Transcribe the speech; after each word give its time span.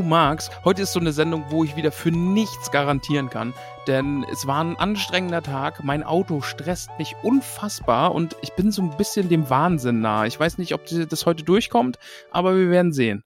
Du 0.00 0.06
magst, 0.06 0.50
heute 0.64 0.80
ist 0.80 0.94
so 0.94 0.98
eine 0.98 1.12
Sendung, 1.12 1.44
wo 1.50 1.62
ich 1.62 1.76
wieder 1.76 1.92
für 1.92 2.10
nichts 2.10 2.70
garantieren 2.70 3.28
kann, 3.28 3.52
denn 3.86 4.24
es 4.32 4.46
war 4.46 4.64
ein 4.64 4.76
anstrengender 4.76 5.42
Tag, 5.42 5.84
mein 5.84 6.04
Auto 6.04 6.40
stresst 6.40 6.88
mich 6.96 7.16
unfassbar 7.22 8.14
und 8.14 8.34
ich 8.40 8.50
bin 8.54 8.72
so 8.72 8.80
ein 8.80 8.96
bisschen 8.96 9.28
dem 9.28 9.50
Wahnsinn 9.50 10.00
nahe. 10.00 10.26
Ich 10.26 10.40
weiß 10.40 10.56
nicht, 10.56 10.72
ob 10.72 10.86
das 10.86 11.26
heute 11.26 11.44
durchkommt, 11.44 11.98
aber 12.30 12.56
wir 12.56 12.70
werden 12.70 12.94
sehen. 12.94 13.24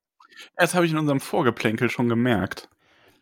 Das 0.57 0.75
habe 0.75 0.85
ich 0.85 0.91
in 0.91 0.99
unserem 0.99 1.21
Vorgeplänkel 1.21 1.91
schon 1.91 2.09
gemerkt. 2.09 2.69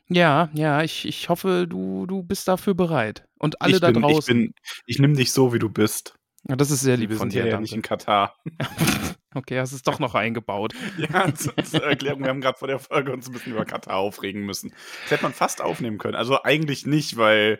Ja, 0.09 0.49
ja, 0.55 0.83
ich, 0.83 1.07
ich 1.07 1.29
hoffe, 1.29 1.67
du, 1.69 2.07
du 2.07 2.23
bist 2.23 2.49
dafür 2.49 2.73
bereit. 2.73 3.27
Und 3.39 3.61
alle 3.61 3.75
ich 3.75 3.81
da 3.81 3.91
bin, 3.91 4.01
draußen. 4.01 4.35
Ich, 4.35 4.47
bin, 4.47 4.55
ich 4.87 4.99
nehme 4.99 5.17
dich 5.17 5.31
so, 5.31 5.53
wie 5.53 5.59
du 5.59 5.69
bist. 5.69 6.15
Ja, 6.49 6.57
das 6.57 6.71
ist 6.71 6.81
sehr 6.81 6.97
lieb 6.97 7.11
Wir 7.11 7.17
von 7.17 7.31
sind 7.31 7.45
dir. 7.45 7.49
ja 7.51 7.61
nicht 7.61 7.75
in 7.75 7.83
Katar. 7.83 8.37
Okay, 9.35 9.59
hast 9.59 9.73
es 9.73 9.81
doch 9.83 9.99
noch 9.99 10.15
eingebaut. 10.15 10.75
Ja, 10.99 11.35
zur, 11.35 11.57
zur 11.57 11.83
Erklärung, 11.85 12.21
wir 12.23 12.29
haben 12.29 12.43
gerade 12.43 12.59
vor 12.59 12.69
der 12.69 12.79
Folge 12.79 13.13
uns 13.15 13.27
ein 13.29 13.33
bisschen 13.33 13.53
über 13.55 13.65
Katar 13.65 13.97
aufregen 13.97 14.45
müssen. 14.45 14.75
Das 15.05 15.13
hätte 15.13 15.23
man 15.23 15.33
fast 15.33 15.63
aufnehmen 15.63 15.97
können. 15.97 16.17
Also 16.17 16.43
eigentlich 16.43 16.85
nicht, 16.85 17.17
weil 17.17 17.59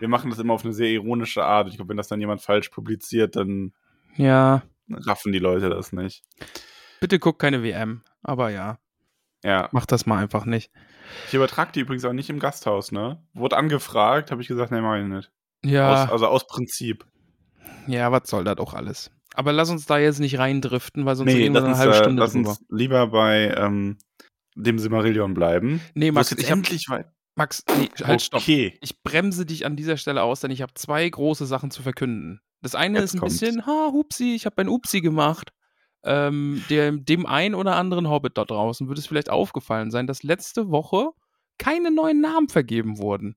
wir 0.00 0.08
machen 0.08 0.28
das 0.28 0.38
immer 0.38 0.52
auf 0.52 0.64
eine 0.64 0.74
sehr 0.74 0.90
ironische 0.90 1.42
Art. 1.42 1.68
Ich 1.68 1.76
glaube, 1.76 1.88
wenn 1.88 1.96
das 1.96 2.08
dann 2.08 2.20
jemand 2.20 2.42
falsch 2.42 2.68
publiziert, 2.68 3.36
dann 3.36 3.72
Ja, 4.16 4.64
raffen 4.90 5.32
die 5.32 5.38
Leute 5.38 5.70
das 5.70 5.92
nicht. 5.92 6.24
bitte 7.00 7.18
guck 7.18 7.38
keine 7.38 7.62
WM. 7.62 8.02
Aber 8.22 8.50
ja, 8.50 8.78
Ja. 9.42 9.70
mach 9.72 9.86
das 9.86 10.04
mal 10.04 10.18
einfach 10.22 10.44
nicht. 10.44 10.70
Ich 11.28 11.32
übertrage 11.34 11.72
die 11.72 11.80
übrigens 11.80 12.04
auch 12.04 12.12
nicht 12.12 12.28
im 12.28 12.38
Gasthaus, 12.38 12.92
ne? 12.92 13.22
Wurde 13.32 13.56
angefragt, 13.56 14.30
habe 14.30 14.42
ich 14.42 14.48
gesagt, 14.48 14.72
nee, 14.72 14.80
mach 14.82 14.98
ich 14.98 15.06
nicht. 15.06 15.32
Ja, 15.64 16.04
Aus, 16.04 16.10
also 16.10 16.26
aus 16.26 16.46
Prinzip. 16.46 17.06
Ja, 17.86 18.10
was 18.12 18.28
soll 18.28 18.44
das 18.44 18.58
auch 18.58 18.74
alles? 18.74 19.10
Aber 19.34 19.52
lass 19.52 19.70
uns 19.70 19.86
da 19.86 19.98
jetzt 19.98 20.20
nicht 20.20 20.38
reindriften, 20.38 21.04
weil 21.06 21.16
sonst 21.16 21.32
Nee, 21.32 21.38
reden 21.42 21.54
wir 21.54 21.60
eine 21.62 21.70
uns, 21.70 21.78
halbe 21.78 21.94
äh, 21.94 21.98
Stunde 21.98 22.22
lass 22.22 22.32
drüber. 22.32 22.50
uns 22.50 22.64
lieber 22.70 23.06
bei 23.08 23.52
ähm, 23.56 23.98
dem 24.54 24.78
Silmarillion 24.78 25.34
bleiben. 25.34 25.80
Nee, 25.94 26.12
Max, 26.12 26.30
jetzt 26.30 26.42
ich 26.42 26.50
hab- 26.50 26.58
endlich 26.58 26.88
weit. 26.88 27.06
Max, 27.36 27.64
nee, 27.78 27.88
halt, 28.04 28.22
stopp. 28.22 28.42
Okay. 28.42 28.78
Ich 28.80 29.02
bremse 29.02 29.44
dich 29.44 29.66
an 29.66 29.74
dieser 29.74 29.96
Stelle 29.96 30.22
aus, 30.22 30.38
denn 30.40 30.52
ich 30.52 30.62
habe 30.62 30.72
zwei 30.74 31.08
große 31.08 31.46
Sachen 31.46 31.72
zu 31.72 31.82
verkünden. 31.82 32.40
Das 32.62 32.76
eine 32.76 33.00
Jetzt 33.00 33.06
ist 33.06 33.14
ein 33.14 33.20
kommt's. 33.20 33.40
bisschen, 33.40 33.66
ha, 33.66 33.88
hupsi, 33.90 34.34
ich 34.36 34.46
habe 34.46 34.58
ein 34.58 34.68
Upsi 34.68 35.00
gemacht. 35.00 35.50
Ähm, 36.04 36.62
dem, 36.70 37.04
dem 37.04 37.26
ein 37.26 37.54
oder 37.56 37.74
anderen 37.76 38.08
Hobbit 38.08 38.38
da 38.38 38.44
draußen 38.44 38.86
wird 38.88 38.98
es 38.98 39.06
vielleicht 39.06 39.30
aufgefallen 39.30 39.90
sein, 39.90 40.06
dass 40.06 40.22
letzte 40.22 40.70
Woche 40.70 41.08
keine 41.58 41.90
neuen 41.90 42.20
Namen 42.20 42.48
vergeben 42.48 42.98
wurden. 42.98 43.34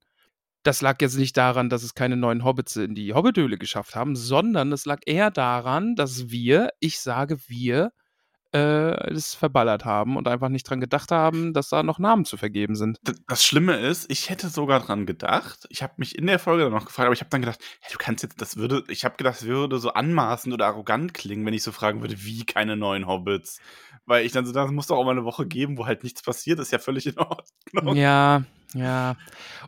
Das 0.68 0.82
lag 0.82 1.00
jetzt 1.00 1.16
nicht 1.16 1.34
daran, 1.38 1.70
dass 1.70 1.82
es 1.82 1.94
keine 1.94 2.18
neuen 2.18 2.44
Hobbits 2.44 2.76
in 2.76 2.94
die 2.94 3.14
Hobbithöhle 3.14 3.56
geschafft 3.56 3.96
haben, 3.96 4.14
sondern 4.14 4.70
es 4.70 4.84
lag 4.84 4.98
eher 5.06 5.30
daran, 5.30 5.96
dass 5.96 6.28
wir, 6.28 6.68
ich 6.78 7.00
sage 7.00 7.38
wir, 7.46 7.90
äh, 8.52 9.14
das 9.14 9.32
verballert 9.32 9.86
haben 9.86 10.18
und 10.18 10.28
einfach 10.28 10.50
nicht 10.50 10.68
dran 10.68 10.78
gedacht 10.78 11.10
haben, 11.10 11.54
dass 11.54 11.70
da 11.70 11.82
noch 11.82 11.98
Namen 11.98 12.26
zu 12.26 12.36
vergeben 12.36 12.74
sind. 12.74 12.98
Das 13.28 13.46
Schlimme 13.46 13.78
ist, 13.78 14.12
ich 14.12 14.28
hätte 14.28 14.50
sogar 14.50 14.80
dran 14.80 15.06
gedacht. 15.06 15.66
Ich 15.70 15.82
habe 15.82 15.94
mich 15.96 16.18
in 16.18 16.26
der 16.26 16.38
Folge 16.38 16.64
dann 16.64 16.72
noch 16.74 16.84
gefragt, 16.84 17.06
aber 17.06 17.14
ich 17.14 17.20
habe 17.20 17.30
dann 17.30 17.40
gedacht, 17.40 17.60
hey, 17.80 17.90
du 17.90 17.96
kannst 17.96 18.22
jetzt, 18.22 18.38
das 18.42 18.58
würde, 18.58 18.84
ich 18.88 19.06
habe 19.06 19.16
gedacht, 19.16 19.36
es 19.36 19.46
würde 19.46 19.78
so 19.78 19.94
anmaßend 19.94 20.52
oder 20.52 20.66
arrogant 20.66 21.14
klingen, 21.14 21.46
wenn 21.46 21.54
ich 21.54 21.62
so 21.62 21.72
fragen 21.72 22.02
würde, 22.02 22.22
wie 22.24 22.44
keine 22.44 22.76
neuen 22.76 23.06
Hobbits. 23.06 23.58
Weil 24.04 24.26
ich 24.26 24.32
dann 24.32 24.44
so, 24.44 24.52
das 24.52 24.70
muss 24.70 24.88
doch 24.88 24.98
auch 24.98 25.04
mal 25.04 25.12
eine 25.12 25.24
Woche 25.24 25.46
geben, 25.46 25.78
wo 25.78 25.86
halt 25.86 26.02
nichts 26.02 26.20
passiert, 26.20 26.58
ist 26.58 26.72
ja 26.72 26.78
völlig 26.78 27.06
in 27.06 27.16
Ordnung. 27.16 27.96
Ja, 27.96 28.44
ja. 28.74 29.16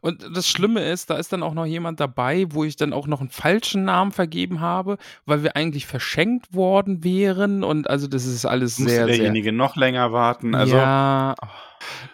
Und 0.00 0.24
das 0.34 0.48
Schlimme 0.48 0.80
ist, 0.80 1.10
da 1.10 1.16
ist 1.16 1.32
dann 1.32 1.42
auch 1.42 1.54
noch 1.54 1.66
jemand 1.66 2.00
dabei, 2.00 2.46
wo 2.50 2.64
ich 2.64 2.76
dann 2.76 2.92
auch 2.92 3.06
noch 3.06 3.20
einen 3.20 3.30
falschen 3.30 3.84
Namen 3.84 4.12
vergeben 4.12 4.60
habe, 4.60 4.98
weil 5.26 5.42
wir 5.42 5.56
eigentlich 5.56 5.86
verschenkt 5.86 6.54
worden 6.54 7.02
wären. 7.04 7.64
Und 7.64 7.88
also 7.88 8.06
das 8.06 8.26
ist 8.26 8.44
alles 8.44 8.78
Muss 8.78 8.90
sehr, 8.90 9.06
sehr. 9.06 9.16
derjenige 9.16 9.52
noch 9.52 9.76
länger 9.76 10.12
warten. 10.12 10.54
Also 10.54 10.76
ja. 10.76 11.34
oh. 11.42 11.46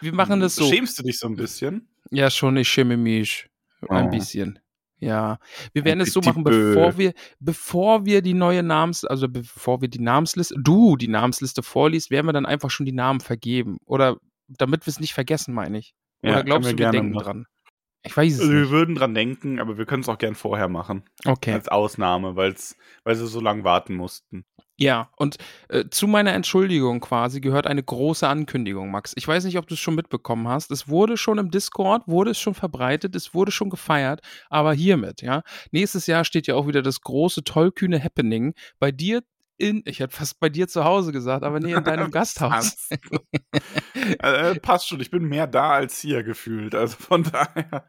Wir 0.01 0.13
machen 0.13 0.39
das 0.39 0.55
so. 0.55 0.65
Schämst 0.65 0.97
du 0.99 1.03
dich 1.03 1.19
so 1.19 1.27
ein 1.27 1.35
bisschen? 1.35 1.87
Ja, 2.09 2.29
schon, 2.29 2.55
ich 2.57 2.69
schäme 2.69 2.95
mich. 2.97 3.49
Ein 3.89 4.07
Oh. 4.07 4.09
bisschen. 4.09 4.59
Ja. 4.99 5.37
Wir 5.73 5.85
werden 5.85 5.99
Ein 6.01 6.07
es 6.07 6.13
so 6.13 6.21
machen, 6.21 6.43
bevor 6.43 6.97
wir, 6.97 7.13
bevor 7.39 8.05
wir 8.05 8.21
die 8.21 8.33
neue 8.33 8.63
Namens, 8.63 9.05
also 9.05 9.27
bevor 9.29 9.81
wir 9.81 9.89
die 9.89 9.99
Namensliste, 9.99 10.55
du 10.57 10.95
die 10.95 11.07
Namensliste 11.07 11.61
vorliest, 11.61 12.09
werden 12.09 12.25
wir 12.25 12.33
dann 12.33 12.45
einfach 12.45 12.71
schon 12.71 12.85
die 12.85 12.93
Namen 12.93 13.19
vergeben. 13.19 13.77
Oder 13.85 14.17
damit 14.47 14.85
wir 14.87 14.91
es 14.91 14.99
nicht 14.99 15.13
vergessen, 15.13 15.53
meine 15.53 15.77
ich. 15.77 15.93
Oder 16.23 16.37
Ja, 16.37 16.41
glaubst 16.43 16.67
können 16.67 16.77
du, 16.77 16.83
wir 16.83 16.91
gerne 16.91 16.97
denken 16.97 17.15
machen. 17.15 17.23
dran? 17.23 17.45
Ich 18.03 18.15
weiß 18.15 18.33
es 18.33 18.39
Also 18.39 18.51
wir 18.53 18.61
nicht. 18.61 18.71
würden 18.71 18.95
dran 18.95 19.13
denken, 19.13 19.59
aber 19.59 19.77
wir 19.77 19.85
können 19.85 20.01
es 20.03 20.09
auch 20.09 20.17
gern 20.17 20.35
vorher 20.35 20.69
machen. 20.69 21.03
Okay. 21.25 21.51
Als 21.53 21.67
Ausnahme, 21.67 22.35
weil's, 22.35 22.77
weil 23.03 23.15
sie 23.15 23.27
so 23.27 23.41
lange 23.41 23.63
warten 23.63 23.95
mussten. 23.95 24.45
Ja, 24.79 25.09
und 25.17 25.37
äh, 25.69 25.85
zu 25.89 26.07
meiner 26.07 26.33
Entschuldigung 26.33 26.99
quasi 27.01 27.41
gehört 27.41 27.65
eine 27.65 27.81
große 27.83 28.27
Ankündigung, 28.27 28.91
Max. 28.91 29.13
Ich 29.17 29.27
weiß 29.27 29.43
nicht, 29.45 29.57
ob 29.57 29.65
du 29.67 29.73
es 29.73 29.79
schon 29.79 29.95
mitbekommen 29.95 30.47
hast. 30.47 30.69
Es 30.69 30.87
wurde 30.87 31.17
schon 31.17 31.39
im 31.39 31.49
Discord, 31.49 32.03
wurde 32.07 32.31
es 32.31 32.39
schon 32.39 32.53
verbreitet, 32.53 33.15
es 33.15 33.33
wurde 33.33 33.51
schon 33.51 33.71
gefeiert, 33.71 34.21
aber 34.49 34.73
hiermit, 34.73 35.23
ja. 35.23 35.41
Nächstes 35.71 36.05
Jahr 36.05 36.23
steht 36.25 36.45
ja 36.45 36.53
auch 36.55 36.67
wieder 36.67 36.83
das 36.83 37.01
große, 37.01 37.43
tollkühne 37.43 38.01
Happening 38.03 38.53
bei 38.79 38.91
dir 38.91 39.23
in, 39.57 39.83
ich 39.85 39.99
hätte 39.99 40.15
fast 40.15 40.39
bei 40.39 40.49
dir 40.49 40.67
zu 40.67 40.83
Hause 40.83 41.11
gesagt, 41.11 41.43
aber 41.43 41.59
nee, 41.59 41.73
in 41.73 41.83
deinem 41.83 42.11
Gasthaus. 42.11 42.89
äh, 44.19 44.55
passt 44.59 44.87
schon, 44.87 44.99
ich 44.99 45.11
bin 45.11 45.25
mehr 45.25 45.47
da 45.47 45.71
als 45.71 45.99
hier 45.99 46.23
gefühlt. 46.23 46.75
Also 46.75 46.97
von 46.97 47.23
daher. 47.31 47.85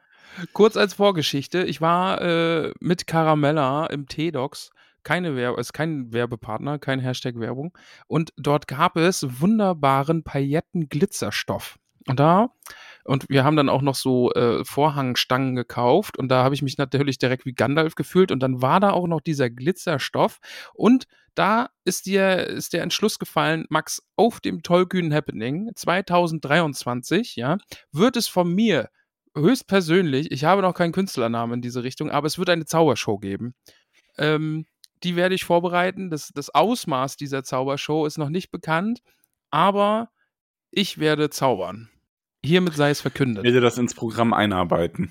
Kurz 0.53 0.77
als 0.77 0.95
Vorgeschichte, 0.95 1.65
ich 1.65 1.81
war 1.81 2.21
äh, 2.21 2.73
mit 2.81 3.06
Caramella 3.06 3.87
im 3.87 4.06
T-Docs, 4.06 4.71
keine 5.03 5.37
Werbe, 5.37 5.61
ist 5.61 5.73
kein 5.73 6.12
Werbepartner, 6.12 6.79
kein 6.79 7.01
Hashtag 7.01 7.39
Werbung. 7.39 7.77
Und 8.06 8.33
dort 8.37 8.69
gab 8.69 8.97
es 8.97 9.41
wunderbaren 9.41 10.23
Pailletten-Glitzerstoff. 10.23 11.79
Und 12.06 12.21
da, 12.21 12.50
und 13.09 13.31
wir 13.31 13.43
haben 13.43 13.57
dann 13.57 13.71
auch 13.71 13.81
noch 13.81 13.95
so 13.95 14.33
äh, 14.35 14.63
Vorhangstangen 14.67 15.57
gekauft 15.57 16.19
und 16.19 16.29
da 16.29 16.45
habe 16.45 16.55
ich 16.55 16.61
mich 16.61 16.77
natürlich 16.77 17.17
direkt 17.17 17.47
wie 17.47 17.55
Gandalf 17.55 17.95
gefühlt 17.95 18.31
und 18.31 18.41
dann 18.41 18.61
war 18.61 18.81
da 18.81 18.91
auch 18.91 19.07
noch 19.07 19.23
dieser 19.23 19.49
Glitzerstoff 19.49 20.41
und 20.75 21.07
da 21.35 21.71
ist 21.85 22.05
dir 22.05 22.47
ist 22.49 22.75
der 22.75 22.83
Entschluss 22.83 23.19
gefallen, 23.19 23.65
Max, 23.71 24.03
auf 24.17 24.41
dem 24.41 24.63
tollkühnen 24.63 25.15
Happening 25.15 25.71
2023, 25.75 27.37
ja, 27.37 27.57
wird 27.93 28.17
es 28.17 28.29
von 28.29 28.55
mir 28.55 28.91
höchstpersönlich, 29.35 30.31
ich 30.31 30.45
habe 30.45 30.61
noch 30.61 30.75
keinen 30.75 30.93
Künstlernamen 30.93 31.55
in 31.55 31.63
diese 31.63 31.85
Richtung, 31.85 32.11
aber 32.11 32.27
es 32.27 32.39
wird 32.39 32.51
eine 32.51 32.67
Zaubershow 32.67 33.19
geben. 33.19 33.55
Ähm, 34.19 34.67
die 35.03 35.17
werde 35.17 35.35
ich 35.35 35.45
vorbereiten. 35.45 36.11
Das, 36.11 36.31
das 36.35 36.51
Ausmaß 36.51 37.17
dieser 37.17 37.43
Zaubershow 37.43 38.05
ist 38.05 38.19
noch 38.19 38.31
nicht 38.31 38.51
bekannt, 38.51 39.00
aber 39.50 40.11
ich 40.71 40.99
werde 40.99 41.31
zaubern. 41.31 41.88
Hiermit 42.44 42.75
sei 42.75 42.90
es 42.90 42.99
Ich 42.99 43.02
verkündet. 43.02 43.44
werde 43.44 43.61
das 43.61 43.79
ins 43.79 43.94
Programm 43.94 44.32
einarbeiten. 44.32 45.11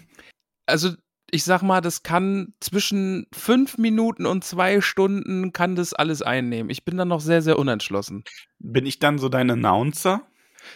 Also, 0.65 0.94
ich 1.29 1.44
sag 1.44 1.62
mal, 1.62 1.81
das 1.81 2.03
kann 2.03 2.53
zwischen 2.62 3.27
fünf 3.33 3.77
Minuten 3.77 4.25
und 4.25 4.44
zwei 4.44 4.79
Stunden 4.81 5.51
kann 5.51 5.75
das 5.75 5.94
alles 5.94 6.21
einnehmen. 6.21 6.69
Ich 6.69 6.85
bin 6.85 6.97
dann 6.97 7.09
noch 7.09 7.19
sehr, 7.21 7.41
sehr 7.41 7.59
unentschlossen. 7.59 8.24
Bin 8.59 8.85
ich 8.85 9.00
dann 9.00 9.18
so 9.19 9.27
dein 9.29 9.50
Announcer? 9.51 10.25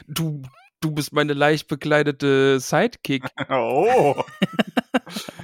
Du, 0.07 0.41
du 0.81 0.91
bist 0.91 1.13
meine 1.13 1.33
leicht 1.33 1.67
bekleidete 1.67 2.59
Sidekick. 2.59 3.23
Oh. 3.49 4.15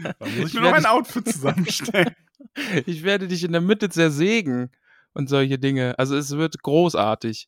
Dann 0.04 0.16
muss 0.38 0.38
ich 0.38 0.46
Ich 0.46 0.54
mir 0.56 0.62
noch 0.62 0.74
ein 0.74 0.86
Outfit 0.86 1.28
zusammenstellen. 1.30 2.14
Ich 2.88 3.04
werde 3.04 3.28
dich 3.28 3.44
in 3.44 3.52
der 3.52 3.62
Mitte 3.62 3.90
zersägen 3.90 4.72
und 5.14 5.30
solche 5.30 5.60
Dinge. 5.60 5.98
Also 6.00 6.16
es 6.18 6.32
wird 6.38 6.64
großartig. 6.64 7.48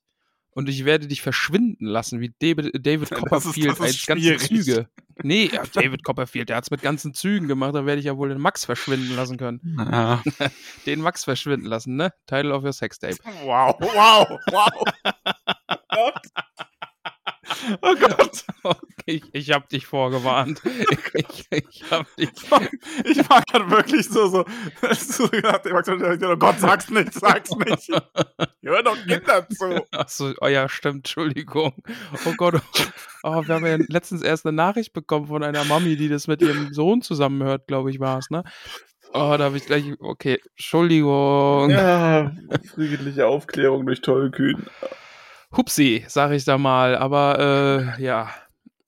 Und 0.60 0.68
ich 0.68 0.84
werde 0.84 1.08
dich 1.08 1.22
verschwinden 1.22 1.86
lassen, 1.86 2.20
wie 2.20 2.34
David, 2.40 2.86
David 2.86 3.10
Das 3.12 3.12
ist- 3.12 3.18
Copperfield 3.18 3.70
das 3.70 3.80
ist 3.80 3.82
als 3.82 4.06
ganze. 4.06 4.38
Züge. 4.38 4.90
Nee, 5.24 5.50
ja, 5.52 5.64
David 5.74 6.04
Copperfield, 6.04 6.50
der 6.50 6.58
hat 6.58 6.66
es 6.66 6.72
mit 6.72 6.82
ganzen 6.82 7.14
Zügen 7.14 7.48
gemacht, 7.48 7.74
da 7.76 7.86
werde 7.86 8.00
ich 8.00 8.06
ja 8.06 8.18
wohl 8.18 8.30
den 8.30 8.40
Max 8.40 8.66
verschwinden 8.66 9.16
lassen 9.16 9.38
können. 9.38 9.60
Ja. 9.78 10.22
Den 10.86 11.02
Max 11.02 11.24
verschwinden 11.24 11.66
lassen, 11.66 11.96
ne? 11.96 12.14
Title 12.28 12.54
of 12.54 12.64
your 12.64 12.74
Sextape. 12.74 13.16
Wow, 13.44 13.76
wow, 13.80 14.40
wow. 14.52 14.86
oh 17.82 17.96
Gott. 17.96 18.46
Oh. 18.64 18.74
Ich, 19.06 19.24
ich 19.34 19.52
hab 19.52 19.68
dich 19.70 19.88
vorgewarnt. 19.88 20.62
Ich, 21.14 21.48
ich 21.50 21.84
hab 21.90 22.06
dich. 22.16 22.30
Ich 23.04 23.30
war 23.30 23.42
gerade 23.42 23.72
wirklich 23.72 24.08
so, 24.08 24.28
so, 24.28 24.46
so 24.94 25.28
gedacht, 25.30 25.66
ich 25.66 25.74
oh 25.74 26.38
Gott, 26.38 26.60
sag's 26.60 26.90
nicht, 26.92 27.14
sag's 27.14 27.50
nicht. 27.50 27.90
Hör 28.62 28.84
doch 28.84 28.98
Kinder 29.08 29.48
zu. 29.50 29.84
Achso, 29.92 30.34
oh 30.42 30.48
ja, 30.48 30.70
stimmt, 30.70 30.98
Entschuldigung. 30.98 31.74
Oh 32.26 32.34
Gott. 32.38 32.62
Oh, 33.24 33.44
wir 33.46 33.56
haben 33.56 33.66
ja 33.66 33.78
letztens 33.88 34.22
erst 34.22 34.46
eine 34.46 34.56
Nachricht 34.56 34.94
bekommen 34.94 35.28
von 35.28 35.44
einer 35.44 35.64
Mami, 35.66 35.96
die 35.96 36.10
das 36.10 36.28
mit 36.28 36.42
ihrem 36.42 36.72
Sohn 36.74 37.02
zusammenhört, 37.02 37.68
glaube 37.68 37.90
ich, 37.90 38.00
war 38.00 38.20
es, 38.20 38.30
ne? 38.30 38.44
Oh, 39.12 39.36
da 39.38 39.46
habe 39.46 39.58
ich 39.58 39.66
gleich. 39.66 39.86
Okay, 40.00 40.40
Entschuldigung. 40.52 41.72
Ja, 41.72 42.32
friedliche 42.76 43.26
Aufklärung 43.26 43.88
durch 43.88 44.02
Tollkühn. 44.02 44.68
Hupsi, 45.56 46.06
sage 46.08 46.36
ich 46.36 46.46
da 46.46 46.58
mal. 46.58 46.96
Aber 46.96 47.96
äh, 47.98 48.04
ja, 48.04 48.30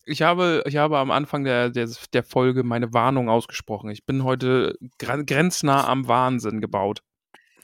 ich 0.06 0.22
habe, 0.22 0.64
ich 0.68 0.78
habe 0.78 0.98
am 0.98 1.12
Anfang 1.12 1.44
der, 1.44 1.70
der, 1.70 1.90
der 2.14 2.24
Folge 2.24 2.64
meine 2.64 2.94
Warnung 2.94 3.30
ausgesprochen. 3.30 3.90
Ich 3.90 4.06
bin 4.06 4.24
heute 4.24 4.76
gren- 5.00 5.26
grenznah 5.26 5.88
am 5.88 6.08
Wahnsinn 6.08 6.62
gebaut. 6.62 7.02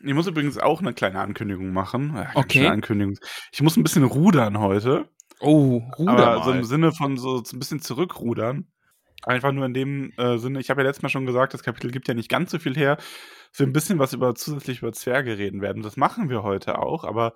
Ich 0.03 0.13
muss 0.13 0.27
übrigens 0.27 0.57
auch 0.57 0.79
eine 0.81 0.93
kleine 0.93 1.19
Ankündigung 1.19 1.71
machen. 1.73 2.13
Ja, 2.15 2.29
Okay. 2.35 2.67
Ankündigung. 2.67 3.17
Ich 3.51 3.61
muss 3.61 3.77
ein 3.77 3.83
bisschen 3.83 4.03
rudern 4.03 4.59
heute. 4.59 5.09
Oh, 5.39 5.81
Ruder 5.97 6.27
aber 6.27 6.43
so 6.43 6.49
mal. 6.51 6.57
im 6.57 6.63
Sinne 6.63 6.91
von 6.91 7.17
so 7.17 7.43
ein 7.51 7.59
bisschen 7.59 7.79
zurückrudern. 7.81 8.67
Einfach 9.23 9.51
nur 9.51 9.65
in 9.65 9.73
dem 9.73 10.11
äh, 10.17 10.37
Sinne, 10.37 10.59
ich 10.59 10.69
habe 10.69 10.81
ja 10.81 10.87
letztes 10.87 11.01
Mal 11.03 11.09
schon 11.09 11.25
gesagt, 11.25 11.53
das 11.53 11.63
Kapitel 11.63 11.89
gibt 11.91 12.07
ja 12.07 12.13
nicht 12.13 12.29
ganz 12.29 12.51
so 12.51 12.59
viel 12.59 12.75
her, 12.75 12.95
dass 12.95 13.59
wir 13.59 13.65
ein 13.67 13.73
bisschen 13.73 13.97
was 13.99 14.13
über 14.13 14.35
zusätzlich 14.35 14.79
über 14.81 14.93
Zwerge 14.93 15.37
reden 15.39 15.61
werden. 15.61 15.81
Das 15.81 15.97
machen 15.97 16.29
wir 16.29 16.43
heute 16.43 16.77
auch, 16.79 17.03
aber 17.03 17.33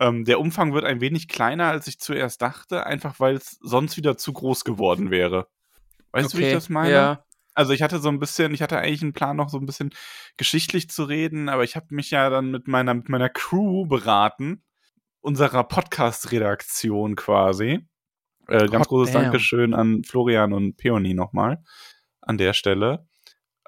ähm, 0.00 0.24
der 0.24 0.40
Umfang 0.40 0.74
wird 0.74 0.84
ein 0.84 1.00
wenig 1.00 1.28
kleiner, 1.28 1.68
als 1.68 1.86
ich 1.86 1.98
zuerst 1.98 2.42
dachte, 2.42 2.86
einfach 2.86 3.20
weil 3.20 3.36
es 3.36 3.58
sonst 3.60 3.96
wieder 3.96 4.16
zu 4.16 4.32
groß 4.32 4.64
geworden 4.64 5.10
wäre. 5.10 5.48
Weißt 6.12 6.34
du, 6.34 6.38
wie 6.38 6.44
ich 6.44 6.52
das 6.52 6.68
meine? 6.68 6.92
Ja. 6.92 7.24
Also 7.54 7.72
ich 7.72 7.82
hatte 7.82 8.00
so 8.00 8.08
ein 8.08 8.18
bisschen, 8.18 8.52
ich 8.52 8.62
hatte 8.62 8.78
eigentlich 8.78 9.02
einen 9.02 9.12
Plan, 9.12 9.36
noch 9.36 9.48
so 9.48 9.58
ein 9.58 9.66
bisschen 9.66 9.90
geschichtlich 10.36 10.90
zu 10.90 11.04
reden, 11.04 11.48
aber 11.48 11.62
ich 11.62 11.76
habe 11.76 11.86
mich 11.90 12.10
ja 12.10 12.28
dann 12.28 12.50
mit 12.50 12.66
meiner, 12.66 12.94
mit 12.94 13.08
meiner 13.08 13.28
Crew 13.28 13.86
beraten, 13.86 14.64
unserer 15.20 15.64
Podcast-Redaktion 15.64 17.14
quasi. 17.14 17.86
Äh, 18.48 18.66
ganz 18.66 18.80
Hot 18.80 18.88
großes 18.88 19.12
damn. 19.12 19.22
Dankeschön 19.22 19.72
an 19.72 20.02
Florian 20.04 20.52
und 20.52 20.76
Peony 20.76 21.14
nochmal 21.14 21.62
an 22.20 22.38
der 22.38 22.52
Stelle. 22.52 23.06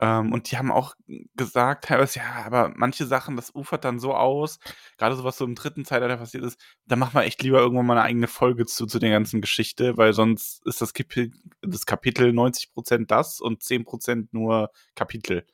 Ähm, 0.01 0.33
und 0.33 0.51
die 0.51 0.59
haben 0.59 0.71
auch 0.71 0.95
gesagt, 1.37 1.85
teilweise, 1.85 2.19
ja, 2.19 2.45
aber 2.45 2.73
manche 2.77 3.07
Sachen, 3.07 3.37
das 3.37 3.55
ufert 3.55 3.85
dann 3.85 3.99
so 3.99 4.15
aus, 4.15 4.59
gerade 4.99 5.17
so 5.17 5.25
was 5.25 5.39
so 5.39 5.45
im 5.45 5.55
dritten 5.55 5.85
Zeitalter 5.85 6.19
passiert 6.19 6.45
ist, 6.45 6.61
da 6.87 6.97
machen 6.97 7.15
wir 7.15 7.25
echt 7.25 7.43
lieber 7.43 7.61
irgendwann 7.61 7.87
mal 7.87 7.95
eine 7.95 8.03
eigene 8.03 8.29
Folge 8.29 8.67
zu, 8.67 8.87
zu 8.87 8.99
der 8.99 9.11
ganzen 9.11 9.41
Geschichte, 9.41 9.97
weil 9.97 10.13
sonst 10.13 10.67
ist 10.67 10.83
das, 10.83 10.93
Kapitel, 10.93 11.33
das 11.63 11.87
Kapitel 11.87 12.31
90% 12.31 13.07
das 13.07 13.41
und 13.41 13.63
10% 13.63 14.29
nur 14.33 14.71
Kapitel. 14.95 15.47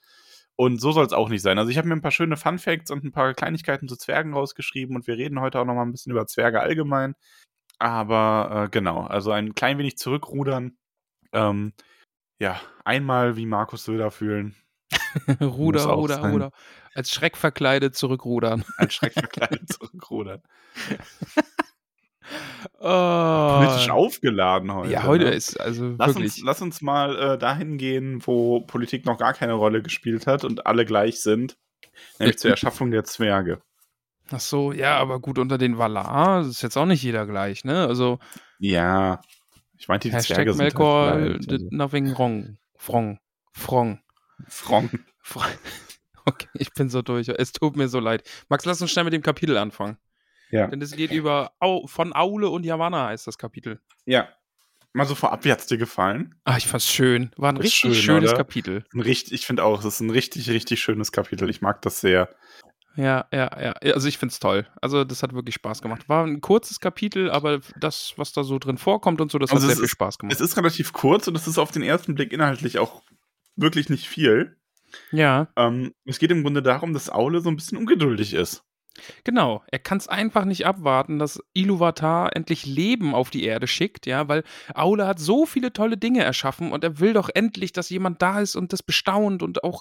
Und 0.57 0.81
so 0.81 0.93
soll 0.93 1.07
es 1.07 1.13
auch 1.13 1.29
nicht 1.29 1.43
sein. 1.43 1.59
Also 1.59 1.71
ich 1.71 1.79
habe 1.79 1.89
mir 1.89 1.95
ein 1.95 2.03
paar 2.03 2.11
schöne 2.11 2.37
Fun 2.37 2.59
Facts 2.59 2.91
und 2.91 3.05
ein 3.05 3.13
paar 3.13 3.35
Kleinigkeiten 3.35 3.89
zu 3.89 3.97
Zwergen 3.97 4.35
rausgeschrieben 4.35 4.97
und 4.97 5.07
wir 5.07 5.17
reden 5.17 5.41
heute 5.41 5.61
auch 5.61 5.65
noch 5.65 5.75
mal 5.75 5.83
ein 5.83 5.93
bisschen 5.93 6.13
über 6.13 6.27
Zwerge 6.27 6.61
allgemein. 6.61 7.15
Aber 7.79 8.67
äh, 8.67 8.69
genau, 8.71 9.03
also 9.07 9.33
ein 9.33 9.55
klein 9.55 9.79
wenig 9.79 9.99
zurückrudern. 9.99 10.77
Ähm, 11.33 11.73
ja, 12.43 12.61
einmal 12.85 13.37
wie 13.37 13.47
Markus 13.47 13.85
Söder 13.85 14.11
fühlen, 14.11 14.57
Ruder, 15.41 15.85
Ruder, 15.85 16.15
sein. 16.17 16.33
Ruder. 16.33 16.51
Als 16.93 17.13
Schreck 17.13 17.37
verkleidet 17.37 17.95
zurückrudern. 17.95 18.65
als 18.77 18.95
Schreck 18.95 19.15
verkleidet 19.15 19.73
zurückrudern. 19.73 20.43
Oh. 22.79 23.59
Politisch 23.59 23.91
aufgeladen 23.91 24.73
heute. 24.73 24.93
Ja, 24.93 25.03
heute 25.03 25.25
ne? 25.25 25.31
ist 25.33 25.61
also 25.61 25.97
Lass 25.99 26.15
wirklich. 26.15 26.25
uns, 26.25 26.43
lass 26.45 26.63
uns 26.63 26.81
mal 26.81 27.19
äh, 27.19 27.37
dahin 27.37 27.79
gehen, 27.79 28.23
wo 28.25 28.61
Politik 28.61 29.05
noch 29.05 29.19
gar 29.19 29.35
keine 29.35 29.55
Rolle 29.55 29.83
gespielt 29.83 30.29
hat 30.29 30.45
und 30.45 30.65
alle 30.67 30.85
gleich 30.85 31.21
sind. 31.21 31.59
Nämlich 32.19 32.39
zur 32.39 32.53
Erschaffung 32.53 32.93
der 32.93 33.05
Zwerge. 33.05 33.61
Ach 34.31 34.41
so, 34.41 34.73
ja, 34.73 34.97
aber 34.99 35.21
gut, 35.21 35.39
unter 35.39 35.59
den 35.59 35.79
Valar 35.79 36.43
ist 36.47 36.63
jetzt 36.63 36.77
auch 36.79 36.87
nicht 36.87 37.03
jeder 37.03 37.27
gleich, 37.27 37.65
ne? 37.65 37.87
Also 37.87 38.21
Ja. 38.59 39.21
Ich 39.83 39.89
meinte, 39.89 40.09
die 40.09 40.15
Hashtag 40.15 40.37
Zwerge 40.37 40.53
sind 40.53 40.63
Melkor 40.63 41.11
halt 41.11 41.27
gleich, 41.27 41.47
did 41.49 41.53
also. 41.63 41.69
nothing 41.73 42.17
wrong. 42.17 42.57
Frong. 42.77 43.19
Frong. 43.53 44.01
Frong. 44.49 44.91
Frong. 45.23 45.45
Okay, 46.25 46.47
ich 46.55 46.73
bin 46.73 46.89
so 46.89 47.03
durch. 47.03 47.27
Es 47.29 47.51
tut 47.51 47.75
mir 47.75 47.89
so 47.89 47.99
leid. 47.99 48.23
Max, 48.49 48.65
lass 48.65 48.81
uns 48.81 48.93
schnell 48.93 49.05
mit 49.05 49.13
dem 49.13 49.23
Kapitel 49.23 49.57
anfangen. 49.57 49.97
Ja. 50.53 50.69
Denn 50.69 50.81
es 50.81 50.93
geht 50.93 51.11
über 51.11 51.51
Au 51.59 51.89
von 51.89 52.15
Aule 52.15 52.49
und 52.49 52.65
Yavanna 52.65 53.09
heißt 53.09 53.27
das 53.27 53.39
Kapitel. 53.39 53.81
Ja. 54.07 54.29
Mal 54.93 55.05
so 55.05 55.17
vorab, 55.17 55.45
wie 55.45 55.51
hat's 55.51 55.67
dir 55.67 55.79
gefallen? 55.79 56.37
Ah, 56.45 56.57
ich 56.59 56.69
fand's 56.69 56.89
schön. 56.89 57.33
War 57.37 57.51
ein 57.51 57.57
Das 57.57 57.65
richtig 57.65 57.81
schön, 57.81 57.95
schönes 57.95 58.31
oder? 58.31 58.39
Kapitel. 58.39 58.85
Ein 58.95 59.01
richtig, 59.01 59.33
ich 59.33 59.47
finde 59.47 59.65
auch, 59.65 59.81
es 59.81 59.85
ist 59.85 59.99
ein 60.01 60.11
richtig, 60.11 60.49
richtig 60.49 60.81
schönes 60.81 61.11
Kapitel. 61.11 61.51
Ich 61.51 61.61
mag 61.61 61.83
das 61.83 62.01
sehr. 62.01 62.29
Ja, 62.97 63.27
ja, 63.33 63.51
ja. 63.63 63.73
Also 63.95 64.09
ich 64.09 64.19
find's 64.19 64.39
toll. 64.39 64.67
Also 64.81 65.05
das 65.05 65.23
hat 65.23 65.33
wirklich 65.35 65.55
Spaß 65.55 65.81
gemacht. 65.83 66.09
War 66.09 66.25
ein 66.27 66.41
kurzes 66.41 66.79
Kapitel, 66.81 67.31
aber 67.31 67.61
das, 67.81 68.13
was 68.17 68.33
da 68.33 68.45
so 68.45 68.59
drin 68.59 68.79
vorkommt 68.79 69.21
und 69.21 69.31
so, 69.33 69.39
das 69.39 69.51
Also 69.51 69.63
hat 69.63 69.63
es 69.63 69.67
sehr 69.69 69.77
viel 69.77 69.85
ist- 69.87 69.91
Spaß 69.93 70.19
gemacht. 70.19 70.35
Es 70.35 70.41
ist 70.41 70.57
relativ 70.57 70.93
kurz 70.93 71.27
und 71.29 71.37
es 71.37 71.47
ist 71.47 71.59
auf 71.59 71.71
den 71.71 71.83
ersten 71.83 72.15
Blick 72.15 72.33
inhaltlich 72.33 72.79
auch 72.79 73.03
wirklich 73.57 73.89
nicht 73.89 74.09
viel. 74.09 74.57
ja. 75.11 75.49
Ähm, 75.57 75.95
es 76.05 76.19
geht 76.19 76.31
im 76.31 76.43
Grunde 76.43 76.63
darum, 76.63 76.93
dass 76.93 77.09
Aule 77.11 77.41
so 77.41 77.49
ein 77.49 77.57
bisschen 77.57 77.79
ungeduldig 77.79 78.35
ist. 78.35 78.63
Genau, 79.25 79.63
er 79.71 79.79
kann 79.79 79.97
es 79.97 80.07
einfach 80.07 80.45
nicht 80.45 80.67
abwarten, 80.67 81.19
dass 81.19 81.41
Iluvatar 81.55 82.37
endlich 82.37 82.67
Leben 82.67 83.15
auf 83.15 83.31
die 83.31 83.45
Erde 83.45 83.67
schickt, 83.67 84.05
ja, 84.05 84.29
weil 84.29 84.45
Aule 84.75 85.07
hat 85.07 85.19
so 85.19 85.47
viele 85.47 85.73
tolle 85.73 85.97
Dinge 85.97 86.23
erschaffen 86.23 86.73
und 86.73 86.85
er 86.85 87.01
will 87.01 87.15
doch 87.15 87.31
endlich, 87.33 87.73
dass 87.73 87.89
jemand 87.89 88.21
da 88.21 88.41
ist 88.41 88.55
und 88.55 88.75
das 88.75 88.83
bestaunt 88.83 89.43
und 89.43 89.65
auch 89.65 89.81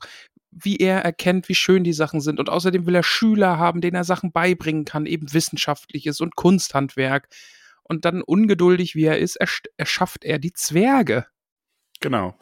wie 0.51 0.77
er 0.77 0.99
erkennt, 0.99 1.47
wie 1.49 1.55
schön 1.55 1.83
die 1.83 1.93
Sachen 1.93 2.19
sind. 2.21 2.39
Und 2.39 2.49
außerdem 2.49 2.85
will 2.85 2.95
er 2.95 3.03
Schüler 3.03 3.57
haben, 3.57 3.81
denen 3.81 3.95
er 3.95 4.03
Sachen 4.03 4.31
beibringen 4.31 4.85
kann, 4.85 5.05
eben 5.05 5.31
Wissenschaftliches 5.33 6.19
und 6.21 6.35
Kunsthandwerk. 6.35 7.29
Und 7.83 8.05
dann 8.05 8.21
ungeduldig 8.21 8.95
wie 8.95 9.05
er 9.05 9.17
ist, 9.19 9.41
ersch- 9.41 9.65
erschafft 9.77 10.23
er 10.23 10.39
die 10.39 10.53
Zwerge. 10.53 11.25
Genau. 12.01 12.37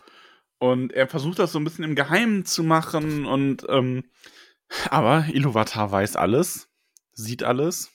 Und 0.57 0.91
er 0.94 1.07
versucht 1.07 1.39
das 1.39 1.51
so 1.51 1.59
ein 1.59 1.63
bisschen 1.63 1.83
im 1.85 1.95
Geheimen 1.95 2.45
zu 2.45 2.63
machen 2.63 3.25
und 3.25 3.65
ähm, 3.69 4.03
aber 4.89 5.25
Iluvatar 5.31 5.91
weiß 5.91 6.15
alles, 6.15 6.69
sieht 7.13 7.44
alles. 7.44 7.91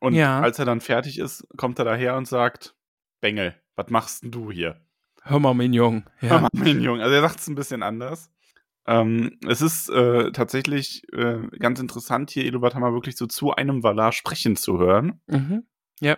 Und 0.00 0.14
Ja. 0.14 0.40
als 0.40 0.58
er 0.58 0.64
dann 0.64 0.80
fertig 0.80 1.18
ist, 1.18 1.46
kommt 1.56 1.78
er 1.78 1.84
daher 1.84 2.16
und 2.16 2.26
sagt: 2.26 2.74
Bengel, 3.20 3.54
was 3.76 3.88
machst 3.90 4.22
denn 4.22 4.30
du 4.30 4.50
hier? 4.50 4.80
Hör 5.22 5.40
mal, 5.40 5.54
mein 5.54 5.72
Jung. 5.72 6.04
Hör 6.16 6.28
Ja. 6.30 6.40
mal, 6.40 6.48
mein 6.52 6.80
Junge. 6.80 7.02
Also 7.02 7.14
er 7.14 7.22
sagt 7.22 7.40
es 7.40 7.48
ein 7.48 7.54
bisschen 7.54 7.82
anders. 7.82 8.30
Ähm, 8.88 9.38
es 9.46 9.60
ist 9.60 9.90
äh, 9.90 10.32
tatsächlich 10.32 11.02
äh, 11.12 11.46
ganz 11.58 11.78
interessant, 11.78 12.30
hier 12.30 12.46
Iluvatar 12.46 12.80
mal 12.80 12.94
wirklich 12.94 13.16
so 13.18 13.26
zu 13.26 13.52
einem 13.52 13.82
Valar 13.82 14.12
sprechen 14.12 14.56
zu 14.56 14.78
hören. 14.78 15.20
Mhm. 15.26 15.64
Ja. 16.00 16.16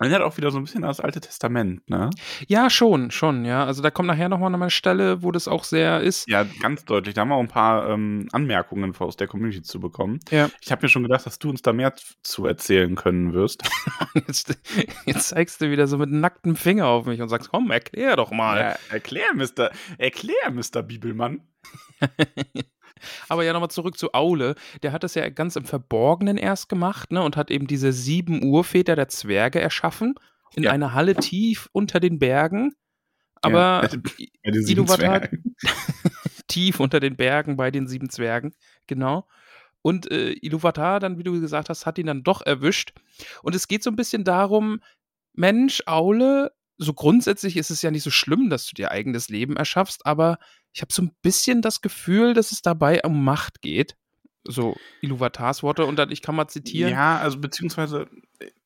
Erinnert 0.00 0.22
auch 0.22 0.38
wieder 0.38 0.50
so 0.50 0.56
ein 0.56 0.64
bisschen 0.64 0.82
an 0.82 0.88
das 0.88 1.00
Alte 1.00 1.20
Testament, 1.20 1.88
ne? 1.90 2.08
Ja, 2.48 2.70
schon, 2.70 3.10
schon, 3.10 3.44
ja. 3.44 3.66
Also 3.66 3.82
da 3.82 3.90
kommt 3.90 4.06
nachher 4.06 4.30
nochmal 4.30 4.54
eine 4.54 4.70
Stelle, 4.70 5.22
wo 5.22 5.30
das 5.30 5.46
auch 5.46 5.62
sehr 5.62 6.00
ist. 6.00 6.26
Ja, 6.26 6.44
ganz 6.62 6.86
deutlich. 6.86 7.14
Da 7.14 7.20
haben 7.20 7.28
wir 7.28 7.34
auch 7.34 7.40
ein 7.40 7.48
paar 7.48 7.86
ähm, 7.90 8.26
Anmerkungen 8.32 8.96
aus 8.98 9.18
der 9.18 9.28
Community 9.28 9.60
zu 9.60 9.78
bekommen. 9.78 10.18
Ja. 10.30 10.48
Ich 10.62 10.72
habe 10.72 10.82
mir 10.82 10.88
schon 10.88 11.02
gedacht, 11.02 11.26
dass 11.26 11.38
du 11.38 11.50
uns 11.50 11.60
da 11.60 11.74
mehr 11.74 11.92
zu 12.22 12.46
erzählen 12.46 12.94
können 12.94 13.34
wirst. 13.34 13.62
Jetzt, 14.14 14.58
jetzt 15.06 15.28
zeigst 15.28 15.60
du 15.60 15.70
wieder 15.70 15.86
so 15.86 15.96
mit 15.96 16.10
nacktem 16.10 16.56
Finger 16.56 16.86
auf 16.86 17.06
mich 17.06 17.20
und 17.20 17.28
sagst, 17.28 17.50
komm, 17.50 17.70
erklär 17.70 18.16
doch 18.16 18.30
mal. 18.30 18.58
Ja, 18.58 18.76
erklär, 18.90 19.34
Mr. 19.34 19.70
Erklär, 19.98 20.50
Mr. 20.50 20.82
Bibelmann. 20.82 21.42
Aber 23.28 23.44
ja, 23.44 23.52
nochmal 23.52 23.70
zurück 23.70 23.96
zu 23.98 24.12
Aule. 24.14 24.54
Der 24.82 24.92
hat 24.92 25.02
das 25.04 25.14
ja 25.14 25.28
ganz 25.28 25.56
im 25.56 25.64
Verborgenen 25.64 26.36
erst 26.36 26.68
gemacht, 26.68 27.12
ne, 27.12 27.22
und 27.22 27.36
hat 27.36 27.50
eben 27.50 27.66
diese 27.66 27.92
sieben 27.92 28.42
Urväter 28.42 28.96
der 28.96 29.08
Zwerge 29.08 29.60
erschaffen. 29.60 30.14
In 30.54 30.64
Ja. 30.64 30.72
einer 30.72 30.94
Halle 30.94 31.14
tief 31.14 31.68
unter 31.72 32.00
den 32.00 32.18
Bergen. 32.18 32.72
Aber 33.42 33.82
Ja, 33.90 33.98
Bei 34.44 34.50
den 34.50 34.62
sieben 34.64 34.80
Iluvatar- 34.84 35.28
tief 36.48 36.80
unter 36.80 37.00
den 37.00 37.16
Bergen 37.16 37.56
bei 37.56 37.70
den 37.70 37.86
sieben 37.86 38.10
Zwergen, 38.10 38.54
genau. 38.86 39.26
Und 39.82 40.10
äh, 40.10 40.32
Iluvatar 40.32 41.00
dann, 41.00 41.16
wie 41.18 41.22
du 41.22 41.40
gesagt 41.40 41.68
hast, 41.70 41.86
hat 41.86 41.96
ihn 41.98 42.06
dann 42.06 42.22
doch 42.22 42.42
erwischt. 42.44 42.92
Und 43.42 43.54
es 43.54 43.66
geht 43.68 43.82
so 43.82 43.90
ein 43.90 43.96
bisschen 43.96 44.24
darum, 44.24 44.80
Mensch, 45.32 45.82
Aule, 45.86 46.52
so 46.82 46.94
grundsätzlich 46.94 47.58
ist 47.58 47.70
es 47.70 47.82
ja 47.82 47.90
nicht 47.90 48.02
so 48.02 48.10
schlimm, 48.10 48.48
dass 48.48 48.66
du 48.66 48.74
dir 48.74 48.90
eigenes 48.90 49.28
Leben 49.28 49.56
erschaffst, 49.56 50.06
aber 50.06 50.38
ich 50.72 50.80
habe 50.80 50.92
so 50.92 51.02
ein 51.02 51.12
bisschen 51.20 51.60
das 51.60 51.82
Gefühl, 51.82 52.32
dass 52.32 52.52
es 52.52 52.62
dabei 52.62 53.02
um 53.02 53.22
Macht 53.22 53.60
geht. 53.60 53.96
So 54.44 54.74
Iluvatars 55.02 55.62
Worte 55.62 55.84
und 55.84 55.96
dann, 55.96 56.10
ich 56.10 56.22
kann 56.22 56.34
mal 56.34 56.48
zitieren. 56.48 56.90
Ja, 56.90 57.18
also 57.18 57.38
beziehungsweise, 57.38 58.08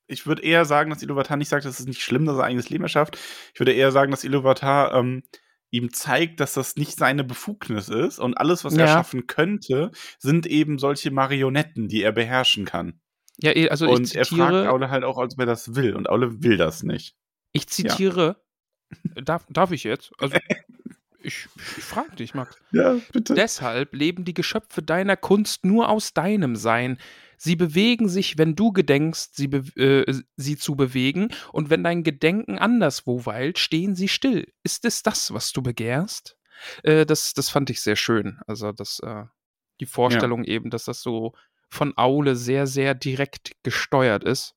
ich 0.06 0.26
würde 0.28 0.42
eher 0.42 0.64
sagen, 0.64 0.90
dass 0.90 1.02
Iluvatar 1.02 1.36
nicht 1.36 1.48
sagt, 1.48 1.64
es 1.64 1.80
ist 1.80 1.88
nicht 1.88 2.02
schlimm, 2.02 2.24
dass 2.24 2.36
er 2.36 2.44
eigenes 2.44 2.70
Leben 2.70 2.84
erschafft. 2.84 3.18
Ich 3.52 3.58
würde 3.58 3.72
eher 3.72 3.90
sagen, 3.90 4.12
dass 4.12 4.22
Iluvatar 4.22 4.94
ähm, 4.94 5.24
ihm 5.70 5.92
zeigt, 5.92 6.38
dass 6.38 6.54
das 6.54 6.76
nicht 6.76 6.96
seine 6.96 7.24
Befugnis 7.24 7.88
ist 7.88 8.20
und 8.20 8.38
alles, 8.38 8.64
was 8.64 8.74
er 8.74 8.86
Ja. 8.86 8.92
schaffen 8.94 9.26
könnte, 9.26 9.90
sind 10.20 10.46
eben 10.46 10.78
solche 10.78 11.10
Marionetten, 11.10 11.88
die 11.88 12.02
er 12.02 12.12
beherrschen 12.12 12.64
kann. 12.64 13.00
Ja, 13.42 13.50
eh, 13.56 13.68
also 13.70 13.88
und 13.88 14.06
ich 14.10 14.14
er 14.14 14.24
fragt 14.24 14.52
zitiere, 14.52 14.70
Aule 14.70 14.90
halt 14.90 15.02
auch, 15.02 15.16
ob 15.16 15.36
er 15.36 15.46
das 15.46 15.74
will 15.74 15.96
und 15.96 16.08
Aule 16.08 16.44
will 16.44 16.56
das 16.56 16.84
nicht. 16.84 17.16
Ich 17.54 17.68
zitiere, 17.68 18.36
darf, 19.14 19.46
darf 19.48 19.70
ich 19.70 19.84
jetzt? 19.84 20.12
Also, 20.18 20.36
ich, 21.22 21.48
ich 21.54 21.84
frage 21.84 22.16
dich, 22.16 22.34
Max. 22.34 22.58
Ja, 22.72 22.96
bitte. 23.12 23.34
Deshalb 23.34 23.94
leben 23.94 24.24
die 24.24 24.34
Geschöpfe 24.34 24.82
deiner 24.82 25.16
Kunst 25.16 25.64
nur 25.64 25.88
aus 25.88 26.12
deinem 26.12 26.56
Sein. 26.56 26.98
Sie 27.38 27.56
bewegen 27.56 28.08
sich, 28.08 28.38
wenn 28.38 28.56
du 28.56 28.72
gedenkst, 28.72 29.34
sie, 29.34 29.48
be 29.48 29.58
äh, 29.76 30.22
sie 30.36 30.56
zu 30.56 30.76
bewegen, 30.76 31.28
und 31.52 31.70
wenn 31.70 31.84
dein 31.84 32.02
Gedenken 32.02 32.58
anderswo 32.58 33.24
weilt, 33.24 33.58
stehen 33.58 33.94
sie 33.94 34.08
still. 34.08 34.52
Ist 34.62 34.84
es 34.84 35.02
das, 35.02 35.32
was 35.32 35.52
du 35.52 35.62
begehrst? 35.62 36.36
Äh, 36.82 37.06
das, 37.06 37.34
das 37.34 37.50
fand 37.50 37.70
ich 37.70 37.80
sehr 37.80 37.96
schön. 37.96 38.40
Also, 38.46 38.72
das, 38.72 39.00
äh, 39.00 39.24
die 39.80 39.86
Vorstellung 39.86 40.44
eben, 40.44 40.70
dass 40.70 40.84
das 40.84 41.02
so 41.02 41.34
von 41.68 41.92
Aule 41.96 42.36
sehr, 42.36 42.66
sehr 42.66 42.94
direkt 42.94 43.52
gesteuert 43.62 44.24
ist. 44.24 44.54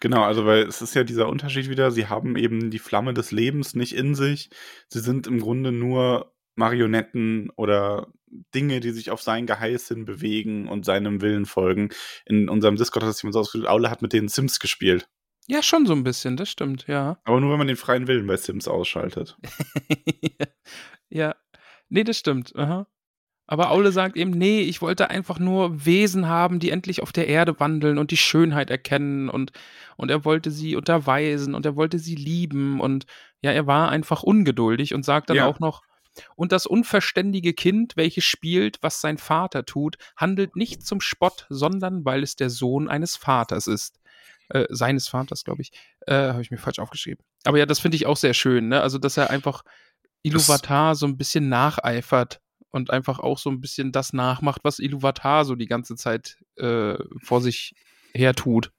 Genau, 0.00 0.22
also 0.22 0.46
weil 0.46 0.62
es 0.62 0.80
ist 0.80 0.94
ja 0.94 1.04
dieser 1.04 1.28
Unterschied 1.28 1.68
wieder, 1.68 1.90
sie 1.90 2.08
haben 2.08 2.36
eben 2.36 2.70
die 2.70 2.78
Flamme 2.78 3.12
des 3.12 3.32
Lebens 3.32 3.74
nicht 3.74 3.94
in 3.94 4.14
sich. 4.14 4.50
Sie 4.88 5.00
sind 5.00 5.26
im 5.26 5.40
Grunde 5.40 5.72
nur 5.72 6.32
Marionetten 6.56 7.50
oder 7.56 8.08
Dinge, 8.54 8.80
die 8.80 8.90
sich 8.90 9.10
auf 9.10 9.22
sein 9.22 9.46
Geheiß 9.46 9.88
hin 9.88 10.04
bewegen 10.04 10.68
und 10.68 10.84
seinem 10.84 11.20
Willen 11.20 11.46
folgen. 11.46 11.90
In 12.24 12.48
unserem 12.48 12.76
Discord 12.76 13.02
hat 13.02 13.10
das 13.10 13.22
jemand 13.22 13.34
so 13.34 13.40
ausgedrückt, 13.40 13.70
Aule 13.70 13.90
hat 13.90 14.02
mit 14.02 14.12
den 14.12 14.28
Sims 14.28 14.58
gespielt. 14.58 15.08
Ja, 15.46 15.62
schon 15.62 15.84
so 15.84 15.94
ein 15.94 16.04
bisschen, 16.04 16.36
das 16.36 16.48
stimmt, 16.48 16.86
ja. 16.86 17.18
Aber 17.24 17.40
nur, 17.40 17.50
wenn 17.50 17.58
man 17.58 17.66
den 17.66 17.76
freien 17.76 18.06
Willen 18.06 18.26
bei 18.26 18.36
Sims 18.36 18.68
ausschaltet. 18.68 19.36
ja, 21.08 21.34
nee, 21.88 22.04
das 22.04 22.18
stimmt. 22.18 22.54
Aha. 22.56 22.86
Aber 23.50 23.72
Aule 23.72 23.90
sagt 23.90 24.16
eben, 24.16 24.30
nee, 24.30 24.60
ich 24.60 24.80
wollte 24.80 25.10
einfach 25.10 25.40
nur 25.40 25.84
Wesen 25.84 26.28
haben, 26.28 26.60
die 26.60 26.70
endlich 26.70 27.02
auf 27.02 27.10
der 27.10 27.26
Erde 27.26 27.58
wandeln 27.58 27.98
und 27.98 28.12
die 28.12 28.16
Schönheit 28.16 28.70
erkennen 28.70 29.28
und, 29.28 29.50
und 29.96 30.08
er 30.08 30.24
wollte 30.24 30.52
sie 30.52 30.76
unterweisen 30.76 31.56
und 31.56 31.66
er 31.66 31.74
wollte 31.74 31.98
sie 31.98 32.14
lieben 32.14 32.80
und 32.80 33.06
ja, 33.42 33.50
er 33.50 33.66
war 33.66 33.88
einfach 33.88 34.22
ungeduldig 34.22 34.94
und 34.94 35.04
sagt 35.04 35.30
dann 35.30 35.36
Ja. 35.36 35.46
auch 35.46 35.58
noch, 35.58 35.82
und 36.36 36.52
das 36.52 36.64
unverständige 36.64 37.52
Kind, 37.52 37.96
welches 37.96 38.22
spielt, 38.22 38.78
was 38.82 39.00
sein 39.00 39.18
Vater 39.18 39.64
tut, 39.64 39.96
handelt 40.16 40.54
nicht 40.54 40.86
zum 40.86 41.00
Spott, 41.00 41.46
sondern 41.48 42.04
weil 42.04 42.22
es 42.22 42.36
der 42.36 42.50
Sohn 42.50 42.88
eines 42.88 43.16
Vaters 43.16 43.66
ist. 43.66 43.98
Äh, 44.50 44.66
seines 44.68 45.08
Vaters, 45.08 45.42
glaube 45.42 45.62
ich. 45.62 45.72
Äh, 46.06 46.14
Habe 46.14 46.42
ich 46.42 46.52
mir 46.52 46.58
falsch 46.58 46.78
aufgeschrieben. 46.78 47.24
Aber 47.42 47.58
ja, 47.58 47.66
das 47.66 47.80
finde 47.80 47.96
ich 47.96 48.06
auch 48.06 48.16
sehr 48.16 48.34
schön, 48.34 48.68
ne? 48.68 48.80
Also, 48.80 48.98
dass 48.98 49.16
er 49.16 49.30
einfach 49.30 49.62
Iluvatar 50.22 50.94
so 50.94 51.06
ein 51.06 51.16
bisschen 51.16 51.48
nacheifert 51.48 52.40
und 52.70 52.90
einfach 52.90 53.18
auch 53.18 53.38
so 53.38 53.50
ein 53.50 53.60
bisschen 53.60 53.92
das 53.92 54.12
nachmacht, 54.12 54.60
was 54.64 54.78
Iluvatar 54.78 55.44
so 55.44 55.54
die 55.54 55.66
ganze 55.66 55.96
Zeit 55.96 56.38
äh, 56.56 56.96
vor 57.22 57.40
sich 57.40 57.74
her 58.14 58.34
tut. 58.34 58.72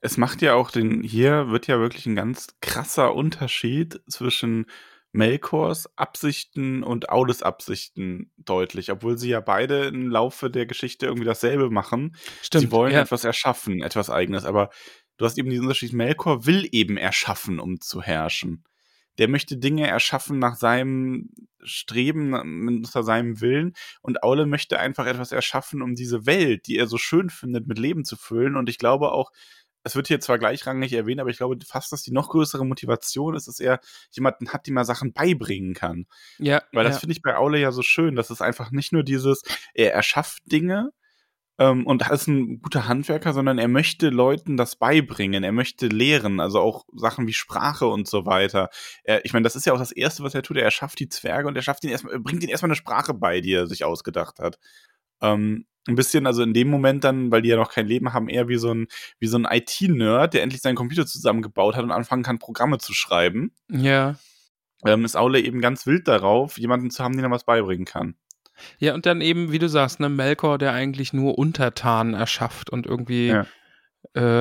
Es 0.00 0.16
macht 0.16 0.42
ja 0.42 0.54
auch 0.54 0.70
den, 0.70 1.02
hier 1.02 1.48
wird 1.50 1.66
ja 1.66 1.78
wirklich 1.78 2.06
ein 2.06 2.16
ganz 2.16 2.48
krasser 2.60 3.14
Unterschied 3.14 4.00
zwischen 4.08 4.66
Melkors 5.12 5.88
Absichten 5.96 6.82
und 6.82 7.08
Aules 7.08 7.42
Absichten 7.42 8.30
deutlich, 8.36 8.92
obwohl 8.92 9.16
sie 9.16 9.30
ja 9.30 9.40
beide 9.40 9.86
im 9.86 10.10
Laufe 10.10 10.50
der 10.50 10.66
Geschichte 10.66 11.06
irgendwie 11.06 11.24
dasselbe 11.24 11.70
machen. 11.70 12.14
sie 12.52 12.70
wollen 12.70 12.92
ja. 12.92 13.00
etwas 13.00 13.24
erschaffen, 13.24 13.82
etwas 13.82 14.10
Eigenes, 14.10 14.44
aber 14.44 14.70
du 15.16 15.24
hast 15.24 15.38
eben 15.38 15.48
diesen 15.48 15.64
Unterschied, 15.64 15.94
Melkor 15.94 16.44
will 16.44 16.68
eben 16.70 16.98
erschaffen, 16.98 17.58
um 17.58 17.80
zu 17.80 18.02
herrschen. 18.02 18.64
Der 19.18 19.28
möchte 19.28 19.56
Dinge 19.56 19.86
erschaffen 19.86 20.38
nach 20.38 20.56
seinem 20.56 21.30
Streben, 21.62 22.80
nach 22.82 23.02
seinem 23.02 23.40
Willen 23.40 23.74
und 24.02 24.22
Aule 24.22 24.46
möchte 24.46 24.78
einfach 24.78 25.06
etwas 25.06 25.32
erschaffen, 25.32 25.82
um 25.82 25.94
diese 25.94 26.26
Welt, 26.26 26.66
die 26.66 26.76
er 26.76 26.86
so 26.86 26.98
schön 26.98 27.30
findet, 27.30 27.66
mit 27.66 27.78
Leben 27.78 28.04
zu 28.04 28.16
füllen 28.16 28.56
und 28.56 28.68
ich 28.68 28.78
glaube 28.78 29.12
auch, 29.12 29.32
es 29.86 29.94
wird 29.94 30.08
hier 30.08 30.18
zwar 30.18 30.38
gleichrangig 30.38 30.92
erwähnt, 30.92 31.20
aber 31.20 31.30
ich 31.30 31.36
glaube 31.36 31.56
fast, 31.64 31.92
dass 31.92 32.02
die 32.02 32.10
noch 32.10 32.30
größere 32.30 32.66
Motivation 32.66 33.36
ist, 33.36 33.46
dass 33.46 33.60
er 33.60 33.78
jemanden 34.10 34.52
hat, 34.52 34.66
dem 34.66 34.76
er 34.76 34.84
Sachen 34.84 35.12
beibringen 35.12 35.74
kann. 35.74 36.06
ja, 36.38 36.60
Weil 36.72 36.82
das 36.84 36.96
ja. 36.96 37.00
finde 37.00 37.12
ich 37.12 37.22
bei 37.22 37.36
Aule 37.36 37.60
ja 37.60 37.70
so 37.70 37.82
schön, 37.82 38.16
dass 38.16 38.30
es 38.30 38.40
einfach 38.40 38.72
nicht 38.72 38.92
nur 38.92 39.04
dieses, 39.04 39.42
er 39.74 39.92
erschafft 39.92 40.42
Dinge 40.50 40.90
ähm, 41.58 41.86
und 41.86 42.08
ist 42.10 42.26
ein 42.26 42.60
guter 42.60 42.88
Handwerker, 42.88 43.32
sondern 43.32 43.58
er 43.58 43.68
möchte 43.68 44.10
Leuten 44.10 44.56
das 44.56 44.76
beibringen, 44.76 45.42
er 45.42 45.52
möchte 45.52 45.86
lehren, 45.86 46.40
also 46.40 46.60
auch 46.60 46.84
Sachen 46.94 47.26
wie 47.26 47.32
Sprache 47.32 47.86
und 47.86 48.08
so 48.08 48.26
weiter. 48.26 48.68
Er, 49.04 49.24
ich 49.24 49.32
meine, 49.32 49.44
das 49.44 49.56
ist 49.56 49.66
ja 49.66 49.72
auch 49.72 49.78
das 49.78 49.92
Erste, 49.92 50.22
was 50.22 50.34
er 50.34 50.42
tut, 50.42 50.56
er 50.56 50.64
erschafft 50.64 50.98
die 50.98 51.08
Zwerge 51.08 51.48
und 51.48 51.56
er 51.56 51.62
schafft 51.62 51.84
ihn 51.84 51.90
erstmal, 51.90 52.14
er 52.14 52.20
bringt 52.20 52.42
ihnen 52.42 52.50
erstmal 52.50 52.70
eine 52.70 52.76
Sprache 52.76 53.14
bei, 53.14 53.40
die 53.40 53.52
er 53.52 53.66
sich 53.66 53.84
ausgedacht 53.84 54.38
hat. 54.38 54.58
Ähm, 55.22 55.66
ein 55.88 55.94
bisschen, 55.94 56.26
also 56.26 56.42
in 56.42 56.52
dem 56.52 56.68
Moment 56.68 57.04
dann, 57.04 57.30
weil 57.30 57.42
die 57.42 57.48
ja 57.48 57.56
noch 57.56 57.70
kein 57.70 57.86
Leben 57.86 58.12
haben, 58.12 58.28
eher 58.28 58.48
wie 58.48 58.56
so 58.56 58.72
ein, 58.72 58.88
wie 59.20 59.28
so 59.28 59.38
ein 59.38 59.46
IT-Nerd, 59.48 60.34
der 60.34 60.42
endlich 60.42 60.60
seinen 60.60 60.74
Computer 60.74 61.06
zusammengebaut 61.06 61.76
hat 61.76 61.84
und 61.84 61.92
anfangen 61.92 62.24
kann, 62.24 62.38
Programme 62.38 62.78
zu 62.78 62.92
schreiben. 62.92 63.52
ja. 64.84 64.92
Ähm, 64.92 65.04
ist 65.04 65.16
Aule 65.16 65.40
eben 65.40 65.60
ganz 65.60 65.86
wild 65.86 66.06
darauf, 66.06 66.58
jemanden 66.58 66.90
zu 66.90 67.02
haben, 67.02 67.14
den 67.14 67.24
er 67.24 67.30
was 67.30 67.44
beibringen 67.44 67.86
kann. 67.86 68.14
Ja, 68.78 68.94
und 68.94 69.06
dann 69.06 69.20
eben, 69.20 69.52
wie 69.52 69.58
du 69.58 69.68
sagst, 69.68 70.00
ne, 70.00 70.08
Melkor, 70.08 70.58
der 70.58 70.72
eigentlich 70.72 71.12
nur 71.12 71.38
Untertanen 71.38 72.14
erschafft 72.14 72.70
und 72.70 72.86
irgendwie 72.86 73.28
Ja. 73.28 73.46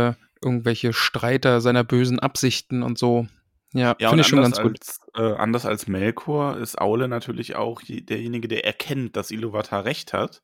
äh, 0.09 0.13
irgendwelche 0.43 0.93
Streiter 0.93 1.61
seiner 1.61 1.83
bösen 1.83 2.19
Absichten 2.19 2.83
und 2.83 2.97
so. 2.97 3.27
Ja, 3.73 3.95
Ja, 3.99 4.09
finde 4.09 4.21
ich 4.21 4.27
schon 4.27 4.41
ganz 4.41 4.61
gut. 4.61 4.77
Als, 4.79 4.99
äh, 5.15 5.33
anders 5.37 5.65
als 5.65 5.87
Melkor 5.87 6.57
ist 6.57 6.79
Aule 6.79 7.07
natürlich 7.07 7.55
auch 7.55 7.81
je- 7.81 8.01
derjenige, 8.01 8.47
der 8.47 8.65
erkennt, 8.65 9.17
dass 9.17 9.31
Iluvatar 9.31 9.83
recht 9.85 10.13
hat 10.13 10.41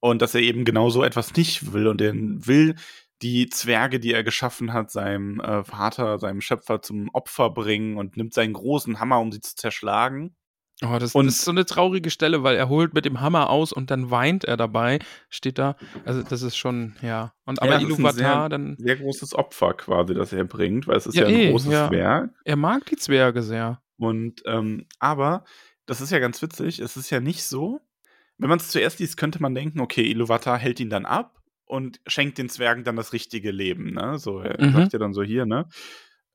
und 0.00 0.22
dass 0.22 0.34
er 0.34 0.42
eben 0.42 0.64
genau 0.64 0.90
so 0.90 1.02
etwas 1.02 1.34
nicht 1.34 1.72
will 1.72 1.88
und 1.88 2.00
er 2.00 2.12
will 2.14 2.76
die 3.20 3.48
Zwerge, 3.48 3.98
die 3.98 4.12
er 4.12 4.22
geschaffen 4.22 4.72
hat, 4.72 4.92
seinem 4.92 5.40
äh, 5.40 5.64
Vater, 5.64 6.20
seinem 6.20 6.40
Schöpfer 6.40 6.82
zum 6.82 7.08
Opfer 7.12 7.50
bringen 7.50 7.96
und 7.96 8.16
nimmt 8.16 8.32
seinen 8.32 8.52
großen 8.52 9.00
Hammer, 9.00 9.18
um 9.18 9.32
sie 9.32 9.40
zu 9.40 9.56
zerschlagen. 9.56 10.36
Oh, 10.82 10.96
das, 10.98 11.14
und- 11.14 11.26
das 11.26 11.36
ist 11.36 11.44
so 11.44 11.50
eine 11.50 11.66
traurige 11.66 12.10
Stelle, 12.10 12.42
weil 12.44 12.56
er 12.56 12.68
holt 12.68 12.94
mit 12.94 13.04
dem 13.04 13.20
Hammer 13.20 13.50
aus 13.50 13.72
und 13.72 13.90
dann 13.90 14.10
weint 14.10 14.44
er 14.44 14.56
dabei. 14.56 15.00
Steht 15.28 15.58
da. 15.58 15.76
Also, 16.04 16.22
das 16.22 16.42
ist 16.42 16.56
schon, 16.56 16.94
ja. 17.02 17.32
Und 17.44 17.60
aber 17.60 17.72
Ja, 17.72 17.80
Iluvatar 17.80 18.12
sehr, 18.12 18.48
dann. 18.48 18.76
sehr 18.78 18.96
großes 18.96 19.34
Opfer 19.34 19.74
quasi, 19.74 20.14
das 20.14 20.32
er 20.32 20.44
bringt, 20.44 20.86
weil 20.86 20.96
es 20.96 21.06
ist 21.06 21.16
Ja, 21.16 21.22
ja, 21.22 21.28
ein 21.28 21.34
eh, 21.34 21.50
großes 21.50 21.72
ja. 21.72 21.90
Werk. 21.90 22.30
Er 22.44 22.56
mag 22.56 22.86
die 22.86 22.96
Zwerge 22.96 23.42
sehr. 23.42 23.82
Und 23.96 24.42
ähm, 24.46 24.86
aber 25.00 25.44
das 25.86 26.00
ist 26.00 26.10
ja 26.12 26.20
ganz 26.20 26.40
witzig. 26.42 26.78
Es 26.78 26.96
ist 26.96 27.10
ja 27.10 27.18
nicht 27.20 27.42
so. 27.42 27.80
Wenn 28.36 28.48
man 28.48 28.58
es 28.60 28.68
zuerst 28.68 29.00
liest, 29.00 29.16
könnte 29.16 29.42
man 29.42 29.54
denken, 29.56 29.80
okay, 29.80 30.02
Iluvatar 30.02 30.58
hält 30.58 30.78
ihn 30.78 30.90
dann 30.90 31.06
ab 31.06 31.40
und 31.64 31.98
schenkt 32.06 32.38
den 32.38 32.48
Zwergen 32.48 32.84
dann 32.84 32.94
das 32.94 33.12
richtige 33.12 33.50
Leben. 33.50 33.94
Ne? 33.94 34.16
So, 34.18 34.38
er 34.38 34.64
Mhm. 34.64 34.72
sagt 34.74 34.92
ja 34.92 35.00
dann 35.00 35.12
so 35.12 35.24
hier, 35.24 35.44
ne? 35.44 35.68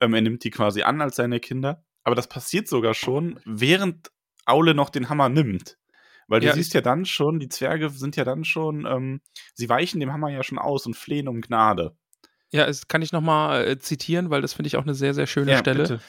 Ähm, 0.01 0.13
er 0.13 0.21
nimmt 0.21 0.43
die 0.43 0.49
quasi 0.51 0.81
an 0.81 0.99
als 0.99 1.15
seine 1.15 1.39
Kinder. 1.39 1.85
Aber 2.03 2.15
das 2.15 2.27
passiert 2.27 2.67
sogar 2.67 2.93
schon, 2.93 3.39
während 3.45 4.11
Aule 4.45 4.73
noch 4.73 4.89
den 4.89 5.09
Hammer 5.09 5.29
nimmt. 5.29 5.77
Weil 6.27 6.39
du 6.39 6.47
Ja, 6.47 6.53
siehst 6.53 6.73
ja 6.73 6.81
dann 6.81 7.05
schon, 7.05 7.39
die 7.39 7.49
Zwerge 7.49 7.89
sind 7.89 8.15
ja 8.15 8.23
dann 8.23 8.45
schon, 8.45 8.85
ähm, 8.85 9.21
sie 9.53 9.67
weichen 9.69 9.99
dem 9.99 10.13
Hammer 10.13 10.29
ja 10.29 10.43
schon 10.43 10.57
aus 10.57 10.85
und 10.85 10.95
flehen 10.95 11.27
um 11.27 11.41
Gnade. 11.41 11.95
Ja, 12.51 12.65
das 12.65 12.87
kann 12.87 13.01
ich 13.01 13.11
nochmal 13.11 13.67
äh, 13.67 13.79
zitieren, 13.79 14.29
weil 14.29 14.41
das 14.41 14.53
finde 14.53 14.67
ich 14.67 14.77
auch 14.77 14.83
eine 14.83 14.93
sehr, 14.93 15.13
sehr 15.13 15.27
schöne 15.27 15.57
Stelle. 15.57 15.81
bitte. 15.83 15.99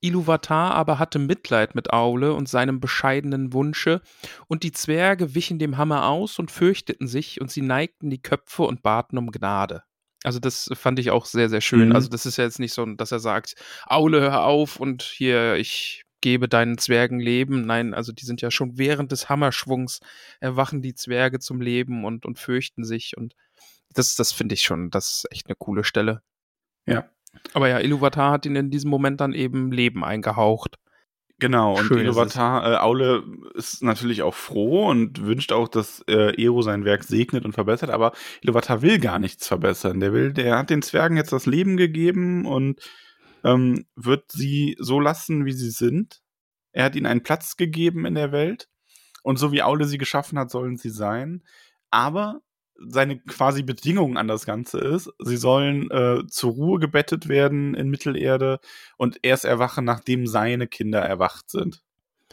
Iluvatar 0.00 0.74
aber 0.74 0.98
hatte 0.98 1.18
Mitleid 1.18 1.74
mit 1.74 1.92
Aule 1.92 2.32
und 2.32 2.48
seinem 2.48 2.80
bescheidenen 2.80 3.52
Wunsche, 3.52 4.00
und 4.48 4.62
die 4.62 4.72
Zwerge 4.72 5.34
wichen 5.34 5.58
dem 5.58 5.76
Hammer 5.76 6.06
aus 6.08 6.38
und 6.38 6.50
fürchteten 6.50 7.06
sich, 7.06 7.40
und 7.40 7.50
sie 7.50 7.60
neigten 7.60 8.08
die 8.08 8.22
Köpfe 8.22 8.62
und 8.62 8.82
baten 8.82 9.18
um 9.18 9.30
Gnade. 9.30 9.82
Also 10.22 10.38
das 10.38 10.70
fand 10.74 10.98
ich 10.98 11.10
auch 11.10 11.26
sehr, 11.26 11.48
sehr 11.48 11.60
schön. 11.60 11.88
Mhm. 11.88 11.94
Also 11.96 12.08
das 12.08 12.24
ist 12.24 12.36
ja 12.38 12.44
jetzt 12.44 12.60
nicht 12.60 12.72
so, 12.72 12.84
dass 12.86 13.12
er 13.12 13.20
sagt, 13.20 13.54
Aule, 13.86 14.20
hör 14.20 14.44
auf 14.44 14.80
und 14.80 15.02
hier, 15.02 15.56
ich 15.56 16.04
gebe 16.20 16.48
deinen 16.48 16.78
Zwergen 16.78 17.20
Leben. 17.20 17.66
Nein, 17.66 17.94
also 17.94 18.12
die 18.12 18.24
sind 18.24 18.40
ja 18.42 18.50
schon 18.50 18.78
während 18.78 19.12
des 19.12 19.28
Hammerschwungs, 19.28 20.00
erwachen 20.40 20.82
die 20.82 20.94
Zwerge 20.94 21.38
zum 21.38 21.60
Leben 21.60 22.04
und, 22.04 22.26
und 22.26 22.38
fürchten 22.38 22.84
sich. 22.84 23.16
Und 23.16 23.34
das, 23.94 24.14
das 24.16 24.32
finde 24.32 24.54
ich 24.54 24.62
schon, 24.62 24.90
das 24.90 25.08
ist 25.08 25.32
echt 25.32 25.46
eine 25.46 25.56
coole 25.56 25.84
Stelle. 25.84 26.22
Ja. 26.86 27.08
Aber 27.54 27.68
ja, 27.68 27.78
Iluvatar 27.78 28.32
hat 28.32 28.46
ihn 28.46 28.56
in 28.56 28.70
diesem 28.70 28.90
Moment 28.90 29.20
dann 29.20 29.32
eben 29.32 29.72
Leben 29.72 30.04
eingehaucht. 30.04 30.76
Genau, 31.40 31.78
und 31.78 31.86
Schön 31.86 32.00
Iluvatar, 32.00 32.70
äh, 32.70 32.76
Aule 32.76 33.24
ist 33.54 33.82
natürlich 33.82 34.22
auch 34.22 34.34
froh 34.34 34.88
und 34.90 35.24
wünscht 35.24 35.52
auch, 35.52 35.68
dass 35.68 36.04
äh, 36.06 36.34
Ero 36.40 36.60
sein 36.60 36.84
Werk 36.84 37.02
segnet 37.02 37.46
und 37.46 37.52
verbessert, 37.52 37.88
aber 37.88 38.12
Iluvatar 38.42 38.82
will 38.82 38.98
gar 38.98 39.18
nichts 39.18 39.48
verbessern. 39.48 40.00
Der 40.00 40.12
will, 40.12 40.34
der 40.34 40.58
hat 40.58 40.68
den 40.68 40.82
Zwergen 40.82 41.16
jetzt 41.16 41.32
das 41.32 41.46
Leben 41.46 41.78
gegeben 41.78 42.44
und 42.44 42.80
ähm, 43.44 43.86
wird 43.96 44.30
sie 44.32 44.76
so 44.78 45.00
lassen, 45.00 45.44
wie 45.46 45.52
sie 45.52 45.70
sind. 45.70 46.20
Er 46.72 46.84
hat 46.84 46.96
ihnen 46.96 47.06
einen 47.06 47.22
Platz 47.22 47.56
gegeben 47.56 48.06
in 48.06 48.14
der 48.14 48.32
Welt 48.32 48.68
und 49.22 49.38
so 49.38 49.52
wie 49.52 49.62
Aule 49.62 49.84
sie 49.86 49.98
geschaffen 49.98 50.38
hat, 50.38 50.50
sollen 50.50 50.76
sie 50.76 50.90
sein. 50.90 51.42
Aber 51.90 52.40
seine 52.82 53.18
quasi 53.20 53.62
Bedingung 53.62 54.16
an 54.16 54.28
das 54.28 54.46
Ganze 54.46 54.78
ist, 54.78 55.10
sie 55.18 55.36
sollen 55.36 55.90
äh, 55.90 56.26
zur 56.28 56.52
Ruhe 56.52 56.78
gebettet 56.78 57.28
werden 57.28 57.74
in 57.74 57.90
Mittelerde 57.90 58.58
und 58.96 59.18
erst 59.22 59.44
erwachen, 59.44 59.84
nachdem 59.84 60.26
seine 60.26 60.66
Kinder 60.66 61.00
erwacht 61.00 61.50
sind. 61.50 61.82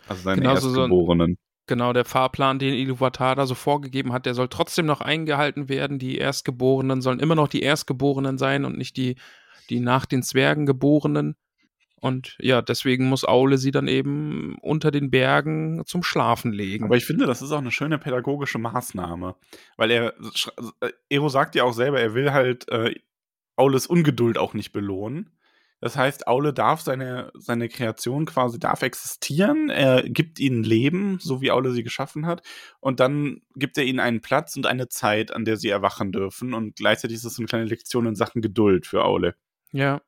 Also 0.07 0.21
seine 0.23 0.41
Genau, 0.41 0.55
so- 0.55 0.69
so 0.69 0.75
ein- 0.75 0.81
Erstgeborenen. 0.83 1.37
Genau, 1.69 1.91
der 1.91 2.05
Fahrplan, 2.05 2.59
den 2.59 2.73
Iluvatar 2.75 3.35
da 3.35 3.45
so 3.45 3.53
vorgegeben 3.53 4.13
hat, 4.13 4.25
der 4.25 4.35
soll 4.35 4.47
trotzdem 4.47 4.85
noch 4.85 5.01
eingehalten 5.01 5.67
werden. 5.67 5.99
Die 5.99 6.17
Erstgeborenen 6.17 7.01
sollen 7.01 7.19
immer 7.19 7.35
noch 7.35 7.49
die 7.49 7.61
Erstgeborenen 7.61 8.37
sein 8.37 8.63
und 8.63 8.77
nicht 8.77 8.95
die, 8.95 9.17
die 9.69 9.79
nach 9.79 10.05
den 10.05 10.24
Zwergen 10.24 10.65
Geborenen. 10.65 11.36
Und 12.00 12.38
ja, 12.39 12.62
deswegen 12.62 13.09
muss 13.09 13.25
Aule 13.25 13.57
sie 13.57 13.71
dann 13.71 13.88
eben 13.88 14.57
unter 14.62 14.91
den 14.91 15.09
Bergen 15.09 15.83
zum 15.86 16.03
Schlafen 16.03 16.53
legen. 16.53 16.86
Aber 16.86 16.95
ich 16.95 17.05
finde, 17.05 17.25
das 17.25 17.41
ist 17.41 17.51
auch 17.51 17.57
eine 17.57 17.71
schöne 17.71 17.97
pädagogische 17.97 18.59
Maßnahme. 18.59 19.36
Weil 19.77 19.91
er, 19.91 20.13
äh, 20.81 20.91
Ero 21.09 21.29
sagt 21.29 21.55
ja 21.55 21.63
auch 21.63 21.74
selber, 21.74 22.00
er 22.00 22.13
will 22.13 22.31
halt 22.31 22.69
äh, 22.69 22.93
Aules 23.55 23.88
Ungeduld 23.88 24.38
auch 24.38 24.53
nicht 24.53 24.71
belohnen. 24.71 25.31
Das 25.79 25.95
heißt, 25.95 26.27
Aule 26.27 26.53
darf 26.53 26.81
seine, 26.81 27.31
seine 27.36 27.69
Kreation 27.69 28.25
quasi 28.25 28.59
darf 28.59 28.81
existieren. 28.81 29.69
Er 29.69 30.03
gibt 30.03 30.39
ihnen 30.39 30.63
Leben, 30.63 31.19
so 31.19 31.39
wie 31.41 31.51
Aule 31.51 31.71
sie 31.71 31.83
geschaffen 31.83 32.25
hat. 32.25 32.41
Und 32.79 33.00
dann 33.00 33.41
gibt 33.55 33.77
er 33.77 33.83
ihnen 33.83 34.00
einen 34.00 34.21
Platz 34.21 34.55
und 34.55 34.65
eine 34.65 34.89
Zeit, 34.89 35.31
an 35.31 35.45
der 35.45 35.57
sie 35.57 35.69
erwachen 35.69 36.12
dürfen. 36.12 36.55
Und 36.55 36.77
gleichzeitig 36.77 37.17
ist 37.17 37.24
so 37.24 37.41
eine 37.41 37.47
kleine 37.47 37.65
Lektion 37.65 38.07
in 38.07 38.15
Sachen 38.15 38.41
Geduld 38.41 38.88
für 38.88 39.03
Aule. 39.03 39.36
Ja. 39.71 40.01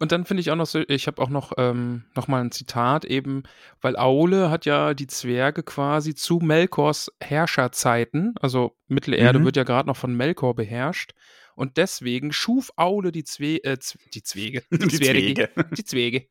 Und 0.00 0.10
dann 0.12 0.24
finde 0.24 0.40
ich 0.40 0.50
auch 0.50 0.56
noch 0.56 0.66
so, 0.66 0.80
ich 0.88 1.06
habe 1.06 1.22
auch 1.22 1.28
noch, 1.28 1.52
ähm, 1.56 2.04
noch 2.16 2.26
mal 2.26 2.40
ein 2.42 2.50
Zitat 2.50 3.04
eben, 3.04 3.44
weil 3.80 3.96
Aule 3.96 4.50
hat 4.50 4.64
ja 4.64 4.92
die 4.94 5.06
Zwerge 5.06 5.62
quasi 5.62 6.14
zu 6.14 6.38
Melkors 6.42 7.12
Herrscherzeiten, 7.20 8.34
also 8.40 8.76
Mittelerde 8.88 9.38
Mhm. 9.38 9.44
wird 9.44 9.56
ja 9.56 9.64
gerade 9.64 9.86
noch 9.88 9.96
von 9.96 10.14
Melkor 10.14 10.54
beherrscht 10.56 11.12
und 11.54 11.76
deswegen 11.76 12.32
schuf 12.32 12.70
Aule 12.76 13.12
die 13.12 13.24
Zwe 13.24 13.62
äh, 13.62 13.76
die 14.14 14.22
Zwege, 14.22 14.62
die, 14.72 14.78
Die 14.78 14.88
Zwerge, 14.96 15.20
Zwege. 15.20 15.48
die 15.76 15.84
Zwege. 15.84 16.28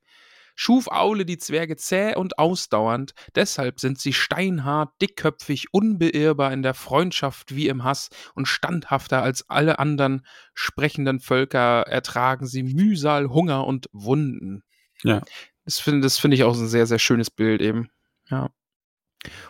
Schuf 0.60 0.88
Aule 0.88 1.24
die 1.24 1.38
Zwerge 1.38 1.76
zäh 1.76 2.16
und 2.16 2.40
ausdauernd, 2.40 3.14
deshalb 3.36 3.80
sind 3.80 4.00
sie 4.00 4.12
steinhart, 4.12 4.90
dickköpfig, 5.00 5.68
unbeirrbar 5.72 6.52
in 6.52 6.64
der 6.64 6.74
Freundschaft 6.74 7.56
wie 7.56 7.68
im 7.68 7.84
Hass 7.84 8.10
und 8.34 8.48
standhafter 8.48 9.22
als 9.22 9.48
alle 9.50 9.78
anderen 9.78 10.26
sprechenden 10.56 11.20
Völker 11.20 11.84
ertragen 11.84 12.48
sie 12.48 12.64
Mühsal, 12.64 13.30
Hunger 13.30 13.68
und 13.68 13.88
Wunden. 13.94 14.64
Ja. 15.04 15.22
Das 15.64 15.78
finde 15.78 16.02
das 16.02 16.18
finde 16.18 16.36
ich 16.36 16.44
auch 16.44 16.58
ein 16.58 16.68
sehr, 16.68 16.88
sehr 16.88 16.98
schönes 16.98 17.30
Bild 17.30 17.62
eben. 17.62 17.92
Ja. 18.32 18.50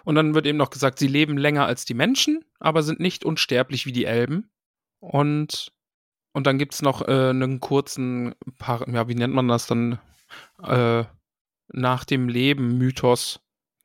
Und 0.03 0.15
dann 0.15 0.35
wird 0.35 0.45
eben 0.45 0.57
noch 0.57 0.71
gesagt, 0.71 0.99
sie 0.99 1.07
leben 1.07 1.37
länger 1.37 1.65
als 1.65 1.85
die 1.85 1.93
Menschen, 1.93 2.43
aber 2.59 2.83
sind 2.83 2.99
nicht 2.99 3.23
unsterblich 3.23 3.85
wie 3.85 3.93
die 3.93 4.05
Elben. 4.05 4.51
Und, 4.99 5.71
und 6.33 6.47
dann 6.47 6.57
gibt 6.57 6.73
es 6.73 6.81
noch 6.81 7.07
äh, 7.07 7.29
einen 7.29 7.61
kurzen, 7.61 8.35
Par 8.57 8.85
ja, 8.89 9.07
wie 9.07 9.15
nennt 9.15 9.33
man 9.33 9.47
das 9.47 9.67
dann? 9.67 9.99
Äh, 10.62 11.03
nach 11.69 12.05
dem 12.05 12.29
Leben 12.29 12.77
Mythos. 12.77 13.39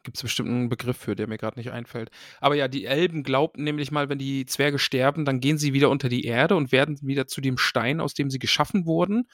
Gibt 0.04 0.16
es 0.16 0.22
bestimmt 0.22 0.48
einen 0.48 0.68
Begriff 0.68 0.96
für, 0.96 1.14
der 1.14 1.28
mir 1.28 1.38
gerade 1.38 1.58
nicht 1.58 1.70
einfällt. 1.70 2.10
Aber 2.40 2.56
ja, 2.56 2.66
die 2.66 2.86
Elben 2.86 3.22
glaubten 3.22 3.62
nämlich 3.62 3.92
mal, 3.92 4.08
wenn 4.08 4.18
die 4.18 4.46
Zwerge 4.46 4.80
sterben, 4.80 5.24
dann 5.24 5.38
gehen 5.38 5.58
sie 5.58 5.72
wieder 5.74 5.90
unter 5.90 6.08
die 6.08 6.24
Erde 6.24 6.56
und 6.56 6.72
werden 6.72 6.98
wieder 7.02 7.28
zu 7.28 7.40
dem 7.40 7.56
Stein, 7.56 8.00
aus 8.00 8.14
dem 8.14 8.28
sie 8.28 8.40
geschaffen 8.40 8.84
wurden. 8.84 9.28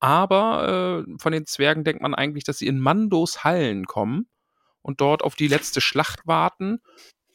Aber 0.00 1.04
äh, 1.06 1.12
von 1.18 1.32
den 1.32 1.46
Zwergen 1.46 1.84
denkt 1.84 2.02
man 2.02 2.14
eigentlich, 2.14 2.44
dass 2.44 2.58
sie 2.58 2.66
in 2.66 2.80
Mandos 2.80 3.44
Hallen 3.44 3.86
kommen 3.86 4.28
und 4.82 5.00
dort 5.00 5.22
auf 5.22 5.36
die 5.36 5.48
letzte 5.48 5.80
Schlacht 5.80 6.26
warten, 6.26 6.80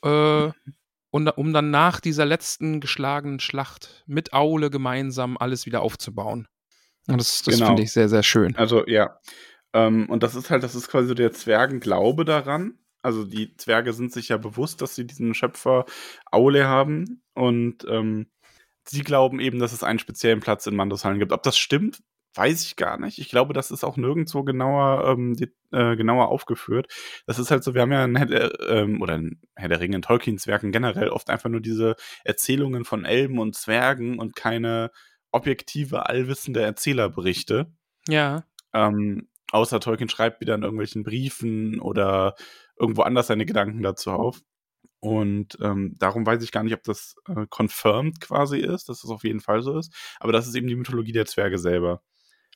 äh, 0.03 0.51
und, 1.12 1.27
um 1.30 1.53
dann 1.53 1.70
nach 1.70 2.00
dieser 2.00 2.25
letzten 2.25 2.82
geschlagenen 2.82 3.39
Schlacht 3.39 4.03
mit 4.08 4.34
Aule 4.34 4.72
gemeinsam 4.72 5.38
alles 5.38 5.68
wieder 5.68 5.84
aufzubauen. 5.84 6.48
Und 7.07 7.17
das, 7.19 7.41
das 7.43 7.55
Genau. 7.55 7.67
finde 7.67 7.83
ich 7.83 7.91
sehr, 7.91 8.10
sehr 8.10 8.24
schön. 8.24 8.55
Also 8.55 8.86
ja. 8.88 9.19
Ähm, 9.74 10.07
und 10.10 10.24
das 10.24 10.36
ist 10.36 10.50
halt, 10.50 10.63
das 10.63 10.75
ist 10.75 10.88
quasi 10.88 11.07
so 11.07 11.13
der 11.13 11.31
Zwergenglaube 11.31 12.25
daran. 12.25 12.77
Also 13.01 13.25
die 13.25 13.55
Zwerge 13.57 13.91
sind 13.93 14.13
sich 14.13 14.29
ja 14.29 14.38
bewusst, 14.38 14.81
dass 14.81 14.95
sie 14.95 15.05
diesen 15.05 15.33
Schöpfer 15.33 15.86
Aule 16.31 16.67
haben. 16.67 17.22
Und 17.33 17.86
ähm, 17.89 18.27
sie 18.86 19.01
glauben 19.03 19.39
eben, 19.39 19.60
dass 19.60 19.74
es 19.74 19.83
einen 19.83 20.00
speziellen 20.00 20.39
Platz 20.39 20.67
in 20.67 20.75
Mandoshallen 20.75 21.19
gibt. 21.19 21.31
Ob 21.33 21.43
das 21.43 21.57
stimmt, 21.57 22.00
weiß 22.36 22.63
ich 22.63 22.75
gar 22.77 22.98
nicht. 23.00 23.19
Ich 23.19 23.29
glaube, 23.29 23.53
das 23.53 23.72
ist 23.72 23.83
auch 23.83 23.98
nirgendwo 23.98 24.43
genauer, 24.43 25.07
ähm, 25.10 25.35
die, 25.35 25.51
äh, 25.72 25.96
genauer 25.96 26.29
aufgeführt. 26.29 26.87
Das 27.27 27.39
ist 27.39 27.51
halt 27.51 27.63
so, 27.63 27.74
wir 27.74 27.81
haben 27.81 27.92
ja 27.92 28.05
in 28.05 28.16
Herr 28.16 28.25
der, 28.25 28.59
ähm, 28.70 29.01
oder 29.01 29.16
in 29.16 29.39
Herr 29.55 29.70
der 29.70 29.79
Ringe, 29.79 29.98
in 29.98 30.01
Tolkiens 30.01 30.48
Werken 30.48 30.72
generell 30.72 31.09
oft 31.09 31.29
einfach 31.29 31.50
nur 31.50 31.61
diese 31.61 31.96
Erzählungen 32.24 32.85
von 32.85 33.05
Elben 33.05 33.37
und 33.39 33.55
Zwergen 33.55 34.18
und 34.20 34.35
keine 34.35 34.92
objektive, 35.33 36.07
allwissende 36.07 36.61
Erzählerberichte. 36.61 37.72
Ja. 38.07 38.46
Ähm, 38.74 39.27
außer 39.51 39.79
Tolkien 39.79 40.09
schreibt 40.09 40.39
wieder 40.39 40.55
in 40.55 40.63
irgendwelchen 40.63 41.03
Briefen 41.03 41.79
oder 41.79 42.35
irgendwo 42.77 43.01
anders 43.01 43.27
seine 43.27 43.46
Gedanken 43.46 43.81
dazu 43.81 44.11
auf. 44.11 44.41
Und 45.00 45.57
ähm, 45.61 45.96
darum 46.00 46.25
weiß 46.25 46.41
ich 46.43 46.53
gar 46.53 46.63
nicht, 46.63 46.74
ob 46.74 46.83
das 46.83 47.15
äh, 47.27 47.46
confirmed 47.50 48.22
quasi 48.22 48.59
ist, 48.59 48.87
dass 48.87 49.03
es 49.03 49.09
auf 49.09 49.25
jeden 49.25 49.41
Fall 49.41 49.61
so 49.61 49.77
ist. 49.77 49.93
Aber 50.19 50.31
das 50.31 50.48
ist 50.48 50.55
eben 50.55 50.67
die 50.67 50.75
Mythologie 50.75 51.11
der 51.11 51.25
Zwerge 51.25 51.57
selber. 51.57 52.01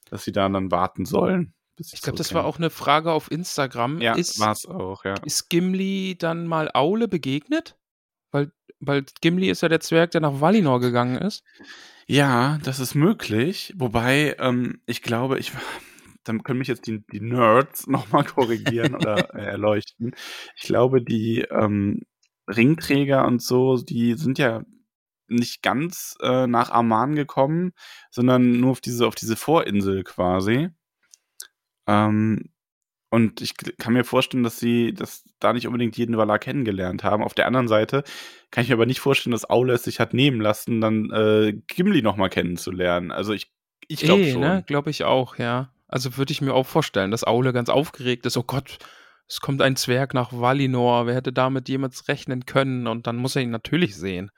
Dass 0.09 0.23
sie 0.23 0.31
da 0.31 0.47
dann 0.47 0.71
warten 0.71 1.05
sollen. 1.05 1.53
Ich 1.77 2.01
glaube, 2.01 2.17
das 2.17 2.33
war 2.33 2.45
auch 2.45 2.57
eine 2.57 2.69
Frage 2.69 3.11
auf 3.11 3.29
Instagram. 3.29 3.99
Ja, 3.99 4.13
ist, 4.13 4.39
war 4.39 4.53
es 4.53 4.65
auch, 4.65 5.03
ja. 5.03 5.15
ist 5.25 5.49
Gimli 5.49 6.15
dann 6.17 6.47
mal 6.47 6.71
Aule 6.73 7.09
begegnet? 7.09 7.77
Weil, 8.31 8.51
weil 8.79 9.05
Gimli 9.21 9.49
ist 9.49 9.61
ja 9.61 9.69
der 9.69 9.81
Zwerg, 9.81 10.11
der 10.11 10.21
nach 10.21 10.39
Valinor 10.39 10.79
gegangen 10.79 11.17
ist. 11.17 11.43
Ja, 12.09 12.57
das 12.63 12.79
ist 12.79 12.95
möglich. 12.95 13.73
Wobei, 13.77 14.35
ähm, 14.39 14.81
ich 14.85 15.01
glaube, 15.01 15.39
ich. 15.39 15.51
Dann 16.23 16.43
können 16.43 16.59
mich 16.59 16.67
jetzt 16.67 16.87
die, 16.87 17.05
die 17.07 17.21
Nerds 17.21 17.87
nochmal 17.87 18.25
korrigieren 18.25 18.95
oder 18.95 19.33
äh, 19.35 19.45
erleuchten. 19.45 20.13
Ich 20.57 20.63
glaube, 20.63 21.01
die 21.01 21.41
ähm, 21.49 22.01
Ringträger 22.49 23.25
und 23.25 23.41
so, 23.41 23.77
die 23.77 24.15
sind 24.15 24.37
ja 24.37 24.63
nicht 25.29 25.61
ganz 25.63 26.17
äh, 26.21 26.47
nach 26.47 26.69
Amman 26.71 27.15
gekommen, 27.15 27.71
sondern 28.11 28.51
nur 28.59 28.71
auf 28.71 28.81
diese, 28.81 29.07
auf 29.07 29.15
diese 29.15 29.37
Vorinsel 29.37 30.03
quasi. 30.03 30.69
Ähm, 31.87 32.49
und 33.17 33.41
ich 33.41 33.53
kann 33.77 33.93
mir 33.93 34.03
vorstellen, 34.03 34.43
dass 34.43 34.59
sie 34.59 34.93
das 34.93 35.23
da 35.39 35.53
nicht 35.53 35.67
unbedingt 35.67 35.97
jeden 35.97 36.17
Valar 36.17 36.39
kennengelernt 36.39 37.03
haben. 37.03 37.23
Auf 37.23 37.33
der 37.33 37.47
anderen 37.47 37.67
Seite 37.67 38.03
kann 38.51 38.63
ich 38.63 38.69
mir 38.69 38.75
aber 38.75 38.85
nicht 38.85 38.99
vorstellen, 38.99 39.31
dass 39.33 39.49
Aule 39.49 39.73
es 39.73 39.83
sich 39.83 39.99
hat 39.99 40.13
nehmen 40.13 40.39
lassen, 40.41 40.79
dann 40.81 41.11
äh, 41.11 41.53
Gimli 41.67 42.01
nochmal 42.01 42.29
kennenzulernen. 42.29 43.11
Also 43.11 43.33
ich, 43.33 43.51
ich 43.87 43.99
glaube 44.01 44.21
Eh, 44.23 44.31
schon. 44.31 44.41
ne? 44.41 44.63
Glaube 44.65 44.89
ich 44.89 45.03
auch, 45.03 45.37
ja. 45.37 45.71
Also 45.87 46.17
würde 46.17 46.31
ich 46.31 46.41
mir 46.41 46.53
auch 46.53 46.65
vorstellen, 46.65 47.11
dass 47.11 47.25
Aule 47.25 47.53
ganz 47.53 47.69
aufgeregt 47.69 48.25
ist. 48.25 48.37
Oh 48.37 48.43
Gott, 48.43 48.77
es 49.27 49.41
kommt 49.41 49.61
ein 49.61 49.75
Zwerg 49.75 50.13
nach 50.13 50.31
Valinor. 50.33 51.05
Wer 51.07 51.15
hätte 51.15 51.33
damit 51.33 51.69
jemals 51.69 52.07
rechnen 52.07 52.45
können? 52.45 52.87
Und 52.87 53.07
dann 53.07 53.17
muss 53.17 53.35
er 53.35 53.41
ihn 53.41 53.51
natürlich 53.51 53.95
sehen. 53.95 54.31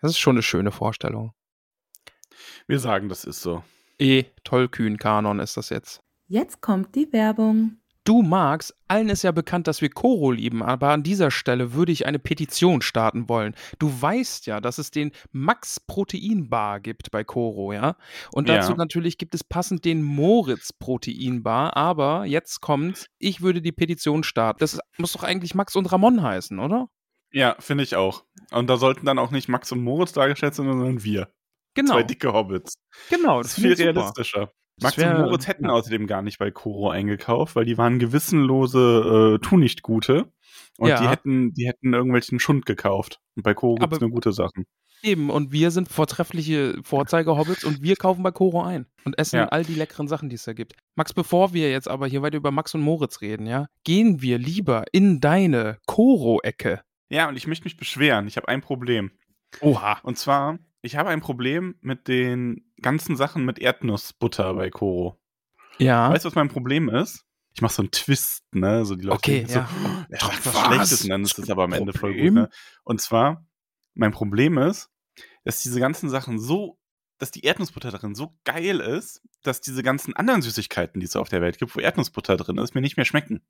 Das 0.00 0.10
ist 0.12 0.18
schon 0.18 0.36
eine 0.36 0.42
schöne 0.42 0.72
Vorstellung. 0.72 1.32
Wir 2.66 2.78
sagen, 2.78 3.08
das 3.08 3.24
ist 3.24 3.40
so. 3.42 3.62
Eh, 3.98 4.24
Tollkühn-Kanon 4.44 5.40
ist 5.40 5.56
das 5.56 5.70
jetzt. 5.70 6.00
Jetzt 6.28 6.60
kommt 6.60 6.94
die 6.94 7.12
Werbung. 7.12 7.78
Du 8.06 8.22
Max, 8.22 8.72
allen 8.86 9.08
ist 9.08 9.24
ja 9.24 9.32
bekannt, 9.32 9.66
dass 9.66 9.82
wir 9.82 9.90
Koro 9.90 10.30
lieben, 10.30 10.62
aber 10.62 10.90
an 10.90 11.02
dieser 11.02 11.32
Stelle 11.32 11.72
würde 11.72 11.90
ich 11.90 12.06
eine 12.06 12.20
Petition 12.20 12.80
starten 12.80 13.28
wollen. 13.28 13.56
Du 13.80 13.90
weißt 14.00 14.46
ja, 14.46 14.60
dass 14.60 14.78
es 14.78 14.92
den 14.92 15.10
Max 15.32 15.80
Protein 15.80 16.48
Bar 16.48 16.78
gibt 16.78 17.10
bei 17.10 17.24
Koro, 17.24 17.72
ja? 17.72 17.96
Und 18.32 18.48
dazu 18.48 18.70
Ja. 18.70 18.78
natürlich 18.78 19.18
gibt 19.18 19.34
es 19.34 19.42
passend 19.42 19.84
den 19.84 20.04
Moritz 20.04 20.72
Protein 20.72 21.42
Bar, 21.42 21.76
aber 21.76 22.26
jetzt 22.26 22.60
kommt, 22.60 23.08
ich 23.18 23.40
würde 23.40 23.60
die 23.60 23.72
Petition 23.72 24.22
starten. 24.22 24.60
Das 24.60 24.78
muss 24.98 25.12
doch 25.12 25.24
eigentlich 25.24 25.56
Max 25.56 25.74
und 25.74 25.90
Ramon 25.90 26.22
heißen, 26.22 26.60
oder? 26.60 26.88
Ja, 27.32 27.56
finde 27.58 27.82
ich 27.82 27.96
auch. 27.96 28.22
Und 28.52 28.70
da 28.70 28.76
sollten 28.76 29.04
dann 29.04 29.18
auch 29.18 29.32
nicht 29.32 29.48
Max 29.48 29.72
und 29.72 29.82
Moritz 29.82 30.12
dargestellt 30.12 30.54
sein, 30.54 30.66
sondern 30.66 31.02
wir. 31.02 31.28
Genau. 31.74 31.94
Zwei 31.94 32.04
dicke 32.04 32.32
Hobbits. 32.32 32.74
Genau, 33.10 33.42
Das 33.42 33.48
ist 33.48 33.54
finde 33.54 33.74
viel 33.74 33.86
realistischer. 33.86 34.52
Max 34.82 34.98
wär- 34.98 35.16
und 35.16 35.22
Moritz 35.24 35.46
hätten 35.46 35.64
ja. 35.64 35.70
außerdem 35.70 36.06
gar 36.06 36.22
nicht 36.22 36.38
bei 36.38 36.50
Koro 36.50 36.90
eingekauft, 36.90 37.56
weil 37.56 37.64
die 37.64 37.78
waren 37.78 37.98
gewissenlose 37.98 39.36
äh, 39.36 39.38
Tu-nicht-Gute. 39.46 40.26
Und 40.78 40.88
Ja. 40.88 41.00
die 41.00 41.08
hätten, 41.08 41.52
die 41.54 41.66
hätten 41.66 41.94
irgendwelchen 41.94 42.38
Schund 42.38 42.66
gekauft. 42.66 43.20
Und 43.34 43.42
bei 43.42 43.54
Koro 43.54 43.76
gibt 43.76 43.92
es 43.94 44.00
nur 44.00 44.10
gute 44.10 44.32
Sachen. 44.32 44.66
Eben, 45.02 45.30
und 45.30 45.52
wir 45.52 45.70
sind 45.70 45.88
vortreffliche 45.88 46.78
Vorzeigehobbits 46.82 47.64
und 47.64 47.82
wir 47.82 47.96
kaufen 47.96 48.22
bei 48.22 48.30
Koro 48.30 48.62
ein 48.62 48.86
und 49.04 49.18
essen 49.18 49.36
Ja. 49.36 49.46
all 49.48 49.62
die 49.62 49.74
leckeren 49.74 50.08
Sachen, 50.08 50.28
die 50.28 50.36
es 50.36 50.44
da 50.44 50.52
gibt. 50.52 50.74
Max, 50.94 51.12
bevor 51.12 51.52
wir 51.54 51.70
jetzt 51.70 51.88
aber 51.88 52.06
hier 52.06 52.22
weiter 52.22 52.36
über 52.38 52.50
Max 52.50 52.74
und 52.74 52.80
Moritz 52.80 53.20
reden, 53.20 53.46
ja, 53.46 53.66
gehen 53.84 54.20
wir 54.22 54.38
lieber 54.38 54.84
in 54.92 55.20
deine 55.20 55.78
Koro-Ecke. 55.86 56.80
Ja, 57.10 57.28
und 57.28 57.36
ich 57.36 57.46
möchte 57.46 57.64
mich 57.64 57.76
beschweren. 57.76 58.26
Ich 58.26 58.36
habe 58.36 58.48
ein 58.48 58.62
Problem. 58.62 59.12
Oha. 59.60 59.98
Und 60.02 60.18
zwar, 60.18 60.58
ich 60.86 60.96
habe 60.96 61.10
ein 61.10 61.20
Problem 61.20 61.74
mit 61.80 62.08
den 62.08 62.64
ganzen 62.80 63.16
Sachen 63.16 63.44
mit 63.44 63.58
Erdnussbutter 63.58 64.54
bei 64.54 64.70
Koro. 64.70 65.20
Ja. 65.78 66.10
Weißt 66.10 66.24
du, 66.24 66.28
was 66.28 66.34
mein 66.36 66.48
Problem 66.48 66.88
ist? 66.88 67.24
Ich 67.54 67.60
mache 67.62 67.72
so 67.74 67.82
einen 67.82 67.90
Twist, 67.90 68.44
ne? 68.52 68.84
So 68.84 68.96
die 68.96 69.04
Leute 69.04 69.16
Okay, 69.18 69.44
denken 69.44 69.52
so, 69.52 69.58
ja. 69.58 69.68
"Oh, 69.84 70.04
er 70.10 70.20
sagt 70.20 70.46
was 70.46 70.54
was? 70.54 70.66
Schlechtes 70.66 71.02
und 71.02 71.10
dann 71.10 71.22
ist 71.22 71.38
es 71.38 71.50
aber 71.50 71.64
am 71.64 71.72
Ende 71.72 71.92
voll 71.92 72.14
gut, 72.14 72.32
ne? 72.32 72.48
Und 72.84 73.00
zwar, 73.00 73.44
mein 73.94 74.12
Problem 74.12 74.58
ist, 74.58 74.90
dass 75.44 75.62
diese 75.62 75.80
ganzen 75.80 76.08
Sachen 76.08 76.38
so, 76.38 76.78
dass 77.18 77.30
die 77.30 77.44
Erdnussbutter 77.44 77.90
darin 77.90 78.14
so 78.14 78.36
geil 78.44 78.80
ist, 78.80 79.22
dass 79.42 79.60
diese 79.60 79.82
ganzen 79.82 80.14
anderen 80.14 80.42
Süßigkeiten, 80.42 81.00
die 81.00 81.06
es 81.06 81.16
auf 81.16 81.30
der 81.30 81.40
Welt 81.40 81.58
gibt, 81.58 81.74
wo 81.74 81.80
Erdnussbutter 81.80 82.36
drin 82.36 82.58
ist, 82.58 82.74
mir 82.74 82.80
nicht 82.82 82.96
mehr 82.96 83.06
schmecken. 83.06 83.42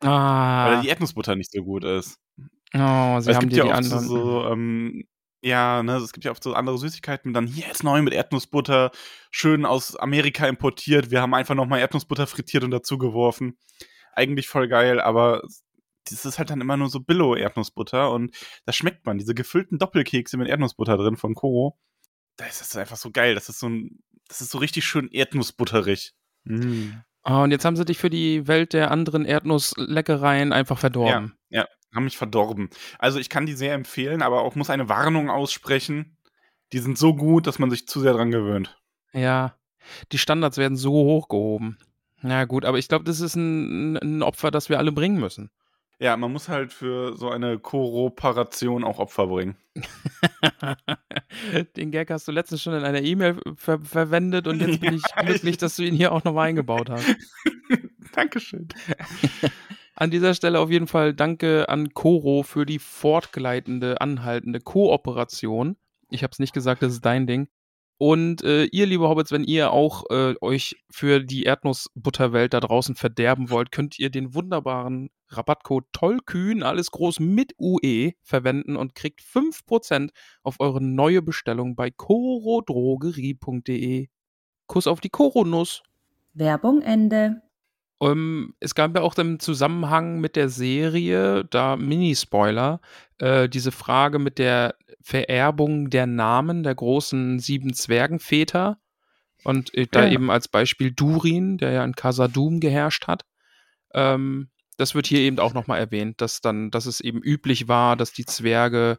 Ah. 0.00 0.70
Weil 0.70 0.80
die 0.82 0.88
Erdnussbutter 0.88 1.36
nicht 1.36 1.52
so 1.52 1.62
gut 1.62 1.84
ist. 1.84 2.18
Oh, 2.38 2.48
sie 2.72 2.78
Weil 2.78 3.18
es 3.18 3.26
haben 3.36 3.40
gibt 3.48 3.52
dir 3.52 3.66
ja 3.66 3.78
die 3.80 3.84
so, 3.84 3.96
anderen. 3.96 4.08
so 4.08 4.46
ähm, 4.46 5.04
ja, 5.42 5.82
ne, 5.82 5.96
es 5.96 6.12
gibt 6.12 6.24
ja 6.24 6.30
oft 6.30 6.42
so 6.42 6.54
andere 6.54 6.78
Süßigkeiten, 6.78 7.32
dann 7.32 7.46
hier 7.46 7.70
ist 7.70 7.82
neu 7.82 8.02
mit 8.02 8.12
Erdnussbutter, 8.12 8.90
schön 9.30 9.64
aus 9.64 9.96
Amerika 9.96 10.46
importiert. 10.46 11.10
Wir 11.10 11.22
haben 11.22 11.34
einfach 11.34 11.54
nochmal 11.54 11.80
Erdnussbutter 11.80 12.26
frittiert 12.26 12.64
und 12.64 12.70
dazu 12.70 12.98
geworfen. 12.98 13.56
Eigentlich 14.12 14.48
voll 14.48 14.68
geil, 14.68 15.00
aber 15.00 15.42
das 16.04 16.24
ist 16.24 16.38
halt 16.38 16.50
dann 16.50 16.60
immer 16.60 16.76
nur 16.76 16.90
so 16.90 17.00
Billo-Erdnussbutter 17.00 18.10
und 18.10 18.36
da 18.66 18.72
schmeckt 18.72 19.06
man. 19.06 19.18
Diese 19.18 19.34
gefüllten 19.34 19.78
Doppelkekse 19.78 20.36
mit 20.36 20.48
Erdnussbutter 20.48 20.96
drin 20.96 21.16
von 21.16 21.34
Koro, 21.34 21.78
da 22.36 22.46
ist 22.46 22.60
das 22.60 22.76
einfach 22.76 22.96
so 22.96 23.10
geil. 23.10 23.34
Das 23.34 23.48
ist 23.48 23.60
so 23.60 23.68
ein, 23.68 24.02
das 24.28 24.40
ist 24.40 24.50
so 24.50 24.58
richtig 24.58 24.84
schön 24.84 25.10
erdnussbutterig. 25.10 26.12
Mm. 26.44 26.90
Oh, 27.22 27.42
und 27.42 27.50
jetzt 27.50 27.64
haben 27.66 27.76
sie 27.76 27.84
dich 27.84 27.98
für 27.98 28.08
die 28.08 28.46
Welt 28.48 28.72
der 28.72 28.90
anderen 28.90 29.26
Erdnussleckereien 29.26 30.52
einfach 30.52 30.78
verdorben. 30.78 31.38
Ja, 31.50 31.66
haben 31.94 32.04
mich 32.04 32.16
verdorben. 32.16 32.70
Also 32.98 33.18
ich 33.18 33.28
kann 33.28 33.46
die 33.46 33.54
sehr 33.54 33.74
empfehlen, 33.74 34.22
aber 34.22 34.42
auch 34.42 34.54
muss 34.54 34.70
eine 34.70 34.88
Warnung 34.88 35.30
aussprechen. 35.30 36.16
Die 36.72 36.78
sind 36.78 36.98
so 36.98 37.14
gut, 37.14 37.46
dass 37.46 37.58
man 37.58 37.70
sich 37.70 37.88
zu 37.88 38.00
sehr 38.00 38.12
dran 38.12 38.30
gewöhnt. 38.30 38.78
Ja. 39.12 39.56
Die 40.12 40.18
Standards 40.18 40.56
werden 40.56 40.76
so 40.76 40.92
hoch 40.92 41.28
gehoben. 41.28 41.78
Na 42.22 42.44
gut, 42.44 42.64
aber 42.64 42.78
ich 42.78 42.86
glaube, 42.88 43.04
das 43.04 43.20
ist 43.20 43.34
ein, 43.34 43.96
ein 43.96 44.22
Opfer, 44.22 44.50
das 44.50 44.68
wir 44.68 44.78
alle 44.78 44.92
bringen 44.92 45.18
müssen. 45.18 45.50
Ja, 45.98 46.16
man 46.16 46.32
muss 46.32 46.48
halt 46.48 46.72
für 46.72 47.16
so 47.16 47.28
eine 47.30 47.58
Kooperation 47.58 48.84
auch 48.84 48.98
Opfer 48.98 49.26
bringen. 49.26 49.56
Den 51.76 51.90
Gag 51.90 52.10
hast 52.10 52.28
du 52.28 52.32
letztens 52.32 52.62
schon 52.62 52.74
in 52.74 52.84
einer 52.84 53.02
E-Mail 53.02 53.38
ver 53.56 53.80
verwendet 53.80 54.46
und 54.46 54.60
jetzt 54.60 54.80
bin 54.80 54.94
ich 54.94 55.02
Ja, 55.16 55.22
glücklich, 55.22 55.52
ich- 55.54 55.58
dass 55.58 55.76
du 55.76 55.82
ihn 55.82 55.94
hier 55.94 56.12
auch 56.12 56.24
nochmal 56.24 56.48
eingebaut 56.48 56.90
hast. 56.90 57.06
Dankeschön. 58.12 58.68
An 59.94 60.10
dieser 60.10 60.34
Stelle 60.34 60.60
auf 60.60 60.70
jeden 60.70 60.86
Fall 60.86 61.14
danke 61.14 61.68
an 61.68 61.92
Coro 61.92 62.42
für 62.42 62.64
die 62.64 62.78
fortgleitende, 62.78 64.00
anhaltende 64.00 64.60
Kooperation. 64.60 65.76
Ich 66.10 66.22
habe 66.22 66.32
es 66.32 66.38
nicht 66.38 66.54
gesagt, 66.54 66.82
das 66.82 66.94
ist 66.94 67.04
dein 67.04 67.26
Ding. 67.26 67.48
Und 68.02 68.42
äh, 68.44 68.64
ihr, 68.64 68.86
liebe 68.86 69.10
Hobbits, 69.10 69.30
wenn 69.30 69.44
ihr 69.44 69.72
auch 69.72 70.04
äh, 70.08 70.34
euch 70.40 70.82
für 70.88 71.20
die 71.20 71.42
Erdnussbutterwelt 71.42 72.54
da 72.54 72.60
draußen 72.60 72.94
verderben 72.94 73.50
wollt, 73.50 73.72
könnt 73.72 73.98
ihr 73.98 74.08
den 74.08 74.34
wunderbaren 74.34 75.10
Rabattcode 75.28 75.84
Tollkühn, 75.92 76.62
alles 76.62 76.92
groß 76.92 77.20
mit 77.20 77.52
UE, 77.60 78.12
verwenden 78.22 78.76
und 78.76 78.94
kriegt 78.94 79.20
5% 79.20 80.12
auf 80.42 80.60
eure 80.60 80.82
neue 80.82 81.20
Bestellung 81.20 81.76
bei 81.76 81.90
corodrogerie.de. 81.90 84.08
Kuss 84.66 84.86
auf 84.86 85.00
die 85.00 85.10
Koronuss. 85.10 85.82
Werbung 86.32 86.80
Ende. 86.80 87.42
Ähm, 88.00 88.54
es 88.60 88.74
gab 88.74 88.94
ja 88.96 89.02
auch 89.02 89.16
im 89.18 89.38
Zusammenhang 89.40 90.20
mit 90.20 90.36
der 90.36 90.48
Serie, 90.48 91.44
da 91.44 91.76
Mini-Spoiler, 91.76 92.80
äh, 93.18 93.48
diese 93.48 93.72
Frage 93.72 94.18
mit 94.18 94.38
der 94.38 94.74
Vererbung 95.02 95.90
der 95.90 96.06
Namen 96.06 96.62
der 96.62 96.74
großen 96.74 97.38
sieben 97.38 97.74
Zwergenväter. 97.74 98.78
Und 99.44 99.74
äh, 99.74 99.86
da 99.90 100.04
Ja. 100.04 100.12
eben 100.12 100.30
als 100.30 100.48
Beispiel 100.48 100.92
Durin, 100.92 101.58
der 101.58 101.72
ja 101.72 101.84
in 101.84 101.94
Casadum 101.94 102.60
geherrscht 102.60 103.06
hat. 103.06 103.24
Ähm, 103.94 104.48
das 104.76 104.94
wird 104.94 105.06
hier 105.06 105.20
eben 105.20 105.38
auch 105.38 105.52
nochmal 105.52 105.78
erwähnt, 105.78 106.20
dass 106.20 106.40
dann, 106.40 106.70
dass 106.70 106.86
es 106.86 107.00
eben 107.00 107.20
üblich 107.22 107.68
war, 107.68 107.96
dass 107.96 108.12
die 108.12 108.24
Zwerge 108.24 108.98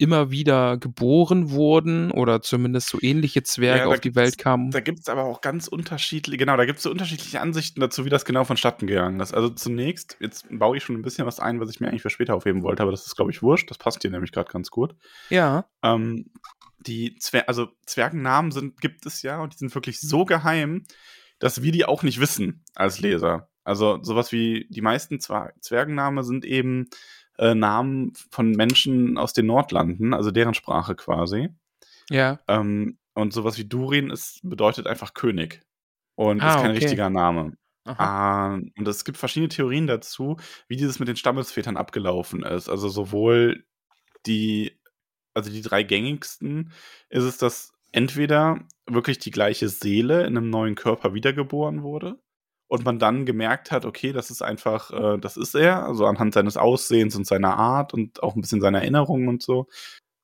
immer 0.00 0.30
wieder 0.30 0.78
geboren 0.78 1.50
wurden 1.50 2.10
oder 2.10 2.40
zumindest 2.40 2.88
so 2.88 2.98
ähnliche 3.02 3.42
Zwerge 3.42 3.80
Ja, 3.80 3.86
auf 3.86 4.00
die 4.00 4.14
Welt 4.14 4.38
kamen. 4.38 4.70
Da 4.70 4.80
gibt 4.80 5.00
es 5.00 5.08
aber 5.08 5.24
auch 5.24 5.42
ganz 5.42 5.68
unterschiedliche, 5.68 6.38
genau, 6.38 6.56
da 6.56 6.64
gibt 6.64 6.78
es 6.78 6.84
so 6.84 6.90
unterschiedliche 6.90 7.40
Ansichten 7.40 7.80
dazu, 7.80 8.06
wie 8.06 8.08
das 8.08 8.24
genau 8.24 8.44
vonstatten 8.44 8.86
gegangen 8.86 9.20
ist. 9.20 9.34
Also 9.34 9.50
zunächst, 9.50 10.16
jetzt 10.18 10.46
baue 10.50 10.78
ich 10.78 10.84
schon 10.84 10.96
ein 10.96 11.02
bisschen 11.02 11.26
was 11.26 11.38
ein, 11.38 11.60
was 11.60 11.68
ich 11.68 11.80
mir 11.80 11.88
eigentlich 11.88 12.02
für 12.02 12.10
später 12.10 12.34
aufheben 12.34 12.62
wollte, 12.62 12.82
aber 12.82 12.92
das 12.92 13.06
ist, 13.06 13.14
glaube 13.14 13.30
ich, 13.30 13.42
wurscht. 13.42 13.70
Das 13.70 13.76
passt 13.76 14.00
hier 14.00 14.10
nämlich 14.10 14.32
gerade 14.32 14.50
ganz 14.50 14.70
gut. 14.70 14.96
Ja. 15.28 15.66
Ähm, 15.82 16.30
die 16.78 17.16
Zwer 17.16 17.46
also 17.46 17.68
Zwergennamen 17.84 18.52
sind, 18.52 18.80
gibt 18.80 19.04
es 19.04 19.20
ja 19.20 19.42
und 19.42 19.52
die 19.52 19.58
sind 19.58 19.74
wirklich 19.74 20.00
so 20.00 20.24
geheim, 20.24 20.84
dass 21.40 21.62
wir 21.62 21.72
die 21.72 21.84
auch 21.84 22.02
nicht 22.02 22.20
wissen 22.20 22.64
als 22.74 23.00
Leser. 23.00 23.49
Also 23.70 24.02
sowas 24.02 24.32
wie 24.32 24.66
die 24.68 24.80
meisten 24.80 25.20
Zwer 25.20 25.52
Zwergennamen 25.60 26.24
sind 26.24 26.44
eben 26.44 26.88
äh, 27.38 27.54
Namen 27.54 28.12
von 28.28 28.50
Menschen 28.50 29.16
aus 29.16 29.32
den 29.32 29.46
Nordlanden, 29.46 30.12
also 30.12 30.32
deren 30.32 30.54
Sprache 30.54 30.96
quasi. 30.96 31.50
Ja. 32.10 32.40
Ähm, 32.48 32.98
und 33.14 33.32
sowas 33.32 33.58
wie 33.58 33.64
Durin 33.64 34.10
ist, 34.10 34.40
bedeutet 34.42 34.88
einfach 34.88 35.14
König. 35.14 35.62
Und 36.16 36.40
Ah, 36.40 36.48
ist 36.56 36.62
kein 36.62 36.72
okay. 36.72 36.80
richtiger 36.80 37.10
Name. 37.10 37.52
Aha. 37.84 38.04
Ah, 38.04 38.54
und 38.76 38.88
es 38.88 39.04
gibt 39.04 39.18
verschiedene 39.18 39.48
Theorien 39.48 39.86
dazu, 39.86 40.36
wie 40.66 40.76
dieses 40.76 40.98
mit 40.98 41.06
den 41.06 41.14
Stammesvätern 41.14 41.76
abgelaufen 41.76 42.42
ist. 42.42 42.68
Also 42.68 42.88
sowohl 42.88 43.64
die, 44.26 44.80
also 45.32 45.48
die 45.48 45.62
drei 45.62 45.84
gängigsten 45.84 46.72
ist 47.08 47.22
es, 47.22 47.38
dass 47.38 47.72
entweder 47.92 48.66
wirklich 48.88 49.20
die 49.20 49.30
gleiche 49.30 49.68
Seele 49.68 50.26
in 50.26 50.36
einem 50.36 50.50
neuen 50.50 50.74
Körper 50.74 51.14
wiedergeboren 51.14 51.84
wurde 51.84 52.18
und 52.70 52.84
man 52.84 53.00
dann 53.00 53.26
gemerkt 53.26 53.72
hat, 53.72 53.84
okay, 53.84 54.12
das 54.12 54.30
ist 54.30 54.42
einfach, 54.42 54.92
äh, 54.92 55.18
das 55.18 55.36
ist 55.36 55.56
er, 55.56 55.84
also 55.84 56.06
anhand 56.06 56.34
seines 56.34 56.56
Aussehens 56.56 57.16
und 57.16 57.26
seiner 57.26 57.56
Art 57.56 57.92
und 57.92 58.22
auch 58.22 58.36
ein 58.36 58.40
bisschen 58.40 58.60
seiner 58.60 58.78
Erinnerungen 58.78 59.26
und 59.28 59.42
so. 59.42 59.66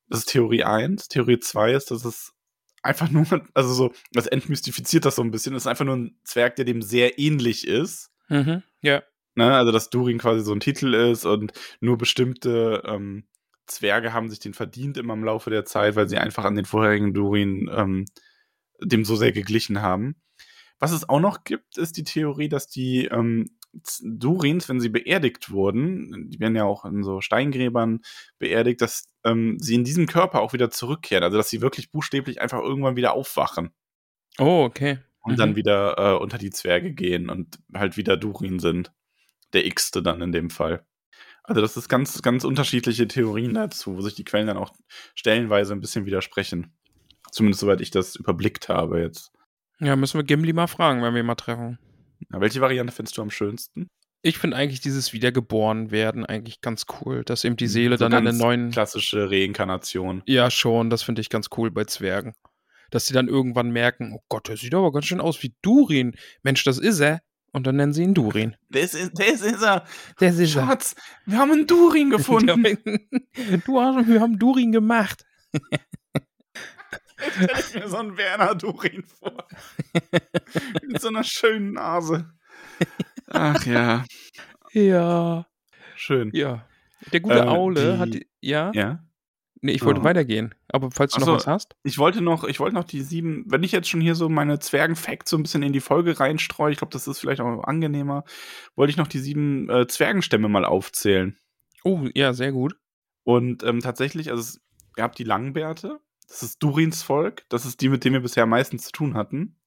Das 0.09 0.21
ist 0.21 0.29
Theorie 0.29 0.63
1. 0.63 1.09
Theorie 1.09 1.41
2 1.41 1.73
ist, 1.73 1.91
dass 1.91 2.05
es 2.05 2.35
einfach 2.85 3.11
nur, 3.11 3.27
also 3.55 3.75
so, 3.75 3.93
das 4.13 4.29
entmystifiziert 4.29 5.05
das 5.05 5.17
so 5.17 5.23
ein 5.23 5.33
bisschen, 5.33 5.55
das 5.55 5.65
ist 5.65 5.67
einfach 5.67 5.85
nur 5.85 5.97
ein 5.97 6.21
Zwerg, 6.23 6.55
der 6.55 6.65
dem 6.65 6.83
sehr 6.83 7.19
ähnlich 7.19 7.67
ist. 7.67 8.13
Mhm. 8.29 8.63
Ja. 8.81 9.03
Ne? 9.35 9.53
Also, 9.53 9.73
dass 9.73 9.91
Durin 9.91 10.19
quasi 10.19 10.43
so 10.45 10.53
ein 10.53 10.61
Titel 10.61 10.95
ist 10.95 11.25
und 11.25 11.53
nur 11.81 11.99
bestimmte 11.99 12.85
ähm, 12.87 13.27
Zwerge 13.67 14.13
haben 14.13 14.31
sich 14.31 14.39
den 14.39 14.55
verdient 14.55 14.99
immer 14.99 15.15
im 15.15 15.25
Laufe 15.25 15.51
der 15.51 15.65
Zeit, 15.65 15.97
weil 15.97 16.09
sie 16.09 16.19
einfach 16.19 16.45
an 16.45 16.55
den 16.55 16.65
vorherigen 16.65 17.13
Durin 17.13 17.69
ähm, 17.75 18.05
dem 18.81 19.05
so 19.05 19.17
sehr 19.17 19.33
geglichen 19.33 19.83
haben. 19.83 20.15
Was 20.79 20.93
es 20.93 21.09
auch 21.09 21.21
noch 21.21 21.45
gibt, 21.45 21.79
ist 21.79 21.97
die 21.97 22.05
Theorie, 22.05 22.49
dass 22.49 22.69
die 22.69 23.07
ähm, 23.07 23.47
Durins, 24.03 24.69
wenn 24.69 24.81
sie 24.81 24.89
beerdigt 24.89 25.51
wurden, 25.51 26.29
die 26.31 26.41
werden 26.41 26.57
ja 26.57 26.65
auch 26.65 26.85
in 26.85 27.03
so 27.03 27.21
Steingräbern 27.21 28.01
beerdigt, 28.39 28.81
dass 28.81 29.05
ähm, 29.25 29.59
sie 29.59 29.75
in 29.75 29.85
diesem 29.85 30.07
Körper 30.07 30.41
auch 30.41 30.53
wieder 30.53 30.71
zurückkehren. 30.71 31.25
Also, 31.25 31.37
dass 31.37 31.51
sie 31.51 31.61
wirklich 31.61 31.91
buchstäblich 31.91 32.41
einfach 32.41 32.61
irgendwann 32.61 32.97
wieder 32.97 33.13
aufwachen 33.13 33.71
Oh, 34.39 34.65
okay. 34.65 34.99
und 35.21 35.33
Mhm. 35.35 35.37
dann 35.37 35.57
wieder 35.57 35.97
äh, 35.99 36.19
unter 36.19 36.39
die 36.39 36.51
Zwerge 36.51 36.93
gehen 36.93 37.29
und 37.31 37.59
halt 37.75 37.97
wieder 37.97 38.17
Durin 38.17 38.59
sind. 38.59 38.93
Der 39.53 39.65
X-te 39.67 40.03
dann 40.03 40.21
in 40.23 40.33
dem 40.33 40.51
Fall. 40.51 40.87
Also 41.45 41.61
das 41.61 41.77
ist 41.77 41.89
ganz, 41.89 42.21
ganz 42.23 42.45
unterschiedliche 42.45 43.07
Theorien 43.07 43.55
dazu, 43.55 43.97
wo 43.97 44.01
sich 44.01 44.15
die 44.15 44.25
Quellen 44.25 44.49
dann 44.49 44.57
auch 44.57 44.73
stellenweise 45.15 45.73
ein 45.75 45.81
bisschen 45.81 46.05
widersprechen. 46.05 46.77
Zumindest 47.31 47.61
soweit 47.61 47.81
ich 47.81 47.91
das 47.93 48.17
überblickt 48.17 48.69
habe 48.69 49.01
jetzt. 49.01 49.33
Ja, 49.81 49.97
müssen 49.97 50.19
wir 50.19 50.25
Gimli 50.25 50.53
mal 50.53 50.67
fragen, 50.67 51.03
wenn 51.03 51.15
wir 51.15 51.21
ihn 51.21 51.27
mal 51.27 51.35
treffen. 51.35 51.79
Ja, 52.33 52.41
welche 52.41 52.61
Variante 52.61 52.93
findest 52.93 53.19
du 53.19 53.23
am 53.23 53.31
schönsten? 53.31 53.89
Ich 54.23 54.39
finde 54.39 54.57
eigentlich 54.57 54.81
dieses 54.81 55.13
Wiedergeboren-Werden 55.13 56.25
eigentlich 56.25 56.61
ganz 56.61 56.87
cool, 57.01 57.23
dass 57.25 57.45
eben 57.45 57.57
die 57.57 57.69
Seele 57.69 57.99
So 57.99 58.09
dann 58.09 58.27
in 58.27 58.33
den 58.33 58.39
neuen. 58.39 58.71
Klassische 58.71 59.31
Reinkarnation. 59.31 60.23
Ja, 60.27 60.51
schon, 60.51 60.91
das 60.91 61.03
finde 61.03 61.21
ich 61.21 61.29
ganz 61.29 61.49
cool 61.57 61.71
bei 61.71 61.85
Zwergen. 61.85 62.33
Dass 62.91 63.07
sie 63.07 63.15
dann 63.15 63.29
irgendwann 63.29 63.71
merken, 63.71 64.13
oh 64.15 64.23
Gott, 64.29 64.49
der 64.49 64.57
sieht 64.57 64.75
aber 64.75 64.93
ganz 64.93 65.07
schön 65.07 65.21
aus 65.21 65.43
wie 65.43 65.55
Durin. 65.63 66.17
Mensch, 66.43 66.65
das 66.65 66.79
ist 66.79 67.01
er. 67.01 67.21
Und 67.53 67.67
dann 67.67 67.77
nennen 67.77 67.93
sie 67.93 68.03
ihn 68.03 68.15
Durin. 68.15 68.57
Das 68.71 68.95
ist, 68.95 69.13
das 69.15 69.43
ist 69.43 69.63
er. 69.63 69.85
Das 70.19 70.39
ist 70.39 70.57
er. 70.57 70.67
Schatz, 70.67 70.95
wir 71.25 71.39
haben 71.39 71.53
einen 71.53 71.67
Durin 71.67 72.11
gefunden. 72.17 72.63
du 73.67 73.81
hast, 73.81 74.09
wir 74.09 74.21
haben 74.21 74.39
Durin 74.39 74.73
gemacht. 74.73 75.25
Stell 77.33 77.51
ich 77.59 77.75
mir 77.75 77.89
so 77.89 77.97
einen 77.97 78.17
Werner 78.17 78.55
Durin 78.55 79.05
vor. 79.05 79.47
Mit 80.87 81.01
so 81.01 81.09
einer 81.09 81.25
schönen 81.25 81.73
Nase. 81.73 82.31
Ach 83.29 83.65
ja, 83.67 84.05
Ja, 84.73 85.47
schön. 85.97 86.31
ja. 86.33 86.67
Der 87.13 87.21
gute 87.21 87.39
Äh, 87.39 87.43
Aule 87.43 87.93
die- 87.93 87.99
hat, 87.99 88.27
ja? 88.41 88.71
Ja. 88.75 89.03
Nee, 89.63 89.73
ich 89.73 89.85
wollte 89.85 90.01
Ja. 90.01 90.05
weitergehen. 90.05 90.55
Aber 90.69 90.91
falls 90.91 91.13
du 91.13 91.23
Ach 91.23 91.27
noch 91.27 91.37
was 91.37 91.47
hast? 91.47 91.77
Ich 91.83 91.99
wollte 91.99 92.21
noch, 92.21 92.45
ich 92.45 92.61
wollte 92.61 92.75
noch 92.75 92.85
die 92.85 93.01
sieben, 93.03 93.45
wenn 93.49 93.63
ich 93.63 93.73
jetzt 93.73 93.89
schon 93.89 94.01
hier 94.01 94.15
so 94.15 94.29
meine 94.29 94.59
Zwergen-Facts 94.59 95.31
so 95.31 95.37
ein 95.39 95.43
bisschen 95.43 95.63
in 95.63 95.73
die 95.73 95.81
Folge 95.81 96.21
reinstreue, 96.21 96.73
ich 96.73 96.79
glaube, 96.79 96.93
das 96.93 97.09
ist 97.09 97.19
vielleicht 97.19 97.41
auch 97.41 97.65
angenehmer, 97.65 98.25
wollte 98.77 98.91
ich 98.91 98.97
noch 98.97 99.09
die 99.09 99.19
sieben 99.19 99.69
äh, 99.71 99.87
Zwergenstämme 99.87 100.49
mal 100.49 100.65
aufzählen. 100.65 101.37
Oh, 101.85 102.07
ja, 102.15 102.33
sehr 102.33 102.53
gut. 102.53 102.77
Und 103.25 103.63
ähm, 103.65 103.81
tatsächlich, 103.81 104.31
also 104.31 104.41
es 104.41 104.61
gab 104.95 105.17
die 105.17 105.25
Langbärte, 105.25 105.99
das 106.29 106.43
ist 106.43 106.63
Durins 106.63 107.03
Volk, 107.03 107.45
das 107.49 107.65
ist 107.67 107.81
die, 107.81 107.89
mit 107.89 108.05
dem 108.05 108.13
wir 108.13 108.21
bisher 108.21 108.45
am 108.45 108.51
meisten 108.51 108.79
zu 108.79 108.93
tun 108.93 109.15
hatten. 109.15 109.59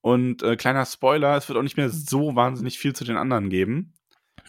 Und 0.00 0.42
äh, 0.42 0.56
kleiner 0.56 0.86
Spoiler, 0.86 1.36
es 1.36 1.48
wird 1.48 1.58
auch 1.58 1.62
nicht 1.62 1.76
mehr 1.76 1.90
so 1.90 2.36
wahnsinnig 2.36 2.78
viel 2.78 2.94
zu 2.94 3.04
den 3.04 3.16
anderen 3.16 3.48
geben. 3.50 3.94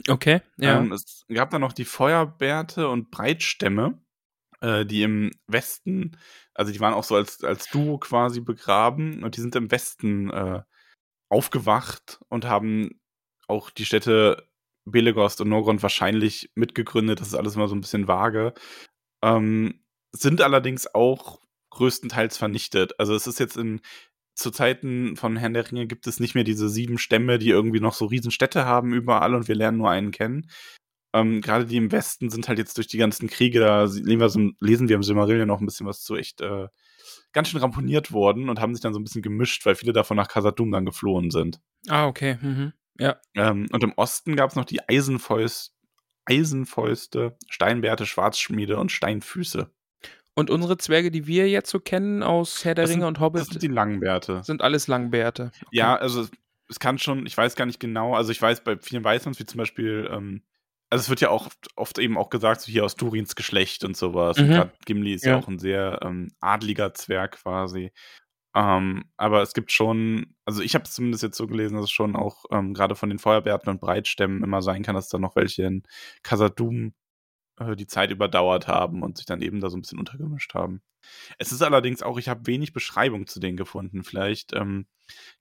Okay, 0.10 0.42
ja. 0.58 0.80
Ähm, 0.80 0.92
es 0.92 1.26
gab 1.30 1.52
dann 1.52 1.62
noch 1.62 1.74
die 1.74 1.86
Feuerbärte 1.86 2.90
und 2.90 3.12
Breitstämme. 3.12 4.00
äh, 4.62 4.86
die 4.86 5.04
im 5.04 5.32
Westen, 5.48 6.18
also 6.54 6.72
die 6.72 6.80
waren 6.80 6.94
auch 6.94 7.04
so 7.04 7.16
als, 7.16 7.44
als 7.44 7.70
Duo 7.70 7.98
quasi 8.00 8.42
begraben 8.42 9.24
und 9.24 9.38
die 9.38 9.42
sind 9.42 9.56
im 9.56 9.72
Westen 9.72 10.30
äh, 10.32 10.62
aufgewacht 11.30 12.20
und 12.30 12.46
haben 12.46 13.00
auch 13.48 13.70
die 13.70 13.86
Städte 13.86 14.48
Belegost 14.86 15.42
und 15.42 15.50
Norgrund 15.50 15.82
wahrscheinlich 15.84 16.52
mitgegründet. 16.56 17.20
Das 17.20 17.30
ist 17.30 17.36
alles 17.36 17.56
immer 17.56 17.68
so 17.68 17.76
ein 17.76 17.82
bisschen 17.82 18.08
vage. 18.08 18.54
Ähm, 19.24 19.84
sind 20.12 20.42
allerdings 20.42 20.94
auch 20.94 21.42
größtenteils 21.76 22.38
vernichtet. 22.38 23.00
Also 23.00 23.14
es 23.14 23.28
ist 23.28 23.40
jetzt 23.40 23.58
in 23.58 23.82
zu 24.36 24.52
Zeiten 24.52 25.16
von 25.16 25.38
Herrn 25.38 25.54
der 25.54 25.72
Ringe 25.72 25.88
gibt 25.88 26.08
es 26.08 26.20
nicht 26.20 26.36
mehr 26.36 26.44
diese 26.44 26.68
sieben 26.68 26.98
Stämme, 26.98 27.40
die 27.40 27.50
irgendwie 27.50 27.80
noch 27.80 27.94
so 27.94 28.06
Riesenstädte 28.06 28.66
haben 28.66 28.94
überall 28.94 29.34
und 29.34 29.48
wir 29.48 29.56
lernen 29.56 29.78
nur 29.78 29.90
einen 29.90 30.12
kennen. 30.12 30.50
Ähm, 31.14 31.40
Gerade 31.40 31.66
die 31.66 31.78
im 31.78 31.92
Westen 31.92 32.30
sind 32.30 32.50
halt 32.50 32.60
jetzt 32.60 32.76
durch 32.76 32.88
die 32.88 32.98
ganzen 32.98 33.30
Kriege, 33.30 33.62
da 33.62 33.84
lesen 33.84 34.20
wir, 34.20 34.30
so, 34.30 34.52
lesen 34.60 34.90
wir 34.90 34.98
im 34.98 35.04
Silmarillion 35.04 35.48
noch 35.48 35.62
ein 35.62 35.66
bisschen 35.66 35.88
was 35.88 36.02
zu, 36.02 36.16
echt 36.18 36.42
äh, 36.42 36.68
ganz 37.32 37.48
schön 37.48 37.62
ramponiert 37.62 38.12
worden 38.12 38.50
und 38.50 38.60
haben 38.60 38.76
sich 38.76 38.82
dann 38.82 38.94
so 38.94 39.00
ein 39.00 39.04
bisschen 39.06 39.22
gemischt, 39.22 39.66
weil 39.66 39.76
viele 39.76 39.94
davon 39.94 40.18
nach 40.18 40.28
Khazad-dûm 40.28 40.72
dann 40.72 40.86
geflohen 40.86 41.32
sind. 41.32 41.62
Ah, 41.88 42.08
okay. 42.08 42.38
Mhm. 42.42 42.74
Ja. 43.00 43.18
Ähm, 43.36 43.68
und 43.72 43.84
im 43.84 43.94
Osten 43.96 44.36
gab 44.36 44.50
es 44.50 44.58
noch 44.58 44.66
die 44.66 44.82
Eisenfäust, 44.88 45.74
Eisenfäuste, 46.26 47.38
Steinbärte, 47.50 48.06
Schwarzschmiede 48.06 48.78
und 48.78 48.92
Steinfüße. 48.92 49.72
Und 50.36 50.50
unsere 50.50 50.78
Zwerge, 50.78 51.12
die 51.12 51.28
wir 51.28 51.50
jetzt 51.50 51.70
so 51.70 51.80
kennen 51.80 52.22
aus 52.22 52.66
Herr 52.66 52.76
der 52.76 52.84
Das 52.84 52.92
Ringe 52.92 53.02
sind- 53.04 53.08
und 53.08 53.20
Hobbit, 53.20 53.42
Das 53.42 53.48
sind 53.48 53.64
die 53.64 53.68
Langbärte. 53.68 54.44
sind 54.44 54.62
alles 54.62 54.88
Langbärte. 54.88 55.52
Okay. 55.56 55.66
Ja, 55.72 55.96
also 55.96 56.28
es 56.70 56.80
kann 56.80 56.98
schon, 56.98 57.26
ich 57.26 57.38
weiß 57.38 57.56
gar 57.56 57.66
nicht 57.66 57.80
genau, 57.80 58.14
also 58.16 58.32
ich 58.32 58.42
weiß 58.42 58.64
bei 58.64 58.78
vielen 58.78 59.04
Weißmanns, 59.04 59.40
wie 59.40 59.46
zum 59.46 59.60
Beispiel, 59.60 60.10
ähm, 60.12 60.44
also 60.90 61.04
es 61.04 61.10
wird 61.10 61.22
ja 61.22 61.30
auch 61.30 61.46
oft, 61.48 61.68
oft 61.76 62.00
eben 62.00 62.18
auch 62.18 62.30
gesagt, 62.30 62.62
so 62.62 62.72
hier 62.72 62.84
aus 62.86 62.96
Durins 62.96 63.36
Geschlecht 63.36 63.84
und 63.84 63.96
sowas. 63.96 64.38
Und 64.38 64.48
Mhm. 64.48 64.52
gerade 64.52 64.72
Gimli 64.86 65.14
ist 65.14 65.24
ja. 65.26 65.32
Ja. 65.32 65.38
auch 65.40 65.48
ein 65.48 65.60
sehr 65.60 66.00
ähm, 66.04 66.32
adliger 66.42 66.94
Zwerg 66.94 67.38
quasi. 67.42 67.92
Ähm, 68.56 69.06
aber 69.18 69.42
es 69.42 69.54
gibt 69.54 69.72
schon, 69.72 70.36
also 70.46 70.62
ich 70.62 70.76
habe 70.76 70.86
es 70.86 70.92
zumindest 70.94 71.24
jetzt 71.24 71.38
so 71.38 71.48
gelesen, 71.48 71.76
dass 71.76 71.86
es 71.86 71.92
schon 71.92 72.16
auch 72.16 72.46
ähm, 72.52 72.74
gerade 72.74 72.96
von 72.96 73.10
den 73.10 73.20
Feuerbärten 73.20 73.70
und 73.70 73.82
Breitstämmen 73.82 74.44
immer 74.44 74.62
sein 74.62 74.84
kann, 74.84 74.96
dass 74.96 75.10
da 75.10 75.18
noch 75.18 75.36
welche 75.36 75.64
in 75.64 75.84
Khazad-dûm 76.24 76.94
äh, 77.60 77.76
die 77.76 77.88
Zeit 77.88 78.12
überdauert 78.12 78.68
haben 78.68 79.04
und 79.04 79.18
sich 79.18 79.26
dann 79.26 79.42
eben 79.42 79.60
da 79.60 79.70
so 79.70 79.78
ein 79.78 79.82
bisschen 79.82 80.00
untergemischt 80.00 80.54
haben. 80.54 80.82
Es 81.38 81.52
ist 81.52 81.62
allerdings 81.62 82.02
auch, 82.02 82.18
ich 82.18 82.30
habe 82.30 82.48
wenig 82.48 82.74
Beschreibung 82.74 83.28
zu 83.28 83.40
denen 83.40 83.58
gefunden. 83.58 84.04
Vielleicht 84.04 84.54
ähm, 84.54 84.88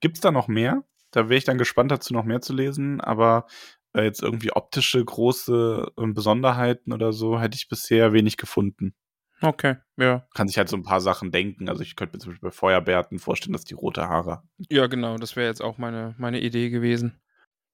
gibt 0.00 0.16
es 0.16 0.20
da 0.20 0.30
noch 0.30 0.48
mehr. 0.48 0.84
Da 1.10 1.28
wäre 1.28 1.38
ich 1.38 1.44
dann 1.44 1.58
gespannt 1.58 1.90
dazu 1.90 2.12
noch 2.12 2.24
mehr 2.24 2.40
zu 2.40 2.52
lesen, 2.52 3.00
aber 3.00 3.46
äh, 3.94 4.02
jetzt 4.02 4.22
irgendwie 4.22 4.52
optische 4.52 5.04
große 5.04 5.92
äh, 5.96 6.06
Besonderheiten 6.08 6.92
oder 6.92 7.12
so 7.12 7.40
hätte 7.40 7.56
ich 7.56 7.68
bisher 7.68 8.12
wenig 8.12 8.36
gefunden. 8.36 8.94
Okay, 9.40 9.76
ja. 9.96 10.26
Kann 10.34 10.48
sich 10.48 10.58
halt 10.58 10.68
so 10.68 10.76
ein 10.76 10.82
paar 10.84 11.00
Sachen 11.00 11.30
denken. 11.30 11.68
Also 11.68 11.82
ich 11.82 11.96
könnte 11.96 12.16
mir 12.16 12.20
zum 12.20 12.32
Beispiel 12.32 12.48
bei 12.48 12.54
Feuerbärten 12.54 13.18
vorstellen, 13.18 13.52
dass 13.52 13.64
die 13.64 13.74
rote 13.74 14.08
Haare. 14.08 14.42
Ja, 14.70 14.86
genau, 14.86 15.16
das 15.16 15.36
wäre 15.36 15.48
jetzt 15.48 15.62
auch 15.62 15.76
meine, 15.78 16.14
meine 16.18 16.40
Idee 16.40 16.70
gewesen. 16.70 17.20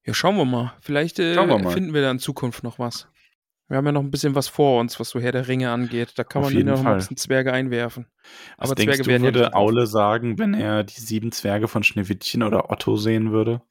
Ja, 0.04 0.14
schauen 0.14 0.36
wir 0.36 0.44
mal. 0.46 0.72
Vielleicht 0.80 1.18
äh, 1.18 1.34
Schauen 1.34 1.48
wir 1.48 1.58
mal. 1.58 1.72
finden 1.72 1.94
wir 1.94 2.02
da 2.02 2.10
in 2.10 2.18
Zukunft 2.18 2.62
noch 2.64 2.78
was. 2.78 3.08
Wir 3.70 3.76
haben 3.76 3.86
ja 3.86 3.92
noch 3.92 4.02
ein 4.02 4.10
bisschen 4.10 4.34
was 4.34 4.48
vor 4.48 4.80
uns, 4.80 4.98
was 4.98 5.10
so 5.10 5.20
Herr 5.20 5.30
der 5.30 5.46
Ringe 5.46 5.70
angeht. 5.70 6.14
Da 6.16 6.24
kann 6.24 6.42
Auf 6.42 6.52
man 6.52 6.58
ja 6.58 6.64
noch 6.64 6.82
Fall. 6.82 6.94
ein 6.94 6.98
bisschen 6.98 7.16
Zwerge 7.16 7.52
einwerfen. 7.52 8.08
Was 8.58 8.70
Aber 8.70 8.74
denkst 8.74 8.96
Zwerge 8.96 9.02
du, 9.04 9.08
werden 9.10 9.22
ja 9.22 9.26
würde 9.28 9.42
drauf. 9.44 9.54
Aule 9.54 9.86
sagen, 9.86 10.40
wenn 10.40 10.54
er 10.54 10.82
die 10.82 11.00
sieben 11.00 11.30
Zwerge 11.30 11.68
von 11.68 11.84
Schneewittchen 11.84 12.42
oder 12.42 12.72
Otto 12.72 12.96
sehen 12.96 13.30
würde? 13.30 13.62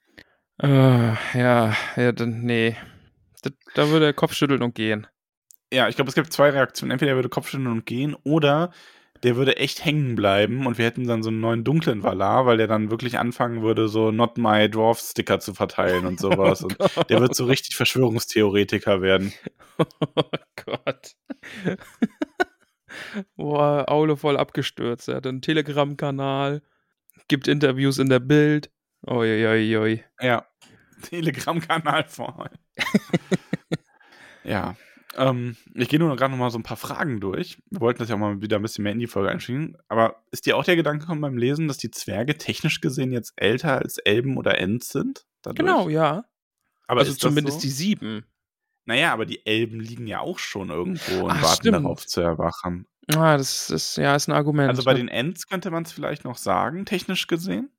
Äh, 0.62 1.16
ja, 1.38 1.76
ja, 1.98 2.12
dann, 2.14 2.44
nee. 2.44 2.78
Da, 3.42 3.50
da 3.76 3.90
würde 3.90 4.06
er 4.06 4.14
Kopf 4.14 4.34
schütteln 4.34 4.64
und 4.64 4.74
gehen. 4.74 5.06
Ja, 5.74 5.90
ich 5.90 5.96
glaube, 5.98 6.08
es 6.08 6.16
gibt 6.16 6.32
zwei 6.32 6.50
Reaktionen. 6.50 6.92
Entweder 6.92 7.12
er 7.12 7.16
würde 7.18 7.30
Kopfschütteln 7.30 7.68
und 7.68 7.86
gehen 7.86 8.16
oder 8.24 8.72
der 9.23 9.36
würde 9.36 9.58
echt 9.58 9.84
hängen 9.84 10.15
bleiben 10.15 10.65
und 10.65 10.77
wir 10.77 10.86
hätten 10.86 11.08
dann 11.08 11.23
so 11.23 11.29
einen 11.29 11.41
neuen 11.41 11.63
dunklen 11.63 12.03
Valar, 12.03 12.45
weil 12.45 12.58
der 12.58 12.67
dann 12.67 12.91
wirklich 12.91 13.17
anfangen 13.19 13.62
würde, 13.62 13.88
so 13.89 14.12
Not 14.12 14.38
My 14.38 14.69
Dwarf 14.69 14.99
Sticker 14.99 15.39
zu 15.39 15.53
verteilen 15.53 16.05
und 16.05 16.19
sowas. 16.19 16.63
und 16.63 16.77
der 17.10 17.19
wird 17.19 17.36
so 17.36 17.45
richtig 17.45 17.75
Verschwörungstheoretiker 17.75 19.01
werden. 19.01 19.34
Oh 20.01 20.23
Gott. 20.65 21.15
Boah, 23.38 23.86
Aule 23.88 24.17
voll 24.17 24.36
abgestürzt. 24.36 25.08
Er 25.08 25.15
hat 25.15 25.25
einen 25.25 25.41
Telegram-Kanal, 25.41 26.62
gibt 27.29 27.47
Interviews 27.47 27.97
in 27.97 28.10
der 28.10 28.19
Bild. 28.19 28.71
Uiuiui. 29.08 30.03
Ja. 30.19 30.45
Telegram-Kanal 31.03 32.05
vor. 32.10 32.49
ja. 34.43 34.75
Ähm, 35.19 35.58
ich 35.75 35.89
gehe 35.89 35.99
nur 35.99 36.15
gerade 36.15 36.32
noch 36.32 36.39
mal 36.39 36.49
so 36.49 36.58
ein 36.58 36.63
paar 36.63 36.77
Fragen 36.77 37.19
durch. 37.19 37.58
Wir 37.69 37.82
wollten 37.82 37.99
das 37.99 38.08
ja 38.08 38.15
auch 38.15 38.19
mal 38.19 38.41
wieder 38.41 38.55
ein 38.55 38.62
bisschen 38.62 38.84
mehr 38.84 38.93
in 38.93 38.99
die 38.99 39.08
Folge 39.08 39.29
einschieben. 39.29 39.75
Aber 39.89 40.23
ist 40.32 40.45
dir 40.45 40.55
auch 40.55 40.63
der 40.63 40.77
Gedanke 40.77 41.01
gekommen 41.01 41.21
beim 41.21 41.38
Lesen, 41.38 41.67
dass 41.67 41.77
die 41.77 41.91
Zwerge 41.91 42.38
technisch 42.38 42.79
gesehen 42.79 43.12
jetzt 43.12 43.34
älter 43.36 43.79
als 43.79 43.97
Elben 43.97 44.38
oder 44.38 44.58
Ents 44.58 44.89
sind? 44.89 45.25
Dadurch? 45.41 45.58
Genau, 45.58 45.89
ja. 45.89 46.23
Aber 46.88 47.01
also 47.01 47.13
zumindest 47.13 47.60
so? 47.60 47.62
die 47.62 47.69
sieben. 47.69 48.25
Naja, 48.86 49.13
aber 49.13 49.25
die 49.25 49.45
Elben 49.45 49.82
liegen 49.82 50.08
ja 50.08 50.21
auch 50.21 50.39
schon 50.39 50.69
irgendwo 50.69 51.25
und 51.25 51.32
Ach, 51.32 51.43
warten 51.43 51.58
stimmt. 51.58 51.75
darauf 51.75 52.08
zu 52.08 52.21
erwachen. 52.21 52.88
Ah, 53.13 53.38
das 53.38 53.69
ist, 53.69 53.97
ja, 53.97 54.15
ist 54.15 54.29
ein 54.29 54.34
Argument. 54.34 54.69
Also 54.69 54.84
bei 54.84 54.93
ne? 54.93 54.99
den 54.99 55.08
Ents 55.10 55.47
könnte 55.47 55.69
man 55.69 55.84
es 55.84 55.91
vielleicht 55.91 56.23
noch 56.23 56.38
sagen, 56.38 56.86
technisch 56.86 57.27
gesehen. 57.27 57.69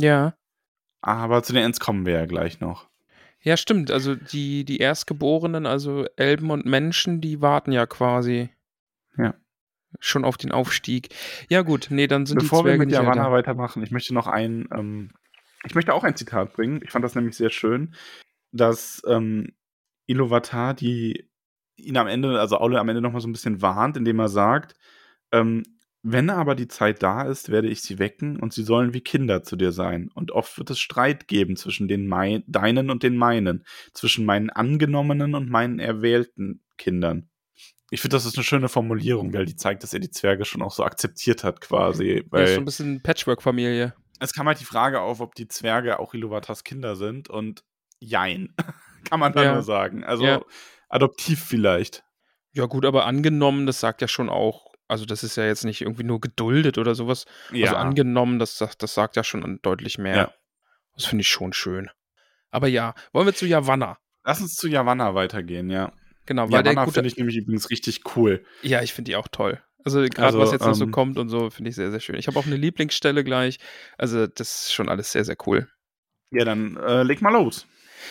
Ja. 0.00 0.34
Aber 1.00 1.42
zu 1.42 1.52
den 1.52 1.62
Ents 1.62 1.78
kommen 1.78 2.06
wir 2.06 2.14
ja 2.14 2.26
gleich 2.26 2.60
noch. 2.60 2.88
Ja, 3.40 3.56
stimmt. 3.56 3.90
Also 3.90 4.14
die, 4.14 4.64
die 4.64 4.78
Erstgeborenen, 4.78 5.66
also 5.66 6.06
Elben 6.16 6.50
und 6.50 6.66
Menschen, 6.66 7.20
die 7.20 7.40
warten 7.40 7.72
ja 7.72 7.86
quasi 7.86 8.50
Ja. 9.16 9.34
schon 10.00 10.24
auf 10.24 10.36
den 10.36 10.50
Aufstieg. 10.52 11.14
Ja, 11.48 11.62
gut, 11.62 11.88
nee, 11.90 12.06
dann 12.06 12.26
sind 12.26 12.40
Bevor 12.40 12.60
die 12.60 12.64
wir 12.64 12.70
Zwerge 12.70 12.78
mit 12.80 12.88
nicht 12.88 12.98
Yavanna 12.98 13.30
weitermachen, 13.32 13.82
ich 13.82 13.90
möchte 13.90 14.12
noch 14.12 14.26
ein, 14.26 14.68
ähm, 14.72 15.12
ich 15.64 15.74
möchte 15.74 15.94
auch 15.94 16.04
ein 16.04 16.16
Zitat 16.16 16.52
bringen. 16.52 16.80
Ich 16.82 16.90
fand 16.90 17.04
das 17.04 17.14
nämlich 17.14 17.36
sehr 17.36 17.50
schön, 17.50 17.94
dass 18.52 19.02
ähm, 19.06 19.54
Iluvatar 20.06 20.74
die 20.74 21.28
ihn 21.76 21.96
am 21.96 22.08
Ende, 22.08 22.40
also 22.40 22.58
Aule 22.58 22.80
am 22.80 22.88
Ende 22.88 23.00
nochmal 23.00 23.20
so 23.20 23.28
ein 23.28 23.32
bisschen 23.32 23.62
warnt, 23.62 23.96
indem 23.96 24.18
er 24.18 24.28
sagt, 24.28 24.74
ähm, 25.32 25.62
wenn 26.12 26.30
aber 26.30 26.54
die 26.54 26.68
Zeit 26.68 27.02
da 27.02 27.22
ist, 27.22 27.50
werde 27.50 27.68
ich 27.68 27.82
sie 27.82 27.98
wecken 27.98 28.38
und 28.38 28.52
sie 28.52 28.62
sollen 28.62 28.94
wie 28.94 29.00
Kinder 29.00 29.42
zu 29.42 29.56
dir 29.56 29.72
sein. 29.72 30.10
Und 30.14 30.30
oft 30.32 30.58
wird 30.58 30.70
es 30.70 30.78
Streit 30.78 31.28
geben 31.28 31.56
zwischen 31.56 31.88
den 31.88 32.06
mei 32.06 32.42
deinen 32.46 32.90
und 32.90 33.02
den 33.02 33.16
meinen, 33.16 33.64
zwischen 33.94 34.24
meinen 34.24 34.50
angenommenen 34.50 35.34
und 35.34 35.50
meinen 35.50 35.78
erwählten 35.78 36.62
Kindern. 36.76 37.28
Ich 37.90 38.00
finde, 38.02 38.16
das 38.16 38.26
ist 38.26 38.36
eine 38.36 38.44
schöne 38.44 38.68
Formulierung, 38.68 39.32
weil 39.32 39.46
die 39.46 39.56
zeigt, 39.56 39.82
dass 39.82 39.94
er 39.94 40.00
die 40.00 40.10
Zwerge 40.10 40.44
schon 40.44 40.60
auch 40.62 40.72
so 40.72 40.84
akzeptiert 40.84 41.42
hat, 41.42 41.60
quasi. 41.60 42.08
Ja, 42.08 42.16
ist 42.18 42.26
Weil 42.30 42.54
so 42.54 42.60
ein 42.60 42.64
bisschen 42.66 43.02
Patchwork-Familie. 43.02 43.94
es 44.20 44.32
kam 44.34 44.46
halt 44.46 44.60
die 44.60 44.64
Frage 44.66 45.00
auf, 45.00 45.20
ob 45.20 45.34
die 45.34 45.48
Zwerge 45.48 45.98
auch 45.98 46.12
Iluvatars 46.12 46.64
Kinder 46.64 46.96
sind 46.96 47.30
und 47.30 47.64
jein, 47.98 48.54
kann 49.08 49.20
man 49.20 49.32
da 49.32 49.42
Ja. 49.42 49.52
nur 49.54 49.62
sagen. 49.62 50.04
Also 50.04 50.24
Ja. 50.26 50.40
adoptiv 50.90 51.42
vielleicht. 51.42 52.04
Ja, 52.52 52.66
gut, 52.66 52.84
aber 52.84 53.06
angenommen, 53.06 53.66
das 53.66 53.80
sagt 53.80 54.00
ja 54.02 54.08
schon 54.08 54.28
auch, 54.28 54.67
also 54.88 55.04
das 55.04 55.22
ist 55.22 55.36
ja 55.36 55.44
jetzt 55.46 55.64
nicht 55.64 55.82
irgendwie 55.82 56.02
nur 56.04 56.20
geduldet 56.20 56.78
oder 56.78 56.94
sowas. 56.94 57.26
Ja, 57.52 57.66
Also 57.68 57.76
angenommen, 57.76 58.38
das, 58.38 58.58
sagt- 58.58 58.82
das 58.82 58.94
sagt 58.94 59.16
ja 59.16 59.22
schon 59.24 59.60
deutlich 59.62 59.98
mehr. 59.98 60.16
Ja. 60.16 60.34
Das 60.94 61.04
finde 61.04 61.22
ich 61.22 61.28
schon 61.28 61.52
schön. 61.52 61.88
Aber 62.50 62.66
ja, 62.66 62.94
wollen 63.12 63.26
wir 63.26 63.34
zu 63.34 63.46
Yavanna. 63.46 63.98
lass 64.24 64.40
uns 64.40 64.54
zu 64.54 64.68
Yavanna 64.68 65.14
weitergehen, 65.14 65.70
ja. 65.70 65.92
Genau, 66.26 66.50
weil 66.50 66.62
der 66.62 66.72
Yavanna 66.72 66.84
gute, 66.86 66.94
finde 66.94 67.08
ich 67.08 67.16
nämlich 67.16 67.36
übrigens 67.36 67.70
richtig 67.70 68.16
cool. 68.16 68.44
Ja, 68.62 68.82
ich 68.82 68.92
finde 68.92 69.10
die 69.10 69.16
auch 69.16 69.28
toll. 69.28 69.62
Also 69.84 70.00
gerade 70.00 70.26
Also, 70.26 70.38
was 70.40 70.50
jetzt 70.52 70.66
noch 70.66 70.74
so 70.74 70.84
ähm, 70.84 70.90
kommt 70.90 71.18
und 71.18 71.28
so, 71.28 71.50
finde 71.50 71.70
ich 71.70 71.76
sehr, 71.76 71.90
sehr 71.90 72.00
schön. 72.00 72.16
Ich 72.16 72.26
habe 72.26 72.38
auch 72.38 72.46
eine 72.46 72.56
Lieblingsstelle 72.56 73.22
gleich. 73.24 73.58
Also 73.96 74.26
das 74.26 74.64
ist 74.64 74.72
schon 74.74 74.88
alles 74.88 75.12
sehr, 75.12 75.24
sehr 75.24 75.36
cool. 75.46 75.68
Ja, 76.30 76.44
dann 76.44 76.76
äh, 76.76 77.02
leg 77.04 77.22
mal 77.22 77.32
los. 77.32 77.66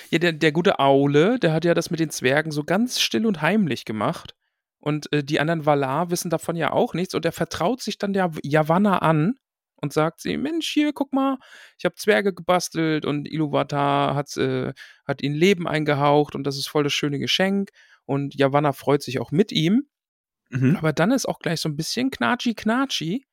Ja, 0.10 0.18
der, 0.20 0.32
der 0.34 0.52
gute 0.52 0.80
Aule, 0.80 1.38
der 1.40 1.54
hat 1.54 1.66
ja 1.66 1.74
das 1.74 1.92
mit 1.92 2.00
den 2.00 2.10
Zwergen 2.10 2.52
so 2.52 2.64
ganz 2.64 3.00
still 3.00 3.26
und 3.26 3.42
heimlich 3.42 3.86
gemacht. 3.86 4.34
Und 4.80 5.12
äh, 5.12 5.24
die 5.24 5.40
anderen 5.40 5.66
Valar 5.66 6.10
wissen 6.12 6.30
davon 6.30 6.56
ja 6.56 6.72
auch 6.72 6.94
nichts. 6.94 7.16
Und 7.16 7.26
er 7.26 7.32
vertraut 7.32 7.82
sich 7.82 7.98
dann 7.98 8.14
der 8.14 8.32
Yavanna 8.44 9.00
an 9.00 9.36
und 9.76 9.94
sagt 9.94 10.22
sie, 10.22 10.38
Mensch, 10.38 10.70
hier, 10.70 10.94
guck 10.94 11.14
mal, 11.14 11.38
ich 11.78 11.86
habe 11.86 11.96
Zwerge 11.96 12.34
gebastelt 12.34 13.06
und 13.06 13.28
Iluvatar 13.28 14.16
hat, 14.16 14.36
äh, 14.38 14.74
hat 15.06 15.22
ihnen 15.22 15.36
Leben 15.36 15.68
eingehaucht 15.68 16.36
und 16.36 16.46
das 16.46 16.58
ist 16.58 16.68
voll 16.68 16.84
das 16.84 16.94
schöne 16.94 17.20
Geschenk. 17.20 17.70
Und 18.06 18.36
Yavanna 18.36 18.74
freut 18.74 19.04
sich 19.04 19.20
auch 19.20 19.32
mit 19.32 19.52
ihm. 19.52 19.88
Mhm. 20.50 20.78
Aber 20.78 20.94
dann 20.94 21.12
ist 21.12 21.28
auch 21.28 21.40
gleich 21.40 21.60
so 21.60 21.70
ein 21.70 21.76
bisschen 21.76 22.10
knatschi-knatschi, 22.10 23.26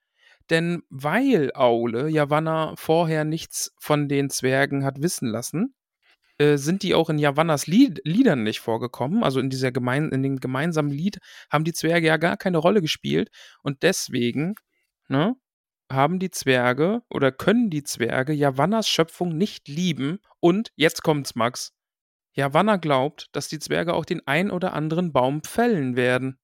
denn 0.51 0.83
weil 0.91 1.53
Aule 1.55 2.09
Yavanna 2.09 2.75
vorher 2.77 3.25
nichts 3.25 3.73
von 3.79 4.09
den 4.09 4.31
Zwergen 4.31 4.85
hat 4.85 5.01
wissen 5.01 5.29
lassen, 5.29 5.75
äh, 6.39 6.57
sind 6.57 6.83
die 6.83 6.95
auch 6.95 7.11
in 7.11 7.19
Yavannas 7.19 7.67
Lied 7.67 8.01
Liedern 8.05 8.43
nicht 8.43 8.61
vorgekommen. 8.61 9.23
Also 9.23 9.41
in 9.41 9.51
dieser 9.51 9.73
gemein 9.73 10.11
in 10.11 10.23
dem 10.23 10.41
gemeinsamen 10.41 10.91
Lied 10.91 11.19
haben 11.51 11.65
die 11.65 11.73
Zwerge 11.73 12.07
ja 12.09 12.17
gar 12.17 12.37
keine 12.37 12.59
Rolle 12.59 12.81
gespielt 12.81 13.31
und 13.63 13.83
deswegen 13.83 14.55
ne, 15.09 15.37
haben 15.91 16.19
die 16.19 16.31
Zwerge 16.31 17.03
oder 17.09 17.33
können 17.33 17.71
die 17.71 17.85
Zwerge 17.85 18.33
Yavannas 18.33 18.89
Schöpfung 18.89 19.37
nicht 19.37 19.69
lieben 19.69 20.19
und 20.41 20.71
jetzt 20.77 21.03
kommt's, 21.03 21.35
Max. 21.35 21.73
Yavanna 22.33 22.77
glaubt, 22.77 23.29
dass 23.33 23.49
die 23.49 23.61
Zwerge 23.61 23.95
auch 23.95 24.05
den 24.05 24.27
ein 24.27 24.51
oder 24.51 24.73
anderen 24.73 25.13
Baum 25.13 25.43
fällen 25.45 25.95
werden. 25.95 26.39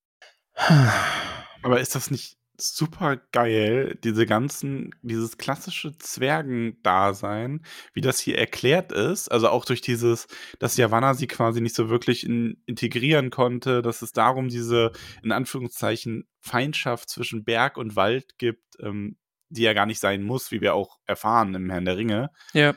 Aber 1.63 1.81
ist 1.81 1.95
das 1.95 2.11
nicht 2.11 2.40
super 2.61 3.17
geil, 3.33 3.99
diese 4.05 4.27
ganzen, 4.27 4.95
dieses 5.03 5.39
klassische 5.39 5.97
Zwergendasein, 5.99 7.65
wie 7.95 8.01
das 8.01 8.21
hier 8.21 8.39
erklärt 8.39 8.93
ist, 8.93 9.31
also 9.31 9.49
auch 9.49 9.65
durch 9.65 9.81
dieses, 9.81 10.27
dass 10.59 10.77
Yavanna 10.77 11.15
sie 11.15 11.27
quasi 11.27 11.61
nicht 11.61 11.75
so 11.75 11.89
wirklich 11.89 12.25
in, 12.25 12.63
integrieren 12.67 13.31
konnte, 13.31 13.83
dass 13.83 14.03
es 14.03 14.13
darum 14.13 14.49
diese, 14.49 14.93
in 15.23 15.33
Anführungszeichen, 15.33 16.29
Feindschaft 16.41 17.09
zwischen 17.11 17.45
Berg 17.45 17.77
und 17.77 17.97
Wald 17.97 18.39
gibt, 18.39 18.77
ähm, 18.81 19.17
die 19.49 19.63
ja 19.63 19.73
gar 19.73 19.87
nicht 19.87 20.01
sein 20.01 20.23
muss, 20.23 20.51
wie 20.51 20.61
wir 20.61 20.75
auch 20.75 20.99
erfahren 21.07 21.55
im 21.55 21.71
Herrn 21.71 21.85
der 21.85 21.97
Ringe. 21.97 22.31
Ja. 22.53 22.75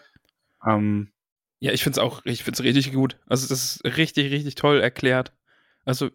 Ähm, 0.66 1.14
Ja, 1.60 1.72
ich 1.72 1.84
find's 1.84 1.98
auch, 2.00 2.22
ich 2.26 2.44
find's 2.44 2.62
richtig 2.62 2.92
gut. 2.92 3.18
Also 3.28 3.48
das 3.48 3.78
ist 3.78 3.98
richtig, 3.98 4.32
richtig 4.32 4.56
toll 4.56 4.82
erklärt. 4.82 5.34
Also 5.86 6.10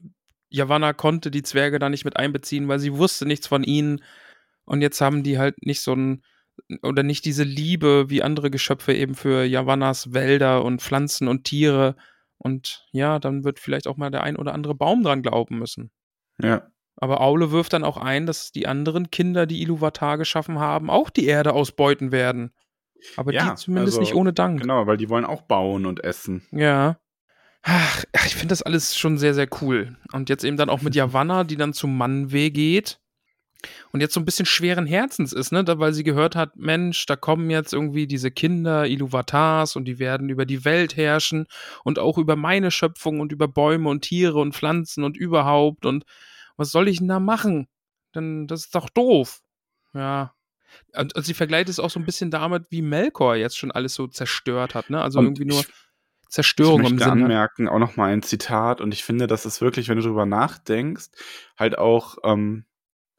Yavanna 0.51 0.93
konnte 0.93 1.31
die 1.31 1.43
Zwerge 1.43 1.79
da 1.79 1.89
nicht 1.89 2.05
mit 2.05 2.17
einbeziehen, 2.17 2.69
weil 2.69 2.79
sie 2.79 2.97
wusste 2.97 3.27
nichts 3.27 3.47
von 3.47 3.65
ihnen. 3.65 4.03
Und 4.65 4.83
jetzt 4.83 5.01
haben 5.01 5.23
die 5.23 5.39
halt 5.39 5.63
nicht 5.63 5.81
so 5.81 5.95
ein, 5.95 6.23
oder 6.83 7.03
nicht 7.03 7.25
diese 7.25 7.45
Liebe 7.45 8.11
wie 8.11 8.23
andere 8.23 8.51
Geschöpfe 8.51 8.93
eben 8.93 9.15
für 9.15 9.45
Yavannas 9.45 10.13
Wälder 10.13 10.65
und 10.65 10.83
Pflanzen 10.83 11.29
und 11.29 11.45
Tiere. 11.45 11.97
Und 12.39 12.87
ja, 12.93 13.19
dann 13.19 13.45
wird 13.45 13.59
vielleicht 13.59 13.87
auch 13.87 13.97
mal 13.97 14.11
der 14.11 14.23
ein 14.23 14.37
oder 14.37 14.55
andere 14.55 14.75
Baum 14.75 15.03
dran 15.03 15.23
glauben 15.23 15.59
müssen. 15.59 15.91
ja. 16.41 16.71
Aber 17.01 17.21
Aule 17.21 17.53
wirft 17.53 17.75
dann 17.75 17.85
auch 17.85 17.97
ein, 17.97 18.27
dass 18.27 18.51
die 18.51 18.67
anderen 18.67 19.13
Kinder, 19.13 19.47
die 19.47 19.63
Iluvatar 19.63 20.19
geschaffen 20.19 20.59
haben, 20.59 20.91
auch 20.91 21.11
die 21.11 21.27
Erde 21.27 21.53
ausbeuten 21.53 22.11
werden. 22.11 22.53
Aber 23.17 23.33
Ja, 23.33 23.51
die 23.51 23.55
zumindest 23.55 23.99
also, 23.99 24.01
nicht 24.01 24.15
ohne 24.15 24.33
Dank. 24.33 24.61
Genau, 24.61 24.87
weil 24.89 24.97
die 24.97 25.09
wollen 25.09 25.25
auch 25.25 25.43
bauen 25.43 25.87
und 25.87 26.03
essen. 26.03 26.45
Ja. 26.51 26.99
Ach, 27.63 28.05
ich 28.27 28.35
finde 28.35 28.49
das 28.49 28.63
alles 28.63 28.97
schon 28.97 29.19
sehr, 29.19 29.35
sehr 29.35 29.49
cool. 29.61 29.97
Und 30.13 30.29
jetzt 30.29 30.45
eben 30.45 30.57
dann 30.57 30.71
auch 30.71 30.83
mit 30.83 30.95
Yavanna, 30.95 31.45
die 31.45 31.57
dann 31.57 31.73
zum 31.73 31.97
Mannweh 31.97 32.51
geht 32.51 33.01
und 33.91 34.01
jetzt 34.01 34.15
so 34.15 34.21
ein 34.21 34.25
bisschen 34.25 34.47
schweren 34.47 34.87
Herzens 34.87 35.33
ist, 35.33 35.51
ne? 35.51 35.65
Da, 35.65 35.79
weil 35.79 35.93
sie 35.93 36.05
gehört 36.05 36.37
hat, 36.37 36.57
Mensch, 36.57 37.07
da 37.07 37.17
kommen 37.17 37.51
jetzt 37.51 37.73
irgendwie 37.73 38.07
diese 38.07 38.31
Kinder, 38.31 38.87
Iluvatars, 38.87 39.77
und 39.77 39.87
die 39.87 39.99
werden 39.99 40.29
über 40.29 40.47
die 40.47 40.65
Welt 40.65 40.97
herrschen 40.97 41.47
und 41.85 41.99
auch 41.99 42.19
über 42.19 42.37
meine 42.37 42.71
Schöpfung 42.71 43.21
und 43.21 43.33
über 43.33 43.49
Bäume 43.49 43.89
und 43.89 44.03
Tiere 44.03 44.39
und 44.39 44.55
Pflanzen 44.55 45.03
und 45.03 45.17
überhaupt. 45.17 45.87
Und 45.87 46.05
was 46.57 46.71
soll 46.71 46.89
ich 46.89 46.99
denn 46.99 47.09
da 47.09 47.21
machen? 47.21 47.67
Denn 48.15 48.47
das 48.47 48.67
ist 48.67 48.75
doch 48.75 48.89
doof. 48.89 49.41
Ja. 49.93 50.35
Und, 50.95 51.13
sie 51.25 51.35
vergleicht 51.35 51.69
es 51.69 51.81
auch 51.81 51.91
so 51.91 51.99
ein 51.99 52.07
bisschen 52.07 52.31
damit, 52.31 52.67
wie 52.71 52.83
Melkor 52.83 53.35
jetzt 53.35 53.59
schon 53.59 53.73
alles 53.73 53.95
so 53.95 54.07
zerstört 54.07 54.75
hat, 54.75 54.91
ne? 54.91 55.03
Also 55.03 55.19
Und 55.19 55.27
irgendwie 55.27 55.47
nur 55.47 55.65
Zerstörung 56.29 56.83
ich 56.83 56.91
im 56.91 56.97
möchte 56.97 57.11
Sinne. 57.11 57.25
anmerken, 57.25 57.69
auch 57.69 57.79
nochmal 57.79 58.13
ein 58.13 58.23
Zitat, 58.23 58.81
und 58.81 58.93
ich 58.93 59.05
finde, 59.05 59.27
das 59.27 59.47
ist 59.47 59.61
wirklich, 59.61 59.89
wenn 59.89 59.97
du 59.99 60.03
drüber 60.05 60.27
nachdenkst, 60.27 61.09
halt 61.59 61.79
auch, 61.79 62.19
ähm, 62.25 62.65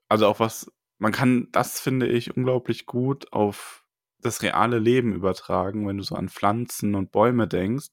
also 0.10 0.28
auch 0.28 0.40
was, 0.40 0.72
man 1.00 1.12
kann 1.12 1.48
das, 1.52 1.80
finde 1.80 2.08
ich, 2.08 2.36
unglaublich 2.36 2.86
gut 2.86 3.32
auf 3.34 3.84
das 4.22 4.42
reale 4.42 4.80
Leben 4.80 5.14
übertragen, 5.14 5.88
wenn 5.88 5.98
du 5.98 6.04
so 6.04 6.16
an 6.16 6.30
Pflanzen 6.30 6.94
und 6.96 7.12
Bäume 7.12 7.48
denkst, 7.48 7.88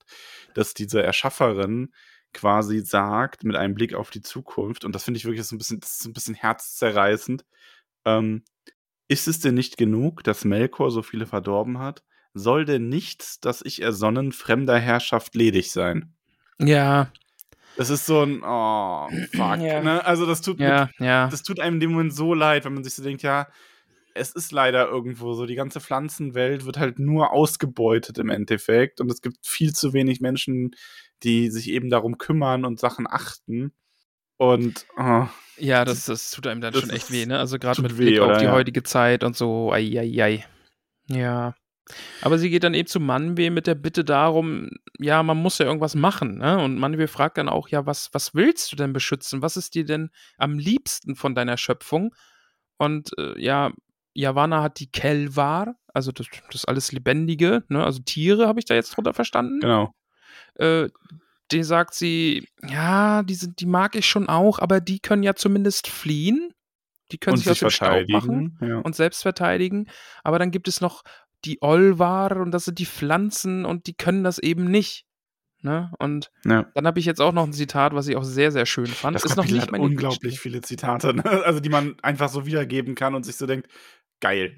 dass 0.55 0.75
diese 0.75 1.03
Erschafferin 1.03 1.93
quasi 2.33 2.81
sagt, 2.81 3.45
mit 3.45 3.57
einem 3.57 3.75
Blick 3.75 3.95
auf 3.95 4.11
die 4.11 4.23
Zukunft, 4.23 4.85
und 4.85 4.93
das 4.95 5.05
finde 5.05 5.19
ich 5.19 5.25
wirklich 5.25 5.45
so 5.47 5.55
ein 5.55 5.59
bisschen, 5.59 5.81
das 5.81 6.01
ist 6.01 6.07
ein 6.07 6.13
bisschen 6.13 6.35
herzzerreißend, 6.35 7.45
ähm, 8.05 8.45
ist 9.09 9.29
es 9.29 9.39
denn 9.39 9.55
nicht 9.55 9.77
genug, 9.77 10.25
dass 10.25 10.45
Melkor 10.45 10.91
so 10.91 11.03
viele 11.03 11.27
verdorben 11.27 11.79
hat? 11.79 12.03
Soll 12.39 12.67
denn 12.67 12.89
nichts, 12.91 13.41
das 13.41 13.63
ich 13.65 13.81
ersonnen, 13.81 14.31
fremder 14.31 14.79
Herrschaft 14.79 15.35
ledig 15.35 15.73
sein? 15.73 16.13
Ja, 16.61 17.11
Das 17.79 17.89
ist 17.91 18.05
so 18.07 18.23
ein, 18.23 18.43
oh, 18.45 19.09
fuck, 19.33 19.59
Ja. 19.61 19.83
ne? 19.83 20.05
Also 20.05 20.27
das 20.27 20.41
tut, 20.43 20.61
ja, 20.61 20.89
ja. 20.99 21.29
das 21.29 21.43
tut 21.43 21.61
einem 21.61 21.77
in 21.77 21.81
dem 21.81 21.91
Moment 21.93 22.15
so 22.15 22.35
leid, 22.35 22.65
wenn 22.67 22.75
man 22.75 22.85
sich 22.85 22.95
so 22.95 23.03
denkt, 23.03 23.23
ja, 23.23 23.49
es 24.15 24.33
ist 24.33 24.53
leider 24.53 24.87
irgendwo 24.89 25.35
so, 25.35 25.45
die 25.47 25.55
ganze 25.55 25.81
Pflanzenwelt 25.81 26.65
wird 26.65 26.79
halt 26.79 26.99
nur 26.99 27.33
ausgebeutet 27.33 28.17
im 28.19 28.31
Endeffekt 28.31 29.01
und 29.01 29.11
es 29.11 29.21
gibt 29.21 29.47
viel 29.47 29.73
zu 29.75 29.93
wenig 29.93 30.21
Menschen, 30.21 30.71
die 31.23 31.51
sich 31.51 31.69
eben 31.71 31.89
darum 31.91 32.17
kümmern 32.19 32.65
und 32.67 32.79
Sachen 32.81 33.07
achten. 33.07 33.73
Und 34.39 34.87
oh, 34.99 35.27
Ja, 35.59 35.85
das, 35.87 36.05
das 36.07 36.31
tut 36.31 36.47
einem 36.47 36.61
dann 36.63 36.73
schon 36.75 36.91
echt 36.91 37.11
weh, 37.11 37.25
ne? 37.27 37.39
Also 37.39 37.59
gerade 37.59 37.81
mit 37.83 37.97
weh, 37.99 38.05
Blick 38.11 38.21
auf 38.21 38.29
oder? 38.29 38.39
die 38.39 38.45
Ja. 38.47 38.53
heutige 38.53 38.83
Zeit 38.83 39.25
und 39.25 39.37
so, 39.37 39.73
ei, 39.73 39.99
ei, 39.99 40.23
ei. 40.23 40.45
Ja. 41.09 41.55
Aber 42.21 42.39
sie 42.39 42.51
geht 42.51 42.65
dann 42.65 42.75
eben 42.75 42.89
zu 42.89 43.01
Manwe 43.01 43.51
mit 43.51 43.67
der 43.67 43.77
Bitte 43.77 44.05
darum, 44.05 44.71
ja, 44.99 45.23
man 45.23 45.37
muss 45.37 45.59
ja 45.59 45.67
irgendwas 45.67 45.95
machen, 45.95 46.39
ne? 46.39 46.59
Und 46.59 46.79
Manwe 46.79 47.07
fragt 47.09 47.39
dann 47.39 47.49
auch, 47.49 47.69
ja, 47.69 47.87
was, 47.87 48.09
was 48.13 48.35
willst 48.35 48.73
du 48.73 48.77
denn 48.77 48.93
beschützen? 48.93 49.43
Was 49.43 49.57
ist 49.57 49.75
dir 49.75 49.85
denn 49.85 50.11
am 50.37 50.59
liebsten 50.59 51.15
von 51.15 51.35
deiner 51.35 51.57
Schöpfung? 51.57 52.15
Und 52.77 53.11
äh, 53.19 53.41
ja, 53.41 53.73
Yavanna 54.15 54.63
hat 54.63 54.81
die 54.81 54.91
Kelvar, 54.91 55.77
also 55.93 56.11
das, 56.11 56.27
das 56.51 56.65
alles 56.65 56.93
Lebendige, 56.93 57.65
ne? 57.69 57.85
Also 57.85 58.01
Tiere 58.01 58.49
habe 58.49 58.59
ich 58.59 58.65
da 58.65 58.75
jetzt 58.75 58.97
drunter 58.97 59.15
verstanden. 59.15 59.61
genau. 59.61 59.95
äh, 60.57 60.89
die 61.53 61.63
sagt 61.63 61.95
sie, 61.95 62.49
ja, 62.69 63.23
die, 63.23 63.35
sind, 63.35 63.61
die 63.61 63.67
mag 63.67 63.95
ich 63.95 64.07
schon 64.07 64.29
auch, 64.29 64.59
aber 64.59 64.81
die 64.81 64.99
können 64.99 65.23
ja 65.23 65.35
zumindest 65.35 65.87
fliehen. 65.87 66.53
Die 67.13 67.19
können 67.19 67.35
Und 67.35 67.39
sich 67.39 67.49
aus 67.49 67.59
sich 67.59 67.69
dem 67.69 67.71
Staub 67.71 68.09
machen 68.09 68.57
verteidigen. 68.59 68.69
Ja. 68.69 68.79
und 68.81 68.97
selbst 68.97 69.23
verteidigen. 69.23 69.87
Aber 70.25 70.41
dann 70.41 70.51
gibt 70.51 70.67
es 70.67 70.81
noch 70.81 71.05
die 71.47 71.63
Olvar 71.63 72.37
und 72.39 72.51
das 72.51 72.65
sind 72.65 72.79
die 72.79 72.87
Pflanzen 72.87 73.65
und 73.65 73.87
die 73.87 73.95
können 73.95 74.25
das 74.25 74.39
eben 74.39 74.65
nicht. 74.65 75.05
Ne? 75.63 75.91
Und 75.99 76.31
ja. 76.45 76.67
dann 76.75 76.87
habe 76.87 77.01
ich 77.01 77.07
jetzt 77.07 77.21
auch 77.21 77.33
noch 77.33 77.45
ein 77.45 77.53
Zitat, 77.53 77.95
was 77.95 78.09
ich 78.09 78.17
auch 78.17 78.25
sehr, 78.25 78.53
sehr 78.53 78.67
schön 78.67 78.87
fand. 78.87 79.15
Das 79.15 79.25
ist 79.25 79.37
noch 79.37 79.47
nicht 79.47 79.63
hat 79.63 79.73
meine 79.73 79.85
unglaublich 79.85 80.39
viele 80.39 80.61
Zitate, 80.61 81.15
ne? 81.15 81.25
also 81.25 81.61
die 81.61 81.69
man 81.69 81.97
einfach 82.03 82.29
so 82.29 82.47
wiedergeben 82.47 82.95
kann 82.95 83.15
und 83.15 83.25
sich 83.25 83.37
so 83.37 83.47
denkt, 83.47 83.69
geil. 84.21 84.57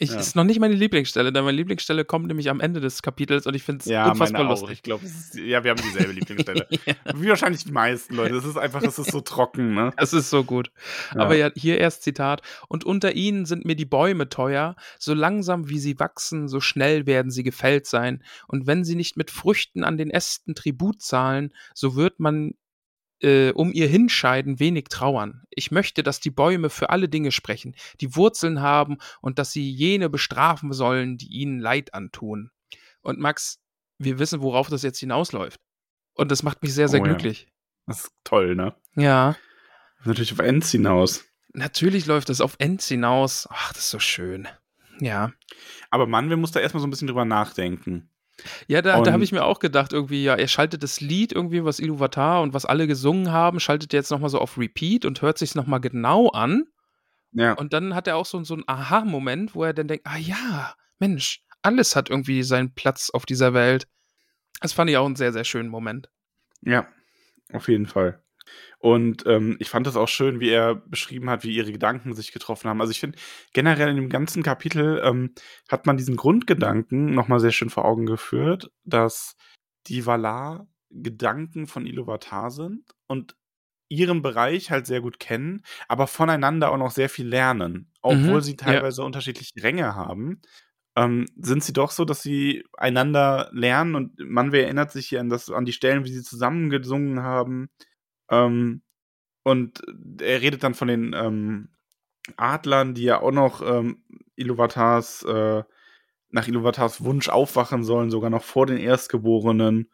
Ich, 0.00 0.10
Ja. 0.10 0.20
Ist 0.20 0.36
noch 0.36 0.44
nicht 0.44 0.60
meine 0.60 0.74
Lieblingsstelle, 0.74 1.32
denn 1.32 1.42
meine 1.44 1.56
Lieblingsstelle 1.56 2.04
kommt 2.04 2.28
nämlich 2.28 2.50
am 2.50 2.60
Ende 2.60 2.80
des 2.80 3.02
Kapitels 3.02 3.46
und 3.46 3.54
ich 3.54 3.64
finde 3.64 3.80
es 3.80 3.86
Ja, 3.86 4.10
unfassbar 4.10 4.44
meine 4.44 4.54
auch. 4.54 4.60
lustig. 4.60 4.76
Ich 4.78 4.82
glaube, 4.84 5.04
ja, 5.44 5.64
wir 5.64 5.72
haben 5.72 5.82
dieselbe 5.82 6.12
Lieblingsstelle. 6.12 6.68
Wie 7.16 7.28
wahrscheinlich 7.28 7.64
die 7.64 7.72
meisten 7.72 8.14
Leute. 8.14 8.36
Es 8.36 8.44
ist 8.44 8.56
einfach, 8.56 8.80
es 8.82 8.98
ist 8.98 9.10
so 9.10 9.20
trocken, 9.20 9.74
ne? 9.74 9.92
Es 9.96 10.12
ist 10.12 10.30
so 10.30 10.44
gut. 10.44 10.70
Ja. 11.14 11.22
Aber 11.22 11.34
ja, 11.34 11.50
hier 11.56 11.78
erst 11.78 12.04
Zitat. 12.04 12.42
Und 12.68 12.84
unter 12.84 13.12
ihnen 13.14 13.44
sind 13.44 13.64
mir 13.64 13.74
die 13.74 13.86
Bäume 13.86 14.28
teuer. 14.28 14.76
So 15.00 15.14
langsam 15.14 15.68
wie 15.68 15.80
sie 15.80 15.98
wachsen, 15.98 16.46
so 16.46 16.60
schnell 16.60 17.06
werden 17.06 17.32
sie 17.32 17.42
gefällt 17.42 17.86
sein. 17.86 18.22
Und 18.46 18.68
wenn 18.68 18.84
sie 18.84 18.94
nicht 18.94 19.16
mit 19.16 19.32
Früchten 19.32 19.82
an 19.82 19.98
den 19.98 20.10
Ästen 20.10 20.54
Tribut 20.54 21.02
zahlen, 21.02 21.52
so 21.74 21.96
wird 21.96 22.20
man 22.20 22.54
äh, 23.20 23.50
um 23.52 23.72
ihr 23.72 23.88
Hinscheiden 23.88 24.60
wenig 24.60 24.84
trauern. 24.88 25.44
Ich 25.50 25.70
möchte, 25.70 26.02
dass 26.02 26.20
die 26.20 26.30
Bäume 26.30 26.70
für 26.70 26.90
alle 26.90 27.08
Dinge 27.08 27.32
sprechen, 27.32 27.74
die 28.00 28.14
Wurzeln 28.14 28.60
haben 28.60 28.98
und 29.20 29.38
dass 29.38 29.52
sie 29.52 29.70
jene 29.70 30.08
bestrafen 30.08 30.72
sollen, 30.72 31.18
die 31.18 31.28
ihnen 31.28 31.58
Leid 31.58 31.94
antun. 31.94 32.50
Und 33.00 33.18
Max, 33.18 33.60
wir 33.98 34.18
wissen, 34.18 34.42
worauf 34.42 34.68
das 34.68 34.82
jetzt 34.82 34.98
hinausläuft. 35.00 35.60
Und 36.14 36.30
das 36.30 36.42
macht 36.42 36.62
mich 36.62 36.74
sehr, 36.74 36.88
sehr 36.88 37.00
Oh 37.00 37.04
ja. 37.06 37.12
glücklich. 37.12 37.48
Das 37.86 38.04
ist 38.04 38.12
toll, 38.24 38.54
ne? 38.54 38.74
Ja. 38.96 39.36
Natürlich 40.04 40.32
auf 40.32 40.40
Ends 40.40 40.70
hinaus. 40.70 41.24
Natürlich 41.52 42.06
läuft 42.06 42.28
das 42.28 42.40
auf 42.40 42.56
Ends 42.58 42.86
hinaus. 42.88 43.48
Ach, 43.50 43.72
das 43.72 43.84
ist 43.84 43.90
so 43.90 43.98
schön. 43.98 44.46
Ja. 45.00 45.32
Aber 45.90 46.06
Mann, 46.06 46.28
wir 46.28 46.36
mussten 46.36 46.54
da 46.54 46.60
erstmal 46.60 46.80
so 46.80 46.86
ein 46.86 46.90
bisschen 46.90 47.08
drüber 47.08 47.24
nachdenken. 47.24 48.10
Ja, 48.66 48.82
da, 48.82 49.00
da 49.00 49.12
habe 49.12 49.24
ich 49.24 49.32
mir 49.32 49.44
auch 49.44 49.58
gedacht, 49.58 49.92
irgendwie, 49.92 50.22
ja, 50.22 50.34
er 50.34 50.48
schaltet 50.48 50.82
das 50.82 51.00
Lied 51.00 51.32
irgendwie, 51.32 51.64
was 51.64 51.80
Iluvatar 51.80 52.42
und 52.42 52.54
was 52.54 52.64
alle 52.64 52.86
gesungen 52.86 53.32
haben, 53.32 53.60
schaltet 53.60 53.92
er 53.92 54.00
jetzt 54.00 54.10
nochmal 54.10 54.30
so 54.30 54.38
auf 54.38 54.58
Repeat 54.58 55.04
und 55.04 55.22
hört 55.22 55.38
sich 55.38 55.54
nochmal 55.54 55.80
genau 55.80 56.28
an. 56.28 56.64
Ja. 57.32 57.52
Und 57.54 57.72
dann 57.72 57.94
hat 57.94 58.06
er 58.06 58.16
auch 58.16 58.26
so, 58.26 58.42
so 58.44 58.54
einen 58.54 58.64
Aha-Moment, 58.66 59.54
wo 59.54 59.64
er 59.64 59.74
dann 59.74 59.88
denkt, 59.88 60.06
ah 60.06 60.18
ja, 60.18 60.74
Mensch, 60.98 61.42
alles 61.62 61.96
hat 61.96 62.10
irgendwie 62.10 62.42
seinen 62.42 62.74
Platz 62.74 63.10
auf 63.10 63.26
dieser 63.26 63.54
Welt. 63.54 63.88
Das 64.60 64.72
fand 64.72 64.90
ich 64.90 64.96
auch 64.96 65.06
einen 65.06 65.16
sehr, 65.16 65.32
sehr 65.32 65.44
schönen 65.44 65.68
Moment. 65.68 66.08
Ja, 66.62 66.86
auf 67.52 67.68
jeden 67.68 67.86
Fall. 67.86 68.22
Und 68.78 69.24
ähm, 69.26 69.56
ich 69.60 69.68
fand 69.70 69.86
das 69.86 69.96
auch 69.96 70.08
schön, 70.08 70.40
wie 70.40 70.50
er 70.50 70.74
beschrieben 70.76 71.28
hat, 71.30 71.44
wie 71.44 71.54
ihre 71.54 71.72
Gedanken 71.72 72.14
sich 72.14 72.32
getroffen 72.32 72.68
haben. 72.68 72.80
Also 72.80 72.90
ich 72.92 73.00
finde, 73.00 73.18
generell 73.52 73.88
in 73.90 73.96
dem 73.96 74.08
ganzen 74.08 74.42
Kapitel 74.42 75.00
ähm, 75.04 75.34
hat 75.68 75.86
man 75.86 75.96
diesen 75.96 76.16
Grundgedanken 76.16 77.14
nochmal 77.14 77.40
sehr 77.40 77.52
schön 77.52 77.70
vor 77.70 77.84
Augen 77.84 78.06
geführt, 78.06 78.70
dass 78.84 79.36
die 79.86 80.06
Valar 80.06 80.68
Gedanken 80.90 81.66
von 81.66 81.86
Iluvatar 81.86 82.50
sind 82.50 82.84
und 83.08 83.36
ihren 83.88 84.22
Bereich 84.22 84.70
halt 84.70 84.86
sehr 84.86 85.00
gut 85.00 85.18
kennen, 85.18 85.62
aber 85.88 86.06
voneinander 86.06 86.70
auch 86.70 86.76
noch 86.76 86.90
sehr 86.90 87.08
viel 87.08 87.26
lernen. 87.26 87.90
Obwohl 88.02 88.42
Mhm, 88.42 88.42
sie 88.42 88.56
ja. 88.64 88.82
teilweise 88.82 89.02
unterschiedliche 89.02 89.62
Ränge 89.62 89.94
haben, 89.94 90.40
ähm, 90.96 91.26
sind 91.36 91.64
sie 91.64 91.72
doch 91.72 91.90
so, 91.90 92.04
dass 92.04 92.22
sie 92.22 92.64
einander 92.76 93.50
lernen 93.52 93.94
und 93.94 94.18
man 94.18 94.52
wer 94.52 94.64
erinnert 94.64 94.92
sich 94.92 95.08
hier 95.08 95.20
an, 95.20 95.28
das, 95.30 95.50
an 95.50 95.64
die 95.64 95.72
Stellen, 95.72 96.04
wie 96.04 96.12
sie 96.12 96.22
zusammen 96.22 96.70
gesungen 96.70 97.22
haben. 97.22 97.68
Ähm, 98.30 98.82
und 99.44 99.82
er 100.20 100.42
redet 100.42 100.62
dann 100.62 100.74
von 100.74 100.88
den 100.88 101.14
ähm, 101.14 101.70
Adlern, 102.36 102.94
die 102.94 103.04
ja 103.04 103.20
auch 103.20 103.32
noch 103.32 103.62
ähm, 103.62 104.02
Iluvatars, 104.36 105.22
äh, 105.24 105.62
nach 106.30 106.48
Iluvatars 106.48 107.04
Wunsch 107.04 107.28
aufwachen 107.28 107.84
sollen, 107.84 108.10
sogar 108.10 108.30
noch 108.30 108.44
vor 108.44 108.66
den 108.66 108.78
Erstgeborenen. 108.78 109.90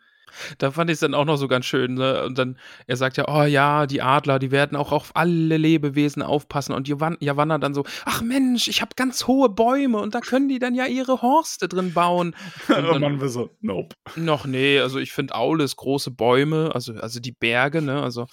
Da 0.59 0.70
fand 0.70 0.91
ich 0.91 0.95
es 0.95 1.01
dann 1.01 1.14
auch 1.14 1.24
noch 1.24 1.37
so 1.37 1.49
ganz 1.49 1.66
schön. 1.66 1.95
Ne? 1.95 2.24
Und 2.24 2.39
dann, 2.39 2.59
er 2.87 2.97
sagt 2.97 3.16
ja, 3.16 3.26
oh 3.28 3.45
ja, 3.45 3.87
die 3.87 4.03
Adler, 4.03 4.39
die 4.39 4.51
werden 4.51 4.76
auch 4.76 4.93
auf 4.93 5.12
alle 5.14 5.57
Lebewesen 5.57 6.22
aufpassen. 6.22 6.72
Und 6.72 6.89
Javan 6.89 7.16
Javanna 7.20 7.59
dann 7.59 7.74
so, 7.74 7.85
ach 8.05 8.22
Mensch, 8.22 8.68
ich 8.68 8.80
habe 8.80 8.93
ganz 8.97 9.26
hohe 9.26 9.49
Bäume 9.49 9.99
und 9.99 10.14
da 10.14 10.20
können 10.20 10.49
die 10.49 10.59
dann 10.59 10.74
ja 10.74 10.87
ihre 10.87 11.22
Horste 11.22 11.68
drin 11.68 11.93
bauen. 11.93 12.35
Und 12.68 12.85
dann, 12.85 13.01
man 13.01 13.20
will 13.20 13.28
so, 13.28 13.51
nope. 13.61 13.95
noch, 14.16 14.47
nee, 14.47 14.78
also 14.78 14.99
ich 14.99 15.12
finde 15.12 15.35
Aules 15.35 15.76
große 15.76 16.11
Bäume, 16.11 16.70
also, 16.74 16.95
also 16.95 17.20
die 17.20 17.32
Berge, 17.32 17.82
ne, 17.82 18.03
also 18.03 18.26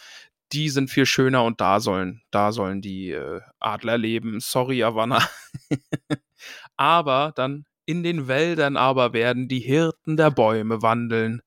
die 0.53 0.69
sind 0.69 0.89
viel 0.89 1.05
schöner 1.05 1.43
und 1.43 1.61
da 1.61 1.79
sollen, 1.79 2.21
da 2.31 2.51
sollen 2.51 2.81
die 2.81 3.11
äh, 3.11 3.41
Adler 3.59 3.97
leben. 3.97 4.39
Sorry, 4.39 4.79
Havanna. 4.79 5.19
aber 6.77 7.31
dann 7.35 7.65
in 7.85 8.03
den 8.03 8.27
Wäldern 8.27 8.77
aber 8.77 9.13
werden 9.13 9.47
die 9.47 9.59
Hirten 9.59 10.17
der 10.17 10.31
Bäume 10.31 10.81
wandeln. 10.81 11.41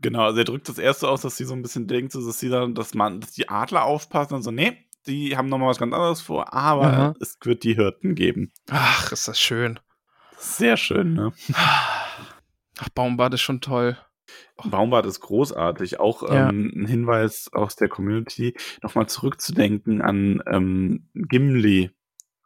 Genau, 0.00 0.24
also 0.24 0.38
er 0.38 0.44
drückt 0.44 0.68
das 0.68 0.78
erste 0.78 1.08
aus, 1.08 1.22
dass 1.22 1.36
sie 1.36 1.44
so 1.44 1.54
ein 1.54 1.62
bisschen 1.62 1.86
denkt, 1.86 2.14
dass 2.14 2.38
sie 2.38 2.48
dann, 2.48 2.74
dass 2.74 2.94
man, 2.94 3.20
dass 3.20 3.32
die 3.32 3.48
Adler 3.48 3.84
aufpassen 3.84 4.34
und 4.34 4.42
so, 4.42 4.50
nee, 4.50 4.76
die 5.06 5.36
haben 5.36 5.48
nochmal 5.48 5.68
was 5.70 5.78
ganz 5.78 5.94
anderes 5.94 6.20
vor, 6.20 6.52
aber 6.52 6.84
Aha. 6.86 7.14
es 7.20 7.38
wird 7.42 7.64
die 7.64 7.74
Hirten 7.74 8.14
geben. 8.14 8.52
Ach, 8.70 9.12
ist 9.12 9.28
das 9.28 9.40
schön. 9.40 9.78
Sehr 10.38 10.76
schön, 10.76 11.14
ne? 11.14 11.32
Ach, 11.54 12.88
Baumbad 12.94 13.32
ist 13.34 13.40
schon 13.40 13.60
toll. 13.60 13.96
Baumbad 14.64 15.06
ist 15.06 15.20
großartig. 15.20 16.00
Auch 16.00 16.22
Ja. 16.22 16.48
ähm, 16.48 16.72
ein 16.74 16.86
Hinweis 16.86 17.48
aus 17.52 17.76
der 17.76 17.88
Community, 17.88 18.54
nochmal 18.82 19.08
zurückzudenken 19.08 20.02
an 20.02 20.42
ähm, 20.46 21.08
Gimli 21.14 21.90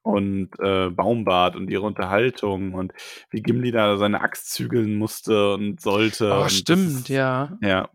und 0.02 0.50
äh, 0.60 0.90
Baumbad 0.90 1.56
und 1.56 1.68
ihre 1.70 1.82
Unterhaltung 1.82 2.74
und 2.74 2.92
wie 3.30 3.42
Gimli 3.42 3.70
da 3.72 3.96
seine 3.98 4.20
Axt 4.22 4.50
zügeln 4.52 4.94
musste 4.96 5.54
und 5.54 5.80
sollte. 5.80 6.30
Oh, 6.32 6.36
und 6.36 6.44
das 6.44 6.56
stimmt, 6.56 6.90
ist- 7.00 7.08
ja. 7.08 7.56
Ja, 7.60 7.88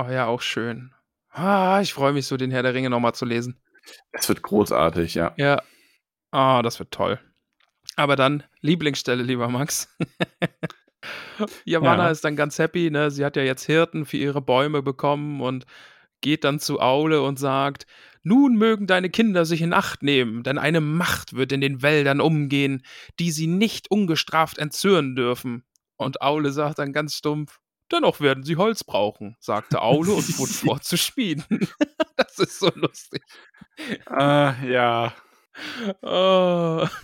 Oh 0.00 0.08
ja, 0.10 0.26
auch 0.26 0.42
schön. 0.42 0.92
Ah, 1.30 1.80
ich 1.82 1.92
freue 1.92 2.12
mich 2.12 2.26
so, 2.26 2.36
den 2.36 2.50
Herr 2.50 2.62
der 2.62 2.74
Ringe 2.74 2.90
nochmal 2.90 3.14
zu 3.14 3.24
lesen. 3.24 3.60
es 4.12 4.28
wird 4.28 4.42
großartig, 4.42 5.14
ja. 5.14 5.32
Ja. 5.36 5.62
Ah, 6.30 6.62
das 6.62 6.78
wird 6.78 6.90
toll. 6.92 7.18
Aber 7.96 8.14
dann, 8.16 8.44
Lieblingsstelle, 8.60 9.22
lieber 9.22 9.48
Max. 9.48 9.96
Javanna 11.64 12.04
Ja. 12.06 12.10
ist 12.10 12.24
dann 12.24 12.36
ganz 12.36 12.58
happy, 12.58 12.90
ne? 12.90 13.10
Sie 13.10 13.24
hat 13.24 13.36
ja 13.36 13.42
jetzt 13.42 13.64
Hirten 13.64 14.04
für 14.04 14.16
ihre 14.16 14.40
Bäume 14.42 14.82
bekommen 14.82 15.40
und 15.40 15.66
geht 16.20 16.44
dann 16.44 16.58
zu 16.58 16.80
Aule 16.80 17.22
und 17.22 17.38
sagt: 17.38 17.86
Nun 18.28 18.56
mögen 18.56 18.86
deine 18.86 19.08
Kinder 19.08 19.46
sich 19.46 19.62
in 19.62 19.72
Acht 19.72 20.02
nehmen, 20.02 20.42
denn 20.42 20.58
eine 20.58 20.82
Macht 20.82 21.32
wird 21.32 21.50
in 21.50 21.62
den 21.62 21.80
Wäldern 21.80 22.20
umgehen, 22.20 22.82
die 23.18 23.30
sie 23.30 23.46
nicht 23.46 23.90
ungestraft 23.90 24.58
entzürnen 24.58 25.16
dürfen. 25.16 25.64
Und 25.96 26.20
Aule 26.20 26.52
sagt 26.52 26.78
dann 26.78 26.92
ganz 26.92 27.14
stumpf: 27.14 27.58
Dennoch 27.90 28.20
werden 28.20 28.44
sie 28.44 28.56
Holz 28.56 28.84
brauchen, 28.84 29.36
sagte 29.40 29.80
Aule 29.80 30.12
und 30.12 30.24
fuhr 30.24 30.46
fort 30.46 30.84
zu 30.84 30.98
schmieden. 30.98 31.44
das 32.16 32.38
ist 32.38 32.58
so 32.58 32.70
lustig. 32.74 33.22
Äh, 34.10 34.72
ja. 34.72 35.14
Oh. 36.02 36.86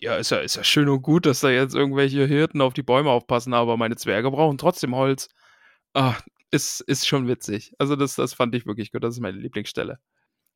Ja, 0.00 0.16
ist 0.16 0.32
ja, 0.32 0.38
ist 0.38 0.56
ja 0.56 0.64
schön 0.64 0.88
und 0.88 1.02
gut, 1.02 1.24
dass 1.24 1.38
da 1.38 1.48
jetzt 1.48 1.76
irgendwelche 1.76 2.26
Hirten 2.26 2.60
auf 2.60 2.74
die 2.74 2.82
Bäume 2.82 3.10
aufpassen, 3.10 3.54
aber 3.54 3.76
meine 3.76 3.94
Zwerge 3.94 4.28
brauchen 4.28 4.58
trotzdem 4.58 4.92
Holz. 4.96 5.28
Ah, 5.94 6.16
ist, 6.52 6.80
ist 6.82 7.06
schon 7.08 7.26
witzig. 7.26 7.74
Also, 7.78 7.96
das, 7.96 8.14
das 8.14 8.34
fand 8.34 8.54
ich 8.54 8.66
wirklich 8.66 8.92
gut. 8.92 9.02
Das 9.02 9.14
ist 9.14 9.20
meine 9.20 9.38
Lieblingsstelle. 9.38 9.98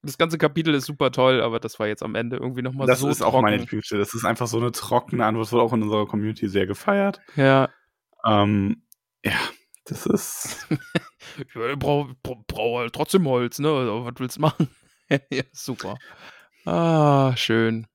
Das 0.02 0.18
ganze 0.18 0.38
Kapitel 0.38 0.72
ist 0.74 0.86
super 0.86 1.10
toll, 1.10 1.40
aber 1.40 1.58
das 1.58 1.80
war 1.80 1.88
jetzt 1.88 2.02
am 2.04 2.14
Ende 2.14 2.36
irgendwie 2.36 2.62
nochmal 2.62 2.86
Das 2.86 3.00
so 3.00 3.08
ist 3.08 3.22
auch 3.22 3.30
trocken. 3.32 3.42
meine 3.46 3.56
Lieblingsstelle. 3.56 4.00
Das 4.00 4.14
ist 4.14 4.24
einfach 4.24 4.46
so 4.46 4.58
eine 4.58 4.70
trockene 4.70 5.24
Antwort, 5.24 5.46
das 5.46 5.52
wurde 5.52 5.64
auch 5.64 5.72
in 5.72 5.82
unserer 5.82 6.06
Community 6.06 6.48
sehr 6.48 6.66
gefeiert. 6.66 7.20
Ja, 7.34 7.70
Ähm, 8.24 8.82
ja, 9.24 9.32
das 9.86 10.06
ist. 10.06 10.66
ich 11.38 11.52
brauche 11.78 12.14
brauch, 12.22 12.44
brauch 12.46 12.78
halt 12.80 12.92
trotzdem 12.92 13.26
Holz, 13.26 13.58
ne? 13.58 13.68
Also, 13.68 14.04
was 14.04 14.14
willst 14.18 14.36
du 14.36 14.40
machen? 14.42 14.68
ja, 15.30 15.42
super. 15.52 15.96
Ah, 16.66 17.34
schön. 17.36 17.86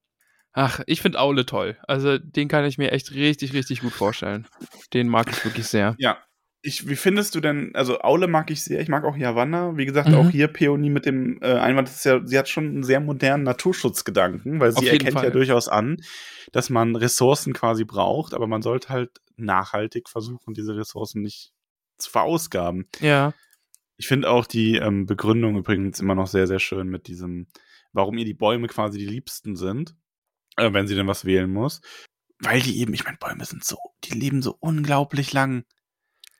Ach, 0.54 0.82
ich 0.88 1.02
finde 1.02 1.20
Aule 1.20 1.46
toll. 1.46 1.78
Also, 1.88 2.18
den 2.18 2.48
kann 2.50 2.66
ich 2.66 2.78
mir 2.78 2.92
echt 2.92 3.12
richtig, 3.14 3.54
richtig 3.54 3.82
gut 3.82 3.94
vorstellen. 3.94 4.48
Den 4.94 5.08
mag 5.08 5.30
ich 5.30 5.46
wirklich 5.46 5.68
sehr. 5.68 5.96
Ja. 5.98 6.18
Ich, 6.64 6.88
wie 6.88 6.96
findest 6.96 7.34
du 7.34 7.40
denn, 7.40 7.74
also 7.74 8.02
Aule 8.02 8.28
mag 8.28 8.52
ich 8.52 8.64
sehr, 8.64 8.82
ich 8.82 8.88
mag 8.88 9.04
auch 9.04 9.18
Javanna. 9.18 9.78
Wie 9.78 9.86
gesagt, 9.86 10.10
Mhm. 10.10 10.16
auch 10.16 10.30
hier 10.30 10.48
Peony 10.48 10.92
mit 10.92 11.08
dem 11.08 11.42
äh, 11.42 11.54
Einwand, 11.54 11.88
das 11.88 11.96
ist 11.98 12.06
ja, 12.06 12.22
sie 12.24 12.38
hat 12.38 12.50
schon 12.50 12.66
einen 12.66 12.84
sehr 12.84 13.00
modernen 13.00 13.44
Naturschutzgedanken, 13.44 14.60
weil 14.60 14.72
sie 14.72 14.88
erkennt 14.88 15.14
Fall. 15.14 15.24
ja 15.26 15.30
durchaus 15.32 15.68
an, 15.68 15.98
dass 16.52 16.70
man 16.70 16.96
Ressourcen 16.96 17.54
quasi 17.54 17.84
braucht, 17.84 18.36
aber 18.36 18.46
man 18.46 18.62
sollte 18.62 18.90
halt 18.90 19.10
nachhaltig 19.38 20.08
versuchen, 20.08 20.54
diese 20.54 20.76
Ressourcen 20.76 21.24
nicht 21.24 21.52
zu 21.98 22.12
verausgaben. 22.12 22.88
Ja. 23.00 23.34
Ich 23.98 24.08
finde 24.08 24.30
auch 24.30 24.46
die 24.46 24.76
ähm, 24.78 25.08
Begründung 25.08 25.58
übrigens 25.58 26.00
immer 26.00 26.14
noch 26.16 26.28
sehr, 26.28 26.46
sehr 26.46 26.60
schön 26.60 26.90
mit 26.90 27.08
diesem, 27.08 27.48
warum 27.92 28.18
ihr 28.20 28.26
die 28.26 28.34
Bäume 28.36 28.68
quasi 28.68 29.00
die 29.00 29.06
liebsten 29.08 29.56
sind, 29.56 29.96
äh, 30.58 30.72
wenn 30.74 30.88
sie 30.88 30.96
denn 30.96 31.08
was 31.08 31.26
wählen 31.26 31.52
muss. 31.52 31.82
Weil 32.40 32.62
die 32.62 32.80
eben, 32.80 32.94
ich 32.94 33.04
meine, 33.04 33.18
Bäume 33.18 33.46
sind 33.46 33.64
so, 33.64 33.78
die 34.04 34.14
leben 34.18 34.42
so 34.44 34.56
unglaublich 34.60 35.34
lang. 35.34 35.64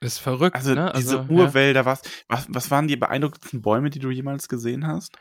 Ist 0.04 0.18
verrückt, 0.18 0.56
Also 0.56 0.74
ne? 0.74 0.92
diese 0.98 1.18
ja. 1.18 1.26
Urwälder, 1.30 1.86
was, 1.86 2.02
was, 2.28 2.48
was 2.50 2.72
waren 2.72 2.88
die 2.88 2.98
beeindruckendsten 2.98 3.62
Bäume, 3.62 3.92
die 3.92 4.00
du 4.00 4.10
jemals 4.10 4.50
gesehen 4.50 4.88
hast? 4.88 5.16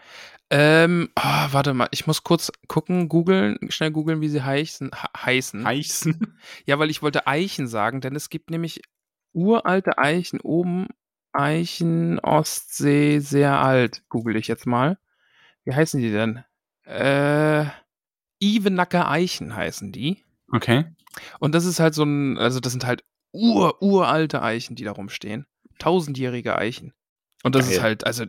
Ähm, 0.48 1.10
oh, 1.16 1.46
warte 1.50 1.74
mal, 1.74 1.88
ich 1.90 2.06
muss 2.06 2.24
kurz 2.24 2.50
gucken, 2.66 3.10
googeln, 3.10 3.58
schnell 3.68 3.90
googeln, 3.90 4.22
wie 4.22 4.30
sie 4.30 4.42
heißen. 4.42 4.90
Heißen. 5.16 5.66
Eichsen. 5.66 6.38
Ja, 6.64 6.78
weil 6.78 6.90
ich 6.90 7.02
wollte 7.02 7.26
Eichen 7.26 7.68
sagen, 7.68 8.00
denn 8.00 8.16
es 8.16 8.30
gibt 8.30 8.50
nämlich 8.50 8.80
uralte 9.32 9.98
Eichen 9.98 10.40
oben. 10.40 10.88
Eichen, 11.32 12.18
Ostsee, 12.20 13.20
sehr 13.20 13.60
alt. 13.60 14.02
Google 14.08 14.36
ich 14.36 14.48
jetzt 14.48 14.66
mal. 14.66 14.98
Wie 15.64 15.74
heißen 15.74 16.00
die 16.00 16.10
denn? 16.10 16.42
Äh, 16.84 17.66
Ivenacker 18.42 19.08
Eichen 19.10 19.54
heißen 19.54 19.92
die. 19.92 20.24
Okay. 20.50 20.86
Und 21.38 21.54
das 21.54 21.66
ist 21.66 21.80
halt 21.80 21.94
so 21.94 22.02
ein, 22.02 22.38
also 22.38 22.60
das 22.60 22.72
sind 22.72 22.86
halt 22.86 23.04
ur, 23.32 23.80
uralte 23.82 24.42
Eichen, 24.42 24.76
die 24.76 24.84
da 24.84 24.92
rumstehen. 24.92 25.46
Tausendjährige 25.78 26.56
Eichen. 26.56 26.92
Und 27.42 27.54
das 27.54 27.66
Geil. 27.66 27.76
ist 27.76 27.82
halt, 27.82 28.06
also 28.06 28.26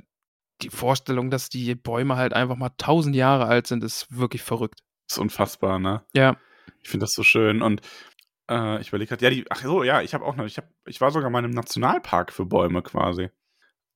die 0.61 0.69
Vorstellung, 0.69 1.29
dass 1.29 1.49
die 1.49 1.75
Bäume 1.75 2.15
halt 2.15 2.33
einfach 2.33 2.55
mal 2.55 2.71
tausend 2.77 3.15
Jahre 3.15 3.45
alt 3.45 3.67
sind, 3.67 3.83
ist 3.83 4.15
wirklich 4.15 4.43
verrückt. 4.43 4.79
ist 5.09 5.17
unfassbar, 5.17 5.79
ne? 5.79 6.03
Ja. 6.13 6.37
Ich 6.81 6.89
finde 6.89 7.05
das 7.05 7.13
so 7.13 7.23
schön. 7.23 7.61
Und 7.61 7.81
äh, 8.49 8.79
ich 8.81 8.89
überlege 8.89 9.09
gerade, 9.09 9.23
ja, 9.23 9.29
die, 9.29 9.45
ach 9.49 9.61
so, 9.61 9.83
ja, 9.83 10.01
ich 10.01 10.13
habe 10.13 10.25
auch 10.25 10.35
noch, 10.35 10.45
ich, 10.45 10.57
hab, 10.57 10.69
ich 10.85 11.01
war 11.01 11.11
sogar 11.11 11.29
mal 11.29 11.43
im 11.43 11.51
Nationalpark 11.51 12.31
für 12.31 12.45
Bäume 12.45 12.81
quasi. 12.81 13.29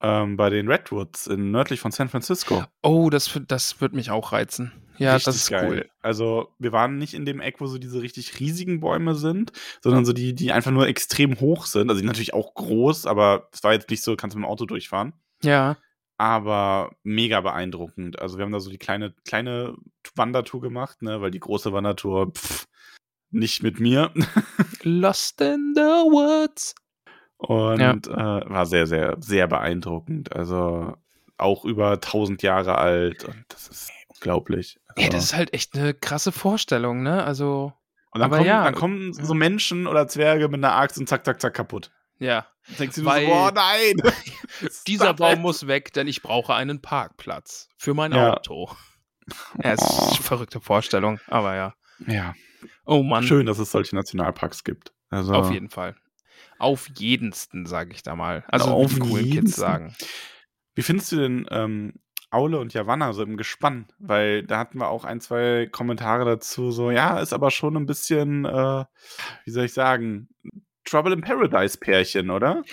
Ähm, 0.02 0.38
bei 0.38 0.50
den 0.50 0.68
Redwoods 0.70 1.28
in, 1.28 1.52
nördlich 1.52 1.80
von 1.80 1.92
San 1.92 2.10
Francisco. 2.10 2.66
Oh, 2.84 3.10
das, 3.10 3.40
das 3.48 3.80
wird 3.82 3.94
mich 3.94 4.12
auch 4.12 4.32
reizen. 4.34 4.72
Ja, 4.98 5.14
Richtig 5.14 5.26
das 5.26 5.36
ist 5.36 5.50
geil. 5.50 5.68
cool. 5.68 5.90
Also, 6.02 6.54
wir 6.60 6.72
waren 6.72 6.98
nicht 6.98 7.14
in 7.14 7.26
dem 7.26 7.42
Eck, 7.42 7.60
wo 7.60 7.68
so 7.68 7.78
diese 7.78 8.02
richtig 8.02 8.40
riesigen 8.40 8.80
Bäume 8.80 9.16
sind, 9.16 9.52
sondern 9.82 10.06
so 10.06 10.14
die, 10.14 10.34
die 10.34 10.52
einfach 10.52 10.72
nur 10.72 10.88
extrem 10.88 11.40
hoch 11.40 11.66
sind. 11.66 11.90
Also, 11.90 11.96
die 11.96 12.00
sind 12.00 12.08
natürlich 12.08 12.34
auch 12.34 12.54
groß, 12.54 13.06
aber 13.06 13.50
es 13.52 13.64
war 13.64 13.74
jetzt 13.74 13.90
nicht 13.90 14.04
so, 14.04 14.16
kannst 14.16 14.36
du 14.36 14.40
mit 14.40 14.46
dem 14.46 14.50
Auto 14.52 14.66
durchfahren. 14.66 15.14
Ja. 15.44 15.78
aber 16.18 16.96
mega 17.04 17.42
beeindruckend. 17.42 18.20
Also 18.22 18.38
wir 18.38 18.46
haben 18.46 18.54
da 18.54 18.62
so 18.62 18.70
die 18.70 18.78
kleine, 18.78 19.14
kleine 19.26 19.76
Wandertour 20.16 20.62
gemacht, 20.62 21.02
ne, 21.02 21.20
weil 21.22 21.30
die 21.32 21.42
große 21.42 21.74
Wandertour, 21.74 22.32
pff, 22.32 22.66
nicht 23.32 23.64
mit 23.64 23.82
mir. 23.82 24.14
Lost 24.84 25.42
in 25.42 25.74
the 25.76 25.82
Woods. 25.82 26.74
Und 27.38 27.80
Ja. 27.80 27.92
äh, 27.94 28.50
war 28.50 28.66
sehr, 28.66 28.88
sehr, 28.88 29.18
sehr 29.20 29.48
beeindruckend. 29.48 30.36
Also 30.36 30.96
auch 31.38 31.66
über 31.66 32.00
1000 32.00 32.42
Jahre 32.44 32.78
alt 32.78 33.26
und 33.26 33.44
das 33.50 33.68
ist 33.68 33.92
unglaublich. 34.08 34.80
Ja, 34.98 35.06
Also, 35.06 35.12
das 35.12 35.24
ist 35.26 35.36
halt 35.36 35.54
echt 35.54 35.76
eine 35.78 35.94
krasse 35.94 36.32
Vorstellung, 36.32 37.04
ne? 37.04 37.24
Also, 37.24 37.74
und 38.12 38.22
dann 38.22 38.30
aber 38.30 38.38
kommen, 38.38 38.48
ja. 38.48 38.64
dann 38.64 38.76
kommen 38.76 39.14
so 39.14 39.34
Menschen 39.34 39.88
oder 39.88 40.08
Zwerge 40.08 40.48
mit 40.48 40.64
einer 40.64 40.74
Axt 40.76 40.98
und 40.98 41.10
zack, 41.10 41.26
zack, 41.26 41.42
zack, 41.42 41.54
kaputt. 41.54 41.92
ja. 42.20 42.46
Dann 42.68 42.78
denkst 42.78 42.96
du 42.96 43.06
Weil- 43.06 43.26
so, 43.28 43.32
oh 43.32 43.50
nein! 43.54 43.94
Dieser 44.88 45.14
Baum 45.14 45.42
muss 45.42 45.68
weg, 45.68 45.94
denn 45.94 46.08
ich 46.08 46.24
brauche 46.24 46.56
einen 46.56 46.82
Parkplatz 46.82 47.70
für 47.78 47.94
mein 47.94 48.12
Ja. 48.14 48.34
Auto. 48.34 48.70
Ja, 49.64 49.72
ist 49.74 49.82
eine 49.82 50.22
verrückte 50.22 50.62
Vorstellung, 50.62 51.20
aber 51.28 51.56
ja. 51.56 51.74
Ja, 52.06 52.36
Oh 52.86 53.02
Mann. 53.02 53.24
schön, 53.24 53.48
dass 53.48 53.58
es 53.58 53.72
solche 53.72 53.96
Nationalparks 53.96 54.64
gibt. 54.64 54.94
Also, 55.10 55.34
Auf 55.34 55.52
jeden 55.52 55.70
Fall. 55.72 55.96
Auf 56.58 56.90
jedensten, 56.98 57.66
sage 57.66 57.94
ich 57.94 58.04
da 58.04 58.16
mal. 58.16 58.44
Also 58.48 58.72
Auf 58.72 58.94
die 58.94 59.00
coolen 59.00 59.24
Kids 59.24 59.34
jedensten. 59.34 59.62
sagen. 59.62 59.96
Wie 60.76 60.82
findest 60.82 61.12
du 61.12 61.18
denn 61.18 61.46
ähm, 61.52 61.94
Aule 62.32 62.60
und 62.60 62.74
Javanna 62.74 63.14
so 63.14 63.24
im 63.24 63.38
Gespann? 63.38 63.88
Weil 64.00 64.44
da 64.44 64.58
hatten 64.60 64.80
wir 64.80 64.90
auch 64.90 65.06
ein, 65.06 65.22
zwei 65.22 65.68
Kommentare 65.72 66.26
dazu, 66.26 66.72
so, 66.72 66.92
ja, 66.92 67.20
ist 67.20 67.34
aber 67.34 67.52
schon 67.52 67.78
ein 67.78 67.86
bisschen, 67.86 68.46
äh, 68.46 68.86
wie 69.46 69.52
soll 69.52 69.66
ich 69.66 69.74
sagen, 69.74 70.30
Trouble 70.84 71.14
in 71.14 71.22
Paradise 71.22 71.78
Pärchen, 71.78 72.30
oder? 72.30 72.64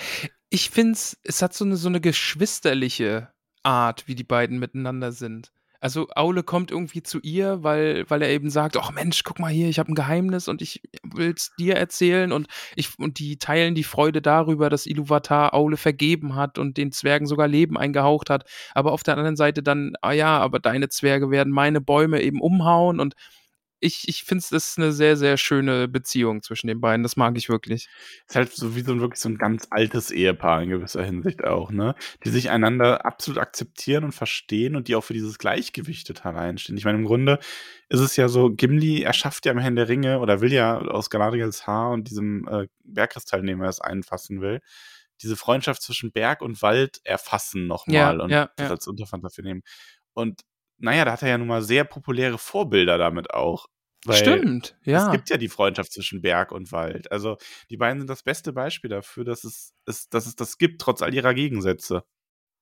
Ich 0.51 0.71
finde 0.71 0.93
es, 0.93 1.19
es 1.23 1.43
hat 1.43 1.55
so 1.55 1.65
eine, 1.65 1.77
so 1.77 1.89
eine 1.89 2.01
geschwisterliche 2.01 3.33
Art, 3.63 4.07
wie 4.07 4.15
die 4.15 4.25
beiden 4.25 4.59
miteinander 4.59 5.13
sind. 5.13 5.53
Also 5.83 6.07
Aule 6.15 6.45
kommt 6.45 6.71
irgendwie 6.71 7.03
zu 7.03 7.19
ihr, 7.23 7.65
weil, 7.65 8.09
weil 8.09 8.23
er 8.23 8.31
eben 8.31 8.51
sagt, 8.51 8.77
ach 8.77 8.93
Mensch, 8.93 9.25
guck 9.25 9.41
mal 9.41 9.51
hier, 9.51 9.69
ich 9.69 9.81
habe 9.81 9.91
ein 9.91 9.97
Geheimnis 9.97 10.47
und 10.47 10.63
ich 10.63 10.81
will 11.03 11.35
es 11.37 11.51
dir 11.59 11.75
erzählen 11.75 12.31
und 12.31 12.47
ich 12.77 12.97
und 13.01 13.19
die 13.19 13.37
teilen 13.37 13.75
die 13.75 13.83
Freude 13.83 14.23
darüber, 14.23 14.71
dass 14.71 14.87
Iluvatar 14.87 15.55
Aule 15.55 15.77
vergeben 15.77 16.37
hat 16.37 16.57
und 16.57 16.77
den 16.77 16.93
Zwergen 16.93 17.27
sogar 17.27 17.49
Leben 17.49 17.77
eingehaucht 17.77 18.31
hat. 18.31 18.49
Aber 18.75 18.93
auf 18.93 19.03
der 19.03 19.17
anderen 19.17 19.35
Seite 19.35 19.65
dann, 19.65 19.95
ah 20.03 20.13
ja, 20.13 20.39
aber 20.39 20.61
deine 20.61 20.89
Zwerge 20.89 21.33
werden 21.33 21.53
meine 21.53 21.81
Bäume 21.81 22.23
eben 22.23 22.41
umhauen 22.41 23.01
und 23.01 23.17
ich, 23.83 24.09
ich 24.09 24.23
finde 24.23 24.43
es 24.43 24.53
ist 24.53 24.79
eine 24.79 24.93
sehr, 24.93 25.17
sehr 25.17 25.37
schöne 25.37 25.89
Beziehung 25.89 26.43
zwischen 26.43 26.69
den 26.69 26.81
beiden. 26.81 27.03
Das 27.03 27.17
mag 27.17 27.37
ich 27.37 27.49
wirklich. 27.49 27.89
Ist 28.29 28.37
halt 28.37 28.53
so 28.53 28.77
wie 28.77 28.83
so 28.83 28.93
ein 28.93 29.01
wirklich 29.01 29.21
so 29.21 29.29
ein 29.29 29.39
ganz 29.39 29.67
altes 29.71 30.13
Ehepaar 30.13 30.63
in 30.63 30.71
gewisser 30.71 31.05
Hinsicht 31.05 31.43
auch, 31.43 31.71
ne? 31.71 31.97
Die 32.25 32.31
sich 32.31 32.51
einander 32.51 33.05
absolut 33.05 33.39
akzeptieren 33.39 34.05
und 34.05 34.13
verstehen 34.13 34.77
und 34.77 34.87
die 34.87 34.95
auch 34.95 35.03
für 35.03 35.15
dieses 35.15 35.37
Gleichgewicht 35.37 36.07
total 36.07 36.37
einstehen. 36.37 36.77
Ich 36.77 36.85
meine, 36.85 36.99
im 36.99 37.05
Grunde 37.05 37.41
ist 37.89 38.01
es 38.01 38.17
ja 38.17 38.29
so, 38.29 38.51
Gimli 38.51 39.03
erschafft 39.03 39.47
ja 39.47 39.53
im 39.53 39.59
Herrn 39.59 39.77
der 39.77 39.89
Ringe 39.89 40.21
oder 40.21 40.41
will 40.41 40.53
ja 40.53 40.79
aus 40.79 41.11
Galadriels 41.11 41.67
Haar 41.67 41.91
und 41.91 42.09
diesem 42.09 42.47
äh, 42.49 42.69
Bergkristall, 42.85 43.43
den 43.43 43.61
er 43.61 43.69
es 43.69 43.81
einfassen 43.81 44.41
will, 44.41 44.61
diese 45.23 45.37
Freundschaft 45.37 45.83
zwischen 45.83 46.13
Berg 46.13 46.41
und 46.41 46.63
Wald 46.63 47.01
erfassen 47.03 47.67
nochmal 47.67 48.19
Ja, 48.19 48.25
und 48.25 48.31
ja, 48.31 48.51
das 48.57 48.67
ja. 48.69 48.71
als 48.71 48.87
Unterpfand 48.87 49.25
dafür 49.25 49.43
nehmen. 49.43 49.63
Und 50.15 50.43
naja, 50.83 51.05
da 51.05 51.13
hat 51.13 51.23
er 51.23 51.29
ja 51.29 51.39
nun 51.39 51.49
mal 51.49 51.63
sehr 51.63 51.85
populäre 51.85 52.39
Vorbilder 52.39 52.99
damit 52.99 53.33
auch. 53.33 53.69
Weil 54.05 54.17
Stimmt, 54.17 54.77
ja. 54.83 55.07
Es 55.07 55.13
gibt 55.13 55.31
ja 55.31 55.37
die 55.37 55.49
Freundschaft 55.49 55.93
zwischen 55.93 56.23
Berg 56.23 56.51
und 56.51 56.73
Wald. 56.73 57.13
Also 57.13 57.37
die 57.71 57.77
beiden 57.77 58.01
sind 58.01 58.11
das 58.11 58.25
beste 58.25 58.53
Beispiel 58.53 58.91
dafür, 58.91 59.25
dass 59.25 59.45
es, 59.45 59.75
es, 59.87 60.09
dass 60.09 60.27
es 60.27 60.35
das 60.35 60.59
gibt, 60.59 60.81
trotz 60.81 61.03
all 61.03 61.15
ihrer 61.15 61.35
Gegensätze. 61.35 62.03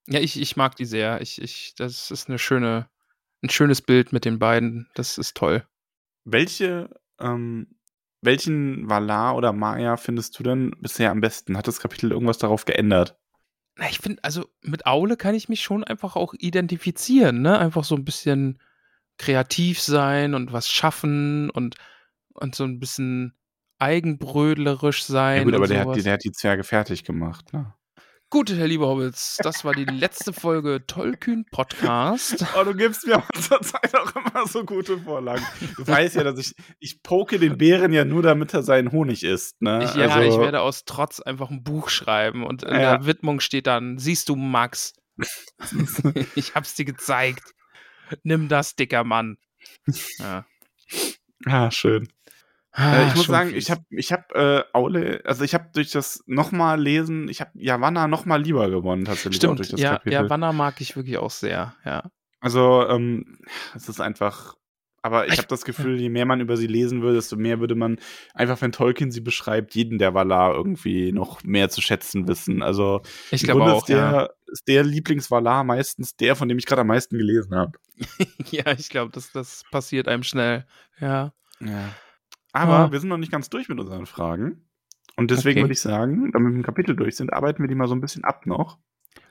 Ja, 0.07 0.21
ich, 0.21 0.39
ich 0.39 0.57
mag 0.57 0.77
die 0.77 0.85
sehr. 0.85 1.23
Ich, 1.23 1.41
ich, 1.41 1.75
das 1.77 2.11
ist 2.11 2.29
eine 2.29 2.39
schöne, 2.39 2.91
ein 3.43 3.49
schönes 3.49 3.81
Bild 3.81 4.13
mit 4.13 4.27
den 4.27 4.39
beiden. 4.39 4.91
Das 4.95 5.17
ist 5.17 5.35
toll. 5.35 5.67
Welche, 6.25 6.91
ähm, 7.19 7.79
welchen 8.21 8.91
Valar 8.91 9.37
oder 9.37 9.55
Maya 9.55 9.97
findest 9.97 10.39
du 10.39 10.43
denn 10.43 10.73
bisher 10.81 11.11
am 11.11 11.23
besten? 11.23 11.57
Hat 11.57 11.67
das 11.67 11.81
Kapitel 11.81 12.13
irgendwas 12.13 12.39
darauf 12.39 12.67
geändert? 12.67 13.20
Na, 13.81 13.89
ich 13.89 13.99
finde, 13.99 14.23
also 14.23 14.47
mit 14.61 14.85
Aule 14.85 15.17
kann 15.17 15.35
ich 15.35 15.49
mich 15.49 15.63
schon 15.63 15.85
einfach 15.85 16.15
auch 16.15 16.35
identifizieren, 16.35 17.41
ne? 17.41 17.59
Einfach 17.59 17.83
so 17.83 17.95
ein 17.95 18.05
bisschen 18.05 18.59
kreativ 19.17 19.81
sein 19.81 20.35
und 20.35 20.53
was 20.53 20.69
schaffen 20.69 21.49
und, 21.49 21.77
und 22.35 22.55
so 22.55 22.65
ein 22.65 22.79
bisschen 22.79 23.35
eigenbrödlerisch 23.79 25.05
sein. 25.05 25.39
Ja 25.39 25.45
gut, 25.45 25.55
aber 25.55 25.67
der 25.67 25.81
hat, 25.81 25.97
die, 25.97 26.03
der 26.03 26.13
hat 26.13 26.25
die 26.25 26.33
Zwerge 26.33 26.63
fertig 26.63 27.05
gemacht. 27.05 27.55
Ne? 27.55 27.73
Gut, 28.33 28.49
Herr 28.53 28.69
liebe 28.69 28.87
Hobbits, 28.87 29.39
das 29.43 29.65
war 29.65 29.75
die 29.75 29.85
letzte 29.85 30.33
Folge 30.33 30.85
Tollkühn 30.87 31.45
Podcast. 31.51 32.47
Oh, 32.57 32.63
du 32.63 32.75
gibst 32.75 33.05
mir 33.05 33.17
aber 33.17 33.33
zur 33.41 33.61
Zeit 33.61 33.93
auch 33.97 34.15
immer 34.15 34.47
so 34.47 34.65
gute 34.65 34.99
Vorlagen. 35.01 35.45
Du 35.77 35.85
weißt 35.85 36.15
ja, 36.15 36.23
dass 36.23 36.39
ich, 36.39 36.55
ich 36.79 37.03
poke 37.03 37.41
den 37.41 37.59
Bären 37.59 37.93
ja 37.93 38.05
nur, 38.05 38.23
damit 38.23 38.55
er 38.55 38.63
seinen 38.63 38.93
Honig 38.93 39.25
isst. 39.25 39.61
Ne? 39.61 39.83
Ich, 39.83 39.97
ja, 39.97 40.07
also, 40.11 40.21
ich 40.37 40.39
werde 40.39 40.61
aus 40.61 40.85
Trotz 40.85 41.19
einfach 41.19 41.51
ein 41.51 41.65
Buch 41.65 41.89
schreiben 41.89 42.45
und 42.45 42.63
in 42.63 42.71
Ja. 42.73 42.99
der 42.99 43.07
Widmung 43.07 43.41
steht 43.41 43.67
dann, 43.67 43.99
siehst 43.99 44.29
du, 44.29 44.37
Max, 44.37 44.93
ich 46.37 46.55
hab's 46.55 46.77
dir 46.77 46.85
gezeigt. 46.85 47.53
Nimm 48.23 48.49
das, 48.49 48.77
dicker 48.77 49.03
Mann. 49.03 49.39
Ja. 50.19 50.47
Ah, 51.47 51.71
schön. 51.73 52.07
Ah, 52.73 52.99
Äh, 53.03 53.09
ich 53.09 53.17
muss 53.17 53.27
sagen, 53.27 53.51
fies. 53.51 53.65
ich 53.65 53.71
habe 53.71 53.83
ich 53.91 54.13
hab, 54.13 54.33
äh, 54.35 54.63
Aule, 54.73 55.21
also 55.25 55.43
ich 55.45 55.55
habe 55.55 55.71
durch 55.75 55.91
das 55.91 56.23
nochmal 56.27 56.81
lesen, 56.81 57.29
ich 57.29 57.41
habe 57.41 57.51
Yavanna 57.55 58.07
nochmal 58.07 58.41
lieber 58.43 58.71
gewonnen 58.71 59.05
tatsächlich 59.05 59.45
auch 59.47 59.57
durch 59.57 59.67
Stimmt, 59.69 59.73
das 59.73 59.81
ja, 59.81 59.93
Kapitel. 59.97 60.13
ja, 60.15 60.31
Wanner 60.31 60.53
mag 60.53 60.81
ich 60.81 60.95
wirklich 60.97 61.19
auch 61.19 61.31
sehr, 61.33 61.75
ja. 61.85 62.11
Also, 62.41 62.87
ähm, 62.89 63.39
es 63.75 63.89
ist 63.89 64.01
einfach, 64.01 64.55
aber 65.03 65.27
ich 65.27 65.33
Ich- 65.33 65.39
habe 65.39 65.49
das 65.49 65.65
Gefühl, 65.65 66.01
je 66.01 66.09
mehr 66.11 66.27
man 66.27 66.41
über 66.41 66.57
sie 66.57 66.69
lesen 66.69 67.03
würde, 67.03 67.17
desto 67.17 67.37
mehr 67.37 67.59
würde 67.59 67.75
man 67.75 67.99
einfach, 68.35 68.61
wenn 68.63 68.71
Tolkien 68.73 69.11
sie 69.11 69.21
beschreibt, 69.21 69.75
jeden 69.75 69.99
der 69.99 70.15
Valar 70.15 70.55
irgendwie 70.55 71.11
noch 71.13 71.43
mehr 71.43 71.71
zu 71.71 71.83
schätzen 71.83 72.29
wissen. 72.29 72.63
Also, 72.63 73.03
Ich 73.33 73.43
glaube 73.43 73.65
auch, 73.65 73.79
ist 73.79 73.89
der, 73.89 73.97
ja. 73.97 74.29
ist 74.47 74.69
der 74.69 74.85
Lieblingsvalar 74.85 75.65
meistens 75.65 76.15
der, 76.17 76.37
von 76.37 76.49
dem 76.49 76.59
ich 76.59 76.67
gerade 76.67 76.83
am 76.83 76.87
meisten 76.87 77.19
gelesen 77.19 77.55
habe. 77.57 77.73
Ja, 78.53 78.73
ich 78.73 78.89
glaube, 78.91 79.11
das, 79.13 79.33
das 79.33 79.65
passiert 79.73 80.07
einem 80.09 80.23
schnell, 80.23 80.67
ja. 81.01 81.33
Ja. 81.61 81.91
Aber 82.53 82.73
Ja. 82.73 82.93
wir 82.93 83.01
sind 83.01 83.09
noch 83.09 83.17
nicht 83.19 83.33
ganz 83.33 83.49
durch 83.51 83.69
mit 83.69 83.79
unseren 83.79 84.07
Fragen. 84.07 84.67
Und 85.17 85.31
deswegen 85.31 85.59
Okay. 85.59 85.65
würde 85.65 85.73
ich 85.73 85.81
sagen, 85.81 86.31
damit 86.33 86.53
wir 86.53 86.57
im 86.57 86.63
Kapitel 86.63 86.97
durch 86.97 87.17
sind, 87.17 87.33
arbeiten 87.33 87.63
wir 87.63 87.69
die 87.69 87.75
mal 87.75 87.89
so 87.89 87.95
ein 87.95 88.01
bisschen 88.01 88.25
ab 88.25 88.47
noch. 88.47 88.79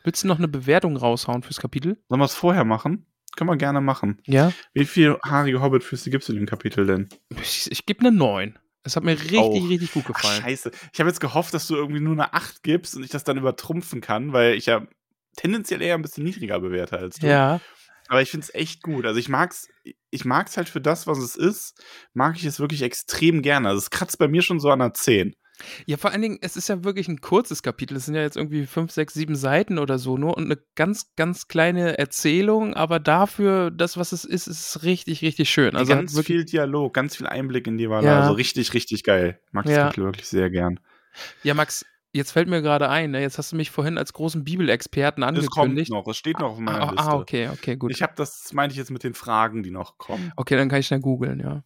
Willst 0.04 0.24
du 0.24 0.28
noch 0.28 0.38
eine 0.38 0.48
Bewertung 0.48 0.98
raushauen 0.98 1.42
fürs 1.44 1.60
Kapitel? 1.60 1.98
Sollen 2.10 2.22
wir 2.22 2.26
es 2.26 2.36
vorher 2.36 2.66
machen? 2.66 3.06
Können 3.36 3.50
wir 3.50 3.58
gerne 3.58 3.82
machen. 3.82 4.22
Ja. 4.26 4.52
Wie 4.74 4.86
viel 4.86 5.18
haarige 5.24 5.62
Hobbit-Füße 5.62 6.10
gibst 6.10 6.28
du 6.30 6.34
dem 6.34 6.46
Kapitel 6.46 6.86
denn? 6.86 7.10
Ich, 7.42 7.72
ich 7.72 7.86
gebe 7.86 8.02
eine 8.02 8.12
9. 8.12 8.58
Es 8.84 8.96
hat 8.96 9.04
mir 9.04 9.12
richtig, 9.12 9.40
Auch. 9.40 9.54
richtig 9.70 9.92
gut 9.94 10.04
Ach, 10.10 10.14
gefallen. 10.14 10.42
scheiße. 10.42 10.72
Ich 10.94 11.00
habe 11.00 11.10
jetzt 11.10 11.20
gehofft, 11.20 11.54
dass 11.54 11.68
du 11.68 11.76
irgendwie 11.76 12.00
nur 12.00 12.14
eine 12.14 12.34
8 12.34 12.64
gibst 12.64 12.96
und 12.96 13.04
ich 13.04 13.10
das 13.10 13.24
dann 13.24 13.38
übertrumpfen 13.38 14.02
kann, 14.02 14.34
weil 14.34 14.54
ich 14.56 14.66
ja 14.68 14.86
tendenziell 15.38 15.82
eher 15.82 15.96
ein 15.96 16.02
bisschen 16.02 16.24
niedriger 16.24 16.60
bewerte 16.60 16.98
als 16.98 17.20
du. 17.20 17.28
ja. 17.28 17.60
Aber 18.10 18.22
ich 18.22 18.32
finde 18.32 18.44
es 18.46 18.54
echt 18.54 18.82
gut. 18.84 19.06
Also 19.06 19.20
ich 19.20 19.30
mag's, 19.30 19.68
ich 20.10 20.26
mag's 20.26 20.58
halt 20.58 20.68
für 20.68 20.82
das, 20.82 21.08
was 21.08 21.20
es 21.20 21.36
ist, 21.36 21.82
mag 22.14 22.36
ich 22.38 22.46
es 22.46 22.60
wirklich 22.60 22.82
extrem 22.82 23.42
gerne. 23.42 23.70
Also 23.70 23.78
es 23.78 23.92
kratzt 23.92 24.18
bei 24.18 24.28
mir 24.28 24.42
schon 24.42 24.60
so 24.60 24.70
an 24.72 24.80
der 24.80 24.94
10. 24.94 25.36
Ja, 25.86 25.98
vor 25.98 26.12
allen 26.12 26.22
Dingen, 26.22 26.38
es 26.42 26.56
ist 26.56 26.70
ja 26.70 26.84
wirklich 26.84 27.08
ein 27.08 27.22
kurzes 27.22 27.62
Kapitel. 27.62 27.98
Es 27.98 28.06
sind 28.06 28.16
ja 28.16 28.22
jetzt 28.22 28.38
irgendwie 28.38 28.66
fünf, 28.66 28.92
sechs, 28.92 29.14
sieben 29.14 29.36
Seiten 29.36 29.78
oder 29.78 30.00
so 30.00 30.18
nur 30.18 30.38
und 30.38 30.46
eine 30.46 30.58
ganz, 30.76 31.14
ganz 31.16 31.48
kleine 31.48 31.98
Erzählung, 31.98 32.74
aber 32.74 33.00
dafür, 33.00 33.70
das, 33.70 33.98
was 33.98 34.12
es 34.12 34.24
ist, 34.24 34.48
ist 34.48 34.84
richtig, 34.84 35.22
richtig 35.22 35.50
schön. 35.50 35.76
Also 35.76 35.94
ganz 35.94 36.20
viel 36.22 36.46
Dialog, 36.46 36.94
ganz 36.94 37.18
viel 37.18 37.28
Einblick 37.28 37.68
in 37.68 37.78
die 37.78 37.90
Wahl. 37.90 38.04
Ja. 38.04 38.22
Also 38.22 38.34
richtig, 38.34 38.74
richtig 38.74 39.04
geil. 39.04 39.40
Mag 39.52 39.66
das 39.66 39.76
Ja. 39.76 39.84
Kapitel 39.84 40.06
wirklich 40.06 40.28
sehr 40.28 40.50
gern. 40.50 40.80
Ja, 41.44 41.54
Max, 41.54 41.86
jetzt 42.14 42.32
fällt 42.32 42.50
mir 42.50 42.62
gerade 42.62 42.90
ein, 42.90 43.12
ne? 43.12 43.22
jetzt 43.22 43.38
hast 43.38 43.52
du 43.52 43.56
mich 43.56 43.72
vorhin 43.72 43.98
als 43.98 44.14
großen 44.14 44.44
Bibelexperten 44.44 45.22
Das 45.22 45.46
kommt 45.48 45.58
angekündigt. 45.58 45.92
noch, 45.92 46.08
es 46.08 46.18
steht 46.18 46.40
noch 46.40 46.52
auf 46.52 46.60
meiner 46.60 46.82
ah, 46.82 46.92
Liste. 46.92 47.08
ah, 47.08 47.16
okay, 47.16 47.50
okay, 47.50 47.76
gut. 47.76 47.92
Ich 47.92 48.02
habe 48.02 48.14
das, 48.16 48.52
meinte 48.54 48.74
ich 48.74 48.78
jetzt 48.78 48.92
mit 48.92 49.04
den 49.04 49.14
Fragen, 49.14 49.64
die 49.64 49.72
noch 49.72 49.98
kommen. 49.98 50.32
okay, 50.36 50.56
dann 50.56 50.70
kann 50.70 50.80
ich 50.80 50.88
schnell 50.88 51.02
googeln, 51.02 51.40
ja. 51.40 51.64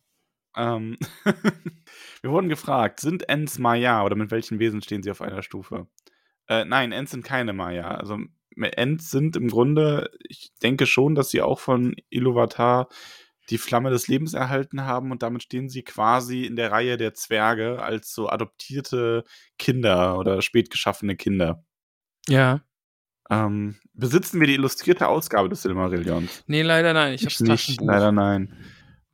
Ähm, 0.56 0.98
wir 2.22 2.32
wurden 2.32 2.50
gefragt, 2.50 3.00
sind 3.00 3.28
Ents 3.28 3.58
Maya 3.58 4.04
oder 4.04 4.16
mit 4.16 4.32
welchen 4.32 4.60
Wesen 4.60 4.82
stehen 4.82 5.02
sie 5.02 5.12
auf 5.12 5.22
einer 5.22 5.42
Stufe? 5.42 5.88
Äh, 6.48 6.66
nein, 6.66 6.92
Ents 6.92 7.12
sind 7.12 7.24
keine 7.24 7.54
Maya. 7.54 7.96
Also 7.96 8.20
Ents 8.56 9.10
sind 9.10 9.36
im 9.36 9.48
Grunde, 9.48 10.12
ich 10.28 10.52
denke 10.62 10.86
schon, 10.86 11.16
dass 11.16 11.32
sie 11.32 11.42
auch 11.42 11.60
von 11.60 11.96
Iluvatar 12.10 12.88
die 13.50 13.58
Flamme 13.58 13.90
des 13.90 14.08
Lebens 14.08 14.34
erhalten 14.34 14.86
haben 14.86 15.12
und 15.12 15.22
damit 15.24 15.44
stehen 15.44 15.70
sie 15.70 15.84
quasi 15.84 16.46
in 16.46 16.56
der 16.56 16.72
Reihe 16.72 16.98
der 16.98 17.14
Zwerge 17.14 17.82
als 17.82 18.14
so 18.14 18.30
adoptierte 18.30 19.24
Kinder 19.58 20.18
oder 20.18 20.42
spät 20.42 20.70
geschaffene 20.70 21.16
Kinder. 21.16 21.64
Ja. 22.28 22.62
Ähm, 23.30 23.80
besitzen 23.94 24.40
wir 24.40 24.48
die 24.48 24.54
illustrierte 24.56 25.08
Ausgabe 25.08 25.50
des 25.50 25.62
Silmarillions? 25.62 26.44
Nee, 26.48 26.62
leider 26.62 26.94
nein. 26.94 27.14
Ich 27.14 27.24
hab's 27.26 27.40
nicht, 27.40 27.50
Taschenbuch. 27.68 27.88
leider 27.88 28.12
nein. 28.12 28.56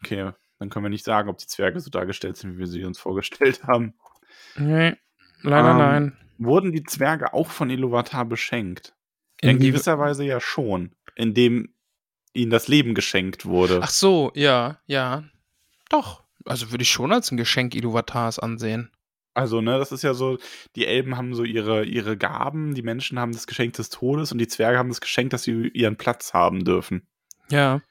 Okay, 0.03 0.31
dann 0.59 0.69
können 0.69 0.85
wir 0.85 0.89
nicht 0.89 1.05
sagen, 1.05 1.29
ob 1.29 1.37
die 1.37 1.47
Zwerge 1.47 1.79
so 1.79 1.89
dargestellt 1.89 2.37
sind, 2.37 2.53
wie 2.55 2.59
wir 2.59 2.67
sie 2.67 2.83
uns 2.85 2.99
vorgestellt 2.99 3.63
haben. 3.63 3.93
Nee, 4.57 4.95
leider 5.41 5.71
Ähm, 5.71 5.77
nein. 5.77 6.17
Wurden 6.37 6.71
die 6.71 6.83
Zwerge 6.83 7.33
auch 7.33 7.49
von 7.49 7.69
Iluvatar 7.69 8.25
beschenkt? 8.25 8.95
In 9.41 9.57
Inwie- 9.57 9.67
gewisser 9.71 9.99
Weise 9.99 10.23
ja 10.23 10.39
schon, 10.39 10.95
indem 11.15 11.73
ihnen 12.33 12.51
das 12.51 12.67
Leben 12.67 12.93
geschenkt 12.95 13.45
wurde. 13.45 13.79
Ach 13.81 13.89
so, 13.89 14.31
ja, 14.35 14.79
ja. 14.85 15.23
Doch. 15.89 16.23
Also 16.45 16.71
würde 16.71 16.83
ich 16.83 16.91
schon 16.91 17.11
als 17.11 17.31
ein 17.31 17.37
Geschenk 17.37 17.75
Iluvatars 17.75 18.39
ansehen. 18.39 18.91
Also, 19.33 19.61
ne, 19.61 19.77
das 19.77 19.91
ist 19.91 20.03
ja 20.03 20.13
so, 20.13 20.37
die 20.75 20.85
Elben 20.85 21.15
haben 21.15 21.33
so 21.33 21.43
ihre, 21.43 21.85
ihre 21.85 22.17
Gaben, 22.17 22.73
die 22.73 22.81
Menschen 22.81 23.19
haben 23.19 23.31
das 23.31 23.47
Geschenk 23.47 23.73
des 23.73 23.89
Todes 23.89 24.31
und 24.31 24.37
die 24.39 24.47
Zwerge 24.47 24.77
haben 24.77 24.89
das 24.89 25.01
Geschenk, 25.01 25.29
dass 25.29 25.43
sie 25.43 25.67
ihren 25.73 25.97
Platz 25.97 26.33
haben 26.33 26.65
dürfen. 26.65 27.07
Ja. 27.49 27.81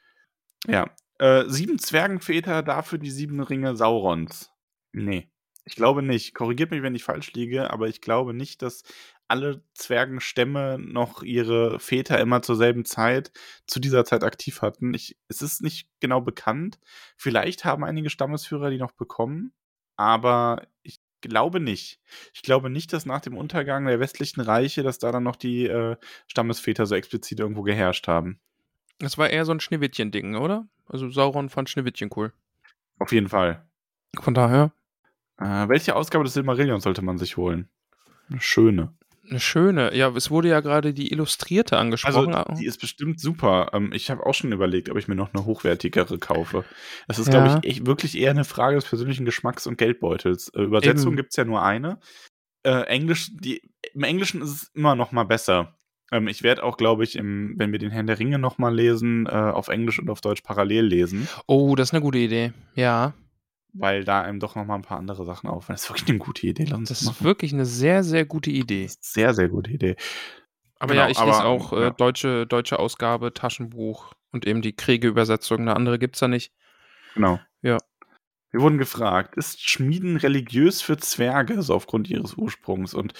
Ja. 0.67 0.89
Äh, 1.17 1.45
sieben 1.47 1.79
Zwergenväter, 1.79 2.61
dafür 2.61 2.97
die 2.97 3.09
sieben 3.09 3.39
Ringe 3.41 3.75
Saurons. 3.75 4.51
Nee. 4.91 5.29
Ich 5.65 5.75
glaube 5.75 6.01
nicht. 6.01 6.33
Korrigiert 6.33 6.71
mich, 6.71 6.81
wenn 6.81 6.95
ich 6.95 7.03
falsch 7.03 7.33
liege, 7.33 7.71
aber 7.71 7.87
ich 7.87 8.01
glaube 8.01 8.33
nicht, 8.33 8.61
dass 8.61 8.83
alle 9.29 9.63
Zwergenstämme 9.75 10.77
noch 10.79 11.21
ihre 11.21 11.79
Väter 11.79 12.19
immer 12.19 12.41
zur 12.41 12.55
selben 12.55 12.83
Zeit, 12.83 13.31
zu 13.67 13.79
dieser 13.79 14.03
Zeit 14.03 14.23
aktiv 14.23 14.61
hatten. 14.61 14.93
Ich, 14.93 15.17
es 15.27 15.41
ist 15.41 15.61
nicht 15.61 15.87
genau 15.99 16.19
bekannt. 16.19 16.79
Vielleicht 17.15 17.63
haben 17.63 17.83
einige 17.83 18.09
Stammesführer 18.09 18.69
die 18.71 18.77
noch 18.77 18.91
bekommen, 18.91 19.53
aber 19.95 20.67
ich 20.81 20.99
glaube 21.21 21.59
nicht. 21.59 21.99
Ich 22.33 22.41
glaube 22.41 22.69
nicht, 22.69 22.91
dass 22.91 23.05
nach 23.05 23.21
dem 23.21 23.37
Untergang 23.37 23.85
der 23.85 23.99
westlichen 23.99 24.41
Reiche, 24.41 24.83
dass 24.83 24.97
da 24.97 25.11
dann 25.11 25.23
noch 25.23 25.35
die 25.35 25.67
äh, 25.67 25.95
Stammesväter 26.27 26.85
so 26.85 26.95
explizit 26.95 27.39
irgendwo 27.39 27.61
geherrscht 27.61 28.07
haben. 28.07 28.39
Das 28.97 29.17
war 29.17 29.29
eher 29.29 29.45
so 29.45 29.51
ein 29.51 29.59
Schneewittchen-Ding, 29.59 30.35
oder? 30.35 30.67
Also 30.87 31.09
Sauron 31.09 31.49
fand 31.49 31.69
Schneewittchen 31.69 32.09
cool. 32.15 32.33
Auf 32.97 33.11
jeden 33.11 33.29
Fall. 33.29 33.65
Von 34.19 34.33
daher. 34.33 34.71
Äh, 35.37 35.69
welche 35.69 35.95
Ausgabe 35.95 36.23
des 36.23 36.33
Silmarillions 36.33 36.83
sollte 36.83 37.01
man 37.01 37.17
sich 37.17 37.37
holen? 37.37 37.69
Eine 38.29 38.41
schöne. 38.41 38.93
Eine 39.29 39.39
schöne. 39.39 39.95
Ja, 39.95 40.09
es 40.15 40.31
wurde 40.31 40.49
ja 40.49 40.59
gerade 40.59 40.93
die 40.93 41.11
Illustrierte 41.11 41.77
Also, 41.77 41.85
angesprochen. 42.21 42.55
die 42.59 42.65
ist 42.65 42.79
bestimmt 42.79 43.19
super. 43.19 43.69
Ähm, 43.73 43.91
ich 43.93 44.09
habe 44.09 44.25
auch 44.25 44.33
schon 44.33 44.51
überlegt, 44.51 44.89
ob 44.89 44.97
ich 44.97 45.07
mir 45.07 45.15
noch 45.15 45.33
eine 45.33 45.45
hochwertigere 45.45 46.17
kaufe. 46.17 46.65
Das 47.07 47.19
ist, 47.19 47.29
glaube 47.29 47.47
Ja. 47.47 47.59
ich, 47.63 47.69
echt, 47.69 47.85
wirklich 47.85 48.17
eher 48.17 48.31
eine 48.31 48.43
Frage 48.45 48.75
des 48.75 48.85
persönlichen 48.85 49.25
Geschmacks 49.25 49.67
und 49.67 49.77
Geldbeutels. 49.77 50.49
Äh, 50.55 50.61
Übersetzung 50.63 51.15
gibt 51.15 51.29
es 51.31 51.35
ja 51.35 51.45
nur 51.45 51.61
eine. 51.63 51.99
Äh, 52.63 52.81
Englisch, 52.87 53.29
die, 53.33 53.61
Im 53.93 54.03
Englischen 54.03 54.41
ist 54.41 54.49
es 54.49 54.71
immer 54.73 54.95
noch 54.95 55.11
mal 55.11 55.23
besser. 55.23 55.75
Ähm, 56.11 56.27
ich 56.27 56.41
werde 56.43 56.63
auch, 56.63 56.75
glaube 56.77 57.03
ich, 57.03 57.15
im, 57.15 57.53
wenn 57.57 57.71
wir 57.71 57.79
den 57.79 57.91
Herrn 57.91 58.07
der 58.07 58.19
Ringe 58.19 58.39
noch 58.39 58.57
mal 58.57 58.73
lesen, 58.73 59.27
äh, 59.27 59.29
auf 59.29 59.67
Englisch 59.67 59.99
und 59.99 60.09
auf 60.09 60.21
Deutsch 60.21 60.41
parallel 60.41 60.85
lesen, 60.85 61.27
oh, 61.47 61.75
das 61.75 61.89
ist 61.89 61.93
eine 61.93 62.01
gute 62.01 62.17
Idee. 62.17 62.51
Ja, 62.75 63.13
weil 63.73 64.03
da 64.03 64.21
einem 64.21 64.39
doch 64.39 64.55
noch 64.55 64.65
mal 64.65 64.75
ein 64.75 64.81
paar 64.81 64.97
andere 64.97 65.25
Sachen 65.25 65.49
auffallen. 65.49 65.75
Das 65.75 65.83
ist 65.83 65.89
wirklich 65.89 66.09
eine 66.09 66.19
gute 66.19 66.47
Idee. 66.47 66.65
Lass 66.65 66.79
uns 66.79 66.89
das 66.89 66.99
das 66.99 67.15
ist 67.17 67.23
wirklich 67.23 67.53
eine 67.53 67.65
sehr, 67.65 68.03
sehr 68.03 68.25
gute 68.25 68.49
Idee. 68.51 68.89
Sehr, 68.99 69.33
sehr 69.33 69.49
gute 69.49 69.71
Idee. 69.71 69.95
Aber 70.79 70.93
Genau, 70.93 71.05
ja, 71.05 71.09
ich 71.09 71.19
lese 71.19 71.39
aber, 71.39 71.45
auch 71.45 71.73
äh, 71.73 71.81
ja. 71.81 71.89
deutsche, 71.91 72.47
deutsche 72.47 72.79
Ausgabe, 72.79 73.33
Taschenbuch 73.33 74.13
und 74.31 74.47
eben 74.47 74.61
die 74.61 74.75
Kriege-Übersetzung. 74.75 75.59
Eine 75.59 75.75
andere 75.75 75.99
gibt's 75.99 76.19
da 76.19 76.27
nicht. 76.27 76.53
Genau. 77.13 77.39
Ja. 77.61 77.77
Wir 78.51 78.61
wurden 78.61 78.77
gefragt, 78.77 79.35
ist 79.35 79.61
Schmieden 79.61 80.17
religiös 80.17 80.81
für 80.81 80.97
Zwerge, 80.97 81.61
so 81.61 81.75
aufgrund 81.75 82.09
ihres 82.09 82.33
Ursprungs? 82.35 82.93
Und 82.93 83.13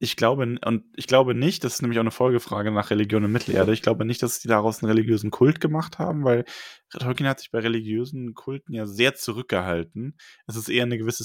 ich 0.00 0.16
glaube, 0.16 0.58
und 0.64 0.84
ich 0.94 1.06
glaube 1.06 1.34
nicht, 1.34 1.64
das 1.64 1.74
ist 1.74 1.82
nämlich 1.82 1.98
auch 1.98 2.02
eine 2.02 2.12
Folgefrage 2.12 2.70
nach 2.70 2.90
Religion 2.90 3.24
in 3.24 3.32
Mittelerde, 3.32 3.72
ich 3.72 3.82
glaube 3.82 4.04
nicht, 4.04 4.22
dass 4.22 4.40
sie 4.40 4.48
daraus 4.48 4.82
einen 4.82 4.90
religiösen 4.90 5.30
Kult 5.30 5.60
gemacht 5.60 5.98
haben, 5.98 6.24
weil 6.24 6.44
Tolkien 6.90 7.28
hat 7.28 7.40
sich 7.40 7.50
bei 7.50 7.58
religiösen 7.58 8.34
Kulten 8.34 8.74
ja 8.74 8.86
sehr 8.86 9.14
zurückgehalten. 9.14 10.16
Es 10.46 10.56
ist 10.56 10.68
eher 10.68 10.84
eine 10.84 10.98
gewisse 10.98 11.24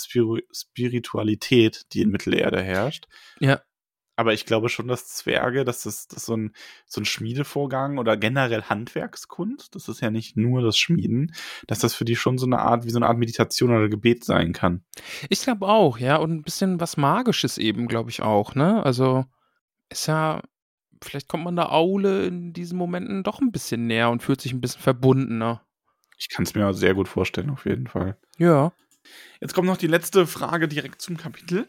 Spiritualität, 0.52 1.84
die 1.94 2.02
in 2.02 2.10
Mittelerde 2.10 2.62
herrscht. 2.62 3.06
Ja. 3.40 3.62
Aber 4.16 4.34
ich 4.34 4.46
glaube 4.46 4.70
schon, 4.70 4.88
dass 4.88 5.08
Zwerge, 5.08 5.64
dass 5.64 5.84
das, 5.84 6.08
das 6.08 6.26
so, 6.26 6.38
ein, 6.38 6.54
so 6.86 7.02
ein 7.02 7.06
Schmiedevorgang 7.06 7.98
oder 7.98 8.16
generell 8.16 8.64
Handwerkskunst, 8.64 9.74
das 9.74 9.88
ist 9.88 10.02
ja 10.02 10.12
nicht 10.12 10.38
nur 10.38 10.62
das 10.62 10.78
Schmieden, 10.78 11.34
dass 11.66 11.80
das 11.80 11.96
für 11.96 12.06
die 12.06 12.16
schon 12.16 12.38
so 12.38 12.46
eine 12.46 12.60
Art, 12.60 12.86
wie 12.86 12.92
so 12.92 13.00
eine 13.00 13.08
Art 13.08 13.18
Meditation 13.18 13.72
oder 13.72 13.90
Gebet 13.90 14.24
sein 14.24 14.54
kann. 14.54 14.84
Ich 15.30 15.42
glaube 15.42 15.68
auch, 15.68 15.98
ja. 15.98 16.18
Und 16.18 16.32
ein 16.32 16.44
bisschen 16.44 16.80
was 16.80 16.98
Magisches 16.98 17.58
eben, 17.58 17.88
glaube 17.88 18.12
ich 18.12 18.22
auch, 18.22 18.54
ne? 18.54 18.84
Also 18.86 19.26
ist 19.90 20.08
ja, 20.08 20.42
vielleicht 21.02 21.28
kommt 21.28 21.44
man 21.44 21.56
der 21.56 21.72
Aule 21.72 22.26
in 22.28 22.54
diesen 22.54 22.78
Momenten 22.78 23.24
doch 23.24 23.42
ein 23.42 23.52
bisschen 23.52 23.88
näher 23.88 24.10
und 24.12 24.22
fühlt 24.22 24.42
sich 24.42 24.54
ein 24.54 24.62
bisschen 24.62 24.82
verbundener. 24.82 25.66
Ich 26.18 26.30
kann 26.30 26.44
es 26.44 26.54
mir 26.54 26.72
sehr 26.74 26.94
gut 26.94 27.08
vorstellen, 27.08 27.50
auf 27.50 27.66
jeden 27.66 27.88
Fall. 27.88 28.18
Ja. 28.38 28.72
Jetzt 29.42 29.54
kommt 29.54 29.68
noch 29.68 29.78
die 29.78 29.88
letzte 29.88 30.28
Frage 30.28 30.68
direkt 30.68 31.02
zum 31.02 31.18
Kapitel. 31.18 31.68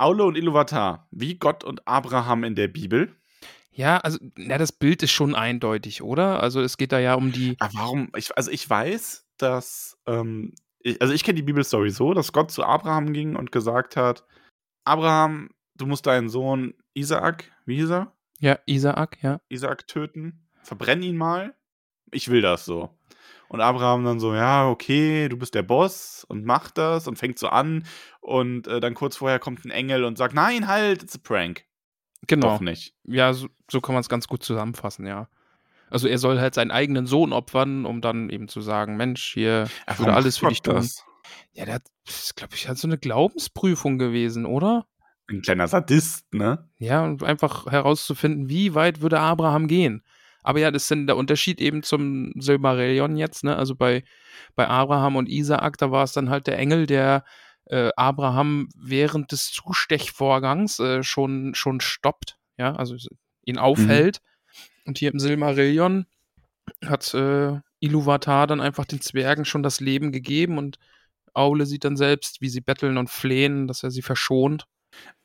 Aule 0.00 0.24
und 0.24 0.36
Iluvatar, 0.36 1.08
wie 1.10 1.36
Gott 1.36 1.64
und 1.64 1.86
Abraham 1.86 2.44
in 2.44 2.54
der 2.54 2.68
Bibel. 2.68 3.14
Ja, 3.72 3.98
also, 3.98 4.18
na, 4.36 4.58
das 4.58 4.72
Bild 4.72 5.02
ist 5.02 5.12
schon 5.12 5.34
eindeutig, 5.34 6.02
oder? 6.02 6.42
Also 6.42 6.60
es 6.60 6.76
geht 6.76 6.92
da 6.92 6.98
ja 6.98 7.14
um 7.14 7.32
die. 7.32 7.56
Aber 7.60 7.74
warum? 7.74 8.12
Ich, 8.16 8.36
also 8.36 8.50
ich 8.50 8.68
weiß, 8.68 9.26
dass, 9.38 9.98
ähm, 10.06 10.54
ich, 10.80 11.00
also 11.00 11.14
ich 11.14 11.24
kenne 11.24 11.36
die 11.36 11.42
Bibelstory 11.42 11.90
so, 11.90 12.12
dass 12.12 12.32
Gott 12.32 12.50
zu 12.50 12.64
Abraham 12.64 13.12
ging 13.12 13.36
und 13.36 13.52
gesagt 13.52 13.96
hat, 13.96 14.24
Abraham, 14.84 15.50
du 15.76 15.86
musst 15.86 16.06
deinen 16.06 16.28
Sohn 16.28 16.74
Isaak, 16.94 17.50
wie 17.64 17.76
hieß 17.76 17.90
er? 17.90 18.12
Ja, 18.40 18.58
Isaak, 18.66 19.22
ja. 19.22 19.40
Isaak 19.48 19.86
töten, 19.86 20.46
verbrenn 20.62 21.02
ihn 21.02 21.16
mal. 21.16 21.54
Ich 22.10 22.28
will 22.28 22.42
das 22.42 22.64
so. 22.64 22.90
Und 23.50 23.60
Abraham 23.60 24.04
dann 24.04 24.20
so, 24.20 24.32
ja, 24.32 24.68
okay, 24.68 25.28
du 25.28 25.36
bist 25.36 25.56
der 25.56 25.64
Boss 25.64 26.24
und 26.28 26.44
macht 26.44 26.78
das 26.78 27.08
und 27.08 27.16
fängt 27.16 27.36
so 27.36 27.48
an. 27.48 27.84
Und 28.20 28.68
äh, 28.68 28.78
dann 28.78 28.94
kurz 28.94 29.16
vorher 29.16 29.40
kommt 29.40 29.64
ein 29.64 29.72
Engel 29.72 30.04
und 30.04 30.16
sagt, 30.16 30.34
nein, 30.34 30.68
halt, 30.68 31.02
it's 31.02 31.16
a 31.16 31.18
prank. 31.20 31.64
Genau. 32.28 32.46
Doch 32.46 32.60
nicht. 32.60 32.94
Ja, 33.02 33.32
so, 33.32 33.48
so 33.68 33.80
kann 33.80 33.94
man 33.96 34.02
es 34.02 34.08
ganz 34.08 34.28
gut 34.28 34.44
zusammenfassen, 34.44 35.04
ja. 35.04 35.28
Also 35.90 36.06
er 36.06 36.18
soll 36.18 36.38
halt 36.38 36.54
seinen 36.54 36.70
eigenen 36.70 37.06
Sohn 37.06 37.32
opfern, 37.32 37.86
um 37.86 38.00
dann 38.00 38.30
eben 38.30 38.46
zu 38.46 38.60
sagen, 38.60 38.96
Mensch, 38.96 39.32
hier, 39.32 39.68
ich 39.90 39.98
würde 39.98 40.14
alles 40.14 40.38
für 40.38 40.46
dich 40.46 40.62
tun. 40.62 40.76
das? 40.76 41.04
Ja, 41.52 41.64
der 41.64 41.74
hat, 41.74 41.88
das 42.06 42.22
ist, 42.26 42.36
glaube 42.36 42.54
ich, 42.54 42.68
halt 42.68 42.78
so 42.78 42.86
eine 42.86 42.98
Glaubensprüfung 42.98 43.98
gewesen, 43.98 44.46
oder? 44.46 44.86
Ein 45.28 45.42
kleiner 45.42 45.66
Sadist, 45.66 46.32
ne? 46.32 46.70
Ja, 46.78 47.04
und 47.04 47.24
einfach 47.24 47.66
herauszufinden, 47.66 48.48
wie 48.48 48.76
weit 48.76 49.00
würde 49.00 49.18
Abraham 49.18 49.66
gehen. 49.66 50.04
Aber 50.42 50.58
ja, 50.60 50.70
das 50.70 50.82
ist 50.82 50.90
dann 50.90 51.06
der 51.06 51.16
Unterschied 51.16 51.60
eben 51.60 51.82
zum 51.82 52.32
Silmarillion 52.36 53.16
jetzt, 53.16 53.44
ne? 53.44 53.56
Also 53.56 53.74
bei, 53.74 54.04
bei 54.54 54.68
Abraham 54.68 55.16
und 55.16 55.28
Isaak, 55.28 55.78
da 55.78 55.90
war 55.90 56.04
es 56.04 56.12
dann 56.12 56.30
halt 56.30 56.46
der 56.46 56.58
Engel, 56.58 56.86
der 56.86 57.24
äh, 57.66 57.90
Abraham 57.96 58.68
während 58.76 59.32
des 59.32 59.50
Zustechvorgangs 59.52 60.78
äh, 60.80 61.02
schon, 61.02 61.54
schon 61.54 61.80
stoppt, 61.80 62.36
ja, 62.58 62.74
also 62.74 62.96
ihn 63.44 63.58
aufhält. 63.58 64.20
Und 64.86 64.98
hier 64.98 65.12
im 65.12 65.18
Silmarillion 65.18 66.06
hat 66.84 67.12
äh, 67.14 67.60
Iluvatar 67.80 68.46
dann 68.46 68.60
einfach 68.60 68.84
den 68.84 69.00
Zwergen 69.00 69.44
schon 69.44 69.62
das 69.62 69.80
Leben 69.80 70.12
gegeben 70.12 70.58
und 70.58 70.78
Aule 71.32 71.66
sieht 71.66 71.84
dann 71.84 71.96
selbst, 71.96 72.40
wie 72.40 72.48
sie 72.48 72.60
betteln 72.60 72.98
und 72.98 73.08
flehen, 73.08 73.68
dass 73.68 73.82
er 73.82 73.90
sie 73.90 74.02
verschont. 74.02 74.66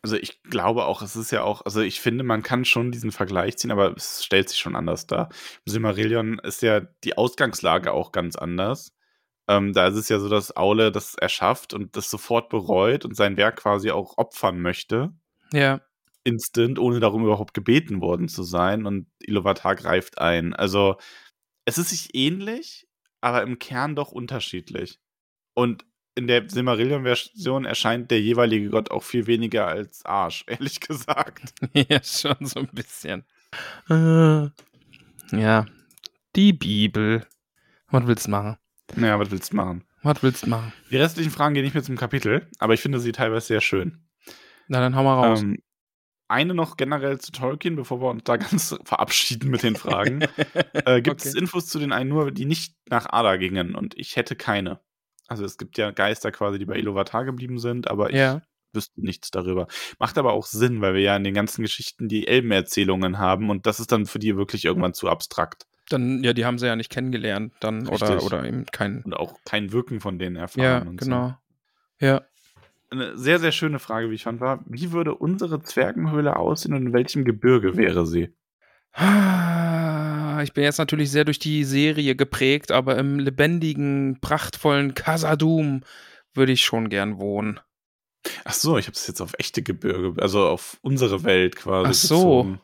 Also 0.02 0.18
ich 0.18 0.44
glaube 0.44 0.86
auch, 0.86 1.02
es 1.02 1.16
ist 1.16 1.32
ja 1.32 1.44
auch, 1.44 1.64
also 1.66 1.82
ich 1.82 2.00
finde, 2.00 2.24
man 2.24 2.44
kann 2.44 2.66
schon 2.66 2.92
diesen 2.92 3.12
Vergleich 3.12 3.58
ziehen, 3.58 3.72
aber 3.72 3.96
es 3.96 4.24
stellt 4.24 4.50
sich 4.50 4.60
schon 4.60 4.76
anders 4.76 5.08
dar. 5.08 5.30
Im 5.66 5.72
Silmarillion 5.72 6.40
ist 6.40 6.62
ja 6.62 6.82
die 7.04 7.18
Ausgangslage 7.18 7.92
auch 7.92 8.12
ganz 8.12 8.36
anders. 8.36 8.94
Ähm, 9.48 9.74
da 9.74 9.88
ist 9.88 9.96
es 9.96 10.10
ja 10.10 10.20
so, 10.20 10.30
dass 10.30 10.56
Aule 10.56 10.92
das 10.92 11.16
erschafft 11.16 11.74
und 11.74 11.96
das 11.96 12.10
sofort 12.10 12.50
bereut 12.50 13.06
und 13.06 13.16
sein 13.16 13.38
Werk 13.38 13.58
quasi 13.58 13.92
auch 13.92 14.18
opfern 14.18 14.60
möchte. 14.60 15.12
Ja, 15.52 15.82
Instant, 16.26 16.80
ohne 16.80 17.00
darum 17.00 17.24
überhaupt 17.24 17.54
gebeten 17.54 18.02
worden 18.02 18.28
zu 18.28 18.44
sein. 18.44 18.86
Und 18.86 19.08
Iluvatar 19.20 19.76
greift 19.76 20.18
ein. 20.18 20.54
Also 20.54 20.98
es 21.66 21.78
ist 21.78 21.90
sich 21.90 22.16
ähnlich, 22.16 22.88
aber 23.22 23.44
im 23.44 23.60
Kern 23.60 23.96
doch 23.96 24.12
unterschiedlich. 24.12 25.00
Und 25.54 25.86
in 26.16 26.28
der 26.28 26.50
Silmarillion-Version 26.50 27.66
erscheint 27.66 28.10
der 28.10 28.22
jeweilige 28.22 28.70
Gott 28.70 28.90
auch 28.92 29.04
viel 29.04 29.28
weniger 29.28 29.68
als 29.68 30.06
Arsch, 30.06 30.46
ehrlich 30.48 30.80
gesagt. 30.80 31.54
ja, 31.74 32.02
schon 32.04 32.38
so 32.46 32.62
ein 32.62 32.70
bisschen. 32.72 33.26
Äh, 33.90 34.50
ja, 35.32 35.66
die 36.36 36.54
Bibel. 36.54 37.26
Was 37.90 38.08
willst 38.08 38.28
du 38.28 38.32
machen? 38.32 38.58
Naja, 38.96 39.20
was 39.20 39.32
willst 39.32 39.52
du 39.52 39.58
machen? 39.58 39.84
Was 40.04 40.22
willst 40.22 40.46
du 40.46 40.50
machen? 40.50 40.72
Die 40.92 40.98
restlichen 40.98 41.32
Fragen 41.32 41.56
gehen 41.56 41.64
nicht 41.64 41.74
mehr 41.74 41.84
zum 41.84 41.98
Kapitel, 41.98 42.48
aber 42.60 42.74
ich 42.74 42.82
finde 42.82 43.00
sie 43.00 43.12
teilweise 43.12 43.48
sehr 43.48 43.62
schön. 43.62 44.06
Na, 44.68 44.80
dann 44.80 44.96
hau 44.96 45.04
mal 45.04 45.16
raus. 45.16 45.42
Ähm, 45.42 45.58
eine 46.28 46.54
noch 46.54 46.78
generell 46.78 47.20
zu 47.20 47.32
Tolkien, 47.32 47.76
bevor 47.76 48.02
wir 48.02 48.10
uns 48.10 48.24
da 48.24 48.38
ganz 48.38 48.78
verabschieden 48.84 49.50
mit 49.50 49.64
den 49.64 49.76
Fragen. 49.76 50.22
äh, 50.74 51.02
gibt 51.02 51.22
es 51.22 51.32
Okay. 51.32 51.40
Infos 51.40 51.68
zu 51.68 51.80
den 51.80 51.92
einen 51.92 52.10
nur, 52.10 52.32
die 52.32 52.46
nicht 52.46 52.76
nach 52.90 53.08
Ada 53.12 53.38
gingen 53.38 53.76
und 53.76 53.98
ich 53.98 54.16
hätte 54.16 54.36
keine. 54.36 54.80
Also 55.28 55.44
es 55.44 55.58
gibt 55.58 55.78
ja 55.78 55.92
Geister 55.92 56.32
quasi, 56.32 56.60
die 56.60 56.66
bei 56.66 56.78
Iluvatar 56.78 57.26
geblieben 57.26 57.60
sind, 57.60 57.90
aber 57.90 58.10
ich 58.10 58.18
ja, 58.18 58.42
wüsste 58.74 59.02
nichts 59.02 59.32
darüber. 59.32 59.68
Macht 60.00 60.18
aber 60.18 60.34
auch 60.34 60.46
Sinn, 60.46 60.82
weil 60.82 60.94
wir 60.94 61.02
ja 61.02 61.16
in 61.16 61.24
den 61.24 61.34
ganzen 61.34 61.62
Geschichten 61.62 62.08
die 62.08 62.28
Elbenerzählungen 62.28 63.18
haben 63.18 63.50
und 63.50 63.66
das 63.66 63.80
ist 63.80 63.92
dann 63.92 64.06
für 64.06 64.20
die 64.20 64.38
wirklich 64.38 64.66
irgendwann 64.66 64.94
zu 64.94 65.10
abstrakt 65.10 65.66
dann, 65.90 66.24
ja, 66.24 66.34
die 66.34 66.46
haben 66.46 66.58
sie 66.58 66.68
ja 66.68 66.76
nicht 66.76 66.92
kennengelernt, 66.92 67.54
dann, 67.60 67.88
oder, 67.88 68.16
Richtig. 68.16 68.24
oder 68.24 68.44
eben 68.46 68.66
kein. 68.66 69.02
und 69.04 69.14
auch 69.14 69.38
kein 69.46 69.72
Wirken 69.72 70.00
von 70.00 70.18
denen 70.18 70.36
erfahren. 70.36 70.64
Ja, 70.64 70.92
genau. 70.96 71.38
Ja. 72.00 72.18
So. 72.18 72.24
Eine 72.92 73.18
sehr, 73.18 73.40
sehr 73.40 73.52
schöne 73.52 73.80
Frage, 73.80 74.10
wie 74.10 74.16
ich 74.16 74.24
fand, 74.24 74.40
war, 74.40 74.64
wie 74.68 74.92
würde 74.92 75.16
unsere 75.16 75.62
Zwergenhöhle 75.62 76.38
aussehen 76.38 76.74
und 76.74 76.88
in 76.88 76.94
welchem 76.94 77.26
Gebirge 77.26 77.78
wäre 77.78 78.06
sie? 78.06 78.34
Ah, 80.36 80.44
Ich 80.44 80.54
bin 80.54 80.64
jetzt 80.66 80.78
natürlich 80.80 81.12
sehr 81.12 81.24
durch 81.24 81.40
die 81.40 81.64
Serie 81.64 82.16
geprägt, 82.16 82.72
aber 82.72 82.98
im 82.98 83.20
lebendigen, 83.20 84.20
prachtvollen 84.20 84.94
Casadum 84.94 85.84
würde 86.34 86.52
ich 86.52 86.64
schon 86.66 86.90
gern 86.90 87.20
wohnen. 87.20 87.60
Ach 88.44 88.54
so, 88.54 88.78
ich 88.78 88.88
habe 88.88 88.96
es 88.96 89.08
jetzt 89.08 89.22
auf 89.22 89.34
echte 89.38 89.62
Gebirge, 89.64 90.22
also 90.22 90.48
auf 90.48 90.78
unsere 90.82 91.24
Welt 91.24 91.56
quasi. 91.56 91.90
Ach 91.90 91.94
so. 91.94 92.16
bezogen. 92.44 92.62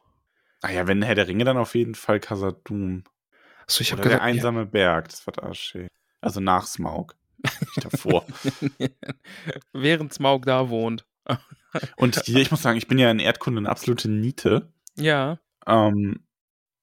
Naja, 0.64 0.88
wenn 0.88 1.02
Herr 1.02 1.16
der 1.16 1.28
Ringe, 1.28 1.44
dann 1.46 1.58
auf 1.58 1.74
jeden 1.76 1.96
Fall 1.96 2.20
Casadum. 2.20 3.04
Achso, 3.64 3.82
ich 3.82 3.92
habe 3.92 4.02
Oder 4.02 4.10
der 4.10 4.18
gesagt, 4.20 4.28
ja, 4.28 4.36
einsame 4.36 4.66
Berg, 4.66 5.10
das 5.10 5.26
war 5.26 5.34
da 5.34 5.54
schön. 5.54 5.88
Also 6.20 6.40
nach 6.40 6.68
Smaug. 6.68 7.16
Nicht 7.44 7.86
davor. 7.86 8.26
während 9.74 10.14
Smaug 10.14 10.46
da 10.46 10.70
wohnt. 10.70 11.06
Und 11.96 12.22
hier, 12.26 12.40
ich 12.40 12.52
muss 12.52 12.62
sagen, 12.62 12.78
ich 12.78 12.88
bin 12.88 13.00
ja 13.00 13.10
in 13.10 13.20
Erdkunde 13.20 13.60
eine 13.60 13.70
absolute 13.70 14.10
Niete. 14.10 14.74
Ja, 14.98 15.40
Ähm, 15.66 16.26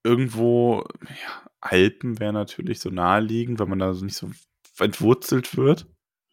irgendwo, 0.04 0.84
ja, 1.02 1.50
Alpen 1.60 2.18
wäre 2.20 2.32
natürlich 2.32 2.80
so 2.80 2.90
naheliegend, 2.90 3.58
weil 3.58 3.66
man 3.66 3.78
da 3.78 3.92
so 3.94 4.04
nicht 4.04 4.16
so 4.16 4.30
entwurzelt 4.78 5.56
wird. 5.56 5.86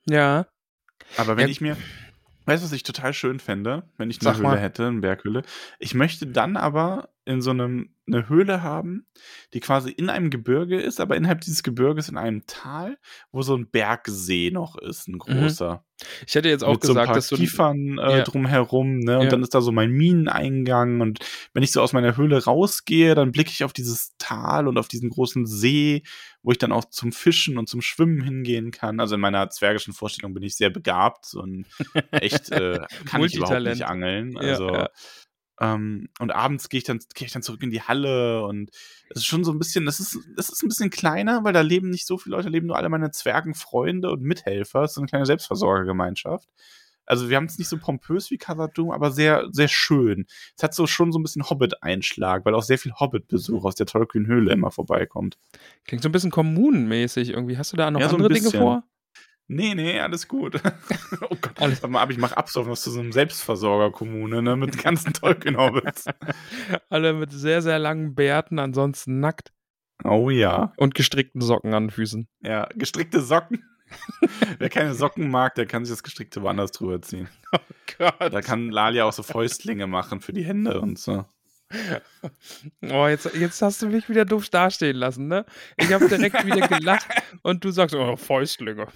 ja. 0.08 0.46
Aber 1.18 1.36
wenn 1.38 1.46
Ja. 1.46 1.50
ich 1.50 1.62
mir, 1.62 1.78
weißt 2.46 2.64
du, 2.64 2.66
was 2.66 2.74
ich 2.74 2.84
total 2.84 3.14
schön 3.14 3.40
fände, 3.40 3.90
wenn 3.98 4.10
ich 4.10 4.18
eine 4.22 4.26
Sag 4.26 4.36
Höhle 4.38 4.44
mal. 4.44 4.60
hätte, 4.60 4.88
eine 4.88 5.02
Berghöhle? 5.02 5.44
Ich 5.80 5.94
möchte 5.94 6.28
dann 6.28 6.58
aber 6.58 7.10
in 7.26 7.42
so 7.42 7.52
einem 7.52 7.90
eine 8.08 8.30
Höhle 8.30 8.62
haben, 8.62 9.08
die 9.54 9.60
quasi 9.60 9.90
in 9.90 10.12
einem 10.12 10.30
Gebirge 10.30 10.80
ist, 10.80 11.00
aber 11.00 11.16
innerhalb 11.16 11.42
dieses 11.42 11.64
Gebirges 11.64 12.08
in 12.08 12.18
einem 12.18 12.46
Tal, 12.46 13.00
wo 13.32 13.42
so 13.42 13.56
ein 13.58 13.68
Bergsee 13.72 14.52
noch 14.52 14.78
ist, 14.78 15.08
ein 15.08 15.18
großer. 15.18 15.84
Ich 16.28 16.36
hätte 16.36 16.50
jetzt 16.50 16.64
auch 16.64 16.74
mit 16.74 16.84
so 16.84 16.90
ein 16.90 16.96
gesagt, 16.96 17.08
paar 17.08 17.16
dass 17.16 17.30
du. 17.30 17.36
Kiefern 17.36 17.98
äh, 17.98 18.18
Ja. 18.18 18.24
drumherum, 18.24 19.00
ne? 19.00 19.18
Und 19.18 19.26
Ja. 19.26 19.30
dann 19.32 19.42
ist 19.42 19.56
da 19.56 19.62
so 19.62 19.72
mein 19.72 19.92
Mineneingang 19.92 21.02
und 21.02 21.20
wenn 21.54 21.64
ich 21.64 21.72
so 21.72 21.82
aus 21.82 21.94
meiner 21.94 22.16
Höhle 22.16 22.44
rausgehe, 22.44 23.16
dann 23.16 23.32
blicke 23.32 23.50
ich 23.50 23.64
auf 23.64 23.74
dieses 23.74 24.16
Tal 24.20 24.68
und 24.68 24.78
auf 24.78 24.88
diesen 24.88 25.10
großen 25.10 25.48
See, 25.48 26.04
wo 26.44 26.52
ich 26.52 26.60
dann 26.60 26.72
auch 26.72 26.86
zum 26.86 27.12
Fischen 27.12 27.58
und 27.58 27.68
zum 27.70 27.82
Schwimmen 27.82 28.22
hingehen 28.22 28.70
kann. 28.70 29.00
Also 29.00 29.16
in 29.16 29.22
meiner 29.22 29.50
zwergischen 29.50 29.94
Vorstellung 29.94 30.36
bin 30.36 30.44
ich 30.44 30.56
sehr 30.58 30.70
begabt 30.70 31.34
und 31.34 31.66
echt 32.12 32.52
äh, 32.52 32.82
kann 33.08 33.24
ich 33.24 33.36
überhaupt 33.36 33.62
nicht 33.64 33.86
angeln. 33.86 34.38
Also 34.38 34.70
ja. 34.70 34.90
Ähm, 35.62 36.10
und 36.20 36.32
abends 36.32 36.70
gehe 36.70 36.80
ich 36.80 36.84
dann 36.84 37.00
gehe 37.14 37.26
ich 37.28 37.32
dann 37.32 37.42
zurück 37.42 37.64
in 37.64 37.72
die 37.72 37.82
Halle 37.82 38.44
und 38.46 38.72
es 39.10 39.18
ist 39.18 39.26
schon 39.26 39.44
so 39.44 39.52
ein 39.52 39.60
bisschen, 39.60 39.86
das 39.86 40.00
ist 40.00 40.18
es 40.38 40.50
ist 40.50 40.64
ein 40.64 40.68
bisschen 40.70 40.90
kleiner, 40.90 41.44
weil 41.44 41.54
da 41.54 41.62
leben 41.62 41.90
nicht 41.90 42.08
so 42.08 42.18
viele 42.18 42.36
Leute, 42.36 42.48
da 42.48 42.52
leben 42.52 42.68
nur 42.68 42.78
alle 42.78 42.90
meine 42.90 43.12
Zwergenfreunde 43.12 44.12
und 44.12 44.22
Mithelfer. 44.22 44.84
Es 44.84 44.92
ist 44.92 44.96
so 44.96 45.02
eine 45.02 45.08
kleine 45.08 45.26
Selbstversorgergemeinschaft. 45.26 46.50
Also 47.08 47.30
wir 47.30 47.38
haben 47.38 47.46
es 47.46 47.60
nicht 47.60 47.70
so 47.70 47.78
pompös 47.78 48.32
wie 48.32 48.38
Khazad-dûm, 48.38 48.92
aber 48.92 49.12
sehr 49.12 49.48
sehr 49.52 49.68
schön. 49.68 50.26
Es 50.58 50.64
hat 50.64 50.74
so 50.74 50.88
schon 50.88 51.12
so 51.12 51.20
ein 51.20 51.24
bisschen 51.24 51.48
Hobbit-Einschlag, 51.50 52.46
weil 52.46 52.56
auch 52.56 52.64
sehr 52.64 52.80
viel 52.80 52.94
Hobbit-Besuch 52.94 53.64
aus 53.64 53.76
der 53.76 53.86
Tolkien-Höhle 53.86 54.52
immer 54.52 54.72
vorbeikommt. 54.72 55.38
Klingt 55.86 56.02
so 56.02 56.10
ein 56.10 56.12
bisschen 56.12 56.32
kommunenmäßig 56.32 57.30
irgendwie. 57.30 57.58
Hast 57.58 57.74
du 57.74 57.78
da 57.78 57.92
noch 57.92 58.00
Ja, 58.02 58.10
so 58.10 58.16
andere 58.16 58.34
Dinge 58.34 58.46
bisschen. 58.46 58.60
vor? 58.60 58.84
Nee, 59.48 59.76
nee, 59.76 60.00
alles 60.00 60.28
gut. 60.28 60.56
oh 61.22 61.36
Gott, 61.40 61.62
Alles- 61.62 61.82
warte 61.84 61.88
mal 61.94 62.02
ab, 62.02 62.10
ich 62.12 62.18
mach 62.18 62.32
Absaufen 62.32 62.72
aus 62.72 62.82
zu 62.82 62.90
so 62.92 63.00
einem 63.00 63.12
Selbstversorgerkommune, 63.12 64.42
ne, 64.42 64.56
mit 64.56 64.82
ganzen 64.82 65.14
Tolkien-Hobbits. 65.14 66.06
Alle 66.90 67.14
mit 67.14 67.32
sehr, 67.32 67.62
sehr 67.62 67.78
langen 67.80 68.16
Bärten, 68.16 68.58
ansonsten 68.60 69.20
nackt 69.20 69.52
Oh 70.04 70.30
ja. 70.30 70.74
und 70.78 70.96
gestrickten 70.96 71.42
Socken 71.42 71.74
an 71.74 71.86
den 71.86 71.90
Füßen. 71.92 72.28
Ja, 72.42 72.68
gestrickte 72.76 73.22
Socken. 73.22 73.64
Wer 74.58 74.70
keine 74.70 74.96
Socken 74.96 75.30
mag, 75.30 75.54
der 75.56 75.68
kann 75.68 75.86
sich 75.86 75.94
das 75.94 76.02
gestrickte 76.04 76.42
woanders 76.42 76.72
drüber 76.72 77.02
ziehen. 77.02 77.30
Gott. 77.98 78.16
Da 78.20 78.42
kann 78.42 78.72
Lalia 78.72 79.06
auch 79.06 79.14
so 79.14 79.22
Fäustlinge 79.24 79.86
machen 79.88 80.22
für 80.22 80.34
die 80.34 80.44
Hände 80.44 80.82
und 80.82 80.98
so. 80.98 81.26
Oh, 82.92 83.08
jetzt, 83.08 83.34
jetzt 83.36 83.62
hast 83.62 83.82
du 83.82 83.88
mich 83.88 84.08
wieder 84.10 84.26
doof 84.26 84.50
dastehen 84.50 84.96
lassen, 84.96 85.28
ne? 85.28 85.46
Ich 85.78 85.92
habe 85.92 86.08
direkt 86.08 86.46
wieder 86.46 86.68
gelacht 86.68 87.08
und 87.44 87.64
du 87.64 87.72
sagst, 87.72 87.96
oh, 87.96 88.16
Fäustlinge. 88.16 88.88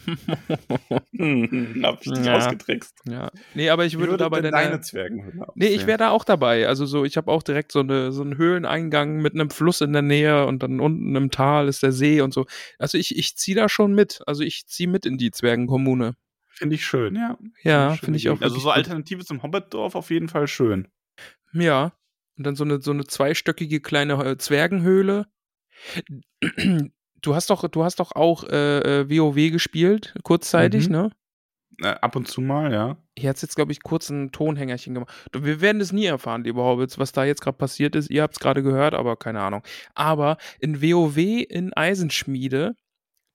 Hm, 1.15 1.82
hab 1.84 2.01
ich 2.05 2.11
dich 2.11 2.26
Ja. 2.26 2.38
ausgetrickst. 2.38 2.93
ja. 3.07 3.32
Nee, 3.53 3.70
aber 3.70 3.86
ich 3.86 3.97
würde 3.97 4.17
da 4.17 4.30
bei 4.30 4.41
denn 4.41 4.51
deiner... 4.51 4.70
deine 4.72 4.82
Zwergenhülle 4.82 5.47
Nee, 5.55 5.67
ich 5.67 5.88
wäre 5.88 5.97
da 5.97 6.09
auch 6.11 6.24
dabei. 6.24 6.67
Also 6.67 6.86
so, 6.86 7.05
ich 7.05 7.17
habe 7.17 7.32
auch 7.32 7.43
direkt 7.43 7.72
so, 7.72 7.80
eine, 7.80 8.11
so 8.11 8.22
einen 8.22 8.38
Höhleneingang 8.38 9.17
mit 9.17 9.34
einem 9.34 9.49
Fluss 9.49 9.82
in 9.82 9.93
der 9.93 10.01
Nähe 10.01 10.45
und 10.45 10.63
dann 10.63 10.80
unten 10.80 11.15
im 11.15 11.32
Tal 11.32 11.67
ist 11.67 11.84
der 11.84 11.91
See 11.91 12.22
und 12.22 12.34
so. 12.34 12.45
Also 12.78 12.97
ich, 12.97 13.17
ich 13.17 13.36
ziehe 13.36 13.55
da 13.55 13.67
schon 13.70 13.93
mit. 13.93 14.22
Also 14.28 14.43
ich 14.43 14.67
ziehe 14.67 14.89
mit 14.89 15.05
in 15.05 15.17
die 15.17 15.32
Zwergenkommune. 15.32 16.15
Finde 16.49 16.76
ich 16.76 16.86
schön, 16.86 17.15
ja. 17.15 17.38
Ja, 17.63 17.93
finde 17.95 18.17
ich 18.17 18.30
auch. 18.30 18.41
Also 18.41 18.59
so. 18.59 18.70
Alternative 18.70 19.24
zum 19.26 19.41
Hobbitdorf 19.43 19.95
auf 19.95 20.09
jeden 20.11 20.30
Fall 20.30 20.47
schön. 20.47 20.88
Ja. 21.53 21.93
Und 22.39 22.45
dann 22.45 22.55
so 22.55 22.63
eine, 22.63 22.79
so 22.81 22.91
eine 22.91 23.05
zweistöckige 23.05 23.81
kleine 23.81 24.13
äh, 24.25 24.37
Zwergenhöhle. 24.37 25.27
Du 27.21 27.35
hast 27.35 27.49
doch, 27.49 27.67
du 27.67 27.83
hast 27.83 27.99
doch 27.99 28.13
auch 28.13 28.45
äh, 28.45 29.01
äh, 29.01 29.09
WoW 29.09 29.51
gespielt, 29.51 30.15
kurzzeitig, 30.23 30.87
Mhm. 30.87 30.91
ne? 30.93 31.11
Äh, 31.81 31.87
ab 32.01 32.15
und 32.15 32.27
zu 32.29 32.39
mal, 32.41 32.71
ja. 32.73 32.97
Hier 33.17 33.29
hat 33.29 33.41
jetzt, 33.41 33.55
glaube 33.55 33.71
ich, 33.73 33.81
kurz 33.83 34.09
ein 34.09 34.31
Tonhängerchen 34.31 34.93
gemacht. 34.93 35.13
Wir 35.37 35.59
werden 35.61 35.81
es 35.81 35.91
nie 35.91 36.05
erfahren, 36.05 36.43
liebe 36.45 36.61
Hobbits, 36.61 36.97
was 36.97 37.11
da 37.11 37.25
jetzt 37.25 37.41
gerade 37.41 37.57
passiert 37.57 37.95
ist. 37.95 38.09
Ihr 38.09 38.21
habt 38.23 38.35
es 38.35 38.39
gerade 38.39 38.63
gehört, 38.63 38.93
aber 38.93 39.17
keine 39.17 39.41
Ahnung. 39.41 39.63
Aber 39.95 40.37
in 40.59 40.81
WoW 40.81 41.17
in 41.17 41.73
Eisenschmiede, 41.73 42.75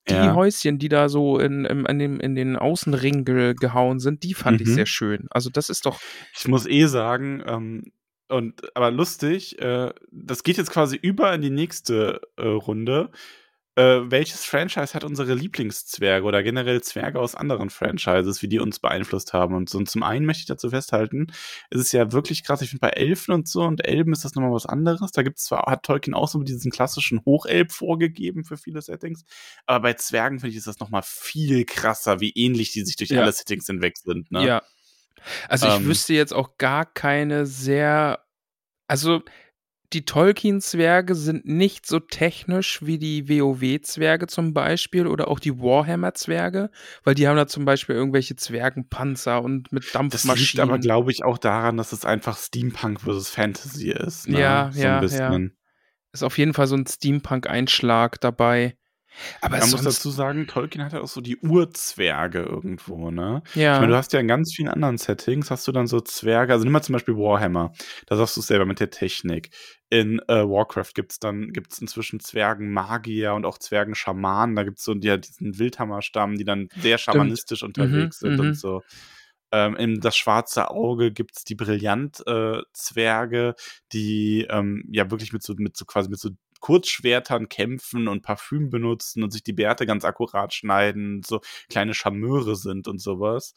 die 0.08 0.14
Ja. 0.14 0.34
Häuschen, 0.34 0.78
die 0.78 0.88
da 0.88 1.08
so 1.10 1.38
in, 1.38 1.64
in, 1.66 1.84
in, 1.86 1.98
dem, 1.98 2.20
in 2.20 2.34
den 2.34 2.56
Außenring 2.56 3.24
ge, 3.26 3.54
gehauen 3.54 4.00
sind, 4.00 4.22
die 4.22 4.32
fand 4.34 4.60
ich 4.62 4.68
Mhm. 4.68 4.74
sehr 4.74 4.86
schön. 4.86 5.26
Also 5.30 5.48
das 5.50 5.68
ist 5.70 5.84
doch, 5.86 6.00
Ich 6.38 6.48
muss 6.48 6.66
eh 6.66 6.86
sagen, 6.86 7.42
ähm, 7.46 7.82
und 8.34 8.76
aber 8.76 8.90
lustig, 8.90 9.58
äh, 9.60 9.92
das 10.10 10.42
geht 10.42 10.56
jetzt 10.56 10.70
quasi 10.70 10.96
über 10.96 11.32
in 11.34 11.42
die 11.42 11.50
nächste 11.50 12.20
äh, 12.36 12.46
Runde. 12.46 13.10
Äh, 13.76 14.02
welches 14.08 14.44
Franchise 14.44 14.94
hat 14.94 15.02
unsere 15.02 15.34
Lieblingszwerge 15.34 16.24
oder 16.24 16.44
generell 16.44 16.80
Zwerge 16.80 17.18
aus 17.18 17.34
anderen 17.34 17.70
Franchises, 17.70 18.40
wie 18.40 18.46
die 18.46 18.60
uns 18.60 18.78
beeinflusst 18.78 19.32
haben? 19.32 19.56
Und, 19.56 19.68
so, 19.68 19.78
und 19.78 19.90
zum 19.90 20.04
einen 20.04 20.26
möchte 20.26 20.42
ich 20.42 20.46
dazu 20.46 20.70
festhalten, 20.70 21.26
es 21.70 21.80
ist 21.80 21.92
ja 21.92 22.12
wirklich 22.12 22.44
krass, 22.44 22.62
ich 22.62 22.70
finde 22.70 22.82
bei 22.82 22.90
Elfen 22.90 23.34
und 23.34 23.48
so 23.48 23.62
und 23.62 23.84
Elben 23.84 24.12
ist 24.12 24.24
das 24.24 24.36
nochmal 24.36 24.52
was 24.52 24.66
anderes. 24.66 25.10
Da 25.10 25.24
gibt 25.24 25.38
es 25.38 25.46
zwar, 25.46 25.64
hat 25.66 25.82
Tolkien 25.82 26.14
auch 26.14 26.28
so 26.28 26.40
diesen 26.44 26.70
klassischen 26.70 27.20
Hochelb 27.24 27.72
vorgegeben 27.72 28.44
für 28.44 28.56
viele 28.56 28.80
Settings, 28.80 29.24
aber 29.66 29.80
bei 29.82 29.94
Zwergen 29.94 30.38
finde 30.38 30.52
ich, 30.52 30.58
ist 30.58 30.68
das 30.68 30.78
nochmal 30.78 31.02
viel 31.04 31.64
krasser, 31.64 32.20
wie 32.20 32.30
ähnlich 32.30 32.70
die 32.70 32.82
sich 32.84 32.94
durch 32.94 33.10
Ja. 33.10 33.22
alle 33.22 33.32
Settings 33.32 33.66
hinweg 33.66 33.96
sind. 33.98 34.30
Ne? 34.30 34.46
ja. 34.46 34.62
Also 35.48 35.66
ich 35.66 35.74
Ähm. 35.74 35.86
wüsste 35.86 36.14
jetzt 36.14 36.32
auch 36.34 36.58
gar 36.58 36.84
keine 36.84 37.46
sehr, 37.46 38.23
also 38.86 39.22
die 39.92 40.04
Tolkien-Zwerge 40.04 41.14
sind 41.14 41.46
nicht 41.46 41.86
so 41.86 42.00
technisch 42.00 42.84
wie 42.84 42.98
die 42.98 43.28
WoW-Zwerge 43.28 44.26
zum 44.26 44.52
Beispiel 44.52 45.06
oder 45.06 45.28
auch 45.28 45.38
die 45.38 45.60
Warhammer-Zwerge, 45.60 46.70
weil 47.04 47.14
die 47.14 47.28
haben 47.28 47.36
da 47.36 47.46
zum 47.46 47.64
Beispiel 47.64 47.94
irgendwelche 47.94 48.34
Zwergenpanzer 48.34 49.40
und 49.42 49.72
mit 49.72 49.84
Das 49.84 49.92
Dampfmaschinen. 49.92 50.36
liegt 50.38 50.60
aber, 50.60 50.78
glaube 50.78 51.12
ich, 51.12 51.24
auch 51.24 51.38
daran, 51.38 51.76
dass 51.76 51.92
es 51.92 52.04
einfach 52.04 52.36
Steampunk 52.36 53.02
versus 53.02 53.28
Fantasy 53.28 53.90
ist. 53.90 54.28
Ne? 54.28 54.40
Ja, 54.40 54.70
so 54.72 54.80
ja, 54.80 55.00
bisschen. 55.00 55.56
ist 56.12 56.24
auf 56.24 56.38
jeden 56.38 56.54
Fall 56.54 56.66
so 56.66 56.76
ein 56.76 56.86
Steampunk-Einschlag 56.86 58.20
dabei. 58.20 58.76
Aber 59.40 59.58
Man 59.58 59.70
muss 59.70 59.82
dazu 59.82 60.10
sagen, 60.10 60.46
Tolkien 60.46 60.84
hat 60.84 60.92
ja 60.92 61.00
auch 61.00 61.08
so 61.08 61.20
die 61.20 61.36
Urzwerge 61.38 62.40
irgendwo, 62.40 63.10
ne? 63.10 63.42
ja, 63.54 63.74
Ich 63.74 63.80
meine, 63.80 63.92
du 63.92 63.96
hast 63.96 64.12
ja 64.12 64.20
in 64.20 64.28
ganz 64.28 64.52
vielen 64.54 64.68
anderen 64.68 64.98
Settings, 64.98 65.50
hast 65.50 65.66
du 65.68 65.72
dann 65.72 65.86
so 65.86 66.00
Zwerge, 66.00 66.52
also 66.52 66.64
nimm 66.64 66.72
mal 66.72 66.82
zum 66.82 66.94
Beispiel 66.94 67.14
Warhammer, 67.14 67.72
da 68.06 68.16
sagst 68.16 68.36
du 68.36 68.40
es 68.40 68.46
selber 68.46 68.66
mit 68.66 68.80
der 68.80 68.90
Technik. 68.90 69.50
In 69.90 70.18
äh, 70.28 70.42
Warcraft 70.42 70.90
gibt's 70.94 71.18
dann, 71.20 71.52
gibt's 71.52 71.78
inzwischen 71.78 72.18
Zwergen-Magier 72.20 73.34
und 73.34 73.46
auch 73.46 73.58
Zwergen-Schamanen, 73.58 74.56
da 74.56 74.64
gibt's 74.64 74.84
so 74.84 74.94
ja, 74.94 75.16
diesen 75.16 75.58
Wildhammer-Stamm, 75.58 76.36
die 76.36 76.44
dann 76.44 76.68
sehr 76.76 76.98
schamanistisch 76.98 77.62
unterwegs 77.62 78.20
Mhm, 78.22 78.26
sind 78.26 78.34
mhm. 78.34 78.40
und 78.40 78.54
so. 78.54 78.82
Ähm, 79.52 79.76
in 79.76 80.00
das 80.00 80.16
schwarze 80.16 80.70
Auge 80.70 81.12
gibt's 81.12 81.44
die 81.44 81.54
Brillant-Zwerge, 81.54 83.54
die 83.92 84.46
ähm, 84.50 84.84
ja 84.90 85.08
wirklich 85.10 85.32
mit 85.32 85.42
so, 85.44 85.54
mit 85.56 85.76
so 85.76 85.84
quasi 85.84 86.08
mit 86.08 86.18
so 86.18 86.30
Kurzschwertern 86.64 87.50
kämpfen 87.50 88.08
und 88.08 88.22
Parfüm 88.22 88.70
benutzen 88.70 89.22
und 89.22 89.30
sich 89.30 89.42
die 89.42 89.52
Bärte 89.52 89.84
ganz 89.84 90.02
akkurat 90.02 90.54
schneiden, 90.54 91.22
so 91.22 91.42
kleine 91.68 91.92
Charmeure 91.92 92.56
sind 92.56 92.88
und 92.88 93.02
sowas. 93.02 93.52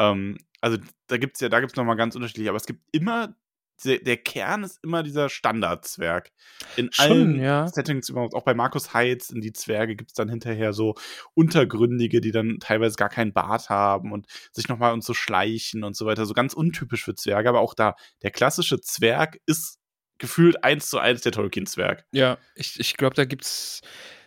Ähm, 0.00 0.36
also 0.60 0.76
da 1.06 1.16
gibt's 1.16 1.38
ja, 1.38 1.48
da 1.48 1.60
gibt's 1.60 1.76
nochmal 1.76 1.94
ganz 1.94 2.16
unterschiedliche, 2.16 2.50
aber 2.50 2.56
es 2.56 2.66
gibt 2.66 2.82
immer, 2.90 3.36
der, 3.84 4.16
Kern 4.16 4.64
ist 4.64 4.80
immer 4.82 5.04
dieser 5.04 5.28
Standardzwerg. 5.28 6.32
In 6.74 6.90
Schon, 6.90 7.04
allen 7.04 7.40
ja. 7.40 7.68
Settings 7.68 8.08
überhaupt, 8.08 8.34
auch 8.34 8.42
bei 8.42 8.54
Markus 8.54 8.94
Heitz 8.94 9.30
in 9.30 9.40
die 9.40 9.52
Zwerge 9.52 9.94
gibt's 9.94 10.14
dann 10.14 10.28
hinterher 10.28 10.72
so 10.72 10.96
Untergründige, 11.34 12.20
die 12.20 12.32
dann 12.32 12.58
teilweise 12.58 12.96
gar 12.96 13.10
keinen 13.10 13.32
Bart 13.32 13.70
haben 13.70 14.10
und 14.10 14.26
sich 14.50 14.68
nochmal 14.68 14.92
und 14.92 15.04
so 15.04 15.14
schleichen 15.14 15.84
und 15.84 15.94
so 15.94 16.04
weiter. 16.04 16.26
So 16.26 16.34
ganz 16.34 16.54
untypisch 16.54 17.04
für 17.04 17.14
Zwerge, 17.14 17.48
aber 17.48 17.60
auch 17.60 17.74
da, 17.74 17.94
der 18.22 18.32
klassische 18.32 18.80
Zwerg 18.80 19.38
ist 19.46 19.79
gefühlt 20.20 20.62
eins 20.62 20.88
zu 20.88 20.98
eins 21.00 21.22
der 21.22 21.32
Tolkien-Zwerg. 21.32 22.04
ja, 22.12 22.38
ich, 22.54 22.78
ich 22.78 22.96
glaube, 22.96 23.16
da 23.16 23.24
gibt's, 23.24 23.80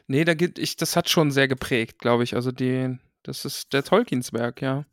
nee, 0.07 0.25
da 0.25 0.33
gibt, 0.33 0.59
ich, 0.59 0.75
das 0.75 0.97
hat 0.97 1.09
schon 1.09 1.31
sehr 1.31 1.47
geprägt, 1.47 1.99
glaube 1.99 2.23
ich. 2.25 2.35
Also 2.35 2.51
die, 2.51 2.97
das 3.21 3.45
ist 3.45 3.71
der 3.71 3.83
Tolkien-Zwerg, 3.85 4.61
ja. 4.61 4.85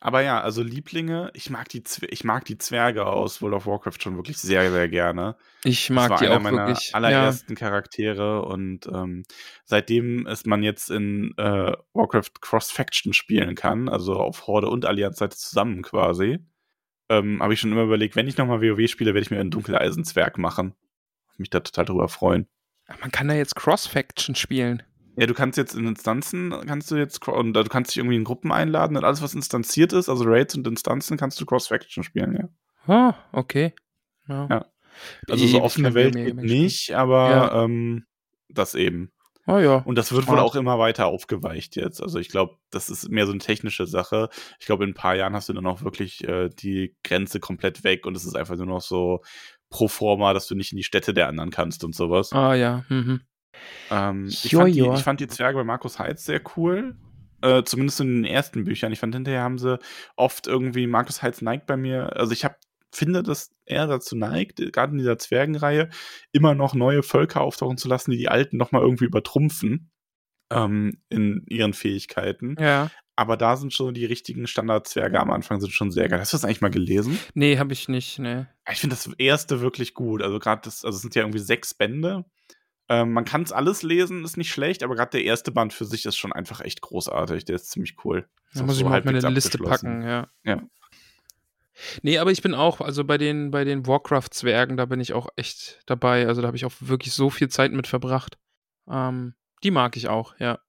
Aber 0.00 0.22
ja, 0.22 0.40
also 0.40 0.62
Lieblinge, 0.62 1.30
ich 1.34 1.50
mag 1.50 1.68
die, 1.68 1.82
ich 2.08 2.24
mag 2.24 2.46
die 2.46 2.56
Zwerge 2.56 3.04
aus 3.04 3.42
World 3.42 3.56
of 3.56 3.66
Warcraft 3.66 4.00
schon 4.00 4.16
wirklich 4.16 4.38
sehr, 4.38 4.70
sehr 4.70 4.88
gerne. 4.88 5.36
Ich 5.64 5.88
Das 5.88 5.94
mag 5.94 6.10
war 6.10 6.18
die 6.18 6.26
einer 6.26 6.36
auch 6.36 6.40
meiner 6.40 6.66
wirklich. 6.68 6.94
allerersten 6.94 7.54
Charaktere 7.56 8.42
und 8.42 8.86
ähm, 8.86 9.24
seitdem 9.64 10.26
es 10.26 10.46
man 10.46 10.62
jetzt 10.62 10.90
in 10.90 11.34
äh, 11.36 11.72
Warcraft 11.92 12.40
Cross-Faction 12.40 13.12
spielen 13.12 13.54
kann, 13.54 13.90
also 13.90 14.14
auf 14.14 14.46
Horde 14.46 14.68
und 14.68 14.86
Allianz-Seite 14.86 15.36
zusammen 15.36 15.82
quasi, 15.82 16.38
ähm, 17.08 17.42
habe 17.42 17.54
ich 17.54 17.60
schon 17.60 17.72
immer 17.72 17.84
überlegt, 17.84 18.16
wenn 18.16 18.26
ich 18.28 18.36
nochmal 18.36 18.60
WoW 18.60 18.88
spiele, 18.88 19.14
werde 19.14 19.22
ich 19.24 19.30
mir 19.30 19.38
einen 19.40 19.50
Dunkeleisenzwerg 19.50 20.38
machen. 20.38 20.74
Mich 21.38 21.50
da 21.50 21.60
total 21.60 21.84
drüber 21.84 22.08
freuen. 22.08 22.46
Man 23.00 23.10
kann 23.10 23.28
da 23.28 23.34
jetzt 23.34 23.56
Cross-Faction 23.56 24.34
spielen. 24.34 24.82
Ja, 25.18 25.26
du 25.26 25.34
kannst 25.34 25.56
jetzt 25.58 25.74
in 25.74 25.86
Instanzen, 25.86 26.54
kannst 26.66 26.90
du 26.90 26.96
jetzt, 26.96 27.26
und 27.26 27.54
du 27.54 27.64
kannst 27.64 27.90
dich 27.90 27.98
irgendwie 27.98 28.16
in 28.16 28.24
Gruppen 28.24 28.52
einladen 28.52 28.96
und 28.96 29.04
alles, 29.04 29.22
was 29.22 29.34
instanziert 29.34 29.92
ist, 29.92 30.08
also 30.08 30.24
Raids 30.26 30.54
und 30.54 30.66
Instanzen, 30.66 31.16
kannst 31.16 31.40
du 31.40 31.46
Cross-Faction 31.46 32.02
spielen, 32.04 32.36
ja. 32.36 32.48
Ah, 32.94 33.14
okay. 33.32 33.72
Ja. 34.28 34.46
Ja. 34.50 34.66
Also 35.28 35.46
so 35.46 35.62
offene 35.62 35.94
Welt 35.94 36.14
geht 36.14 36.36
nicht, 36.36 36.94
aber 36.94 37.30
Ja. 37.30 37.64
ähm, 37.64 38.04
das 38.48 38.74
eben. 38.74 39.10
Oh 39.46 39.58
ja. 39.58 39.76
Und 39.76 39.96
das 39.96 40.12
wird 40.12 40.26
wohl 40.26 40.34
Smart. 40.34 40.40
auch 40.40 40.56
immer 40.56 40.78
weiter 40.78 41.06
aufgeweicht 41.06 41.76
jetzt. 41.76 42.02
Also 42.02 42.18
ich 42.18 42.28
glaube, 42.28 42.56
das 42.70 42.90
ist 42.90 43.08
mehr 43.08 43.26
so 43.26 43.32
eine 43.32 43.38
technische 43.38 43.86
Sache. 43.86 44.28
Ich 44.58 44.66
glaube, 44.66 44.84
in 44.84 44.90
ein 44.90 44.94
paar 44.94 45.14
Jahren 45.14 45.34
hast 45.34 45.48
du 45.48 45.52
dann 45.52 45.66
auch 45.66 45.82
wirklich 45.82 46.26
äh, 46.26 46.48
die 46.48 46.96
Grenze 47.04 47.38
komplett 47.38 47.84
weg 47.84 48.06
und 48.06 48.16
es 48.16 48.24
ist 48.24 48.34
einfach 48.34 48.56
nur 48.56 48.66
noch 48.66 48.80
so 48.80 49.22
pro 49.70 49.88
forma, 49.88 50.32
dass 50.32 50.48
du 50.48 50.54
nicht 50.54 50.72
in 50.72 50.78
die 50.78 50.84
Städte 50.84 51.14
der 51.14 51.28
anderen 51.28 51.50
kannst 51.50 51.84
und 51.84 51.94
sowas. 51.94 52.32
Ah 52.32 52.54
ja. 52.54 52.84
Mhm. 52.88 53.20
Ähm, 53.90 54.26
ich, 54.26 54.54
fand 54.54 54.74
die, 54.74 54.80
ich 54.80 55.02
fand 55.02 55.20
die 55.20 55.28
Zwerge 55.28 55.58
bei 55.58 55.64
Markus 55.64 55.98
Heitz 55.98 56.24
sehr 56.24 56.40
cool. 56.56 56.96
Äh, 57.42 57.62
zumindest 57.64 58.00
in 58.00 58.22
den 58.22 58.24
ersten 58.24 58.64
Büchern. 58.64 58.92
Ich 58.92 58.98
fand, 58.98 59.14
hinterher 59.14 59.42
haben 59.42 59.58
sie 59.58 59.78
oft 60.16 60.46
irgendwie, 60.46 60.86
Markus 60.86 61.22
Heitz 61.22 61.42
neigt 61.42 61.66
bei 61.66 61.76
mir, 61.76 62.16
also 62.16 62.32
ich 62.32 62.44
hab, 62.44 62.56
finde, 62.96 63.22
dass 63.22 63.50
er 63.64 63.86
dazu 63.86 64.16
neigt, 64.16 64.58
gerade 64.72 64.92
in 64.92 64.98
dieser 64.98 65.18
Zwergenreihe, 65.18 65.90
immer 66.32 66.54
noch 66.54 66.74
neue 66.74 67.02
Völker 67.02 67.40
auftauchen 67.40 67.76
zu 67.76 67.88
lassen, 67.88 68.10
die 68.10 68.18
die 68.18 68.28
alten 68.28 68.56
nochmal 68.56 68.82
irgendwie 68.82 69.04
übertrumpfen 69.04 69.90
ähm, 70.50 71.00
in 71.08 71.44
ihren 71.48 71.72
Fähigkeiten. 71.72 72.56
Ja. 72.58 72.90
Aber 73.18 73.36
da 73.38 73.56
sind 73.56 73.72
schon 73.72 73.94
die 73.94 74.04
richtigen 74.04 74.46
Standardzwerge 74.46 75.18
am 75.18 75.30
Anfang 75.30 75.58
sind 75.60 75.72
schon 75.72 75.90
sehr 75.90 76.08
geil. 76.08 76.20
Hast 76.20 76.34
du 76.34 76.36
das 76.36 76.44
eigentlich 76.44 76.60
mal 76.60 76.70
gelesen? 76.70 77.18
Nee, 77.32 77.58
habe 77.58 77.72
ich 77.72 77.88
nicht, 77.88 78.18
ne. 78.18 78.48
Ich 78.70 78.78
finde 78.78 78.94
das 78.94 79.10
erste 79.16 79.60
wirklich 79.62 79.94
gut. 79.94 80.22
Also 80.22 80.38
gerade 80.38 80.60
das, 80.64 80.84
also 80.84 80.96
es 80.96 81.02
sind 81.02 81.14
ja 81.14 81.22
irgendwie 81.22 81.38
sechs 81.38 81.72
Bände. 81.72 82.26
Ähm, 82.88 83.12
man 83.12 83.24
kann 83.24 83.42
es 83.42 83.52
alles 83.52 83.82
lesen, 83.82 84.22
ist 84.22 84.36
nicht 84.36 84.52
schlecht, 84.52 84.82
aber 84.82 84.94
gerade 84.94 85.12
der 85.12 85.24
erste 85.24 85.50
Band 85.50 85.72
für 85.72 85.86
sich 85.86 86.04
ist 86.04 86.16
schon 86.16 86.32
einfach 86.32 86.60
echt 86.60 86.82
großartig. 86.82 87.46
Der 87.46 87.56
ist 87.56 87.70
ziemlich 87.70 87.96
cool. 88.04 88.28
Da 88.54 88.62
muss 88.62 88.76
so 88.76 88.82
ich 88.82 88.88
mal 88.88 88.98
auf 88.98 89.04
meine 89.04 89.20
Liste 89.30 89.58
packen, 89.58 90.02
ja. 90.02 90.28
Ja. 90.44 90.62
Nee, 92.02 92.18
aber 92.18 92.30
ich 92.30 92.42
bin 92.42 92.54
auch, 92.54 92.80
also 92.80 93.04
bei 93.04 93.18
den, 93.18 93.50
bei 93.50 93.64
den 93.64 93.86
Warcraft-Zwergen, 93.86 94.76
da 94.76 94.86
bin 94.86 95.00
ich 95.00 95.12
auch 95.12 95.28
echt 95.36 95.82
dabei. 95.86 96.26
Also 96.26 96.40
da 96.40 96.46
habe 96.46 96.56
ich 96.56 96.64
auch 96.64 96.72
wirklich 96.80 97.12
so 97.12 97.30
viel 97.30 97.48
Zeit 97.48 97.72
mit 97.72 97.86
verbracht. 97.86 98.38
Ähm, 98.88 99.34
die 99.62 99.70
mag 99.70 99.96
ich 99.96 100.08
auch, 100.08 100.38
ja. 100.38 100.60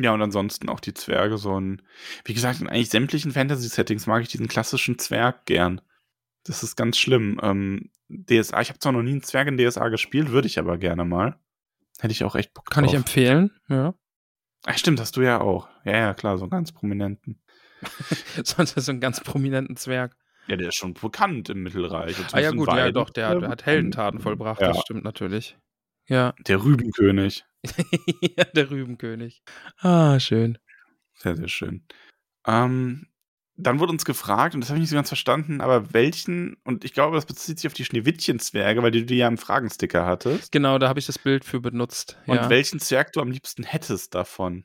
Ja, 0.00 0.12
und 0.12 0.22
ansonsten 0.22 0.68
auch 0.68 0.80
die 0.80 0.94
Zwerge, 0.94 1.38
so 1.38 1.58
ein, 1.60 1.82
wie 2.24 2.34
gesagt, 2.34 2.60
in 2.60 2.68
eigentlich 2.68 2.90
sämtlichen 2.90 3.32
Fantasy-Settings 3.32 4.06
mag 4.06 4.22
ich 4.22 4.28
diesen 4.28 4.46
klassischen 4.46 4.98
Zwerg 4.98 5.44
gern. 5.44 5.80
Das 6.44 6.62
ist 6.62 6.76
ganz 6.76 6.98
schlimm. 6.98 7.40
Ähm, 7.42 7.90
DSA, 8.08 8.60
ich 8.60 8.68
habe 8.68 8.78
zwar 8.78 8.92
noch 8.92 9.02
nie 9.02 9.10
einen 9.10 9.22
Zwerg 9.22 9.48
in 9.48 9.58
DSA 9.58 9.88
gespielt, 9.88 10.30
würde 10.30 10.46
ich 10.46 10.58
aber 10.58 10.78
gerne 10.78 11.04
mal. 11.04 11.38
Hätte 11.98 12.12
ich 12.12 12.22
auch 12.22 12.36
echt 12.36 12.54
Bock 12.54 12.70
Kann 12.70 12.84
drauf. 12.84 12.92
ich 12.92 12.96
empfehlen, 12.96 13.50
ja. 13.68 13.94
Ach, 14.64 14.78
stimmt, 14.78 15.00
hast 15.00 15.16
du 15.16 15.22
ja 15.22 15.40
auch. 15.40 15.68
Ja, 15.84 15.96
ja, 15.96 16.14
klar, 16.14 16.38
so 16.38 16.44
einen 16.44 16.50
ganz 16.50 16.72
prominenten. 16.72 17.40
Sonst 18.44 18.76
ist 18.76 18.86
so 18.86 18.92
einen 18.92 19.00
ganz 19.00 19.20
prominenten 19.20 19.76
Zwerg. 19.76 20.16
Ja, 20.48 20.56
der 20.56 20.68
ist 20.68 20.76
schon 20.76 20.94
bekannt 20.94 21.50
im 21.50 21.62
Mittelreich. 21.62 22.16
Ah 22.32 22.40
ja, 22.40 22.50
gut, 22.50 22.68
ja, 22.68 22.90
doch, 22.90 23.10
der, 23.10 23.38
der 23.38 23.48
hat 23.50 23.66
Heldentaten 23.66 24.20
vollbracht, 24.20 24.60
Ja. 24.60 24.68
das 24.68 24.80
stimmt 24.80 25.04
natürlich. 25.04 25.58
Ja. 26.08 26.34
Der 26.46 26.64
Rübenkönig. 26.64 27.44
ja, 28.36 28.44
der 28.44 28.70
Rübenkönig. 28.70 29.42
Ah, 29.78 30.18
schön. 30.18 30.58
Sehr, 31.14 31.36
sehr 31.36 31.48
schön. 31.48 31.84
Ähm, 32.46 33.08
dann 33.56 33.80
wurde 33.80 33.92
uns 33.92 34.04
gefragt, 34.04 34.54
und 34.54 34.60
das 34.60 34.70
habe 34.70 34.78
ich 34.78 34.82
nicht 34.82 34.90
so 34.90 34.96
ganz 34.96 35.08
verstanden, 35.08 35.60
aber 35.60 35.92
welchen, 35.92 36.56
und 36.64 36.84
ich 36.84 36.94
glaube, 36.94 37.16
das 37.16 37.26
bezieht 37.26 37.58
sich 37.58 37.66
auf 37.66 37.74
die 37.74 37.84
Schneewittchen-Zwerge, 37.84 38.82
weil 38.82 38.92
du 38.92 39.04
die 39.04 39.16
ja 39.16 39.28
im 39.28 39.36
Fragensticker 39.36 40.06
hattest. 40.06 40.52
Genau, 40.52 40.78
da 40.78 40.88
habe 40.88 41.00
ich 41.00 41.06
das 41.06 41.18
Bild 41.18 41.44
für 41.44 41.60
benutzt. 41.60 42.16
Und 42.26 42.36
ja. 42.36 42.48
welchen 42.48 42.78
Zwerg 42.78 43.12
du 43.12 43.20
am 43.20 43.30
liebsten 43.30 43.64
hättest 43.64 44.14
davon. 44.14 44.64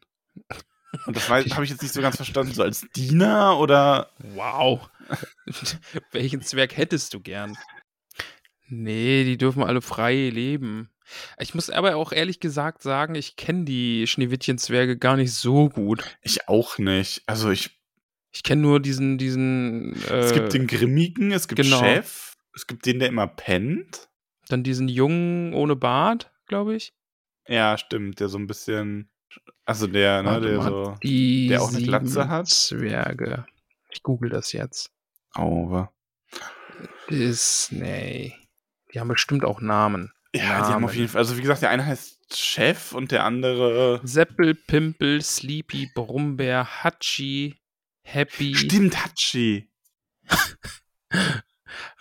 Und 1.05 1.15
das 1.15 1.29
weiß- 1.29 1.51
habe 1.53 1.63
ich 1.63 1.69
jetzt 1.71 1.81
nicht 1.81 1.93
so 1.93 2.01
ganz 2.01 2.15
verstanden. 2.17 2.53
So 2.53 2.63
als 2.63 2.85
Diener 2.95 3.57
oder. 3.59 4.09
Wow. 4.35 4.89
Welchen 6.11 6.41
Zwerg 6.41 6.77
hättest 6.77 7.13
du 7.13 7.19
gern? 7.19 7.57
Nee, 8.67 9.23
die 9.23 9.37
dürfen 9.37 9.63
alle 9.63 9.81
frei 9.81 10.29
leben. 10.29 10.89
Ich 11.37 11.53
muss 11.53 11.69
aber 11.69 11.95
auch 11.97 12.11
ehrlich 12.11 12.39
gesagt 12.39 12.81
sagen, 12.81 13.13
ich 13.15 13.35
kenne 13.35 13.65
die 13.65 14.07
Schneewittchen-Zwerge 14.07 14.97
gar 14.97 15.17
nicht 15.17 15.33
so 15.33 15.69
gut. 15.69 16.03
Ich 16.21 16.47
auch 16.47 16.77
nicht. 16.77 17.23
Also 17.27 17.49
ich. 17.51 17.71
Ich 18.31 18.41
kenne 18.41 18.63
nur 18.63 18.79
diesen, 18.79 19.17
diesen. 19.19 19.93
Äh, 20.09 20.19
Es 20.19 20.33
gibt 20.33 20.53
den 20.53 20.65
Grimmigen, 20.65 21.31
es 21.31 21.47
gibt 21.47 21.61
genau. 21.61 21.79
Chef, 21.79 22.35
es 22.55 22.65
gibt 22.65 22.85
den, 22.87 22.97
der 22.99 23.09
immer 23.09 23.27
pennt. 23.27 24.09
Dann 24.47 24.63
diesen 24.63 24.87
Jungen 24.87 25.53
ohne 25.53 25.75
Bart, 25.75 26.31
glaube 26.47 26.75
ich. 26.75 26.93
Ja, 27.47 27.77
stimmt, 27.77 28.19
der 28.19 28.29
so 28.29 28.39
ein 28.39 28.47
bisschen. 28.47 29.09
Also 29.65 29.87
der, 29.87 30.23
ne, 30.23 30.41
der 30.41 30.61
so. 30.61 30.97
die 31.01 31.47
der 31.47 31.61
auch 31.61 31.73
eine 31.73 31.81
Glatze 31.81 32.27
hat. 32.27 32.49
Zwerge. 32.49 33.45
Ich 33.91 34.03
google 34.03 34.29
das 34.29 34.51
jetzt. 34.51 34.91
Auwe. 35.33 35.89
Disney. 37.09 38.35
Die 38.93 38.99
haben 38.99 39.07
bestimmt 39.07 39.45
auch 39.45 39.61
Namen. 39.61 40.11
Ja, 40.35 40.41
die 40.41 40.49
haben 40.49 40.71
Namen. 40.71 40.85
auf 40.85 40.95
jeden 40.95 41.07
Fall. 41.07 41.19
Also 41.19 41.37
wie 41.37 41.41
gesagt, 41.41 41.61
der 41.61 41.69
eine 41.69 41.85
heißt 41.85 42.35
Chef 42.35 42.93
und 42.93 43.11
der 43.11 43.23
andere. 43.23 44.01
Seppel, 44.03 44.55
Pimpel, 44.55 45.21
Sleepy, 45.21 45.89
Brummbär, 45.93 46.83
Hatschi, 46.83 47.55
Happy. 48.01 48.55
Stimmt, 48.55 49.03
Hachi. 49.03 49.69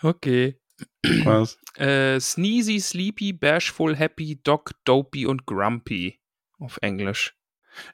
Okay. 0.03 0.61
Was? 1.25 1.59
Äh, 1.77 2.21
Sneezy, 2.21 2.81
Sleepy, 2.81 3.33
Bashful, 3.33 3.97
Happy, 3.97 4.41
Doc, 4.43 4.73
Dopey 4.85 5.27
und 5.27 5.47
Grumpy. 5.47 6.19
Auf 6.63 6.79
Englisch. 6.81 7.35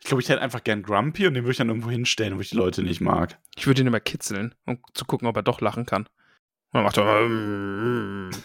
Ich 0.01 0.07
glaube, 0.07 0.23
ich 0.23 0.29
hätte 0.29 0.43
einfach 0.43 0.63
gern 0.63 0.83
Grumpy 0.83 1.27
und 1.27 1.33
den 1.33 1.45
würde 1.45 1.53
ich 1.53 1.57
dann 1.57 1.69
irgendwo 1.69 1.89
hinstellen, 1.89 2.37
wo 2.37 2.41
ich 2.41 2.51
die 2.51 2.57
Leute 2.57 2.83
nicht 2.83 3.01
mag. 3.01 3.39
Ich 3.57 3.67
würde 3.67 3.81
ihn 3.81 3.87
immer 3.87 4.01
kitzeln, 4.01 4.55
um 4.67 4.83
zu 4.93 5.07
gucken, 5.07 5.27
ob 5.27 5.37
er 5.37 5.43
doch 5.43 5.63
lachen 5.63 5.87
kann. 5.87 6.03
Und 6.03 6.75
dann 6.75 6.83
macht 6.85 6.99
er. 6.99 7.23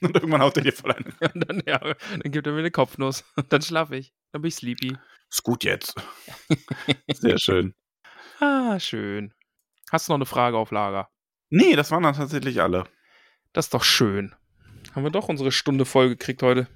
Und 0.00 0.16
irgendwann 0.16 0.42
haut 0.42 0.56
er 0.58 0.64
dir 0.64 0.72
voll 0.74 0.92
eine. 0.92 1.14
Dann, 1.46 1.62
ja, 1.64 1.78
dann 1.78 2.30
gibt 2.30 2.46
er 2.46 2.52
mir 2.52 2.58
eine 2.58 2.70
Kopfnuss. 2.70 3.24
Und 3.36 3.50
dann 3.52 3.62
schlafe 3.62 3.96
ich. 3.96 4.12
Dann 4.32 4.42
bin 4.42 4.50
ich 4.50 4.56
sleepy. 4.56 4.98
Ist 5.30 5.42
gut 5.44 5.64
jetzt. 5.64 5.94
Sehr 7.08 7.38
schön. 7.38 7.74
Ah, 8.38 8.78
schön. 8.78 9.32
Hast 9.90 10.08
du 10.08 10.12
noch 10.12 10.18
eine 10.18 10.26
Frage 10.26 10.58
auf 10.58 10.72
Lager? 10.72 11.08
Nee, 11.48 11.74
das 11.74 11.90
waren 11.90 12.02
dann 12.02 12.14
tatsächlich 12.14 12.60
alle. 12.60 12.84
Das 13.54 13.66
ist 13.66 13.74
doch 13.74 13.84
schön. 13.84 14.34
Haben 14.94 15.04
wir 15.04 15.10
doch 15.10 15.30
unsere 15.30 15.52
Stunde 15.52 15.86
voll 15.86 16.10
gekriegt 16.10 16.42
heute. 16.42 16.68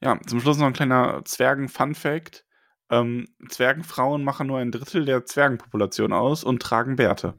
Ja, 0.00 0.18
zum 0.26 0.40
Schluss 0.40 0.58
noch 0.58 0.66
ein 0.66 0.72
kleiner 0.72 1.22
Zwergen-Fun-Fact. 1.24 2.44
Ähm, 2.90 3.28
Zwergenfrauen 3.48 4.24
machen 4.24 4.46
nur 4.48 4.58
ein 4.58 4.72
Drittel 4.72 5.04
der 5.04 5.24
Zwergenpopulation 5.24 6.12
aus 6.12 6.42
und 6.42 6.60
tragen 6.60 6.96
Bärte. 6.96 7.34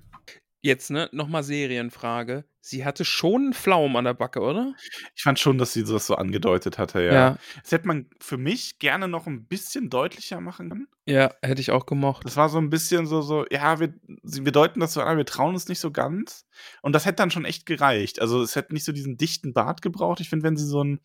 Jetzt, 0.63 0.91
ne, 0.91 1.09
nochmal 1.11 1.43
Serienfrage. 1.43 2.45
Sie 2.63 2.85
hatte 2.85 3.03
schon 3.03 3.41
einen 3.45 3.53
Pflaum 3.53 3.95
an 3.95 4.05
der 4.05 4.13
Backe, 4.13 4.41
oder? 4.41 4.75
Ich 5.15 5.23
fand 5.23 5.39
schon, 5.39 5.57
dass 5.57 5.73
sie 5.73 5.83
das 5.83 6.05
so 6.05 6.13
angedeutet 6.13 6.77
hatte, 6.77 7.01
ja. 7.01 7.11
Ja, 7.13 7.37
Das 7.63 7.71
hätte 7.71 7.87
man 7.87 8.05
für 8.19 8.37
mich 8.37 8.77
gerne 8.77 9.07
noch 9.07 9.25
ein 9.25 9.47
bisschen 9.47 9.89
deutlicher 9.89 10.39
machen 10.39 10.69
können. 10.69 10.87
ja, 11.07 11.33
hätte 11.41 11.59
ich 11.61 11.71
auch 11.71 11.87
gemocht. 11.87 12.23
Das 12.23 12.37
war 12.37 12.47
so 12.49 12.59
ein 12.59 12.69
bisschen 12.69 13.07
so, 13.07 13.23
so, 13.23 13.45
ja, 13.49 13.79
wir, 13.79 13.91
wir 14.21 14.51
deuten 14.51 14.79
das 14.79 14.93
so 14.93 15.01
an, 15.01 15.17
wir 15.17 15.25
trauen 15.25 15.55
uns 15.55 15.67
nicht 15.67 15.79
so 15.79 15.89
ganz. 15.89 16.45
Und 16.83 16.93
das 16.93 17.05
hätte 17.07 17.15
dann 17.15 17.31
schon 17.31 17.45
echt 17.45 17.65
gereicht. 17.65 18.21
Also 18.21 18.43
es 18.43 18.55
hätte 18.55 18.73
nicht 18.73 18.85
so 18.85 18.91
diesen 18.91 19.17
dichten 19.17 19.53
Bart 19.53 19.81
gebraucht. 19.81 20.19
Ich 20.19 20.29
finde, 20.29 20.43
wenn 20.43 20.57
sie 20.57 20.67
so 20.67 20.83
ein, 20.83 20.99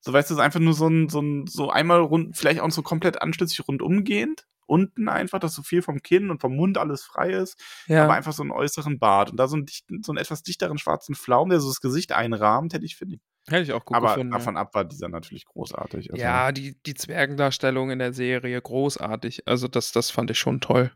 so 0.00 0.12
weißt 0.12 0.30
du, 0.30 0.38
einfach 0.38 0.60
nur 0.60 0.74
so 0.74 0.88
ein, 0.88 1.08
so 1.08 1.20
ein, 1.20 1.46
so 1.46 1.70
einmal 1.70 2.00
rund, 2.00 2.36
vielleicht 2.36 2.60
auch 2.60 2.70
so 2.70 2.82
komplett 2.82 3.20
anschließend 3.22 3.66
rundumgehend. 3.68 4.46
Unten 4.66 5.08
einfach, 5.08 5.40
dass 5.40 5.54
so 5.54 5.62
viel 5.62 5.82
vom 5.82 6.00
Kinn 6.00 6.30
und 6.30 6.40
vom 6.40 6.54
Mund 6.54 6.78
alles 6.78 7.02
frei 7.02 7.30
ist, 7.32 7.60
Ja, 7.88 8.04
aber 8.04 8.14
einfach 8.14 8.32
so 8.32 8.42
einen 8.44 8.52
äußeren 8.52 9.00
Bart 9.00 9.32
und 9.32 9.36
da 9.36 9.48
so 9.48 9.56
einen 9.56 9.66
dichten, 9.66 10.04
so 10.04 10.12
einen 10.12 10.18
etwas 10.18 10.44
dichteren 10.44 10.78
schwarzen 10.78 11.16
Pflaum, 11.16 11.48
der 11.50 11.58
so 11.58 11.68
das 11.68 11.80
Gesicht 11.80 12.12
einrahmt, 12.12 12.72
hätte 12.72 12.84
ich 12.84 12.94
finde 12.94 13.16
ich. 13.16 13.20
hätte 13.52 13.62
ich 13.64 13.72
auch 13.72 13.84
gut 13.84 13.96
Aber 13.96 14.08
gefunden. 14.10 14.32
ja. 14.32 14.38
davon 14.38 14.56
ab 14.56 14.72
war 14.74 14.84
dieser 14.84 15.08
natürlich 15.08 15.46
großartig. 15.46 16.12
Also, 16.12 16.22
Ja, 16.22 16.52
die, 16.52 16.80
die 16.86 16.94
Zwergendarstellung 16.94 17.90
in 17.90 17.98
der 17.98 18.12
Serie 18.12 18.62
großartig. 18.62 19.48
Also 19.48 19.66
das, 19.66 19.90
das 19.90 20.10
fand 20.10 20.30
ich 20.30 20.38
schon 20.38 20.60
toll. 20.60 20.92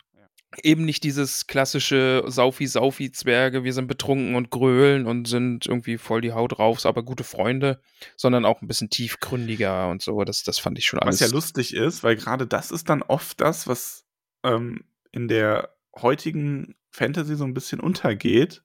Eben 0.62 0.84
nicht 0.84 1.04
dieses 1.04 1.46
klassische 1.46 2.22
Saufi-Saufi-Zwerge, 2.26 3.64
wir 3.64 3.72
sind 3.72 3.86
betrunken 3.86 4.34
und 4.34 4.50
grölen 4.50 5.06
und 5.06 5.26
sind 5.26 5.66
irgendwie 5.66 5.98
voll 5.98 6.20
die 6.20 6.32
Haut 6.32 6.58
raus, 6.58 6.86
aber 6.86 7.02
gute 7.02 7.24
Freunde, 7.24 7.80
sondern 8.16 8.44
auch 8.44 8.62
ein 8.62 8.68
bisschen 8.68 8.90
tiefgründiger 8.90 9.88
und 9.88 10.02
so. 10.02 10.22
Das, 10.24 10.42
das 10.42 10.58
fand 10.58 10.78
ich 10.78 10.86
schon 10.86 11.00
alles. 11.00 11.20
Was 11.20 11.28
ja 11.28 11.34
lustig 11.34 11.74
ist, 11.74 12.02
weil 12.04 12.16
gerade 12.16 12.46
das 12.46 12.70
ist 12.70 12.88
dann 12.88 13.02
oft 13.02 13.40
das, 13.40 13.66
was 13.66 14.04
ähm, 14.42 14.84
in 15.12 15.28
der 15.28 15.74
heutigen 16.00 16.76
Fantasy 16.90 17.36
so 17.36 17.44
ein 17.44 17.54
bisschen 17.54 17.80
untergeht, 17.80 18.62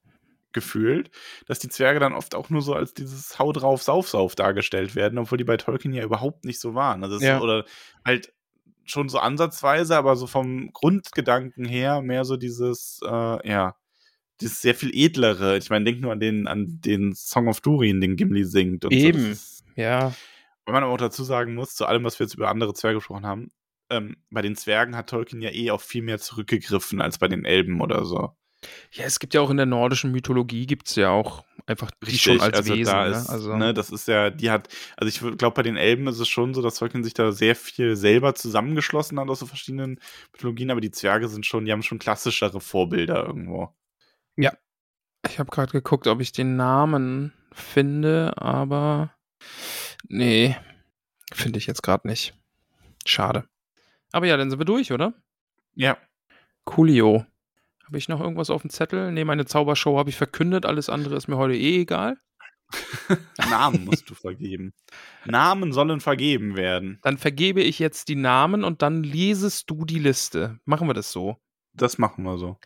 gefühlt, 0.51 1.11
dass 1.45 1.59
die 1.59 1.69
Zwerge 1.69 1.99
dann 1.99 2.13
oft 2.13 2.33
auch 2.35 2.49
nur 2.49 2.61
so 2.61 2.73
als 2.73 2.93
dieses 2.93 3.37
Hau 3.37 3.51
drauf, 3.51 3.83
Sauf, 3.83 4.09
Sauf 4.09 4.35
dargestellt 4.35 4.95
werden, 4.95 5.19
obwohl 5.19 5.37
die 5.37 5.43
bei 5.43 5.57
Tolkien 5.57 5.93
ja 5.93 6.03
überhaupt 6.03 6.45
nicht 6.45 6.59
so 6.59 6.73
waren. 6.73 7.03
Also 7.03 7.19
Ja. 7.19 7.37
ist, 7.37 7.41
oder 7.43 7.65
halt 8.05 8.33
schon 8.89 9.09
so 9.09 9.19
ansatzweise, 9.19 9.95
aber 9.95 10.15
so 10.15 10.27
vom 10.27 10.71
Grundgedanken 10.73 11.65
her 11.65 12.01
mehr 12.01 12.25
so 12.25 12.37
dieses, 12.37 12.99
äh, 13.03 13.47
ja, 13.49 13.75
dieses 14.41 14.61
sehr 14.61 14.75
viel 14.75 14.91
edlere. 14.93 15.57
Ich 15.57 15.69
meine, 15.69 15.85
denk 15.85 16.01
nur 16.01 16.11
an 16.11 16.19
den, 16.19 16.47
an 16.47 16.81
den 16.81 17.13
Song 17.13 17.47
of 17.47 17.61
Durin, 17.61 18.01
den 18.01 18.15
Gimli 18.15 18.45
singt. 18.45 18.85
Und 18.85 18.91
Eben. 18.91 19.19
So. 19.19 19.29
Das 19.29 19.63
ja, 19.75 20.13
weil 20.65 20.73
man 20.73 20.83
aber 20.83 20.93
auch 20.93 20.97
dazu 20.97 21.23
sagen 21.23 21.55
muss, 21.55 21.75
zu 21.75 21.85
allem, 21.85 22.03
was 22.03 22.19
wir 22.19 22.25
jetzt 22.25 22.35
über 22.35 22.49
andere 22.49 22.73
Zwerge 22.73 22.97
gesprochen 22.97 23.25
haben, 23.25 23.49
ähm, 23.89 24.17
bei 24.29 24.41
den 24.41 24.55
Zwergen 24.55 24.95
hat 24.95 25.09
Tolkien 25.09 25.41
ja 25.41 25.51
eh 25.51 25.71
auf 25.71 25.81
viel 25.81 26.03
mehr 26.03 26.19
zurückgegriffen 26.19 27.01
als 27.01 27.17
bei 27.17 27.27
den 27.27 27.45
Elben 27.45 27.81
oder 27.81 28.05
so. 28.05 28.35
Ja, 28.91 29.05
es 29.05 29.19
gibt 29.19 29.33
ja 29.33 29.41
auch 29.41 29.49
in 29.49 29.57
der 29.57 29.65
nordischen 29.65 30.11
Mythologie 30.11 30.65
gibt 30.65 30.89
es 30.89 30.95
ja 30.95 31.09
auch 31.09 31.45
einfach 31.65 31.91
die 32.05 32.17
schon 32.17 32.41
als 32.41 32.57
also 32.57 32.73
Wesen. 32.73 32.93
da 32.93 33.05
ne? 33.05 33.15
ist, 33.15 33.29
also, 33.29 33.55
ne, 33.55 33.73
das 33.73 33.89
ist 33.89 34.07
ja, 34.07 34.29
die 34.29 34.49
hat, 34.49 34.67
also 34.97 35.07
ich 35.07 35.37
glaube, 35.37 35.53
bei 35.53 35.63
den 35.63 35.77
Elben 35.77 36.07
ist 36.07 36.19
es 36.19 36.27
schon 36.27 36.53
so, 36.53 36.61
dass 36.61 36.75
Tolkien 36.75 37.03
sich 37.03 37.13
da 37.13 37.31
sehr 37.31 37.55
viel 37.55 37.95
selber 37.95 38.35
zusammengeschlossen 38.35 39.19
hat 39.19 39.29
aus 39.29 39.39
so 39.39 39.45
verschiedenen 39.45 39.99
Mythologien, 40.33 40.71
aber 40.71 40.81
die 40.81 40.91
Zwerge 40.91 41.27
sind 41.27 41.45
schon, 41.45 41.65
die 41.65 41.71
haben 41.71 41.83
schon 41.83 41.99
klassischere 41.99 42.59
Vorbilder 42.59 43.25
irgendwo. 43.25 43.73
Ich 45.27 45.37
habe 45.39 45.51
gerade 45.51 45.71
geguckt, 45.71 46.07
ob 46.07 46.21
ich 46.21 46.31
den 46.31 46.55
Namen 46.55 47.33
finde, 47.51 48.33
aber 48.37 49.13
nee, 50.07 50.55
finde 51.33 51.59
ich 51.59 51.67
jetzt 51.67 51.83
gerade 51.83 52.07
nicht. 52.07 52.33
Schade. 53.05 53.47
Aber 54.11 54.27
ja, 54.27 54.37
dann 54.37 54.49
sind 54.49 54.59
wir 54.59 54.65
durch, 54.65 54.91
oder? 54.91 55.13
Ja. 55.75 55.97
Coolio. 56.63 57.25
Habe 57.89 57.97
ich 57.97 58.07
noch 58.07 58.21
irgendwas 58.21 58.51
auf 58.51 58.61
dem 58.61 58.69
Zettel? 58.69 59.11
Nee, 59.11 59.23
meine 59.23 59.47
Zaubershow 59.47 59.97
habe 59.97 60.11
ich 60.11 60.15
verkündet. 60.15 60.63
Alles 60.63 60.89
andere 60.89 61.15
ist 61.15 61.27
mir 61.27 61.37
heute 61.37 61.55
eh 61.55 61.81
egal. 61.81 62.17
Namen 63.49 63.85
musst 63.85 64.07
du 64.11 64.13
vergeben. 64.13 64.75
Namen 65.25 65.73
sollen 65.73 65.99
vergeben 65.99 66.55
werden. 66.55 66.99
Dann 67.01 67.17
vergebe 67.17 67.63
ich 67.63 67.79
jetzt 67.79 68.07
die 68.07 68.15
Namen 68.15 68.63
und 68.63 68.83
dann 68.83 69.01
lesest 69.01 69.71
du 69.71 69.85
die 69.85 69.97
Liste. 69.97 70.59
Machen 70.65 70.87
wir 70.87 70.93
das 70.93 71.11
so. 71.11 71.37
Das 71.73 71.97
machen 71.97 72.25
wir 72.25 72.37
so. 72.37 72.59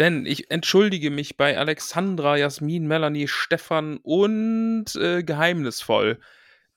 Denn 0.00 0.26
ich 0.26 0.50
entschuldige 0.50 1.12
mich 1.12 1.36
bei 1.36 1.56
Alexandra, 1.56 2.36
Jasmin, 2.36 2.88
Melanie, 2.88 3.28
Stefan 3.28 3.98
und 3.98 4.86
äh, 4.96 5.22
geheimnisvoll. 5.22 6.18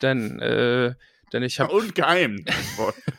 Denn, 0.03 0.37
äh, 0.37 0.93
denn 1.33 1.43
ich 1.43 1.59
habe 1.59 1.73
Und 1.73 1.95
geheim. 1.95 2.43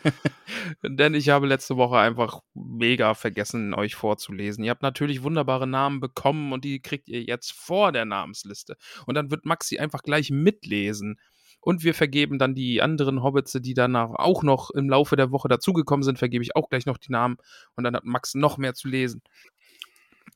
denn 0.82 1.14
ich 1.14 1.28
habe 1.28 1.46
letzte 1.46 1.76
Woche 1.76 1.98
einfach 1.98 2.40
mega 2.54 3.14
vergessen, 3.14 3.74
euch 3.74 3.94
vorzulesen. 3.94 4.64
Ihr 4.64 4.70
habt 4.70 4.82
natürlich 4.82 5.22
wunderbare 5.22 5.66
Namen 5.66 6.00
bekommen 6.00 6.52
und 6.52 6.64
die 6.64 6.80
kriegt 6.80 7.08
ihr 7.08 7.22
jetzt 7.22 7.52
vor 7.52 7.92
der 7.92 8.04
Namensliste. 8.04 8.76
Und 9.06 9.14
dann 9.14 9.30
wird 9.30 9.44
Maxi 9.44 9.78
einfach 9.78 10.02
gleich 10.02 10.30
mitlesen. 10.30 11.18
Und 11.60 11.82
wir 11.82 11.92
vergeben 11.92 12.38
dann 12.38 12.54
die 12.54 12.80
anderen 12.80 13.22
Hobbits, 13.22 13.52
die 13.60 13.74
danach 13.74 14.10
auch 14.10 14.42
noch 14.42 14.70
im 14.70 14.88
Laufe 14.88 15.16
der 15.16 15.32
Woche 15.32 15.48
dazugekommen 15.48 16.04
sind, 16.04 16.18
vergebe 16.18 16.42
ich 16.42 16.54
auch 16.56 16.68
gleich 16.68 16.86
noch 16.86 16.98
die 16.98 17.12
Namen. 17.12 17.36
Und 17.74 17.84
dann 17.84 17.96
hat 17.96 18.04
Max 18.04 18.34
noch 18.34 18.58
mehr 18.58 18.74
zu 18.74 18.88
lesen. 18.88 19.22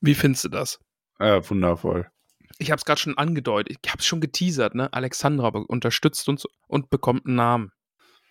Wie 0.01 0.15
findest 0.15 0.45
du 0.45 0.49
das? 0.49 0.79
ja, 1.19 1.49
wundervoll. 1.49 2.12
Ich 2.59 2.71
habe 2.71 2.77
es 2.79 2.85
gerade 2.85 2.99
schon 3.01 3.17
angedeutet. 3.17 3.77
Ich 3.83 3.89
habe 3.91 3.99
es 3.99 4.05
schon 4.05 4.21
geteasert, 4.21 4.75
ne? 4.75 4.91
Alexandra 4.93 5.47
unterstützt 5.49 6.27
uns 6.29 6.45
und 6.67 6.89
bekommt 6.89 7.25
einen 7.25 7.35
Namen. 7.35 7.71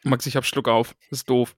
Max, 0.05 0.27
ich 0.27 0.37
hab 0.37 0.45
Schluck 0.45 0.69
auf. 0.69 0.95
Ist 1.11 1.29
doof. 1.31 1.55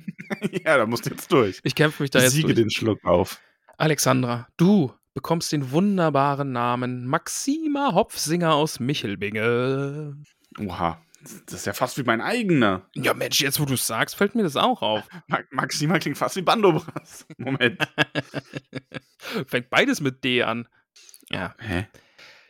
ja, 0.64 0.76
da 0.78 0.86
musst 0.86 1.06
du 1.06 1.10
jetzt 1.10 1.30
durch. 1.30 1.60
Ich 1.62 1.74
kämpfe 1.74 2.02
mich 2.02 2.10
da 2.10 2.20
jetzt 2.20 2.32
Siege 2.32 2.48
durch. 2.48 2.56
den 2.56 2.70
Schluck 2.70 3.04
auf. 3.04 3.40
Alexandra, 3.78 4.48
du 4.56 4.92
bekommst 5.14 5.52
den 5.52 5.70
wunderbaren 5.70 6.50
Namen 6.52 7.06
Maxima 7.06 7.92
Hopfsinger 7.94 8.54
aus 8.54 8.80
Michelbinge. 8.80 10.16
Oha. 10.58 11.00
Das 11.46 11.54
ist 11.60 11.66
ja 11.66 11.72
fast 11.72 11.96
wie 11.96 12.02
mein 12.02 12.20
eigener. 12.20 12.86
Ja, 12.94 13.14
Mensch, 13.14 13.40
jetzt 13.40 13.58
wo 13.58 13.64
du 13.64 13.74
es 13.74 13.86
sagst, 13.86 14.14
fällt 14.16 14.34
mir 14.34 14.42
das 14.42 14.56
auch 14.56 14.82
auf. 14.82 15.04
Ma- 15.28 15.40
Maxima 15.52 15.98
klingt 15.98 16.18
fast 16.18 16.36
wie 16.36 16.42
Bandobras. 16.42 17.26
Moment. 17.38 17.80
Fängt 19.46 19.70
beides 19.70 20.00
mit 20.00 20.22
D 20.24 20.42
an. 20.42 20.68
Ja. 21.30 21.54
Hä? 21.58 21.86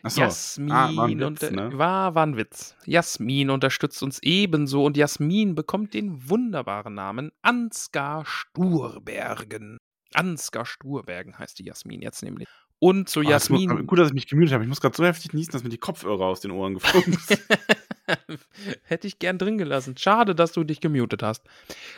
Achso. 0.05 0.20
Jasmin 0.20 0.72
Ah, 0.72 0.94
war 0.94 1.07
ein 1.07 1.18
Witz, 1.20 1.50
ne? 1.50 1.70
war, 1.78 2.14
war 2.14 2.26
ein 2.26 2.36
Witz. 2.36 2.76
Jasmin 2.86 3.50
unterstützt 3.50 4.02
uns 4.02 4.18
ebenso 4.22 4.84
und 4.84 4.96
Jasmin 4.96 5.55
bekommt 5.55 5.94
den 5.94 6.28
wunderbaren 6.28 6.94
Namen 6.94 7.32
Ansgar 7.42 8.24
Sturbergen. 8.26 9.78
Ansgar 10.12 10.66
Sturbergen 10.66 11.38
heißt 11.38 11.59
die 11.59 11.64
Jasmin 11.64 12.02
jetzt 12.02 12.22
nämlich. 12.22 12.46
Und 12.80 13.09
zu 13.09 13.20
Oh, 13.20 13.22
das 13.22 13.30
Jasmin. 13.30 13.70
aber 13.70 13.82
gut, 13.84 13.98
dass 13.98 14.09
ich 14.09 14.14
mich 14.14 14.26
gemütet 14.26 14.52
habe. 14.52 14.64
Ich 14.64 14.68
muss 14.68 14.80
gerade 14.80 14.96
so 14.96 15.05
heftig 15.05 15.32
niesen, 15.32 15.52
dass 15.52 15.62
mir 15.64 15.70
die 15.70 15.78
Kopfhörer 15.78 16.24
aus 16.26 16.40
den 16.40 16.50
Ohren 16.50 16.74
geflogen 16.74 17.16
sind. 17.26 17.40
Hätte 18.82 19.07
ich 19.07 19.18
gern 19.18 19.38
drin 19.38 19.57
gelassen. 19.57 19.96
Schade, 19.96 20.34
dass 20.34 20.52
du 20.52 20.64
dich 20.64 20.80
gemutet 20.80 21.22
hast. 21.22 21.42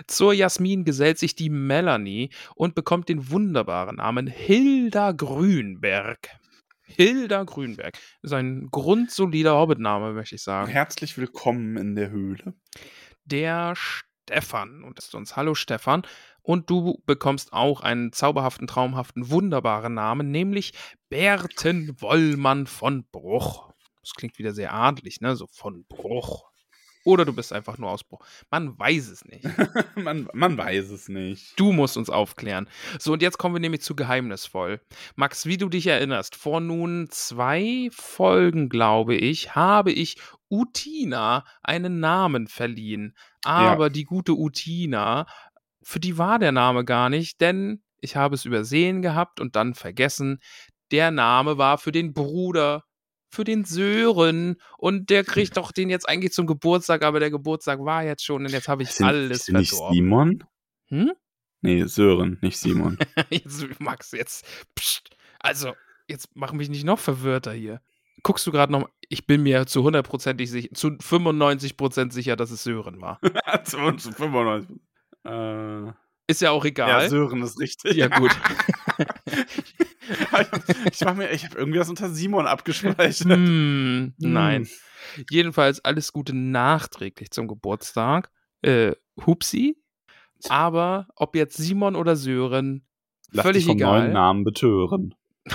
Zur 0.06 0.32
Jasmin 0.32 0.84
gesellt 0.84 1.18
sich 1.18 1.34
die 1.34 1.50
Melanie 1.50 2.30
und 2.54 2.74
bekommt 2.76 3.08
den 3.08 3.30
wunderbaren 3.30 3.96
Namen 3.96 4.28
Hilda 4.28 5.10
Grünberg. 5.12 6.28
Hilda 6.86 7.42
Grünberg 7.42 7.98
ist 8.22 8.32
ein 8.32 8.68
grundsolider 8.70 9.56
Hobbit-Name, 9.56 10.12
möchte 10.12 10.36
ich 10.36 10.42
sagen. 10.42 10.70
Herzlich 10.70 11.18
willkommen 11.18 11.76
in 11.76 11.96
der 11.96 12.10
Höhle. 12.10 12.54
Der 13.24 13.74
Stefan. 13.74 14.84
Und 14.84 14.96
das 14.96 15.06
ist 15.06 15.14
uns 15.16 15.34
Hallo 15.34 15.54
Stefan. 15.54 16.02
Und 16.42 16.70
du 16.70 17.02
bekommst 17.04 17.52
auch 17.52 17.80
einen 17.80 18.12
zauberhaften, 18.12 18.68
traumhaften, 18.68 19.30
wunderbaren 19.30 19.94
Namen, 19.94 20.30
nämlich 20.30 20.72
Berten 21.08 22.00
Wollmann 22.00 22.68
von 22.68 23.04
Bruch. 23.10 23.72
Das 24.00 24.14
klingt 24.14 24.38
wieder 24.38 24.52
sehr 24.52 24.72
adelig, 24.72 25.20
ne? 25.20 25.34
So 25.34 25.48
von 25.48 25.84
Bruch. 25.86 26.44
Oder 27.06 27.24
du 27.24 27.32
bist 27.32 27.52
einfach 27.52 27.78
nur 27.78 27.88
aus 27.90 28.02
Bruch. 28.02 28.18
Man 28.50 28.76
weiß 28.76 29.08
es 29.10 29.24
nicht. 29.24 29.44
man, 29.94 30.28
man 30.32 30.58
weiß 30.58 30.90
es 30.90 31.08
nicht. 31.08 31.58
Du 31.58 31.70
musst 31.70 31.96
uns 31.96 32.10
aufklären. 32.10 32.68
So, 32.98 33.12
und 33.12 33.22
jetzt 33.22 33.38
kommen 33.38 33.54
wir 33.54 33.60
nämlich 33.60 33.82
zu 33.82 33.94
geheimnisvoll. 33.94 34.80
Max, 35.14 35.46
wie 35.46 35.56
du 35.56 35.68
dich 35.68 35.86
erinnerst, 35.86 36.34
vor 36.34 36.60
nun 36.60 37.06
zwei 37.10 37.88
Folgen, 37.92 38.68
glaube 38.68 39.14
ich, 39.14 39.54
habe 39.54 39.92
ich 39.92 40.16
Utina 40.50 41.44
einen 41.62 42.00
Namen 42.00 42.48
verliehen. 42.48 43.16
Aber 43.44 43.88
die 43.88 44.04
gute 44.04 44.32
Utina, 44.32 45.26
für 45.84 46.00
die 46.00 46.18
war 46.18 46.40
der 46.40 46.50
Name 46.50 46.84
gar 46.84 47.08
nicht, 47.08 47.40
denn 47.40 47.84
ich 48.00 48.16
habe 48.16 48.34
es 48.34 48.44
übersehen 48.44 49.00
gehabt 49.00 49.38
und 49.38 49.54
dann 49.54 49.74
vergessen. 49.74 50.40
Der 50.90 51.12
Name 51.12 51.56
war 51.56 51.78
für 51.78 51.92
den 51.92 52.14
Bruder, 52.14 52.82
für 53.36 53.44
den 53.44 53.64
Sören. 53.64 54.56
Und 54.78 55.10
der 55.10 55.22
kriegt 55.24 55.56
doch 55.56 55.70
den 55.70 55.88
jetzt 55.90 56.08
eigentlich 56.08 56.32
zum 56.32 56.46
Geburtstag, 56.46 57.02
aber 57.04 57.20
der 57.20 57.30
Geburtstag 57.30 57.78
war 57.80 58.02
jetzt 58.02 58.24
schon 58.24 58.44
und 58.44 58.50
jetzt 58.52 58.66
habe 58.68 58.82
ich 58.82 58.92
denn- 58.94 59.06
alles 59.06 59.44
denn 59.44 59.56
nicht 59.56 59.70
verdorben. 59.70 59.94
Simon? 59.94 60.44
Hm? 60.88 61.12
Nee, 61.62 61.84
Sören, 61.86 62.38
nicht 62.42 62.58
Simon. 62.58 62.98
Jetzt, 63.30 63.64
Max, 63.80 64.10
jetzt. 64.12 64.44
Psst, 64.74 65.10
also, 65.38 65.74
jetzt 66.08 66.28
mach 66.34 66.52
mich 66.52 66.68
nicht 66.68 66.84
noch 66.84 66.98
verwirrter 66.98 67.52
hier. 67.52 67.80
Guckst 68.22 68.46
du 68.46 68.50
gerade 68.52 68.72
noch? 68.72 68.88
Ich 69.08 69.26
bin 69.26 69.42
mir 69.42 69.66
zu 69.66 69.82
hundertprozentig 69.84 70.50
sicher, 70.50 70.68
zu 70.74 70.88
95% 70.88 72.12
sicher, 72.12 72.34
dass 72.36 72.50
es 72.50 72.64
Sören 72.64 73.00
war. 73.00 73.20
zu 73.64 73.78
uns, 73.78 74.02
zu 74.04 74.12
95. 74.12 74.76
Äh, 75.24 75.92
Ist 76.28 76.40
ja 76.40 76.50
auch 76.50 76.64
ja, 76.64 76.68
egal. 76.70 77.08
Sören 77.08 77.42
ist 77.42 77.60
richtig. 77.60 77.94
Ja, 77.96 78.08
gut. 78.08 78.30
ich 80.92 81.00
mach 81.04 81.14
mir, 81.14 81.30
ich 81.30 81.44
habe 81.44 81.58
irgendwie 81.58 81.78
das 81.78 81.88
unter 81.88 82.10
Simon 82.10 82.46
abgespeichert. 82.46 83.26
hm, 83.26 84.14
nein. 84.18 84.68
Jedenfalls 85.30 85.84
alles 85.84 86.12
Gute 86.12 86.34
nachträglich 86.34 87.30
zum 87.30 87.48
Geburtstag. 87.48 88.30
Äh, 88.62 88.92
Hupsi. 89.24 89.76
Aber 90.48 91.08
ob 91.16 91.34
jetzt 91.36 91.56
Simon 91.56 91.96
oder 91.96 92.16
Sören, 92.16 92.86
Lass 93.30 93.44
völlig 93.44 93.64
dich 93.64 93.66
vom 93.66 93.76
egal. 93.78 94.00
neuen 94.00 94.12
Namen 94.12 94.44
betören. 94.44 95.14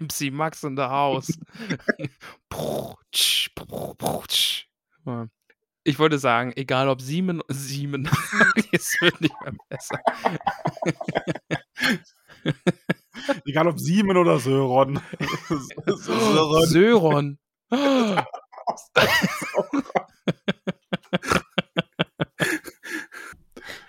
MC 0.00 0.30
Max 0.32 0.62
in 0.62 0.76
the 0.76 0.82
house. 0.84 1.38
Ich 5.86 5.98
wollte 5.98 6.18
sagen, 6.18 6.52
egal 6.56 6.88
ob 6.88 7.02
Siemen, 7.02 7.42
Siemen, 7.48 8.08
es 8.72 8.96
wird 9.02 9.20
nicht 9.20 9.34
mehr 9.42 9.52
besser. 9.68 9.98
Egal 13.46 13.68
ob 13.68 13.78
Simon 13.78 14.16
oder 14.16 14.38
Sören. 14.38 15.00
Sören. 15.86 16.66
Söron. 16.66 17.38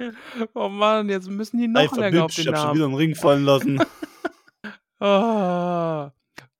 oh 0.53 0.69
Mann, 0.69 1.09
jetzt 1.09 1.29
müssen 1.29 1.57
die 1.57 1.67
noch 1.67 1.81
Einfach 1.81 1.97
länger 1.97 2.25
auf 2.25 2.33
den 2.33 2.41
ich 2.41 2.47
hab 2.47 2.55
schon 2.55 2.63
Namen. 2.65 2.75
wieder 2.75 2.85
einen 2.85 2.95
Ring 2.95 3.15
fallen 3.15 3.43
lassen. 3.45 3.79
Ah. 4.99 6.11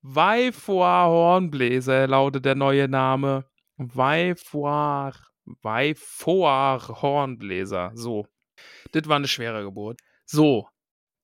Weifoir 0.01 1.07
Hornbläser 1.07 2.07
lautet 2.07 2.45
der 2.45 2.55
neue 2.55 2.87
Name. 2.87 3.45
Weifoir. 3.77 5.13
Weifoir 5.61 7.01
Hornbläser. 7.01 7.91
So. 7.95 8.25
Das 8.91 9.07
war 9.07 9.15
eine 9.17 9.27
schwere 9.27 9.63
Geburt. 9.63 10.01
So. 10.25 10.67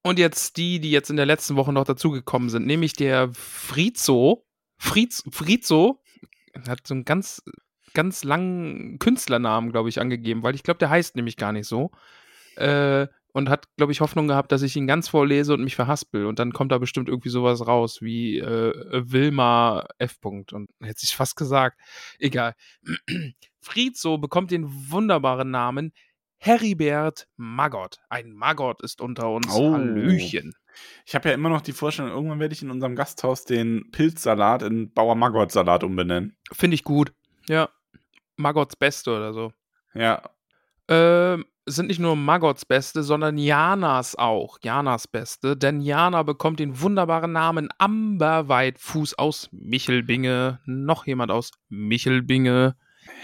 Und 0.04 0.18
jetzt 0.18 0.58
die, 0.58 0.80
die 0.80 0.92
jetzt 0.92 1.10
in 1.10 1.16
der 1.16 1.26
letzten 1.26 1.56
Woche 1.56 1.74
noch 1.74 1.84
dazugekommen 1.84 2.50
sind, 2.50 2.66
nämlich 2.66 2.94
der 2.94 3.32
Frizo. 3.34 4.46
Friz, 4.78 5.24
Frizo 5.30 6.02
hat 6.68 6.88
so 6.88 6.96
einen 6.96 7.06
ganz, 7.06 7.44
ganz 7.94 8.24
langen 8.24 8.98
Künstlernamen, 8.98 9.72
glaube 9.72 9.90
ich, 9.90 10.02
angegeben, 10.02 10.42
weil 10.42 10.56
ich 10.56 10.64
glaube, 10.64 10.80
der 10.80 10.90
heißt 10.90 11.16
nämlich 11.16 11.38
gar 11.38 11.52
nicht 11.52 11.68
so. 11.68 11.92
Äh, 12.56 13.08
und 13.34 13.50
hat, 13.50 13.68
glaube 13.78 13.92
ich, 13.92 14.02
Hoffnung 14.02 14.28
gehabt, 14.28 14.52
dass 14.52 14.62
ich 14.62 14.76
ihn 14.76 14.88
ganz 14.88 15.08
vorlese 15.08 15.54
und 15.54 15.64
mich 15.64 15.76
verhaspel. 15.76 16.26
Und 16.26 16.40
dann 16.40 16.52
kommt 16.52 16.72
da 16.72 16.78
bestimmt 16.78 17.08
irgendwie 17.08 17.30
sowas 17.30 17.66
raus 17.66 18.02
wie 18.02 18.40
äh, 18.40 18.74
Wilma 18.92 19.86
F. 20.00 20.18
-Punkt. 20.22 20.54
Und 20.54 20.70
hätte 20.82 21.02
ich 21.04 21.16
fast 21.16 21.36
gesagt. 21.36 21.80
Egal. 22.20 22.56
Frizo 23.62 24.18
bekommt 24.18 24.52
den 24.52 24.66
wunderbaren 24.92 25.50
Namen 25.50 25.94
Heribert 26.44 27.28
Maggot. 27.38 28.00
Ein 28.10 28.32
Maggot 28.32 28.82
ist 28.82 29.00
unter 29.00 29.30
uns. 29.30 29.54
Oh. 29.54 29.74
Hallöchen. 29.74 30.56
Ich 31.06 31.14
habe 31.14 31.30
ja 31.30 31.36
immer 31.36 31.50
noch 31.50 31.62
die 31.62 31.72
Vorstellung, 31.72 32.12
irgendwann 32.12 32.40
werde 32.40 32.54
ich 32.54 32.64
in 32.64 32.72
unserem 32.72 32.96
Gasthaus 32.96 33.46
den 33.46 33.92
Pilzsalat 33.92 34.64
in 34.64 34.92
Bauer 34.92 35.14
Maggot 35.14 35.52
Salat 35.52 35.84
umbenennen. 35.84 36.36
Finde 36.52 36.74
ich 36.74 36.84
gut. 36.84 37.14
Ja. 37.48 37.70
Maggots 38.38 38.76
Beste 38.76 39.16
oder 39.16 39.34
so. 39.34 39.54
Ja. 39.94 40.24
Ähm, 40.88 41.46
sind 41.68 41.90
nicht 41.90 42.00
nur 42.00 42.16
Magots 42.16 42.66
Beste, 42.66 43.04
sondern 43.04 43.38
Janas 43.38 44.16
auch. 44.16 44.58
Janas 44.64 45.08
Beste. 45.08 45.56
Denn 45.56 45.80
Jana 45.80 46.24
bekommt 46.24 46.60
den 46.60 46.82
wunderbaren 46.82 47.34
Namen 47.34 47.70
Amberweitfuß 47.78 49.14
aus 49.20 49.48
Michelbinge. 49.52 50.60
Noch 50.66 51.06
jemand 51.06 51.32
aus 51.32 51.52
Michelbinge. 51.70 52.76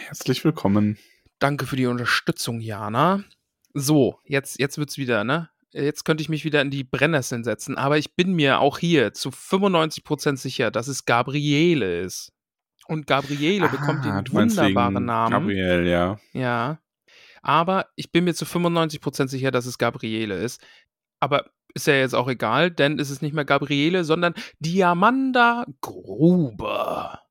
Herzlich 0.06 0.46
willkommen. 0.46 1.00
Danke 1.40 1.66
für 1.66 1.76
die 1.76 1.86
Unterstützung, 1.86 2.60
Jana. 2.60 3.24
So, 3.74 4.20
jetzt, 4.24 4.60
jetzt 4.60 4.78
wird's 4.78 4.98
wieder, 4.98 5.24
ne? 5.24 5.50
Jetzt 5.72 6.06
könnte 6.06 6.22
ich 6.22 6.30
mich 6.30 6.46
wieder 6.46 6.62
in 6.62 6.72
die 6.72 6.84
Brennnesseln 6.84 7.44
setzen, 7.44 7.78
aber 7.78 7.98
ich 7.98 8.16
bin 8.16 8.34
mir 8.34 8.60
auch 8.60 8.80
hier 8.80 9.14
zu 9.14 9.30
95% 9.30 10.38
sicher, 10.38 10.72
dass 10.72 10.88
es 10.88 11.06
Gabriele 11.06 12.00
ist. 12.00 12.32
Und 12.88 13.06
Gabriele 13.06 13.68
bekommt 13.70 14.06
Ah, 14.06 14.16
den 14.16 14.24
du 14.26 14.34
meinst 14.34 14.58
wunderbaren 14.58 15.06
Namen. 15.06 15.32
Gabriel, 15.32 15.86
ja. 15.86 16.20
Ja. 16.34 16.80
Aber 17.42 17.88
ich 17.96 18.12
bin 18.12 18.24
mir 18.24 18.34
zu 18.34 18.46
95% 18.46 19.28
sicher, 19.28 19.52
dass 19.52 19.66
es 19.66 19.78
Gabriele 19.78 20.36
ist. 20.36 20.66
Aber 21.20 21.52
ist 21.74 21.88
ja 21.88 21.96
jetzt 21.96 22.16
auch 22.16 22.28
egal, 22.28 22.72
denn 22.72 22.98
es 22.98 23.10
ist 23.10 23.22
nicht 23.22 23.34
mehr 23.34 23.46
Gabriele, 23.46 24.04
sondern 24.04 24.34
Diamanda 24.60 25.66
Gruber. 25.82 27.22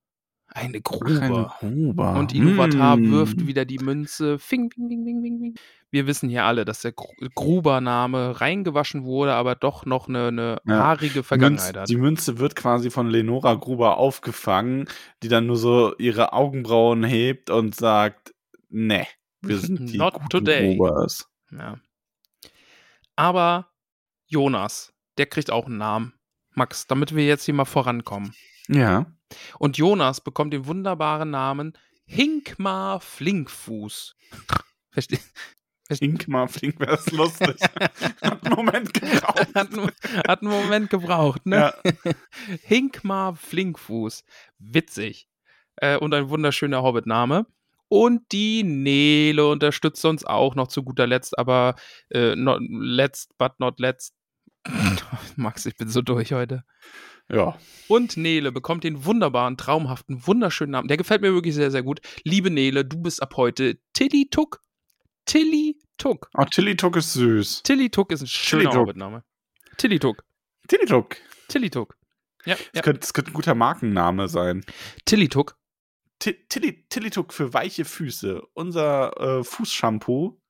Eine 0.58 0.80
Gruber. 0.80 1.54
Ein 1.60 1.74
Gruber. 1.74 2.14
Und 2.14 2.34
Iluvatar 2.34 2.96
Hm. 2.96 3.10
wirft 3.12 3.46
wieder 3.46 3.66
die 3.66 3.78
Münze. 3.78 4.38
Fing, 4.38 4.70
fing, 4.70 4.88
fing, 4.88 5.04
fing, 5.04 5.22
fing, 5.22 5.38
fing. 5.38 5.54
Wir 5.90 6.06
wissen 6.06 6.28
hier 6.30 6.44
alle, 6.44 6.64
dass 6.64 6.80
der 6.80 6.92
Gru- 6.92 7.12
Gruber-Name 7.34 8.40
reingewaschen 8.40 9.04
wurde, 9.04 9.34
aber 9.34 9.54
doch 9.54 9.84
noch 9.84 10.08
eine, 10.08 10.28
eine 10.28 10.56
Ja. 10.66 10.78
haarige 10.84 11.22
Vergangenheit 11.22 11.74
Münz, 11.74 11.80
hat. 11.82 11.88
Die 11.90 11.96
Münze 11.96 12.38
wird 12.38 12.56
quasi 12.56 12.90
von 12.90 13.10
Lenora 13.10 13.54
Gruber 13.54 13.98
aufgefangen, 13.98 14.88
die 15.22 15.28
dann 15.28 15.46
nur 15.46 15.56
so 15.56 15.94
ihre 15.98 16.32
Augenbrauen 16.32 17.04
hebt 17.04 17.50
und 17.50 17.74
sagt, 17.74 18.34
ne, 18.70 19.06
wir 19.42 19.58
sind 19.58 19.86
die 19.92 19.98
Not 19.98 20.14
today. 20.30 20.76
Grubers. 20.76 21.28
Ja. 21.52 21.78
Aber 23.14 23.68
Jonas, 24.26 24.92
der 25.18 25.26
kriegt 25.26 25.50
auch 25.50 25.66
einen 25.66 25.78
Namen. 25.78 26.14
Max, 26.54 26.86
damit 26.86 27.14
wir 27.14 27.26
jetzt 27.26 27.44
hier 27.44 27.54
mal 27.54 27.64
vorankommen. 27.66 28.34
Ja. 28.68 29.06
Und 29.58 29.76
Jonas 29.78 30.20
bekommt 30.20 30.52
den 30.52 30.66
wunderbaren 30.66 31.30
Namen 31.30 31.72
Hinkmar 32.06 33.00
Flinkfuß. 33.00 34.14
Versteh? 34.90 35.18
Ingmar 36.00 36.48
Flink 36.48 36.80
wäre 36.80 36.94
es 36.96 37.10
lustig. 37.12 37.56
Hat 38.22 38.44
einen 38.44 38.54
Moment 38.54 38.92
gebraucht. 38.92 39.54
Hat, 39.54 39.72
einen- 39.72 39.92
hat 40.26 40.42
einen 40.42 40.50
Moment 40.50 40.90
gebraucht, 40.90 41.46
ne? 41.46 41.72
Ja. 41.84 42.12
Hinkmar 42.62 43.36
Flinkfuß. 43.36 44.24
Witzig. 44.58 45.28
Äh, 45.76 45.96
und 45.98 46.12
ein 46.14 46.28
wunderschöner 46.28 46.82
Hobbit-Name. 46.82 47.46
Und 47.88 48.32
die 48.32 48.64
Nele 48.64 49.46
unterstützt 49.46 50.04
uns 50.04 50.24
auch 50.24 50.56
noch 50.56 50.66
zu 50.66 50.82
guter 50.82 51.06
Letzt, 51.06 51.38
aber 51.38 51.76
äh, 52.10 52.34
not, 52.34 52.60
letzt 52.68 53.38
but 53.38 53.52
not 53.60 53.78
letzt. 53.78 54.12
Max, 55.36 55.66
ich 55.66 55.76
bin 55.76 55.88
so 55.88 56.02
durch 56.02 56.32
heute. 56.32 56.64
Ja. 57.30 57.58
Und 57.88 58.16
Nele 58.16 58.52
bekommt 58.52 58.84
den 58.84 59.04
wunderbaren, 59.04 59.56
traumhaften, 59.56 60.26
wunderschönen 60.26 60.72
Namen. 60.72 60.88
Der 60.88 60.96
gefällt 60.96 61.22
mir 61.22 61.32
wirklich 61.34 61.54
sehr, 61.54 61.70
sehr 61.70 61.82
gut. 61.82 62.00
Liebe 62.24 62.50
Nele, 62.50 62.84
du 62.84 63.00
bist 63.00 63.22
ab 63.22 63.36
heute 63.36 63.78
Tilly 63.92 64.28
Tuck. 64.30 64.60
Tilly 65.24 65.78
Tuck. 65.98 66.30
Oh, 66.36 66.44
Tilly 66.44 66.76
Tuck 66.76 66.96
ist 66.96 67.12
süß. 67.14 67.62
Tilly 67.64 67.90
Tuck 67.90 68.12
ist 68.12 68.22
ein 68.22 68.26
schöner. 68.26 68.72
Hobbit-Name. 68.74 69.24
Tilly 69.76 69.98
Tuck. 69.98 70.22
Tilly 70.68 70.86
Tuck. 70.86 71.16
Tilly 71.48 71.70
Tuck. 71.70 71.96
Ja, 72.44 72.54
Das, 72.54 72.64
ja. 72.74 72.82
könnte, 72.82 73.00
das 73.00 73.12
könnte 73.12 73.30
ein 73.32 73.34
guter 73.34 73.54
Markenname 73.54 74.28
sein. 74.28 74.64
Tilly 75.04 75.28
Tuck. 75.28 75.56
Ti- 76.20 76.46
Tilly, 76.48 76.86
Tilly 76.88 77.10
Tuck 77.10 77.32
für 77.32 77.52
weiche 77.52 77.84
Füße. 77.84 78.40
Unser 78.54 79.38
äh, 79.40 79.44
Fußshampoo 79.44 80.40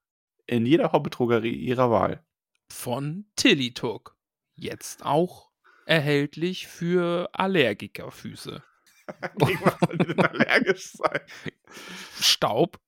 in 0.46 0.66
jeder 0.66 0.92
Hobby-Drogerie 0.92 1.54
ihrer 1.54 1.90
Wahl. 1.90 2.24
von 2.70 3.26
Tilly 3.36 3.72
Tuck. 3.72 4.16
Jetzt 4.54 5.04
auch 5.04 5.45
erhältlich 5.86 6.66
für 6.66 7.28
Allergikerfüße. 7.32 8.62
Gegen 9.38 9.60
was 9.62 9.76
soll 9.80 9.98
die 9.98 10.06
denn 10.08 10.20
allergisch 10.20 10.92
sein? 10.92 11.20
Staub, 12.20 12.78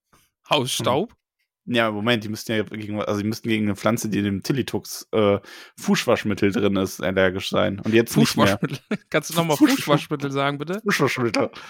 Hausstaub, 0.50 1.14
Ja, 1.64 1.90
Moment, 1.92 2.24
die 2.24 2.28
müssten 2.28 2.52
ja 2.52 2.62
gegen, 2.64 3.00
also 3.00 3.20
die 3.20 3.28
müssten 3.28 3.48
gegen 3.48 3.66
eine 3.66 3.76
Pflanze, 3.76 4.08
die 4.08 4.18
in 4.18 4.24
dem 4.24 4.42
Tillitux 4.42 5.06
äh, 5.12 5.38
Fußwaschmittel 5.78 6.50
drin 6.50 6.76
ist, 6.76 7.00
allergisch 7.00 7.50
sein. 7.50 7.78
Und 7.80 7.94
jetzt 7.94 8.16
nicht 8.16 8.36
mehr. 8.36 8.58
Fußwaschmittel. 8.58 8.98
Kannst 9.10 9.30
du 9.30 9.34
nochmal 9.34 9.56
Fuß- 9.58 9.68
Fußwaschmittel 9.76 10.32
sagen, 10.32 10.58
bitte? 10.58 10.80
Fußwaschmittel. 10.84 11.50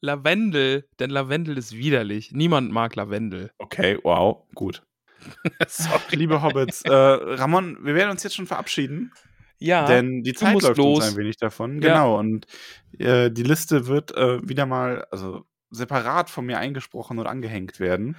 Lavendel, 0.00 0.88
denn 0.98 1.10
Lavendel 1.10 1.56
ist 1.58 1.72
widerlich. 1.76 2.32
Niemand 2.32 2.72
mag 2.72 2.94
Lavendel. 2.96 3.50
Okay, 3.58 3.98
wow, 4.02 4.46
gut. 4.54 4.82
Liebe 6.10 6.42
Hobbits, 6.42 6.82
äh, 6.82 6.92
Ramon, 6.92 7.78
wir 7.82 7.94
werden 7.94 8.10
uns 8.10 8.22
jetzt 8.22 8.34
schon 8.36 8.46
verabschieden, 8.46 9.12
Ja, 9.58 9.86
denn 9.86 10.22
die 10.22 10.32
Zeit 10.34 10.60
läuft 10.62 10.76
los. 10.78 10.98
uns 11.04 11.12
ein 11.12 11.16
wenig 11.16 11.36
davon. 11.36 11.80
Ja. 11.82 11.88
Genau, 11.94 12.18
und 12.18 12.46
äh, 12.98 13.30
die 13.30 13.42
Liste 13.42 13.86
wird 13.86 14.16
äh, 14.16 14.46
wieder 14.48 14.66
mal, 14.66 15.06
also 15.10 15.44
separat 15.70 16.28
von 16.30 16.44
mir 16.46 16.58
eingesprochen 16.58 17.18
und 17.18 17.26
angehängt 17.26 17.80
werden. 17.80 18.16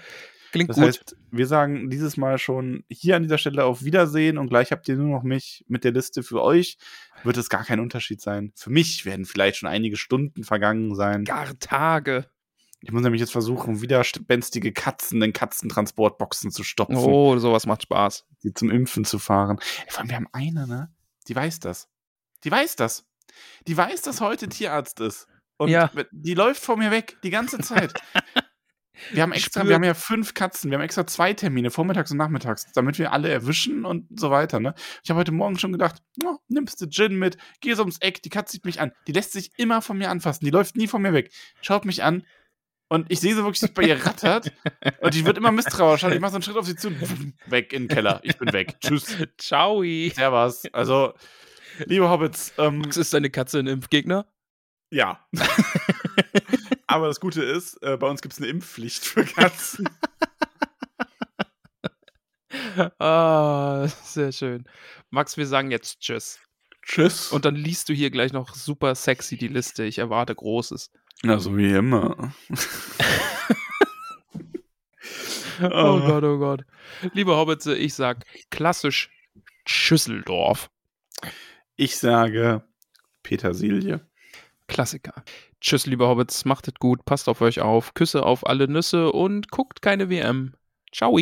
klingt 0.52 0.70
Das 0.70 0.78
gut. 0.78 0.86
heißt, 0.86 1.16
wir 1.32 1.46
sagen 1.48 1.90
dieses 1.90 2.18
Mal 2.18 2.38
schon 2.40 2.84
hier 2.90 3.16
an 3.16 3.24
dieser 3.24 3.38
Stelle 3.38 3.66
auf 3.66 3.84
Wiedersehen 3.84 4.38
und 4.40 4.50
gleich 4.50 4.72
habt 4.72 4.88
ihr 4.88 4.96
nur 4.96 5.10
noch 5.10 5.24
mich 5.24 5.64
mit 5.68 5.84
der 5.84 5.92
Liste. 5.92 6.24
Für 6.24 6.42
euch 6.42 6.78
wird 7.24 7.38
es 7.38 7.50
gar 7.50 7.64
kein 7.64 7.80
Unterschied 7.80 8.22
sein. 8.22 8.52
Für 8.56 8.70
mich 8.72 9.06
werden 9.06 9.26
vielleicht 9.26 9.58
schon 9.58 9.70
einige 9.70 9.98
Stunden 9.98 10.44
vergangen 10.44 10.96
sein. 10.96 11.26
Gar 11.26 11.58
Tage. 11.60 12.26
Ich 12.86 12.92
muss 12.92 13.02
nämlich 13.02 13.22
jetzt 13.22 13.32
versuchen, 13.32 13.82
widerspenstige 13.82 14.74
Katzen 14.74 15.22
in 15.22 15.32
Katzentransportboxen 15.32 16.52
zu 16.52 16.64
stopfen, 16.64 16.98
Oh, 16.98 17.38
sowas 17.40 17.66
macht 17.66 17.84
Spaß. 17.84 18.26
die 18.44 18.54
zum 18.54 18.70
Impfen 18.70 19.06
zu 19.06 19.20
fahren. 19.20 19.58
Vor 19.88 20.00
allem, 20.02 20.10
wir 20.10 20.16
haben 20.18 20.28
eine, 20.34 20.68
ne? 20.68 20.94
Die 21.30 21.36
weiß 21.36 21.60
das. 21.62 21.88
Die 22.44 22.52
weiß 22.52 22.76
das. 22.76 23.06
Die 23.68 23.78
weiß, 23.78 24.02
dass 24.02 24.20
heute 24.20 24.50
Tierarzt 24.50 25.00
ist. 25.00 25.28
Und 25.58 25.70
Ja. 25.70 25.90
die 26.12 26.34
läuft 26.34 26.62
vor 26.62 26.76
mir 26.76 26.92
weg, 26.92 27.18
die 27.24 27.30
ganze 27.30 27.60
Zeit. 27.60 27.94
Wir 29.12 29.24
haben 29.24 29.32
extra, 29.34 29.62
spür- 29.62 29.68
wir 29.70 29.76
haben 29.76 29.84
ja 29.84 29.96
fünf 29.96 30.34
Katzen, 30.36 30.70
wir 30.70 30.78
haben 30.78 30.84
extra 30.86 31.06
zwei 31.08 31.34
Termine, 31.34 31.72
vormittags 31.72 32.12
und 32.12 32.18
nachmittags, 32.18 32.68
damit 32.74 33.00
wir 33.00 33.12
alle 33.12 33.28
erwischen 33.28 33.86
und 33.86 34.08
so 34.18 34.30
weiter, 34.30 34.60
ne? 34.62 34.76
Ich 35.04 35.10
habe 35.10 35.20
heute 35.20 35.32
Morgen 35.34 35.58
schon 35.58 35.72
gedacht, 35.74 36.02
oh, 36.24 36.38
nimmst 36.48 36.80
du 36.80 36.88
Gin 36.88 37.18
mit, 37.18 37.36
geh 37.60 37.74
so 37.74 37.82
ums 37.82 37.98
Eck, 37.98 38.22
die 38.22 38.30
Katze 38.30 38.54
sieht 38.54 38.66
mich 38.66 38.80
an. 38.80 38.92
Die 39.08 39.12
lässt 39.12 39.34
sich 39.34 39.52
immer 39.58 39.82
von 39.82 39.98
mir 39.98 40.10
anfassen, 40.10 40.46
die 40.46 40.52
läuft 40.52 40.78
nie 40.78 40.88
von 40.88 41.02
mir 41.02 41.12
weg. 41.12 41.34
Schaut 41.62 41.84
mich 41.86 42.04
an 42.04 42.24
und 42.94 43.12
ich 43.12 43.20
sehe 43.20 43.34
so 43.34 43.44
wirklich, 43.44 43.62
dass 43.62 43.72
bei 43.72 43.82
ihr 43.84 44.06
rattert 44.06 44.52
und 45.02 45.16
die 45.16 45.26
wird 45.26 45.38
immer 45.40 45.52
misstrauischer. 45.52 46.14
Ich 46.14 46.20
mache 46.20 46.30
so 46.30 46.36
einen 46.36 46.44
Schritt 46.44 46.58
auf 46.58 46.68
sie 46.68 46.76
zu, 46.76 46.92
weg 47.48 47.74
in 47.74 47.88
den 47.88 47.88
Keller. 47.88 48.20
Ich 48.22 48.38
bin 48.38 48.54
weg. 48.54 48.76
Tschüss. 48.82 49.18
Ciao. 49.40 49.82
Servus. 49.82 50.64
Also, 50.74 51.16
liebe 51.86 52.08
Hobbits, 52.08 52.54
ähm, 52.60 52.78
Max, 52.78 52.96
ist 52.98 53.12
deine 53.12 53.32
Katze 53.32 53.58
ein 53.58 53.68
Impfgegner? 53.68 54.28
ja. 54.92 55.26
Aber 56.88 57.08
das 57.08 57.20
Gute 57.20 57.42
ist, 57.42 57.82
äh, 57.82 57.98
bei 57.98 58.08
uns 58.08 58.22
gibt 58.22 58.34
es 58.34 58.40
eine 58.40 58.50
Impfpflicht 58.50 59.04
für 59.04 59.26
Katzen. 59.26 59.90
Ah, 63.00 63.88
sehr 64.04 64.32
schön. 64.32 64.66
Max, 65.10 65.38
wir 65.38 65.46
sagen 65.46 65.70
jetzt 65.70 66.00
Tschüss. 66.00 66.40
Tschüss. 66.84 67.32
Und 67.32 67.46
dann 67.46 67.56
liest 67.56 67.90
du 67.90 67.94
hier 67.94 68.12
gleich 68.12 68.34
noch 68.34 68.54
super 68.54 68.94
sexy 68.96 69.38
die 69.38 69.48
Liste. 69.48 69.84
Ich 69.84 69.98
erwarte 70.00 70.34
Großes. 70.36 70.92
Na, 71.22 71.40
so 71.40 71.56
wie 71.56 71.72
immer. 71.74 72.34
Oh 75.62 76.00
Gott, 76.00 76.24
oh 76.24 76.40
Gott. 76.40 76.66
Liebe 77.14 77.36
Hobbits, 77.36 77.68
ich 77.68 77.94
sag 77.94 78.26
klassisch 78.50 79.10
Schüsseldorf. 79.66 80.70
Ich 81.76 81.98
sage 81.98 82.64
Petersilie. 83.22 84.06
Klassiker. 84.68 85.24
Tschüss, 85.62 85.86
liebe 85.86 86.08
Hobbits, 86.08 86.46
macht 86.46 86.68
es 86.68 86.74
gut, 86.76 87.06
passt 87.06 87.30
auf 87.30 87.42
euch 87.42 87.62
auf, 87.62 87.94
Küsse 87.94 88.24
auf 88.24 88.46
alle 88.48 88.68
Nüsse 88.68 89.12
und 89.12 89.52
guckt 89.52 89.82
keine 89.82 90.10
WM. 90.10 90.54
Ciao. 90.92 91.18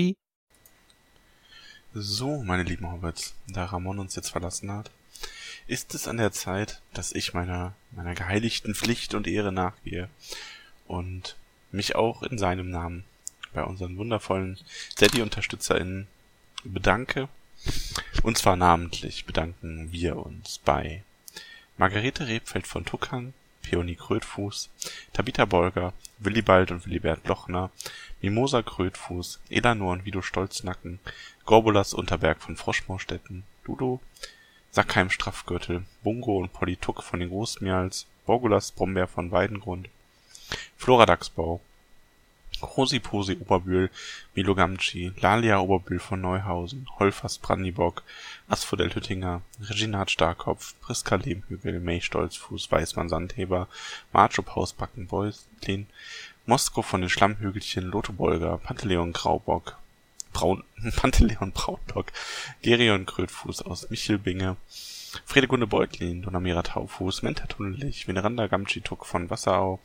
So, 1.94 2.42
meine 2.44 2.64
lieben 2.64 2.90
Hobbits, 2.92 3.36
da 3.48 3.66
Ramon 3.66 4.00
uns 4.00 4.16
jetzt 4.16 4.30
verlassen 4.30 4.72
hat, 4.72 4.92
ist 5.72 5.96
es 5.96 6.10
an 6.10 6.18
der 6.18 6.34
Zeit, 6.34 6.82
dass 6.94 7.14
ich 7.14 7.34
meiner, 7.34 7.74
meiner 7.92 8.14
geheiligten 8.14 8.76
Pflicht 8.76 9.14
und 9.14 9.26
Ehre 9.26 9.54
nachgehe 9.54 10.10
und 10.86 11.38
mich 11.72 11.96
auch 11.96 12.24
in 12.24 12.38
seinem 12.38 12.70
Namen 12.70 13.06
bei 13.54 13.64
unseren 13.64 13.96
wundervollen 13.96 14.60
Steady-UnterstützerInnen 14.92 16.08
bedanke. 16.66 17.30
Und 18.22 18.38
zwar 18.38 18.58
namentlich 18.58 19.24
bedanken 19.24 19.94
wir 19.94 20.18
uns 20.18 20.58
bei 20.58 21.04
Margarete 21.78 22.28
Rebfeld 22.28 22.68
von 22.68 22.84
Tuckern, 22.84 23.34
Peony 23.62 23.96
Krötfuß, 23.96 24.70
Tabitha 25.14 25.46
Bolger, 25.46 25.94
Willibald 26.18 26.72
und 26.72 26.86
Willibert 26.86 27.26
Lochner, 27.28 27.72
Mimosa 28.22 28.62
Krötfuß, 28.62 29.40
Elanor 29.50 29.94
und 29.94 30.04
Vido 30.04 30.22
Stolznacken, 30.22 31.00
Gorbulas 31.46 31.94
Unterberg 31.94 32.42
von 32.42 32.58
Froschmaustetten, 32.58 33.44
Dudo, 33.64 34.02
Sackheim 34.74 35.10
Straffgürtel, 35.10 35.84
Bungo 36.02 36.38
und 36.38 36.54
Polituck 36.54 37.04
von 37.04 37.20
den 37.20 37.28
Großmials, 37.28 38.08
Borgulas 38.26 38.72
Brombeer 38.72 39.08
von 39.08 39.30
Weidengrund, 39.30 39.90
Flora 40.78 41.06
Dachsbau, 41.06 41.60
Rosi 42.62 43.00
Posi 43.00 43.38
Oberbühl, 43.42 43.90
Milo 44.34 44.56
Gamci, 44.56 45.12
Lalia 45.20 45.60
Oberbühl 45.60 46.00
von 46.00 46.22
Neuhausen, 46.22 46.88
Holfers 47.00 47.38
Brandibock, 47.38 48.04
Asphodel 48.48 48.96
Hüttinger, 48.96 49.42
Reginat 49.62 50.10
Starkopf, 50.10 50.76
Priska 50.80 51.16
Lehmhügel, 51.16 51.82
May 51.82 52.00
Stolzfuß, 52.00 52.72
Weißmann 52.72 53.10
Sandheber, 53.10 53.68
Marjo 54.14 54.42
Pausbacken 54.42 55.08
Beuslin, 55.08 55.88
Mosko 56.46 56.82
von 56.82 57.02
den 57.02 57.10
Schlammhügelchen, 57.10 57.86
Lotho 57.86 58.14
Bolger, 58.14 58.58
Panteleon 58.58 59.12
Graubock, 59.12 59.81
Braun, 60.32 60.64
Panteleon 60.96 61.52
Braunbock, 61.52 62.08
Gerion 62.62 63.06
Krötfuß 63.06 63.62
aus 63.64 63.90
Michelbinge, 63.90 64.58
Fredegunde 65.26 65.68
Beutlin, 65.68 66.22
Donamira 66.22 66.64
Taufuß, 66.64 67.22
Menta 67.22 67.46
Tunnelich, 67.48 68.08
Veneranda 68.08 68.48
Gamtschituk 68.48 69.06
von 69.06 69.30
Wasserau, 69.30 69.80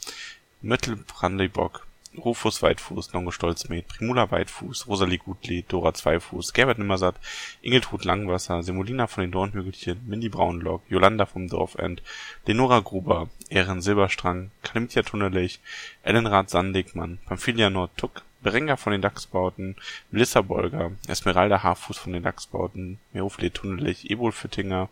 Möttel 0.63 0.97
Brandibock, 0.97 1.87
Rufus 2.19 2.63
Weitfuß, 2.63 3.13
Longo 3.13 3.31
Stolzmet, 3.31 3.89
Primula 3.89 4.31
Weitfuß, 4.31 4.87
Rosalie 4.87 5.19
Gutlied, 5.19 5.67
Dora 5.69 5.93
Zweifuß, 5.93 6.53
Gerbert 6.53 6.79
Nimmersatt, 6.79 7.17
Ingeltrud 7.63 8.05
Langwasser, 8.05 8.63
Semolina 8.63 9.07
von 9.07 9.23
den 9.23 9.33
Dornhügelchen, 9.33 10.01
Mindy 10.07 10.29
Braunlock, 10.29 10.83
Jolanda 10.89 11.27
vom 11.27 11.49
Dorfend, 11.49 12.03
Lenora 12.47 12.81
Gruber, 12.81 13.29
Ehren 13.51 13.83
Silberstrang, 13.83 14.51
Kalamitia 14.63 15.03
Tunnelich, 15.03 15.61
Ellenrad 16.03 16.49
Sandigmann, 16.51 17.19
Pamphilia 17.27 17.71
Nordtuck, 17.71 18.23
Berenga 18.41 18.77
von 18.77 18.93
den 18.93 19.03
Dachsbauten, 19.03 19.77
Melissa 20.11 20.43
Bolger, 20.43 20.93
Esmeralda 21.09 21.63
Haarfuß 21.63 21.99
von 21.99 22.13
den 22.13 22.23
Dachsbauten, 22.23 22.99
Merofle 23.13 23.53
Tunnelich, 23.53 24.11
Ebol 24.11 24.33
Füttinger, 24.33 24.89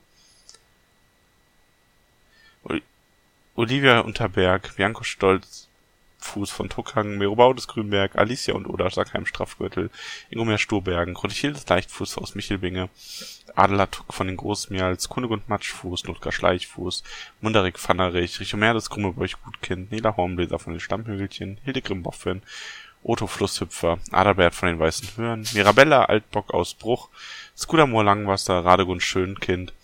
Olivia 3.56 4.00
Unterberg, 4.00 4.74
Bianco 4.76 5.04
Stolz, 5.04 5.68
Fuß 6.18 6.50
von 6.50 6.68
Tuckang, 6.68 7.18
Merobaudes 7.18 7.68
Grünberg, 7.68 8.16
Alicia 8.16 8.54
und 8.54 8.66
Oda 8.66 8.90
Sackheim 8.90 9.26
Strafgürtel, 9.26 9.90
Ingomer 10.30 10.58
Sturbergen, 10.58 11.14
Grotechildes 11.14 11.68
Leichtfuß 11.68 12.18
aus 12.18 12.34
Michelbinge, 12.34 12.88
Adela 13.54 13.86
Tuck 13.86 14.12
von 14.12 14.26
den 14.26 14.38
Großmials, 14.38 15.08
Kunigund 15.08 15.48
Matschfuß, 15.48 16.04
Notgar 16.04 16.32
Schleichfuß, 16.32 17.04
Munderik 17.40 17.78
Pfannerich, 17.78 18.40
Richomerdes 18.40 18.90
Grummelbeuch 18.90 19.36
Gutkind, 19.44 19.92
Nela 19.92 20.16
Hornbläser 20.16 20.58
von 20.58 20.72
den 20.72 20.80
Stammhügelchen, 20.80 21.58
Hildegrim 21.62 22.02
Boffin, 22.02 22.42
Otto 23.04 23.26
Flusshüpfer, 23.26 23.98
Adalbert 24.12 24.54
von 24.54 24.68
den 24.68 24.78
Weißen 24.78 25.10
Hören, 25.16 25.46
Mirabella 25.52 26.06
Altbock 26.06 26.54
aus 26.54 26.72
Bruch, 26.72 27.10
Skudamor 27.56 28.02
Langwasser, 28.02 28.64
Radegund 28.64 29.02
Schönkind, 29.02 29.74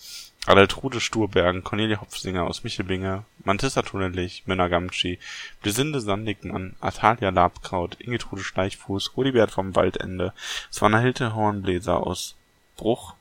Adaltrude 0.46 1.00
Sturbergen, 1.00 1.62
Cornelia 1.62 2.00
Hopfsinger 2.00 2.44
aus 2.44 2.64
Michelbinge, 2.64 3.24
Mantissa 3.44 3.82
Tunnelich, 3.82 4.44
Mönner 4.46 4.70
Gamtschi, 4.70 5.18
Blisinde 5.60 6.00
Sandigmann, 6.00 6.76
Atalia 6.80 7.28
Labkraut, 7.28 8.00
Ingetrude 8.00 8.42
Schleichfuß, 8.42 9.16
Rudibert 9.18 9.50
vom 9.50 9.76
Waldende, 9.76 10.32
Swanna 10.72 10.98
Hilte 10.98 11.34
Hornbläser 11.34 11.98
aus 12.06 12.36
Bruch, 12.78 13.14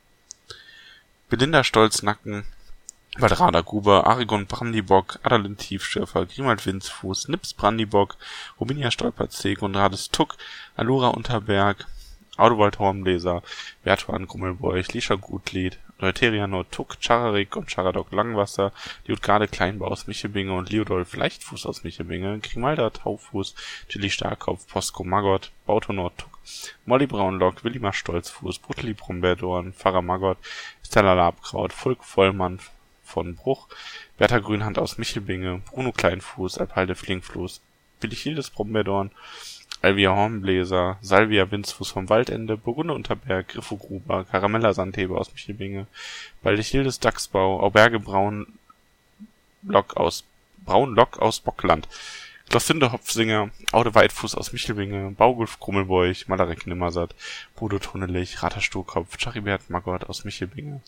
Belinda 1.30 1.66
Stolznacken, 1.66 2.46
Waldrada 3.22 3.60
Gruber, 3.62 4.08
Arigon 4.08 4.46
Brandibock, 4.46 5.20
Adalin 5.24 5.58
Tiefschürfer, 5.58 6.26
Grimald 6.26 6.66
Winzfuß, 6.66 7.28
Nips 7.28 7.54
Brandibock, 7.54 8.16
Rubinia 8.62 8.92
Stolperzeg 8.92 9.62
und 9.62 9.76
Rades 9.76 10.10
Tuck, 10.10 10.38
Alura 10.78 11.10
Unterberg, 11.10 11.86
Audowald 12.38 12.80
Hornbläser, 12.80 13.44
Bertuan 13.84 14.26
Grummelbeuch, 14.26 14.94
Lisha 14.94 15.16
Gutlied, 15.16 15.80
Leuteria 16.00 16.48
Nordtuck, 16.48 17.02
Chararik 17.02 17.58
und 17.58 17.70
Charadok 17.70 18.14
Langwasser, 18.14 18.72
Liutgarde 19.06 19.50
Kleinbau 19.50 19.88
aus 19.88 20.08
Michelbinge 20.08 20.54
und 20.54 20.70
Liodolf 20.70 21.14
Leichtfuß 21.14 21.66
aus 21.66 21.84
Michelbinge, 21.84 22.40
Grimalda 22.40 22.90
Taufuß, 22.90 23.54
Chili 23.90 24.10
Starkopf, 24.10 24.66
Posko 24.66 25.04
Maggot, 25.04 25.52
Bauto 25.66 25.92
Nordtuck, 25.92 26.40
Molly 26.86 27.06
Braunlock, 27.06 27.66
Willimar 27.66 27.92
Stolzfuß, 27.92 28.60
Brutli 28.60 28.94
Brombeerdorn, 28.94 29.74
Pfarrer 29.74 30.02
Maggot, 30.02 30.38
Stella 30.86 31.16
Labkraut, 31.16 31.74
Volk 31.74 32.06
Vollmann 32.06 32.60
von 33.10 33.36
Bruch, 33.36 33.68
Bertha 34.18 34.40
Grünhand 34.40 34.80
aus 34.80 34.98
Michelbinge, 34.98 35.62
Bruno 35.72 35.92
Kleinfuß, 35.92 36.58
Alpalde 36.60 36.96
Flinkfluss, 36.96 37.62
Willichildes 38.00 38.52
Brombeerdorn, 38.52 39.12
Alvia 39.82 40.12
Hornbläser, 40.12 40.98
Salvia 41.02 41.50
Winzfuß 41.50 41.90
vom 41.90 42.10
Waldende, 42.10 42.58
Burgunder 42.58 42.96
Unterberg, 42.96 43.48
Griffo 43.50 43.78
Gruber, 43.78 44.26
Karamella 44.26 44.74
Sandheber 44.74 45.18
aus 45.18 45.32
Michelbinge, 45.32 45.88
Baldechildes 46.44 47.00
Dachsbau, 47.00 47.62
Auberge 47.62 48.00
Braun 48.00 48.48
Lock 49.64 49.98
aus 49.98 50.24
Braunlock 50.66 51.20
aus 51.20 51.40
Bockland, 51.40 51.88
Glosinde 52.50 52.92
Hopfsinger, 52.92 53.52
Aude 53.74 53.94
Weitfuß 53.94 54.34
aus 54.34 54.54
Michelbinge, 54.54 55.12
Baugulf 55.12 55.60
Grummelbeuch, 55.60 56.28
Malarek 56.28 56.66
Nimmersatt, 56.66 57.14
Bodo 57.56 57.78
Tunnelich, 57.78 58.42
Rater 58.42 58.60
Sturkopf, 58.60 59.20
Charibert 59.20 59.70
Magott 59.70 60.06
aus 60.06 60.26
Michelbinge, 60.26 60.82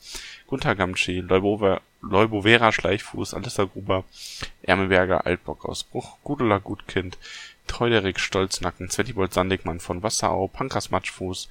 Gunther 0.47 0.73
Gamtschi, 0.73 1.19
Leubovera 1.19 2.71
Schleichfuß, 2.71 3.35
Alissa 3.35 3.65
Gruber, 3.65 4.05
Ermeberger 4.63 5.27
Altbock 5.27 5.65
aus 5.65 5.83
Bruch, 5.83 6.17
Gudula 6.23 6.57
Gutkind, 6.57 7.19
Treuderik 7.67 8.19
Stolznacken, 8.19 8.89
Zwettibold 8.89 9.31
Sandigmann 9.31 9.79
von 9.79 10.01
Wasserau, 10.01 10.47
Pankras 10.47 10.89
Matschfuß, 10.89 11.47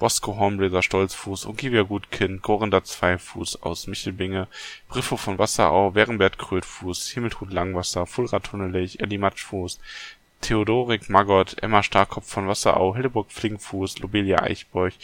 Bosco 0.00 0.36
Hornbläser 0.38 0.82
Stolzfuß, 0.82 1.44
Ogivia 1.44 1.82
Gutkind, 1.82 2.40
Gorenda 2.40 2.82
Zweifuß 2.82 3.62
aus 3.62 3.86
Michelbinge, 3.86 4.48
Briffo 4.88 5.18
von 5.18 5.38
Wasserau, 5.38 5.94
Werenbert 5.94 6.38
Krötfuß, 6.38 7.10
Himmeltrud 7.10 7.52
Langwasser, 7.52 8.06
Fulra 8.06 8.40
Tunnelich, 8.40 9.00
Elli 9.00 9.18
Matschfuß, 9.18 9.78
Theodorik 10.40 11.10
Magott, 11.10 11.62
Emma 11.62 11.82
Starkopf 11.82 12.26
von 12.26 12.48
Wasserau, 12.48 12.94
Hildeburg 12.94 13.30
Flinkfuß, 13.30 13.98
Lobelia 13.98 14.42
Eichbeuch, 14.42 14.94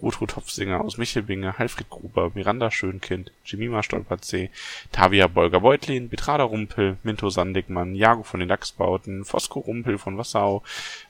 Rutrud 0.00 0.34
Hopfsinger 0.36 0.80
aus 0.80 0.96
Michelbinge, 0.96 1.58
Halfried 1.58 1.90
Gruber, 1.90 2.32
Miranda 2.34 2.70
Schönkind, 2.70 3.30
Jemima 3.44 3.82
Stolperzee, 3.82 4.50
Tavia 4.92 5.26
Bolger 5.26 5.60
Beutlin, 5.60 6.08
Betrada 6.08 6.44
Rumpel, 6.44 6.96
Minto 7.02 7.28
Sandigmann, 7.28 7.94
Jago 7.94 8.22
von 8.22 8.40
den 8.40 8.48
Dachsbauten, 8.48 9.24
Fosco 9.26 9.60
Rumpel 9.60 9.98
von 9.98 10.16
Wasserau, 10.16 10.62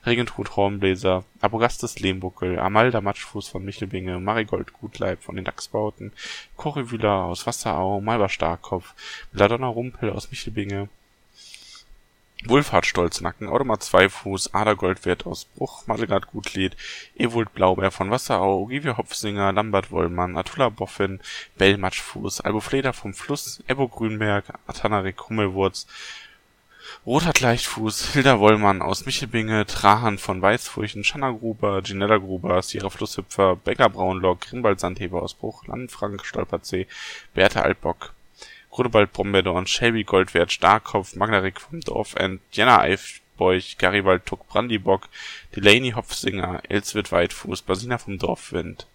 Regentrud 0.05 0.55
Hornbläser, 0.57 1.23
Abogastes 1.39 1.99
Lehmbuckel, 1.99 2.59
Amalda 2.59 2.99
Matschfuß 2.99 3.47
von 3.47 3.63
Michelbinge, 3.63 4.19
Marigold 4.19 4.73
Gutleib 4.73 5.23
von 5.23 5.37
den 5.37 5.45
Dachsbauten, 5.45 6.11
Corrivüler 6.57 7.23
aus 7.23 7.47
Wasserau, 7.47 8.01
Malber 8.01 8.29
Starkopf, 8.29 8.93
Belladonna 9.31 9.67
Rumpel 9.67 10.11
aus 10.11 10.29
Michelbinge, 10.29 10.89
Wulfhard 12.49 12.85
Stolznacken, 12.85 13.49
Audemar 13.49 13.79
Zweifuß, 13.79 14.53
Ada 14.53 14.73
Goldwert 14.73 15.25
aus 15.25 15.45
Bruch, 15.45 15.87
Madelgard 15.87 16.27
Gutlied, 16.27 16.75
Ewald 17.15 17.53
Blaubeer 17.53 17.91
von 17.91 18.11
Wasserau, 18.11 18.61
Ogivia 18.61 18.97
Hopfsinger, 18.97 19.51
Lambert 19.51 19.91
Wollmann, 19.91 20.37
Atula 20.37 20.69
Boffin, 20.69 21.19
Bell 21.57 21.77
Matschfuß, 21.77 22.41
Albo 22.41 22.59
Fleder 22.59 22.93
vom 22.93 23.13
Fluss, 23.13 23.63
Ebbo 23.67 23.87
Grünberg, 23.87 24.45
Atanarik 24.67 25.29
Hummelwurz, 25.29 25.87
Rothard 27.05 27.39
Leichtfuß, 27.39 28.13
Hilda 28.13 28.39
Wollmann 28.39 28.81
aus 28.81 29.05
Michelbinge, 29.05 29.65
Trahan 29.65 30.17
von 30.17 30.41
Weißfurchen, 30.41 31.03
Schanna 31.03 31.31
Gruber, 31.31 31.81
Ginella 31.81 32.17
Gruber, 32.17 32.61
Sierra 32.61 32.89
Flusshüpfer, 32.89 33.55
Becker 33.55 33.89
Braunlock, 33.89 34.41
Grimbald 34.41 34.79
Sandheber 34.79 35.21
aus 35.21 35.33
Bruch, 35.33 35.65
Landfrank 35.67 36.25
Stolperzee, 36.25 36.87
Bertha 37.33 37.61
Altbock, 37.61 38.13
Grunewald 38.77 39.11
Brombeerdorn, 39.11 39.65
Shelby 39.65 40.03
Goldwert, 40.03 40.51
Starkopf, 40.51 41.15
Magnarik 41.15 41.59
vom 41.59 41.81
Dorfend, 41.81 42.41
Jenna 42.51 42.81
Eifbeuch, 42.81 43.79
Garibald 43.79 44.27
Tuck 44.27 44.47
Brandibock, 44.47 45.09
Delaney 45.55 45.93
Hopfsinger, 45.93 46.61
Elswirt 46.69 47.11
Weitfuß, 47.11 47.63
Basina 47.63 47.97
vom 47.97 48.19
Dorfwind, 48.19 48.85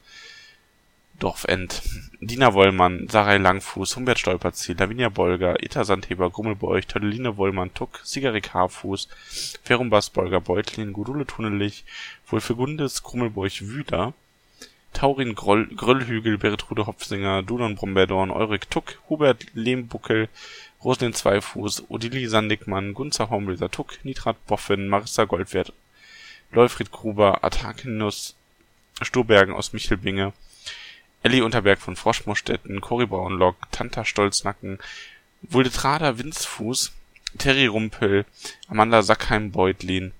Dorfend, 1.19 1.83
Dina 2.21 2.55
Wollmann, 2.55 3.09
Sarai 3.09 3.39
Langfuß, 3.39 3.97
Humbert 3.97 4.21
Stolperziel, 4.21 4.77
Lavinia 4.79 5.09
Bolger, 5.09 5.61
Ita 5.61 5.83
Sandheber, 5.83 6.31
Grummelbeuch, 6.31 6.87
Todeline 6.87 7.37
Wollmann, 7.37 7.75
Tuck, 7.75 8.03
Sigarik 8.05 8.55
Haarfuß, 8.55 9.09
Ferumbas 9.65 10.11
Bolger, 10.11 10.41
Beutlin, 10.41 10.93
Gudule 10.93 11.27
Tunnelich, 11.27 11.85
Wolfegundes, 12.29 13.03
Grummelbeuch, 13.03 13.63
Wüder, 13.63 14.15
Taurin 14.93 15.35
Groll, 15.35 15.67
Gröllhügel, 15.67 16.39
Beretrude 16.39 16.87
Hopfsinger, 16.87 17.43
Dudon 17.43 17.77
Brombeerdorn, 17.77 18.31
Eurik 18.31 18.71
Tuck, 18.71 18.99
Hubert 19.09 19.47
Lehmbuckel, 19.55 20.29
Roslin 20.85 21.15
Zweifuß, 21.15 21.85
Odili 21.89 22.27
Sandigmann, 22.27 22.95
Gunzer 22.95 23.31
Hornbläser 23.31 23.71
Tuck, 23.71 23.99
Nitrat 24.05 24.45
Boffin, 24.47 24.89
Marissa 24.89 25.25
Goldwert, 25.25 25.73
Leufried 26.51 26.91
Gruber, 26.91 27.45
Atakinus 27.45 28.35
Sturbergen 29.01 29.55
aus 29.55 29.73
Michelbinge, 29.73 30.33
Elli 31.23 31.41
Unterberg 31.41 31.81
von 31.81 31.97
Froschmostetten, 31.97 32.81
Cory 32.81 33.07
Braunlock, 33.07 33.57
Tanta 33.71 34.05
Stolznacken, 34.05 34.79
Wuldetrader 35.43 36.19
Winzfuß, 36.19 36.93
Terry 37.39 37.67
Rumpel, 37.67 38.27
Amanda 38.69 39.03
Sackheim-Beutlin, 39.03 40.13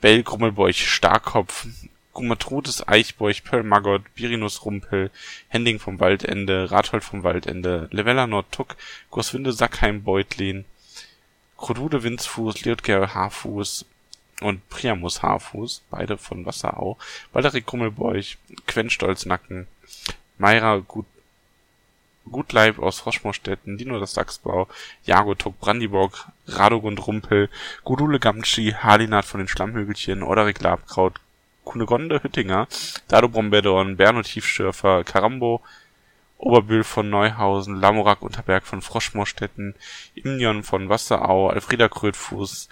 Bell 0.00 0.22
Grummelbeuch 0.22 0.88
Starkopf, 0.88 1.66
Gumatrudes 2.12 2.86
Eichbeuch, 2.86 3.42
Pearl 3.44 3.62
Maggot, 3.62 4.02
Birinus 4.14 4.64
Rumpel, 4.64 5.10
Hending 5.48 5.78
vom 5.78 5.98
Waldende, 5.98 6.70
Rathold 6.70 7.04
vom 7.04 7.22
Waldende, 7.22 7.88
Levella 7.90 8.26
Nordtuck, 8.26 8.76
Goswinde 9.10 9.52
Sackheim 9.52 10.02
Beutlin, 10.02 10.64
Krodude 11.56 12.02
Winzfuß, 12.02 12.64
Liotger 12.64 13.14
Haarfuß, 13.14 13.86
und 14.42 14.68
Priamus 14.68 15.22
Haarfuß, 15.22 15.82
beide 15.90 16.18
von 16.18 16.44
Wasserau, 16.44 16.98
Balderik 17.32 17.66
Grummelbeuch, 17.66 18.36
Quen 18.66 18.90
Stolznacken, 18.90 19.66
Meira 20.38 20.78
Gut 20.78 21.06
Gutleib 22.30 22.78
aus 22.78 23.00
Froschmorstetten, 23.00 23.78
Dino 23.78 23.98
das 23.98 24.14
Dachsbau, 24.14 24.68
Jago 25.04 25.34
Tuck 25.34 25.58
Brandiborg, 25.58 26.28
Radogund 26.46 27.04
Rumpel, 27.04 27.50
Gudule 27.82 28.20
Gamtschi, 28.20 28.72
Halinat 28.72 29.24
von 29.24 29.38
den 29.38 29.48
Schlammhügelchen, 29.48 30.22
Oderik 30.22 30.60
Labkraut, 30.60 31.14
Kunegonde 31.64 32.22
Hüttinger, 32.22 32.68
Dado 33.08 33.28
Brombedorn, 33.28 33.96
Berno 33.96 34.22
Tiefschürfer, 34.22 35.04
Karambo, 35.04 35.62
Oberbühl 36.38 36.82
von 36.82 37.08
Neuhausen, 37.08 37.80
Lamorak 37.80 38.20
Unterberg 38.22 38.64
von 38.64 38.82
Froschmorstetten, 38.82 39.74
Imnion 40.14 40.64
von 40.64 40.88
Wasserau, 40.88 41.48
Alfreda 41.48 41.88
Krötfuß, 41.88 42.68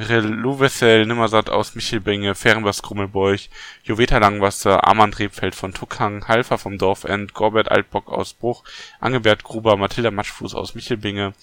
Reluvessel 0.00 1.04
Nimmersatt 1.04 1.50
aus 1.50 1.74
Michelbinge, 1.74 2.34
Fehrenbas 2.34 2.82
Krummelbeuch, 2.82 3.50
Joveta 3.84 4.16
Langwasser, 4.16 4.86
Armand 4.88 5.18
Rebfeld 5.18 5.54
von 5.54 5.74
Tuckhang, 5.74 6.26
Halfer 6.26 6.56
vom 6.56 6.78
Dorfend, 6.78 7.34
Gorbert 7.34 7.70
Altbock 7.70 8.08
aus 8.08 8.32
Bruch, 8.32 8.64
Angebert 8.98 9.44
Gruber, 9.44 9.76
Mathilda 9.76 10.10
Matschfuß 10.10 10.54
aus 10.54 10.74
Michelbinge, 10.74 11.34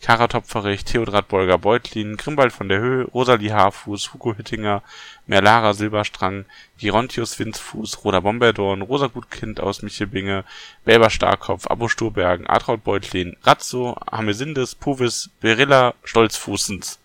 Kara 0.00 0.28
Topferich, 0.28 0.84
Theodrat 0.84 1.26
Bolger 1.26 1.58
Beutlin, 1.58 2.16
Grimbald 2.16 2.52
von 2.52 2.68
der 2.68 2.78
Höhe, 2.78 3.04
Rosalie 3.06 3.52
Haarfuß, 3.52 4.14
Hugo 4.14 4.36
Hüttinger, 4.36 4.84
Merlara 5.26 5.74
Silberstrang, 5.74 6.44
Gerontius 6.78 7.36
Winzfuß, 7.40 8.04
Roda 8.04 8.20
Bomberdorn, 8.20 8.82
Rosa 8.82 9.08
Gutkind 9.08 9.58
aus 9.58 9.82
Michelbinge, 9.82 10.44
Bäber 10.84 11.10
Starkopf, 11.10 11.66
Abo 11.66 11.88
Sturbergen, 11.88 12.46
Artraud 12.46 12.84
Beutlin, 12.84 13.36
Razzo, 13.42 13.96
Hamesindes, 14.08 14.76
Puvis, 14.76 15.30
Berilla, 15.40 15.94
Stolzfußens. 16.04 17.00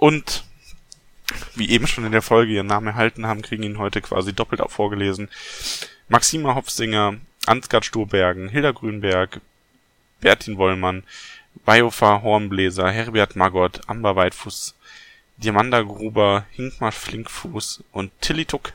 Und 0.00 0.44
wie 1.54 1.68
eben 1.68 1.86
schon 1.86 2.06
in 2.06 2.12
der 2.12 2.22
Folge 2.22 2.52
ihren 2.52 2.68
Namen 2.68 2.86
erhalten 2.86 3.26
haben, 3.26 3.42
kriegen 3.42 3.64
ihn 3.64 3.76
heute 3.76 4.00
quasi 4.00 4.32
doppelt 4.32 4.62
auch 4.62 4.70
vorgelesen. 4.70 5.28
Maxima 6.08 6.54
Hopfsinger, 6.54 7.16
Ansgard 7.44 7.84
Sturbergen, 7.84 8.48
Hilda 8.48 8.70
Grünberg, 8.70 9.42
Bertin 10.22 10.56
Wollmann, 10.56 11.02
Biofa 11.66 12.22
Hornbläser, 12.22 12.90
Herbert 12.90 13.36
Magott, 13.36 13.82
Amber 13.88 14.16
Weitfuß, 14.16 14.74
Diamanda 15.36 15.82
Gruber, 15.82 16.46
Hinkmar 16.52 16.92
Flinkfuß 16.92 17.84
und 17.92 18.10
Tilly 18.22 18.46
Tuck. 18.46 18.72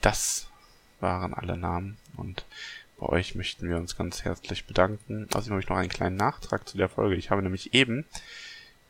Das 0.00 0.48
waren 1.00 1.34
alle 1.34 1.58
Namen 1.58 1.98
und 2.16 2.46
bei 2.98 3.06
euch 3.06 3.34
möchten 3.34 3.68
wir 3.68 3.76
uns 3.76 3.98
ganz 3.98 4.24
herzlich 4.24 4.64
bedanken. 4.64 5.28
Außerdem 5.34 5.52
habe 5.52 5.62
ich 5.62 5.68
noch 5.68 5.76
einen 5.76 5.90
kleinen 5.90 6.16
Nachtrag 6.16 6.66
zu 6.66 6.78
der 6.78 6.88
Folge. 6.88 7.16
Ich 7.16 7.30
habe 7.30 7.42
nämlich 7.42 7.74
eben 7.74 8.06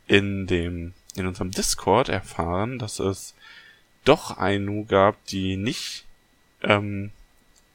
in 0.09 0.47
dem, 0.47 0.95
in 1.15 1.27
unserem 1.27 1.53
Discord 1.53 2.09
erfahren, 2.09 2.79
dass 2.79 2.99
es 2.99 3.35
doch 4.05 4.37
eine 4.39 4.85
gab, 4.85 5.25
die 5.27 5.57
nicht 5.57 6.05
ähm, 6.63 7.11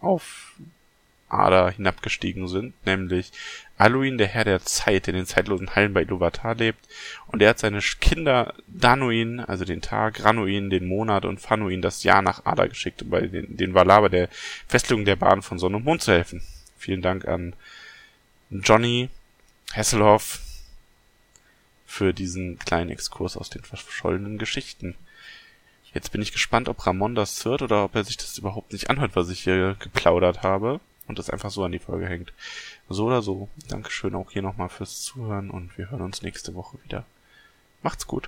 auf 0.01 0.55
Ada 1.29 1.69
hinabgestiegen 1.69 2.47
sind, 2.47 2.73
nämlich 2.85 3.31
Aluin, 3.77 4.17
der 4.17 4.27
Herr 4.27 4.43
der 4.43 4.61
Zeit, 4.61 5.07
der 5.07 5.13
in 5.13 5.21
den 5.21 5.25
zeitlosen 5.25 5.75
Hallen 5.75 5.93
bei 5.93 6.03
Iluvatar 6.03 6.55
lebt, 6.55 6.79
und 7.27 7.41
er 7.41 7.49
hat 7.49 7.59
seine 7.59 7.79
Kinder 7.79 8.53
Danuin, 8.67 9.39
also 9.39 9.65
den 9.65 9.81
Tag, 9.81 10.23
Ranuin, 10.23 10.69
den 10.69 10.87
Monat 10.87 11.25
und 11.25 11.41
Fanuin 11.41 11.81
das 11.81 12.03
Jahr 12.03 12.21
nach 12.21 12.45
Ada 12.45 12.67
geschickt, 12.67 13.01
um 13.01 13.09
bei 13.09 13.21
den, 13.21 13.57
den 13.57 13.73
Valar 13.73 14.09
der 14.09 14.29
Festlegung 14.67 15.05
der 15.05 15.15
Bahn 15.15 15.41
von 15.41 15.57
Sonne 15.59 15.77
und 15.77 15.85
Mond 15.85 16.01
zu 16.01 16.11
helfen. 16.11 16.41
Vielen 16.77 17.01
Dank 17.01 17.27
an 17.27 17.55
Johnny 18.51 19.09
Hasselhoff, 19.73 20.39
für 21.93 22.11
diesen 22.11 22.57
kleinen 22.57 22.89
Exkurs 22.89 23.37
aus 23.37 23.51
den 23.51 23.63
verschollenen 23.63 24.39
Geschichten. 24.39 24.95
Jetzt 25.93 26.11
bin 26.11 26.23
ich 26.23 26.31
gespannt, 26.31 26.67
ob 26.67 26.87
Ramon 26.87 27.13
das 27.13 27.45
hört 27.45 27.61
oder 27.61 27.83
ob 27.83 27.93
er 27.93 28.03
sich 28.03 28.17
das 28.17 28.35
überhaupt 28.39 28.73
nicht 28.73 28.89
anhört, 28.89 29.15
was 29.15 29.29
ich 29.29 29.43
hier 29.43 29.75
geplaudert 29.77 30.41
habe 30.41 30.79
und 31.07 31.19
das 31.19 31.29
einfach 31.29 31.51
so 31.51 31.63
an 31.63 31.71
die 31.71 31.77
Folge 31.77 32.07
hängt. 32.07 32.33
So 32.89 33.05
oder 33.05 33.21
so, 33.21 33.47
Dankeschön 33.67 34.15
auch 34.15 34.31
hier 34.31 34.41
nochmal 34.41 34.69
fürs 34.69 35.01
Zuhören 35.01 35.51
und 35.51 35.77
wir 35.77 35.91
hören 35.91 36.01
uns 36.01 36.23
nächste 36.23 36.55
Woche 36.55 36.79
wieder. 36.83 37.05
Macht's 37.83 38.07
gut. 38.07 38.27